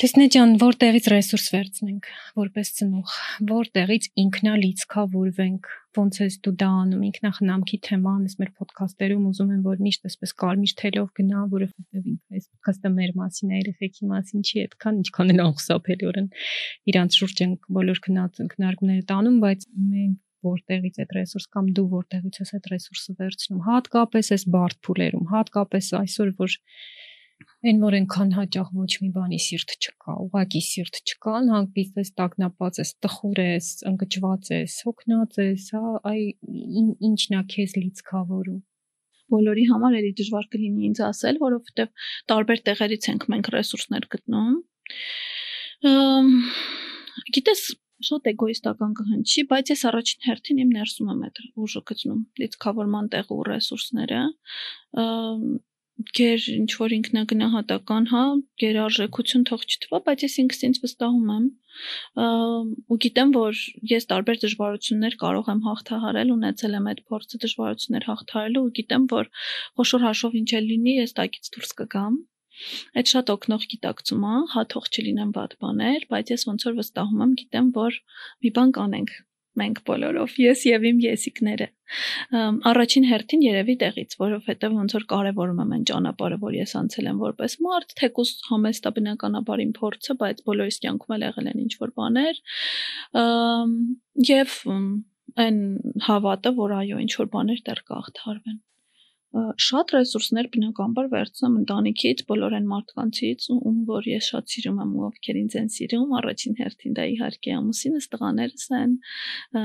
Լեսնե 0.00 0.24
ջան, 0.32 0.52
որտեղից 0.56 1.06
ռեսուրս 1.12 1.46
վերցնենք 1.52 2.06
որպես 2.38 2.68
ծնող, 2.78 3.16
որտեղից 3.50 4.06
ինքնալիցքավորվենք, 4.22 5.68
ոնց 5.98 6.20
ես 6.22 6.38
դու 6.46 6.52
դա 6.62 6.70
անում, 6.82 7.02
ինքնախնամքի 7.08 7.78
թեման, 7.88 8.22
ես 8.24 8.38
մեր 8.40 8.50
ոդքասթերում 8.62 9.26
ուզում 9.28 9.52
եմ 9.52 9.60
որ 9.68 9.84
միշտ 9.84 10.08
այսպես 10.08 10.34
կարմիր 10.42 10.74
թելով 10.80 11.10
գնա, 11.20 11.44
որովհետև 11.52 12.08
ինքը 12.12 12.40
այս 12.40 12.48
ոդքասթը 12.48 12.92
մեր 12.96 13.12
մասին 13.20 13.52
է, 13.52 13.60
երեխեքի 13.60 14.10
մասին 14.16 14.48
չի, 14.48 14.64
այդքան 14.64 15.00
ինչքան 15.02 15.32
էլ 15.36 15.44
անխուսափելիորեն 15.44 16.28
իրանց 16.92 17.20
շուրջ 17.20 17.44
են 17.44 17.54
բոլոր 17.76 18.02
քննարկումները 18.08 19.06
տանում, 19.12 19.38
բայց 19.44 19.68
մենք 19.92 20.20
որտեղից 20.42 20.96
այդ 21.02 21.12
ռեսուրս 21.20 21.44
կամ 21.52 21.68
դու 21.76 21.84
որտեղից 21.92 22.38
ես 22.42 22.50
այդ 22.56 22.64
ռեսուրսը 22.72 23.12
վերցնում, 23.20 23.60
հատկապես 23.68 24.30
այս 24.34 24.44
բարդ 24.56 24.78
փուլերում, 24.88 25.28
հատկապես 25.36 25.90
այսօր 26.00 26.32
որ 26.40 26.56
Այն 27.68 27.78
որ 27.82 27.96
այնքան 27.98 28.34
հաճախ 28.38 28.72
ոչ 28.78 28.92
մի 29.02 29.08
բանի 29.16 29.38
սիրտ 29.46 29.76
չկա, 29.78 30.16
ուղակի 30.26 30.62
սիրտ 30.68 31.00
չկա, 31.02 31.36
հանգիստ 31.52 32.02
ես 32.02 32.12
տագնապած 32.20 32.82
ես, 32.82 32.92
տխուր 33.06 33.42
ես, 33.42 33.70
ընկճված 33.92 34.52
ես, 34.56 34.76
հոգնած 34.88 35.40
ես, 35.42 35.70
հա, 35.76 35.94
այ 36.12 36.20
ինչն 37.12 37.38
է 37.38 37.42
քեզ 37.54 37.76
լիցքավորում 37.82 38.60
բոլորի 39.32 39.64
համար 39.70 39.98
էլի 40.00 40.12
դժվար 40.20 40.48
կլինի 40.52 40.88
ինձ 40.90 41.00
ասել, 41.08 41.38
որովհետև 41.42 42.08
տարբեր 42.32 42.62
տեղերից 42.68 43.06
ենք 43.12 43.22
մենք 43.32 43.50
ռեսուրսներ 43.54 44.08
գտնում։ 44.12 44.56
Գիտես, 47.36 47.62
շատ 48.02 48.28
էգոիստական 48.32 48.94
կհնչի, 48.98 49.44
բայց 49.50 49.72
ես 49.72 49.82
առաջին 49.92 50.24
հերթին 50.26 50.62
իմ 50.62 50.70
ներսում 50.76 51.10
եմ 51.12 51.20
այդ 51.28 51.40
ուժը 51.64 51.82
գտնում, 51.90 52.22
լիցքավորման 52.42 53.10
տեղ 53.12 53.30
ու 53.36 53.42
ռեսուրսները 53.48 54.22
գեր 56.16 56.44
ինչ 56.52 56.70
որ 56.80 56.92
ինքնագնահատական, 56.96 58.06
հա, 58.12 58.22
գերարժեքություն 58.62 59.44
թող 59.48 59.64
չթվա, 59.68 59.98
բայց 60.06 60.24
ես 60.24 60.36
ինքս 60.42 60.62
ինձ 60.68 60.80
վստահում 60.84 61.32
եմ 61.34 61.48
ու 62.92 62.98
գիտեմ, 63.04 63.32
որ 63.36 63.60
ես 63.92 64.08
տարբեր 64.12 64.40
դժվարություններ 64.42 65.16
կարող 65.22 65.50
եմ 65.52 65.62
հաղթահարել, 65.68 66.32
ունեցել 66.36 66.76
եմ 66.78 66.88
այդ 66.92 67.02
փորձը 67.12 67.40
դժվարություններ 67.44 68.06
հաղթահարելու 68.08 68.64
ու 68.66 68.74
գիտեմ, 68.78 69.06
որ 69.12 69.30
խոշոր 69.80 70.06
հաշով 70.08 70.38
ինչ 70.42 70.50
էլ 70.58 70.68
լինի, 70.72 70.94
ես 71.00 71.16
տակից 71.20 71.52
դուրս 71.56 71.74
կգամ։ 71.82 72.20
Այդ 73.00 73.12
շատ 73.12 73.30
օգնող 73.32 73.68
գիտակցում 73.72 74.24
է, 74.32 74.34
հա 74.52 74.62
թող 74.72 74.88
չլինեն 74.92 75.30
բադ 75.36 75.58
բաներ, 75.64 76.08
բայց 76.12 76.32
ես 76.36 76.48
ոնց 76.52 76.66
որ 76.68 76.80
վստահում 76.82 77.22
եմ, 77.26 77.36
գիտեմ, 77.42 77.70
որ 77.78 78.00
մի 78.44 78.52
բան 78.58 78.74
կանենք 78.76 79.14
մենք 79.60 79.80
բոլորով 79.88 80.34
ես 80.40 80.64
եւ 80.68 80.86
իմ 80.88 81.00
եսիկները 81.04 81.68
առաջին 82.72 83.06
հերթին 83.10 83.42
երևի 83.44 83.74
տեղից 83.82 84.16
որովհետեւ 84.22 84.76
ոնց 84.78 84.94
որ 84.96 85.06
կարեւորում 85.12 85.60
եմ 85.64 85.74
այն 85.76 85.84
ճանապարհը 85.90 86.38
որ 86.44 86.56
ես 86.56 86.74
անցել 86.80 87.10
եմ 87.12 87.20
որպես 87.22 87.56
մարդ 87.66 87.94
թեկուս 88.00 88.32
համեստա 88.48 88.92
բնականաբար 88.96 89.64
իմ 89.66 89.72
փորձը 89.76 90.16
բայց 90.22 90.42
բոլորիս 90.48 90.80
կյանքում 90.86 91.16
էլ 91.18 91.26
եղել 91.28 91.52
են 91.52 91.62
ինչ 91.66 91.72
որ 91.84 91.94
բաներ 92.00 92.42
եւ 94.32 94.58
այն 95.42 95.58
հավատը 96.08 96.56
որ 96.62 96.76
այո 96.80 97.02
ինչ 97.06 97.12
որ 97.20 97.32
բաներ 97.36 97.64
դեռ 97.68 97.84
կաղթարվեն 97.92 98.60
շատ 99.32 99.92
ռեսուրսներ 99.94 100.48
բնականաբար 100.52 101.06
վերցնում 101.12 101.54
ընտանիքից, 101.62 102.18
բոլոր 102.28 102.56
այն 102.58 102.66
մարդկանցից, 102.68 103.46
ում 103.54 103.78
որ 103.88 104.08
ես 104.10 104.26
շատ 104.28 104.52
սիրում 104.52 104.80
եմ 104.82 104.90
ու 104.92 105.04
ովքեր 105.06 105.38
ինձ 105.40 105.56
են 105.60 105.70
սիրում, 105.72 106.12
առաջին 106.18 106.58
հերթին 106.58 106.96
դա 106.98 107.06
իհարկե 107.12 107.54
ամուսինս, 107.56 108.08
տղաներս 108.12 108.66
են, 108.76 108.92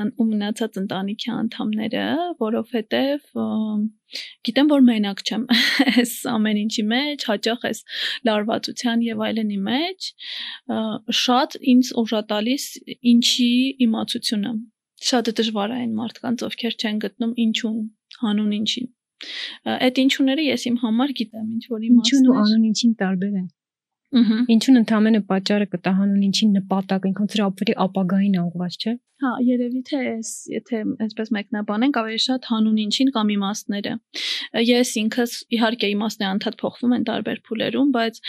ու 0.08 0.28
մնացած 0.32 0.80
ընտանիքի 0.84 1.34
անդամները, 1.36 2.06
որովհետև 2.48 3.28
գիտեմ 4.48 4.72
որ 4.72 4.88
մենակ 4.88 5.24
չեմ 5.28 5.46
այս 6.00 6.16
ամեն 6.32 6.60
ինչի 6.64 6.84
մեջ, 6.88 7.28
հաճախ 7.28 7.68
այս 7.68 7.84
լարվածության 8.30 9.04
եւ 9.04 9.24
այլնի 9.28 9.60
մեջ 9.68 10.10
շատ 11.28 11.60
ինձ 11.76 11.92
ուժատալիս 12.08 12.68
ինչի 13.12 13.52
իմացությունը 13.84 14.54
շատ 15.12 15.36
դժվար 15.38 15.74
է 15.76 15.82
այն 15.84 15.98
մարդկանց, 16.00 16.46
ովքեր 16.48 16.78
չեն 16.80 17.02
գտնում 17.04 17.36
ինչուն, 17.44 17.82
հանուն 18.24 18.56
ինչին 18.64 18.94
Այդ 19.76 20.02
ինչուները 20.04 20.44
ես 20.48 20.66
իմ 20.70 20.76
համար 20.84 21.14
գիտեմ, 21.20 21.48
ինչ 21.58 21.64
որ 21.74 21.88
իմաստներ։ 21.88 22.20
Ինչուն 22.20 22.30
ու 22.34 22.38
անուն 22.44 22.68
ինչին 22.70 22.94
տարբեր 23.02 23.40
են։ 23.42 23.48
Ինչուն 24.16 24.80
ընդհանրապես 24.84 25.28
պատճառը 25.28 25.66
կտահանուն 25.74 26.24
ինչին 26.30 26.54
նպատակ, 26.58 27.08
ինքն 27.10 27.30
ծրապերի 27.34 27.74
ապագային 27.88 28.40
ուղղված, 28.40 28.78
չէ՞։ 28.80 28.94
Հա, 29.18 29.30
երևի 29.42 29.80
թե 29.90 30.00
էս, 30.12 30.32
եթե 30.54 30.80
այսպես 31.02 31.32
մեկնաբանենք, 31.34 31.96
ավելի 31.98 32.20
շատ 32.22 32.44
հանուն 32.52 32.76
ինչին 32.84 33.08
կամ 33.16 33.32
իմաստները։ 33.34 33.94
Ես 34.62 34.92
ինքս 35.02 35.34
իհարկե 35.58 35.90
իմաստները 35.94 36.30
անդադ 36.36 36.58
փոխվում 36.62 36.94
են 36.98 37.08
տարբեր 37.10 37.42
փուլերում, 37.50 37.90
բայց 37.98 38.20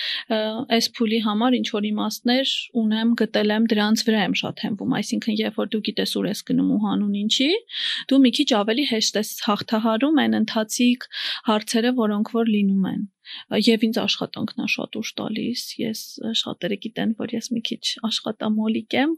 այս 0.79 0.89
փուլի 0.97 1.21
համար 1.29 1.59
ինչ 1.59 1.67
որ 1.77 1.89
իմաստներ 1.93 2.55
ունեմ, 2.83 3.13
գտել 3.21 3.55
եմ, 3.59 3.69
դրանց 3.75 4.05
վրա 4.09 4.25
եմ 4.25 4.39
շատ 4.41 4.65
հենվում, 4.65 4.97
այսինքն 4.99 5.39
երբ 5.45 5.61
որ 5.61 5.71
դու 5.77 5.83
գիտես 5.91 6.17
ուր 6.19 6.31
ես 6.33 6.43
գնում 6.49 6.73
ու 6.73 6.81
հանուն 6.89 7.21
ինչի, 7.29 7.51
դու 8.09 8.23
մի 8.25 8.35
քիչ 8.41 8.49
ավելի 8.65 8.89
հեշտ 8.97 9.21
ես 9.21 9.37
հաղթահարում 9.45 10.25
այն 10.25 10.41
ընթացիկ 10.41 11.09
հարցերը, 11.53 11.95
որոնք 12.01 12.35
որ 12.39 12.53
լինում 12.57 12.91
են 12.97 13.07
եւ 13.69 13.87
ինձ 13.89 14.01
աշխատանքն 14.05 14.65
է 14.65 14.69
շատ 14.75 14.99
ուշ 15.01 15.11
տալիս 15.21 15.65
ես 15.83 16.05
շատերը 16.43 16.79
գիտեն 16.85 17.17
որ 17.19 17.35
ես 17.39 17.51
մի 17.57 17.63
քիչ 17.69 17.83
աշխատամոլիկ 18.09 18.99
եմ 19.03 19.17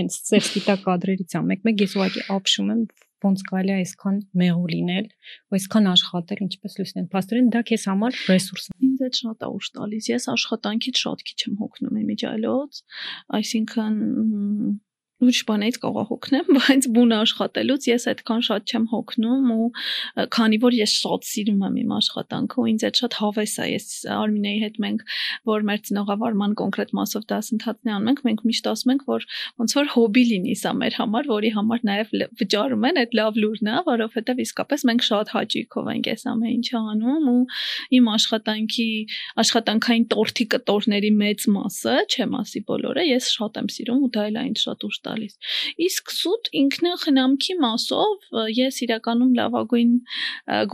հենց 0.00 0.18
ծեր 0.30 0.44
սպիտակ 0.46 0.82
կադրերից 0.86 1.38
ա 1.38 1.44
մեկ-մեկ 1.50 1.86
ես 1.86 1.96
ուղղակի 1.98 2.26
ապշում 2.34 2.74
եմ 2.74 2.82
ոնց 3.20 3.42
կարելի 3.50 3.72
է 3.72 3.78
այսքան 3.80 4.18
մեղու 4.40 4.68
լինել, 4.70 5.08
ու 5.50 5.56
այսքան 5.58 5.88
աշխատել, 5.90 6.42
ինչպես 6.46 6.76
լուսնեն։ 6.80 7.08
Պաստորեն 7.12 7.50
դա 7.52 7.60
քեզ 7.68 7.84
համար 7.90 8.20
ռեսուրս 8.30 8.68
է։ 8.70 8.76
Ինձ 8.86 9.02
այդ 9.06 9.18
շատ 9.20 9.44
է 9.44 9.50
ուշ 9.56 9.68
տալիս։ 9.76 10.08
Ես 10.10 10.28
աշխատանքից 10.34 11.02
շատ 11.04 11.24
քիչ 11.28 11.38
եմ 11.50 11.58
հոգնում 11.60 11.98
իմիջիալոց, 12.00 12.80
այսինքն 13.40 13.98
ուրիշ 15.20 15.40
բանից 15.48 15.76
կարող 15.82 16.06
հոգնեմ, 16.10 16.46
բայց 16.56 16.86
բուն 16.96 17.14
աշխատելուց 17.20 17.86
ես 17.90 18.06
այդքան 18.10 18.44
շատ 18.46 18.70
չեմ 18.70 18.84
հոգնում 18.90 19.50
ու 19.54 19.66
քանի 20.36 20.58
որ 20.64 20.76
ես 20.80 20.94
շատ 21.00 21.26
սիրում 21.30 21.64
եմ 21.68 21.76
իմ 21.80 21.92
աշխատանքը 21.96 22.60
ու 22.60 22.66
ինձ 22.70 22.84
այդ 22.88 23.00
շատ 23.00 23.16
հավես 23.20 23.54
է։ 23.60 23.66
Ես 23.70 23.86
Արմինեի 24.16 24.60
հետ 24.64 24.78
մենք 24.84 25.04
որ 25.50 25.66
մեր 25.70 25.80
ծնողավարման 25.90 26.54
կոնկրետ 26.60 26.94
մասով 27.00 27.26
դասընթացն 27.30 27.92
անում 27.94 28.10
ենք, 28.10 28.22
մենք 28.30 28.44
միշտ 28.50 28.70
ասում 28.70 28.92
ենք, 28.94 29.04
որ 29.10 29.26
ոնց 29.60 29.76
որ 29.80 29.90
հոբի 29.94 30.24
լինի 30.30 30.56
սա 30.60 30.72
մեր 30.80 30.96
համար, 31.00 31.30
որի 31.30 31.50
համար 31.60 31.84
նաև 31.90 32.14
վճարում 32.40 32.86
են, 32.90 33.00
այդ 33.00 33.16
լավ 33.20 33.40
լուրն 33.44 33.70
է, 33.70 33.76
որովհետև 33.90 34.42
իսկապես 34.44 34.84
մենք 34.90 35.06
շատ 35.10 35.32
հաճույքով 35.36 35.90
ենք 35.90 36.10
այս 36.10 36.24
ամեն 36.30 36.54
ինչը 36.60 36.80
անում 36.90 37.28
ու 37.30 37.42
իմ 38.00 38.10
աշխատանքի 38.14 38.88
աշխատանքային 39.44 40.06
տորթի 40.10 40.46
կտորների 40.54 41.10
մեծ 41.20 41.46
մասը, 41.54 41.96
չեմ 42.10 42.36
ասի 42.40 42.62
բոլորը, 42.70 43.06
ես 43.10 43.30
շատ 43.36 43.60
եմ 43.60 43.70
սիրում 43.74 44.04
ու 44.06 44.10
դա 44.16 44.26
էլ 44.30 44.40
այն 44.40 44.56
շատ 44.60 44.86
ուշ 44.90 45.00
տալիս։ 45.10 45.36
Իսկ 45.86 46.14
սուտ 46.16 46.50
ինքնախնամքի 46.60 47.56
մասով 47.64 48.40
ես 48.56 48.80
իրականում 48.86 49.32
լավագույն 49.40 49.92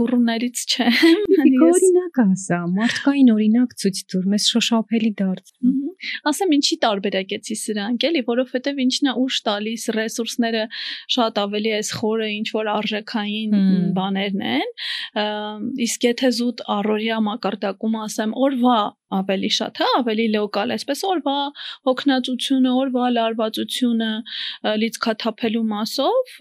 գուրուներից 0.00 0.64
չեմ։ 0.76 1.20
Օրինակ 1.66 2.20
ասա, 2.26 2.60
մարդկային 2.76 3.32
օրինակ 3.36 3.76
ցույց 3.82 4.02
տուր, 4.12 4.28
մեզ 4.36 4.48
շոշափելի 4.52 5.12
դարձ։ 5.20 5.52
Ասեմ 6.28 6.52
ինչի 6.56 6.76
տարբերակեցի 6.84 7.56
սրանք, 7.62 8.06
էլի, 8.10 8.22
որովհետև 8.26 8.80
ինչն 8.84 9.10
է 9.10 9.14
ուշ 9.22 9.38
տալիս 9.46 9.86
ռեսուրսները 9.96 10.64
շատ 11.16 11.40
ավելի 11.42 11.72
էս 11.78 11.92
խորը 12.00 12.28
ինչ 12.36 12.48
որ 12.56 12.70
արժեքային 12.74 13.56
բաներն 13.96 14.44
են։ 14.52 14.74
Իսկ 15.86 16.06
եթե 16.10 16.32
զուտ 16.36 16.64
առօրյա 16.76 17.18
մակարդակում 17.30 17.98
ասեմ, 18.04 18.36
օրվա 18.46 18.78
ավելի 19.14 19.50
շատ, 19.56 19.78
հա, 19.78 19.88
ավելի 20.00 20.26
լոկալ, 20.34 20.72
այսպես 20.74 21.02
օրվա 21.06 21.34
հոգնածությունը, 21.86 22.70
օրվա 22.82 23.04
լարվածությունը 23.16 24.08
լիցքաթափելու 24.82 25.62
մասով 25.70 26.32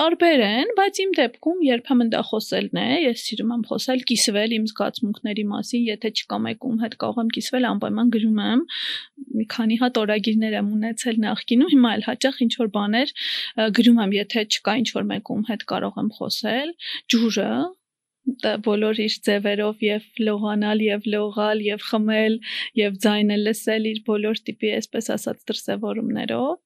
տարբեր 0.00 0.42
են, 0.48 0.72
բայց 0.78 1.00
իմ 1.04 1.12
դեպքում 1.18 1.62
երբեմն 1.68 2.12
դա 2.14 2.22
խոսելն 2.30 2.80
է, 2.82 2.88
ես 3.06 3.24
սիրում 3.28 3.54
եմ 3.54 3.64
խոսել, 3.70 4.04
կիսվել 4.10 4.56
իմ 4.58 4.66
զգացմունքների 4.72 5.46
մասին, 5.54 5.84
եթե 5.92 6.12
չկա 6.18 6.38
մեկում 6.48 6.78
հետ 6.82 6.98
կարող 7.06 7.22
եմ 7.22 7.32
կիսվել, 7.38 7.68
անպայման 7.70 8.12
գրում 8.18 8.42
եմ, 8.48 8.64
մի 9.38 9.48
քանի 9.54 9.80
հատ 9.82 10.02
օրագիրներ 10.02 10.58
եմ 10.58 10.70
ունեցել 10.78 11.20
նախկինում, 11.28 11.72
հիմա 11.78 11.90
էլ 11.98 12.06
հաճախ 12.08 12.40
ինչ 12.48 12.52
որ 12.58 12.72
բաներ 12.78 13.14
գրում 13.78 14.00
եմ, 14.04 14.14
եթե 14.18 14.46
չկա 14.58 14.78
ինչ 14.82 14.88
որ 14.98 15.10
մեկում 15.14 15.44
հետ 15.52 15.66
կարող 15.74 16.00
եմ 16.02 16.10
խոսել, 16.18 16.72
ջուրը 17.14 17.52
բոլոր 18.66 19.00
իր 19.04 19.14
ձևերով 19.28 19.82
եւ 19.86 20.06
լողանալ 20.28 20.84
եւ 20.84 21.08
լողալ 21.14 21.58
եւ 21.66 21.80
խմել 21.88 22.34
եւ 22.80 22.98
ձայնը 23.04 23.36
լսել 23.44 23.88
իր 23.92 24.00
բոլոր 24.08 24.36
տիպի 24.48 24.72
այսպես 24.78 25.10
ասած 25.16 25.38
դրսևորումներով 25.50 26.56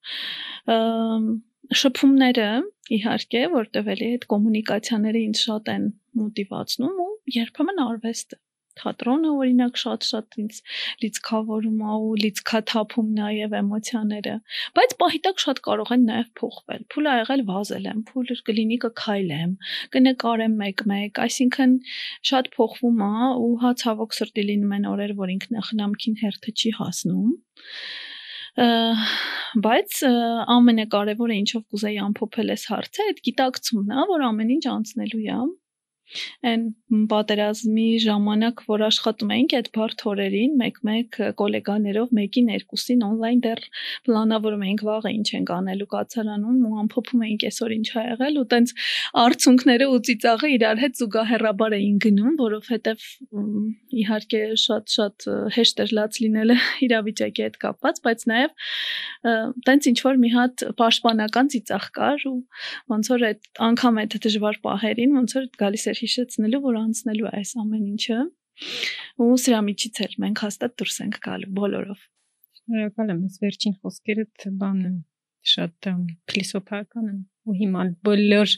շփումները 1.82 2.48
իհարկե 2.98 3.42
որտեվ 3.56 3.90
էլի 3.96 4.08
այդ 4.14 4.24
կոմունիկացիաները 4.32 5.20
ինձ 5.26 5.42
շատ 5.46 5.70
են 5.76 5.84
մոտիվացնում 6.22 6.96
ու 7.06 7.12
երբեմն 7.36 7.84
արվեստը 7.86 8.36
թատրոնը 8.80 9.32
օրինակ 9.42 9.80
շատ-շատ 9.82 10.38
ինձ 10.42 10.60
լիցքավորում 11.04 11.80
է 11.82 11.96
ու 12.06 12.12
լիցքաթափում 12.22 13.08
նաև 13.18 13.56
էմոցիաները 13.60 14.34
բայց 14.78 14.94
պահիտակ 15.02 15.42
շատ 15.44 15.62
կարող 15.68 15.92
են 15.96 16.06
նաև 16.10 16.30
փոխվել 16.42 16.86
փուլը 16.94 17.12
ա 17.12 17.16
եղել 17.22 17.44
վազել 17.52 17.88
եմ 17.92 18.02
փուլ 18.12 18.32
կլինի 18.48 18.78
կքայլեմ 18.84 19.52
կնկարեմ 19.96 20.54
մեկ-մեկ 20.62 21.20
այսինքն 21.26 21.74
շատ 22.30 22.50
փոխվում 22.56 23.02
է 23.08 23.12
ու 23.46 23.52
հա 23.62 23.72
ցավոք 23.82 24.16
սրտի 24.18 24.46
լինում 24.52 24.76
են 24.78 24.88
օրեր 24.92 25.14
որ 25.22 25.34
ինքնախնամքին 25.36 26.18
հերթը 26.22 26.54
չի 26.62 26.74
հասնում 26.78 27.30
բայց 29.64 29.98
ամենակարևորը 30.54 31.36
ինչով 31.42 31.62
կուզեի 31.72 31.98
ամփոփել 32.06 32.52
այս 32.52 32.64
հարցը 32.72 33.06
այդ 33.08 33.22
գիտակցումն 33.28 33.94
է 33.96 34.04
որ 34.12 34.24
ամեն 34.28 34.52
ինչ 34.58 34.64
անցնելու 34.72 35.22
է 35.24 35.38
Այն 36.42 36.64
պատերազմի 37.08 37.86
ժամանակ, 38.04 38.62
որ 38.68 38.82
աշխատում 38.88 39.30
էինք 39.36 39.52
այդ 39.58 39.68
բարդ 39.76 40.02
օրերին, 40.10 40.56
մեկ-մեկ 40.60 41.18
գոլեգաներով 41.38 42.10
մեկին 42.18 42.50
երկուսին 42.52 43.04
on-line 43.06 43.40
դեռ 43.46 43.62
պլանավորում 44.08 44.64
էինք 44.66 44.84
վաղը 44.88 45.12
ինչ 45.16 45.28
ենք 45.38 45.52
անելու 45.56 45.88
կացարանում 45.94 46.58
ու 46.68 46.80
ամփոփում 46.82 47.24
էինք 47.28 47.46
այսօր 47.48 47.74
ինչ 47.76 47.88
ա 47.92 48.04
եղել 48.12 48.40
ու 48.42 48.46
տենց 48.52 48.74
արցունքները 49.22 49.88
ու 49.92 50.02
ծիծաղը 50.08 50.50
իրար 50.52 50.82
հետ 50.82 51.00
զուգահեռաբար 51.00 51.76
էին 51.78 51.96
գնում, 52.02 52.34
որովհետև 52.42 53.06
իհարկե 54.02 54.42
շատ-շատ 54.66 55.28
հեշտ 55.56 55.82
էր 55.86 55.96
լաց 56.02 56.20
լինելը 56.26 56.58
իրավիճակի 56.88 57.46
հետ 57.46 57.58
կապված, 57.62 58.02
բայց 58.02 58.26
նաև 58.32 58.54
տենց 59.70 59.90
ինչ 59.92 59.98
որ 60.02 60.20
մի 60.22 60.30
հատ 60.36 60.66
պաշտպանական 60.82 61.52
ծիծաղ 61.52 61.88
կար 61.96 62.26
ու 62.32 62.36
ոնց 62.92 63.10
որ 63.12 63.26
այդ 63.30 63.50
անգամ 63.68 64.00
այդ 64.02 64.16
դժվար 64.26 64.58
պահերին 64.66 65.16
ոնց 65.22 65.36
որ 65.38 65.48
գալիս 65.62 65.86
էր 65.92 66.01
հիշեցնելու, 66.02 66.62
որ 66.66 66.78
անցնելու 66.82 67.28
է 67.28 67.32
այս 67.40 67.52
ամեն 67.62 67.86
ինչը։ 67.92 68.18
Ու 69.22 69.28
սրա 69.42 69.60
միջից 69.68 70.00
էլ 70.06 70.16
մենք 70.22 70.42
հաստատ 70.46 70.76
դուրս 70.82 70.96
ենք 71.02 71.18
գալու 71.26 71.52
բոլորով։ 71.58 72.02
Շնորհակալ 72.62 73.12
եմ, 73.12 73.22
ես 73.26 73.38
վերջին 73.42 73.76
խոսքերդ 73.82 74.46
բանն 74.62 74.88
եմ 74.88 74.98
շատ 75.52 75.88
փիլիսոփական 76.30 77.08
են 77.12 77.20
ու 77.48 77.56
հիմա 77.58 77.86
բոլոր 78.06 78.52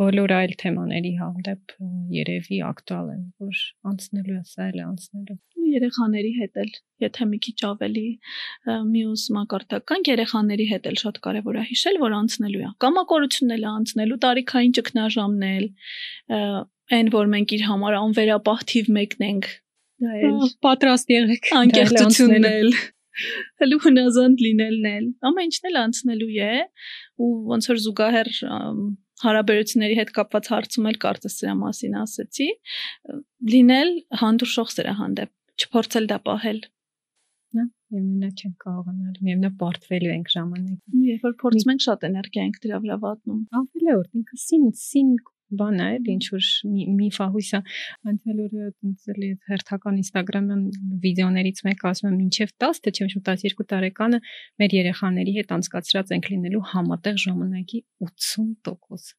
բոլոր 0.00 0.32
այլ 0.36 0.52
թեմաների 0.60 1.12
հանդեպ 1.20 1.74
երևի 2.16 2.58
ակտուալ 2.70 3.08
են, 3.14 3.22
որ 3.44 3.62
անցնելու 3.90 4.36
է, 4.36 4.42
սա 4.50 4.68
էլ 4.70 4.78
է 4.80 4.84
անցնելու։ 4.86 5.36
Ու 5.60 5.70
երեխաների 5.70 6.32
հետ 6.40 6.60
էլ, 6.64 6.70
եթե 7.04 7.26
մի 7.30 7.40
քիչ 7.46 7.56
ավելի 7.70 8.06
մյուս 8.90 9.24
մակարդական 9.36 10.06
երեխաների 10.10 10.66
հետ 10.70 10.88
էլ 10.90 11.00
շատ 11.04 11.20
կարևոր 11.26 11.60
է 11.60 11.64
հիշել, 11.70 11.98
որ 12.04 12.16
անցնելու 12.20 12.62
է։ 12.64 12.70
Կամակորությունն 12.84 13.56
էլ 13.56 13.66
անցնելու, 13.70 14.20
տարիքային 14.24 14.76
ճգնաժամն 14.80 15.48
էլ, 15.50 15.66
այն 16.96 17.12
որ 17.14 17.28
մենք 17.34 17.52
իր 17.56 17.66
համար 17.70 17.98
անվերապահ 18.00 18.64
թիվ 18.70 18.88
մեկն 18.96 19.26
ենք 19.30 19.50
դա 20.00 20.16
էլ 20.16 20.48
պատրաստ 20.64 21.12
եղեք 21.12 21.50
անկեղծությունն 21.60 22.48
էլ 22.50 22.72
հələ 23.60 23.78
հնազանդ 23.84 24.42
լինելն 24.46 24.88
էլ 24.90 25.06
ամեն 25.28 25.48
ինչն 25.50 25.68
էլ 25.70 25.78
անցնելու 25.80 26.30
է 26.46 26.52
ու 27.20 27.30
ոնց 27.50 27.68
որ 27.70 27.80
զուգահեռ 27.84 28.30
հարաբերությունների 29.24 29.96
հետ 30.00 30.12
կապված 30.18 30.50
հարցում 30.54 30.90
էլ 30.90 30.98
կարծես 31.04 31.38
սրա 31.40 31.54
մասին 31.60 31.96
ասեցի 32.00 32.48
լինել 33.54 33.90
հանդուրժող 34.22 34.74
սրա 34.76 34.94
հանդեպ 35.00 35.64
չփորձել 35.64 36.08
դա 36.10 36.18
պահել 36.28 36.60
նա 37.58 37.64
միևնույնը 37.66 38.30
չեն 38.40 38.54
կարողանալ 38.64 39.16
միևնույնը 39.26 39.50
պարտվելու 39.60 40.12
ենք 40.14 40.32
ժամանակ 40.34 40.98
երբ 41.10 41.26
որ 41.26 41.36
փորձում 41.42 41.72
ենք 41.74 41.84
շատ 41.86 42.06
էներգիա 42.10 42.44
ենք 42.48 42.58
դրա 42.64 42.80
վրա 42.84 42.98
վատնում 43.04 43.40
ավելի 43.60 43.96
որ 44.00 44.06
ինքը 44.20 44.40
սին 44.44 44.68
սին 44.84 45.10
բան 45.60 45.80
է, 45.84 45.88
ինչ 46.14 46.24
որ 46.34 46.48
մի 46.98 47.08
ֆահույսա 47.16 47.60
անցյալ 48.10 48.42
օրը 48.44 48.66
տենց 48.74 49.08
էլի 49.14 49.30
հերթական 49.50 50.00
Instagram-յան 50.00 50.64
վիդեոներից 51.04 51.62
մեկ 51.68 51.86
ասում 51.90 52.10
եմ 52.10 52.18
մինչև 52.20 52.52
10, 52.66 52.82
թե 52.84 52.92
չեմ 52.96 53.24
12 53.30 53.66
տարեկանը 53.72 54.20
մեր 54.62 54.76
երեխաների 54.80 55.34
հետ 55.40 55.56
անցկացրած 55.58 56.14
ենք 56.16 56.30
լինելու 56.34 56.62
համատեղ 56.74 57.18
ժամանակի 57.24 57.82
80%։ 58.10 59.16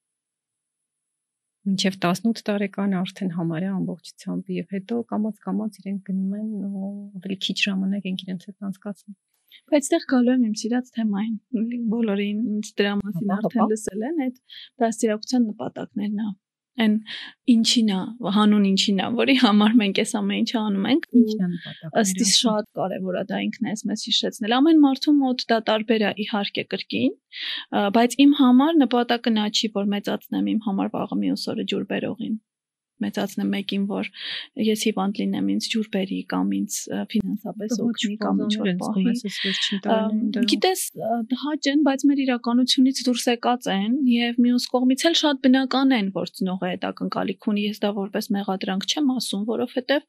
Մինչև 1.62 1.98
18 2.02 2.42
տարեկան 2.48 2.94
արդեն 2.98 3.36
համարյա 3.38 3.74
ամբողջությամբ 3.80 4.48
եւ 4.56 4.72
հետո 4.76 4.96
կամած-կամած 5.12 5.76
իրենք 5.84 6.08
գնում 6.08 6.32
են 6.40 6.48
ավելի 7.20 7.38
քիչ 7.46 7.58
ժամանակ 7.68 8.08
են 8.12 8.18
իրենց 8.26 8.48
հետ 8.50 8.66
անցկացնում։ 8.72 9.18
Բայց 9.72 9.90
այդտեղ 9.90 10.06
գալու 10.14 10.36
եմ 10.36 10.46
իմ 10.50 10.54
սիրած 10.62 10.94
թեմային։ 10.98 11.82
Բոլորին 11.96 12.46
ինձ 12.58 12.72
դրա 12.82 12.94
մասին 13.02 13.36
արդեն 13.38 13.74
լսել 13.74 14.08
են 14.12 14.24
այդ 14.28 14.40
դաստիարակության 14.86 15.46
նպատակներն 15.52 16.24
է 16.28 16.32
այն 16.82 16.94
ինչին 17.52 17.90
է, 17.94 18.00
հանուն 18.36 18.68
ինչին 18.70 19.02
է, 19.04 19.08
որի 19.18 19.36
համար 19.42 19.74
մենք 19.82 20.00
այս 20.04 20.14
ամեն 20.20 20.42
ինչը 20.42 20.58
անում 20.62 20.86
ենք։ 20.92 21.08
Ինչն 21.22 21.42
է 21.42 21.50
նպատակը։ 21.54 21.92
Ըստ 22.02 22.22
իս 22.26 22.32
շատ 22.42 22.70
կարևոր 22.80 23.18
է 23.22 23.24
դա 23.32 23.42
ինքն 23.48 23.72
էս 23.72 23.84
մեզ 23.92 24.06
հիշեցնել։ 24.10 24.56
Ամեն 24.58 24.80
մարդու 24.86 25.16
մոտ 25.18 25.44
դա 25.52 25.58
տարբեր 25.72 26.06
է 26.08 26.14
իհարկե 26.26 26.66
կրկին, 26.72 27.18
բայց 28.00 28.18
իմ 28.26 28.32
համար 28.40 28.80
նպատակը 28.86 29.36
նա 29.36 29.50
չի, 29.52 29.72
որ 29.76 29.92
մեծացնեմ 29.96 30.50
իմ 30.56 30.64
համար 30.70 30.96
վաղը 30.96 31.20
մյուս 31.26 31.46
օրը 31.52 31.68
ջուր 31.72 31.86
բերողին։ 31.92 32.40
մեծացնեմ 33.06 33.50
մեկին, 33.56 33.84
որ 33.92 34.10
ես 34.68 34.86
հիվանդ 34.88 35.22
լինեմ, 35.22 35.50
ինձ 35.56 35.68
ջուր 35.72 35.88
բերի 35.96 36.20
կամ 36.32 36.54
ինձ 36.62 36.78
ֆինանսապես 37.12 37.78
օգնի 37.86 38.16
կամ 38.22 38.42
ինչ 38.46 38.54
որ 38.62 38.72
պահի։ 38.82 39.14
Գիտես, 40.52 40.82
հաճ 41.42 41.70
են, 41.72 41.84
բայց 41.88 42.06
մեր 42.12 42.22
իրականությունից 42.26 43.04
դուրս 43.08 43.26
եկած 43.32 43.70
են 43.72 43.98
եւ 44.12 44.42
մյուս 44.46 44.68
կողմից 44.72 45.06
էլ 45.12 45.16
շատ 45.22 45.42
բնական 45.46 45.96
են, 45.98 46.12
որ 46.16 46.32
ծնողը 46.38 46.72
այդ 46.72 46.86
ակնկալիք 46.92 47.48
ունի, 47.52 47.64
ես 47.72 47.82
դա 47.82 47.92
որպես 47.98 48.30
մեղադրանք 48.36 48.88
չեմ 48.92 49.12
ասում, 49.16 49.44
որովհետեւ 49.52 50.02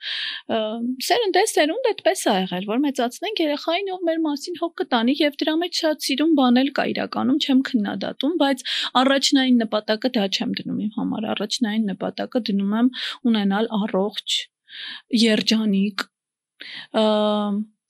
սերունդ 1.03 1.39
է 1.43 1.45
սերունդ 1.53 1.89
այդպես 1.93 2.23
է 2.23 2.35
եղել, 2.43 2.67
որ 2.73 2.83
մեծացնենք 2.83 3.43
երեխային 3.43 3.91
ով 3.93 4.05
մեր 4.09 4.21
մասին 4.27 4.59
հոգ 4.63 4.73
կտանի 4.83 5.15
եւ 5.23 5.37
դրա 5.43 5.55
մեջ 5.63 5.81
շատ 5.83 6.07
սիրուն 6.07 6.33
բանել 6.39 6.71
կա 6.77 6.85
իրականում, 6.93 7.39
չեմ 7.43 7.61
քննադատում, 7.69 8.35
բայց 8.43 8.65
առաջնային 9.03 9.61
նպատակը 9.63 10.11
դա 10.17 10.25
չեմ 10.33 10.55
դնում 10.59 10.81
իմ 10.83 10.93
համար, 10.99 11.27
առաջնային 11.33 11.85
նպատակը 11.93 12.43
դնում 12.49 12.75
եմ 12.82 12.82
ունենալ 13.29 13.69
առողջ 13.79 14.39
երջանիկ 15.23 16.07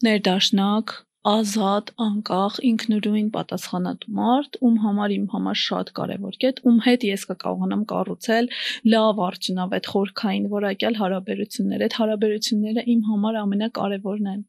ներդաշնակ 0.09 0.95
ազատ, 1.23 1.91
անկախ, 2.03 2.57
ինքնուրույն 2.67 3.27
պատասխանատու 3.35 4.13
մարդ, 4.17 4.57
ում 4.67 4.79
համար 4.83 5.13
իմ 5.17 5.27
համար 5.31 5.59
շատ 5.63 5.91
կարևոր 5.99 6.39
կետ, 6.43 6.57
ում 6.67 6.79
հետ 6.87 7.05
ես 7.07 7.25
կկարողանամ 7.31 7.85
կառուցել 7.93 8.49
լավ 8.95 9.21
արդյունավետ 9.27 9.91
խորքային 9.93 10.49
որակյալ 10.55 10.99
հարաբերություններ։ 11.03 11.85
Այդ 11.87 11.95
հարաբերությունները 12.01 12.85
իմ 12.95 13.05
համար 13.11 13.39
ամենակարևորն 13.43 14.33
են։ 14.33 14.43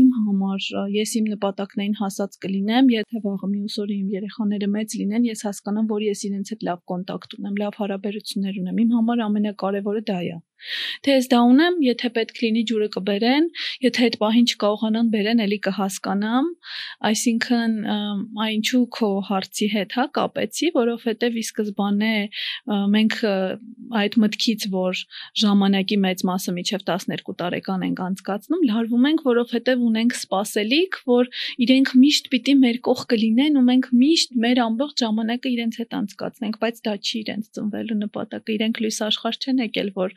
Իմ 0.00 0.08
համար 0.22 0.70
ես 0.96 1.12
իմ 1.20 1.28
նպատակներին 1.34 1.98
հասած 2.00 2.40
կլինեմ, 2.46 2.88
եթե 2.96 3.22
վաղը 3.26 3.50
մյուս 3.52 3.76
օրը 3.84 3.94
իմ 3.98 4.08
երեխաները 4.16 4.70
մեծ 4.78 4.96
լինեն, 5.02 5.28
ես 5.28 5.44
հասկանամ, 5.48 5.92
որ 5.92 6.06
ես 6.08 6.24
իրենց 6.32 6.54
հետ 6.56 6.66
լավ 6.72 6.80
կոնտակտ 6.92 7.36
ունեմ, 7.36 7.60
լավ 7.66 7.78
հարաբերություններ 7.82 8.62
ունեմ։ 8.64 8.82
Իմ 8.86 8.96
համար 8.96 9.24
ամենակարևորը 9.28 10.04
դա 10.08 10.18
է։ 10.32 10.40
Թե 11.02 11.16
ես 11.16 11.28
դա 11.32 11.40
ունեմ, 11.52 11.78
եթե 11.86 12.10
պետք 12.16 12.40
լինի 12.42 12.62
ջուրը 12.70 12.88
կբերեն, 12.96 13.48
եթե 13.86 14.04
այդ 14.06 14.16
պահին 14.22 14.48
չկարողանան 14.52 15.10
բերեն, 15.12 15.42
էլի 15.46 15.58
կհասկանամ, 15.66 16.50
այսինքն 17.12 17.76
այնչու 18.46 18.82
քո 18.96 19.10
հարցի 19.28 19.68
հետ 19.72 19.96
հա 19.98 20.04
կապեցի, 20.18 20.70
որովհետև 20.76 21.38
ի 21.42 21.44
սկզբանե 21.48 22.14
մենք 22.92 23.16
այդ 24.02 24.18
մտքից, 24.22 24.66
որ 24.72 25.02
ժամանակի 25.42 25.98
մեծ 26.02 26.24
մասը 26.28 26.54
միջև 26.58 26.86
12 26.92 27.36
տարեկան 27.42 27.86
ենք 27.88 28.02
անցկացնում, 28.06 28.62
լարվում 28.70 29.06
ենք, 29.12 29.24
որովհետև 29.28 29.84
ունենք 29.88 30.16
սпасելիք, 30.22 30.98
որ 31.12 31.30
իրենք 31.66 31.92
միշտ 32.02 32.30
պիտի 32.32 32.54
մեր 32.62 32.78
կողքը 32.88 33.18
լինեն 33.22 33.58
ու 33.60 33.64
մենք 33.68 33.88
միշտ 34.02 34.36
մեր 34.42 34.62
ամբողջ 34.66 35.02
ժամանակը 35.02 35.52
իրենց 35.52 35.78
հետ 35.82 35.96
անցկացնենք, 35.98 36.58
բայց 36.62 36.82
դա 36.86 36.94
չի 37.02 37.16
իրենց 37.22 37.50
ծնվելու 37.56 37.98
նպատակը, 38.02 38.56
իրենք 38.56 38.82
լույս 38.82 38.98
աշխարհ 39.08 39.38
չեն 39.42 39.62
եկել, 39.62 39.92
որ 39.96 40.16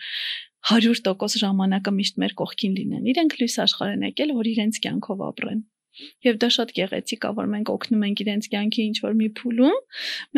100% 0.66 1.40
ժամանակը 1.42 1.94
միշտ 1.96 2.20
մեր 2.24 2.36
կողքին 2.42 2.76
լինեն։ 2.80 3.10
Իրենք 3.14 3.36
լույս 3.42 3.58
աշխարհ 3.66 3.96
են 3.96 4.06
եկել, 4.10 4.36
որ 4.40 4.52
իրենց 4.52 4.80
կյանքով 4.86 5.26
ապրեն։ 5.30 5.60
Եվ 6.26 6.40
դա 6.44 6.48
շատ 6.56 6.72
գեղեցիկ 6.76 7.26
է, 7.26 7.30
որ 7.40 7.50
մենք 7.56 7.70
օգնում 7.72 8.06
ենք 8.06 8.24
իրենց 8.26 8.48
կյանքի 8.56 8.86
ինչ 8.90 8.98
որ 9.06 9.14
մի 9.20 9.28
փուլում 9.40 9.78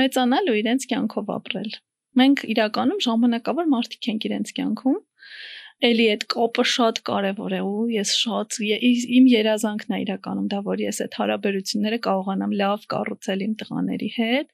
մեծանալ 0.01 0.51
ու 0.51 0.57
իրենց 0.61 0.87
կյանքով 0.91 1.31
ապրել։ 1.37 1.71
Մենք 2.17 2.43
իրականում 2.53 3.01
ժամանակավոր 3.07 3.71
մարդիկ 3.71 4.09
ենք 4.11 4.27
իրենց 4.27 4.53
կյանքում 4.57 4.99
էլի 5.87 6.05
այդ 6.11 6.23
կապը 6.33 6.63
շատ 6.73 6.99
կարևոր 7.05 7.53
է 7.53 7.59
ու 7.61 7.81
ես 7.93 8.11
շատ 8.17 8.55
իմ 9.17 9.25
երազանքն 9.29 9.93
է 9.93 9.99
իրականում 10.05 10.47
դա 10.53 10.61
որ 10.65 10.81
ես 10.81 11.01
այդ 11.05 11.17
հարաբերությունները 11.21 11.99
կարողանամ 12.07 12.55
լավ 12.61 12.87
կառուցել 12.93 13.43
իմ 13.45 13.53
տղաների 13.61 14.09
հետ 14.15 14.49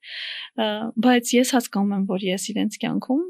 բայց 1.07 1.31
ես 1.37 1.53
հասկանում 1.55 1.95
եմ 1.99 2.03
որ 2.11 2.27
ես 2.27 2.49
իրենց 2.53 2.79
կյանքում 2.83 3.23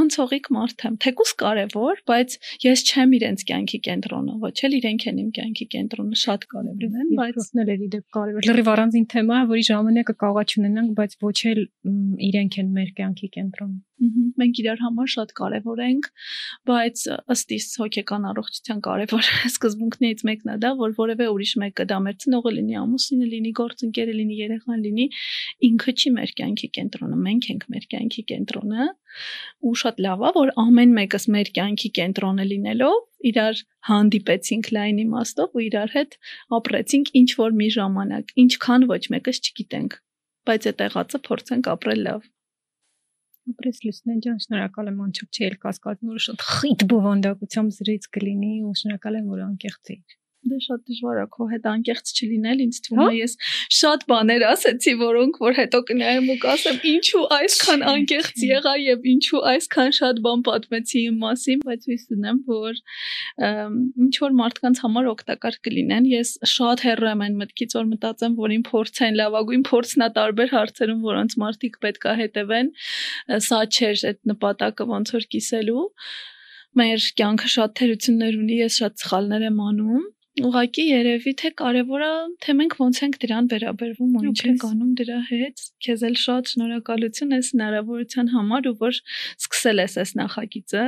անցողիկ 0.00 0.48
մարդ 0.54 0.84
եմ, 0.86 0.96
թեկուս 1.04 1.32
կարևոր, 1.42 2.00
բայց 2.10 2.36
ես 2.64 2.84
չեմ 2.90 3.14
իրենց 3.18 3.44
կյանքի 3.50 3.80
կենտրոնը, 3.88 4.36
ոչ 4.44 4.54
էլ 4.68 4.76
իրենք 4.80 5.06
են 5.10 5.20
իմ 5.24 5.30
կյանքի 5.40 5.66
կենտրոնը, 5.74 6.20
շատ 6.24 6.46
կարևոր 6.54 6.88
են, 7.02 7.12
բայց 7.20 7.50
ների 7.60 7.90
դեպ 7.96 8.18
կարևոր։ 8.18 8.48
Լրիվ 8.50 8.72
առանձին 8.74 9.06
թեմա 9.14 9.40
է, 9.40 9.50
որի 9.50 9.64
ժամանակը 9.70 10.16
կարողա 10.24 10.44
չունենանք, 10.50 10.96
բայց 11.00 11.16
ոչ 11.26 11.38
էլ 11.50 11.62
իրենք 12.30 12.60
են 12.64 12.74
մեր 12.80 12.92
կյանքի 13.00 13.32
կենտրոնը։ 13.40 13.78
Մենք 14.40 14.60
իրար 14.62 14.80
համար 14.80 15.10
շատ 15.14 15.32
կարևոր 15.40 15.82
ենք, 15.84 16.06
բայց 16.70 17.02
ըստ 17.34 17.54
իս 17.56 17.66
հոգեկան 17.82 18.28
առողջության 18.30 18.80
կարևոր 18.86 19.30
սկզբունքներից 19.50 20.24
մեկն 20.30 20.52
է 20.54 20.56
դա, 20.64 20.70
որ 20.80 20.94
որևէ 21.00 21.28
ուրիշ 21.34 21.52
մեկը 21.64 21.86
դա 21.90 21.98
մեր 22.06 22.16
ծնողը 22.24 22.54
լինի, 22.56 22.78
ամուսինը 22.80 23.28
լինի, 23.34 23.52
գործընկերը 23.60 24.16
լինի, 24.20 24.38
երեխան 24.40 24.80
լինի, 24.86 25.06
ինքը 25.70 25.94
չի 26.00 26.14
մեր 26.16 26.34
կյանքի 26.40 26.70
կենտրոնը, 26.80 27.20
մենք 27.28 27.50
ենք 27.50 27.68
մեր 27.74 27.86
կյանքի 27.92 28.24
կենտրոնը 28.30 28.88
ու 29.66 29.76
շատ 29.80 30.00
լավ 30.06 30.24
է 30.28 30.30
որ 30.36 30.52
ամեն 30.64 30.92
մեկս 30.96 31.26
մեր 31.34 31.48
կյանքի 31.56 31.90
կենտրոնը 31.98 32.44
լինելով 32.50 32.98
իրար 33.30 33.62
հանդիպեցինք 33.90 34.70
լայն 34.76 35.00
իմաստով 35.04 35.56
ու 35.58 35.64
իրար 35.66 35.94
հետ 35.96 36.18
ապրեցինք 36.58 37.12
ինչ 37.20 37.30
որ 37.40 37.56
մի 37.60 37.70
ժամանակ 37.76 38.34
ինչքան 38.44 38.86
ոչ 38.92 39.02
մեկս 39.16 39.42
չգիտենք 39.44 39.96
բայց 40.50 40.68
այդ 40.70 40.84
եղածը 40.86 41.22
փորձենք 41.26 41.72
ապրել 41.74 42.06
լավ 42.06 42.28
ապրես 43.50 43.82
լուսնեն 43.86 44.22
ջան 44.26 44.40
շնորհակալ 44.46 44.90
եմ 44.92 45.02
անչափ 45.06 45.36
չի 45.36 45.46
էլ 45.50 45.58
կասկածում 45.66 46.14
որ 46.14 46.24
շատ 46.26 46.46
խիտ 46.54 46.86
բովանդակությամբ 46.94 47.76
զրից 47.80 48.08
կլինի 48.16 48.54
ու 48.70 48.74
շնորհակալ 48.82 49.20
եմ 49.20 49.30
որ 49.34 49.44
անկեղծ 49.50 49.94
էիր 49.96 50.19
Դե 50.40 50.56
շատ 50.64 50.84
դժվար 50.88 51.18
է 51.20 51.24
քո 51.36 51.46
հետ 51.50 51.66
անկեղծ 51.68 52.10
չլինել, 52.16 52.60
ինձ 52.64 52.76
թվում 52.86 53.00
է 53.10 53.16
ես 53.18 53.32
շատ 53.76 54.04
բաներ 54.08 54.44
ասեցի, 54.50 54.92
որոնք 55.00 55.34
որ 55.44 55.56
հետո 55.58 55.80
կնայեմ 55.90 56.30
ու 56.32 56.36
կասեմ, 56.44 56.78
ինչու 56.90 57.24
այսքան 57.36 57.84
անկեղծ 57.90 58.44
եղա 58.48 58.72
եւ 58.80 59.04
ինչու 59.12 59.42
այսքան 59.50 59.92
շատ 60.00 60.22
բան 60.24 60.44
պատմեցի 60.48 61.02
իմ 61.10 61.18
մասին, 61.24 61.60
բայց 61.68 61.84
հույս 61.90 62.06
ունեմ, 62.16 62.38
որ 62.48 62.80
ինչ 64.00 64.14
որ 64.24 64.34
մարդկանց 64.40 64.80
համար 64.84 65.10
օգտակար 65.12 65.60
կլինեն։ 65.68 66.08
Ես 66.14 66.32
շատ 66.54 66.84
հեռու 66.88 67.10
եմ 67.10 67.24
այն 67.28 67.36
մտքից, 67.44 67.76
որ 67.76 67.86
մտածեմ, 67.92 68.38
որ 68.40 68.56
իմ 68.56 68.64
փորձեն 68.70 69.20
լավագույն 69.20 69.66
փորձն 69.68 70.06
է 70.06 70.10
տարբեր 70.16 70.54
հարցերում, 70.56 71.04
որոնց 71.04 71.36
մարդիկ 71.44 71.78
պետք 71.84 72.08
է 72.10 72.16
հետևեն։ 72.24 72.72
Սա 73.50 73.60
չէր 73.68 74.04
այդ 74.10 74.20
նպատակը 74.32 74.88
ոնց 74.94 75.14
որ 75.20 75.28
կիսելու 75.36 75.84
մեր 76.80 77.06
կյանքը 77.18 77.48
շատ 77.50 77.72
թերություններ 77.80 78.36
ունի, 78.40 78.56
ես 78.60 78.74
շատ 78.80 79.00
սխալներ 79.02 79.46
եմ 79.50 79.62
անում 79.66 80.08
Ուղղակի 80.38 80.82
երևի 80.86 81.32
թե 81.40 81.50
կարևորը 81.58 82.10
թե 82.44 82.54
մենք 82.58 82.74
ոնց 82.80 82.98
ենք 83.06 83.16
դրան 83.24 83.48
վերաբերվում 83.50 84.12
ու 84.20 84.22
ինչ 84.30 84.42
ենք 84.46 84.66
անում 84.68 84.92
դրա 85.00 85.18
հետ։ 85.30 85.62
Քեզ 85.86 86.04
էլ 86.06 86.16
շատ 86.22 86.52
շնորհակալություն 86.52 87.34
ես 87.34 87.50
հնարավորության 87.54 88.30
համար 88.34 88.68
ու 88.70 88.74
որ 88.84 89.00
սկսել 89.00 89.84
ես 89.84 89.96
այս 90.04 90.14
նախագիծը։ 90.20 90.84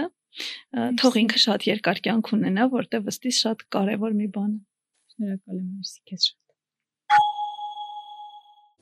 Թող 1.03 1.19
ինքը 1.23 1.43
շատ 1.47 1.67
երկար 1.73 2.03
կյանք 2.07 2.31
ունենա, 2.39 2.69
որտեղ 2.77 3.03
վստահ 3.11 3.35
շատ 3.43 3.67
կարևոր 3.77 4.17
մի 4.23 4.31
բան 4.39 4.55
է։ 4.55 4.63
Շնորհակալ 5.13 5.59
եմ, 5.59 5.67
մերսի 5.83 6.01
քեզ 6.13 6.31
շատ։ 6.31 6.42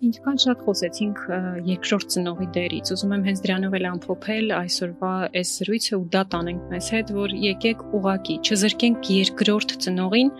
Ինչքան 0.01 0.39
շատ 0.41 0.61
խոսեցինք 0.65 1.19
երկրորդ 1.69 2.13
ծնողի 2.15 2.47
դերից, 2.55 2.91
ուզում 2.95 3.11
եմ 3.17 3.25
հենց 3.29 3.41
դրանով 3.45 3.75
էլ 3.77 3.89
ամփոփել 3.89 4.55
այսօրվա 4.57 5.11
այս 5.41 5.51
զրույցը 5.61 5.99
ու 5.99 6.07
դա 6.15 6.23
տանենք 6.35 6.63
մեզ 6.71 6.89
հետ, 6.95 7.13
որ 7.19 7.35
եկեք 7.43 7.83
ուղակի 7.99 8.37
չզրկենք 8.41 9.11
երկրորդ 9.13 9.75
ծնողին 9.85 10.31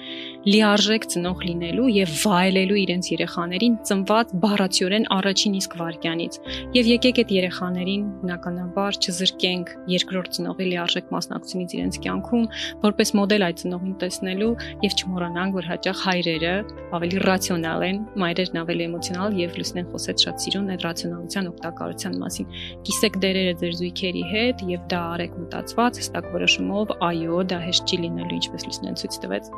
լիարժեք 0.41 1.05
ծնող 1.13 1.43
լինելու 1.45 1.87
եւ 1.93 2.13
վայելելու 2.17 2.77
իրենց 2.81 3.09
երեխաներին 3.13 3.75
ծնված 3.91 4.31
բառացիորեն 4.41 5.05
առաջին 5.17 5.57
իսկ 5.59 5.75
վարքյանից։ 5.81 6.39
Եվ 6.77 6.87
եկեք 6.91 7.21
այդ 7.21 7.35
երեխաներին 7.37 8.07
բնականաբար 8.23 8.99
չզրկենք 9.05 9.73
երկրորդ 9.93 10.39
ծնողի 10.39 10.69
լիարժեք 10.71 11.13
մասնակցությունից 11.13 11.75
իրենց 11.77 11.99
կյանքում, 12.01 12.47
որպես 12.87 13.13
մոդել 13.21 13.45
այդ 13.51 13.61
ծնողին 13.61 13.95
տեսնելու 14.01 14.53
եւ 14.81 14.97
չմոռանանք, 14.97 15.59
որ 15.61 15.69
հաճախ 15.71 16.05
հայրերը 16.09 16.55
ավելի 16.97 17.21
ռացիոնալ 17.29 17.85
են, 17.91 18.01
մայրերն 18.25 18.61
ավելի 18.65 18.85
էմոցիոնալ 18.89 19.39
եւ 19.45 19.61
Լուսնեն 19.61 19.91
խոսեց 19.93 20.25
շատ 20.25 20.41
սիրուն 20.41 20.73
այդ 20.73 20.85
ռացիոնալության 20.89 21.51
օգտակարության 21.51 22.19
մասին։ 22.25 22.51
Կիսեք 22.89 23.21
դերերը 23.25 23.55
ձեր 23.61 23.77
զույգերի 23.81 24.25
հետ 24.31 24.65
եւ 24.71 24.89
դա 24.91 25.01
արեք 25.21 25.39
մտածված, 25.45 26.01
հստակ 26.01 26.31
որոշումով, 26.41 26.95
այո, 27.11 27.41
դա 27.51 27.61
հեշտ 27.69 27.91
չի 27.91 28.01
լինելու, 28.07 28.41
ինչպես 28.41 28.67
Լուսնեն 28.71 29.01
ցույց 29.01 29.21
տվեց 29.21 29.53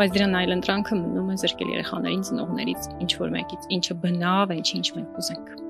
բայց 0.00 0.14
դրան 0.16 0.36
այլ 0.38 0.52
ընտրանքը 0.54 0.96
մնում 0.96 1.32
է 1.34 1.34
զրկել 1.44 1.72
երեխաներին 1.76 2.22
ծնողներից 2.30 2.86
ինչ 3.04 3.10
որ 3.20 3.34
մեկից, 3.36 3.66
ինչը 3.76 3.96
բնավ 4.06 4.54
է, 4.56 4.62
ինչ 4.80 4.86
մենք 4.96 5.18
ուզենք։ 5.20 5.69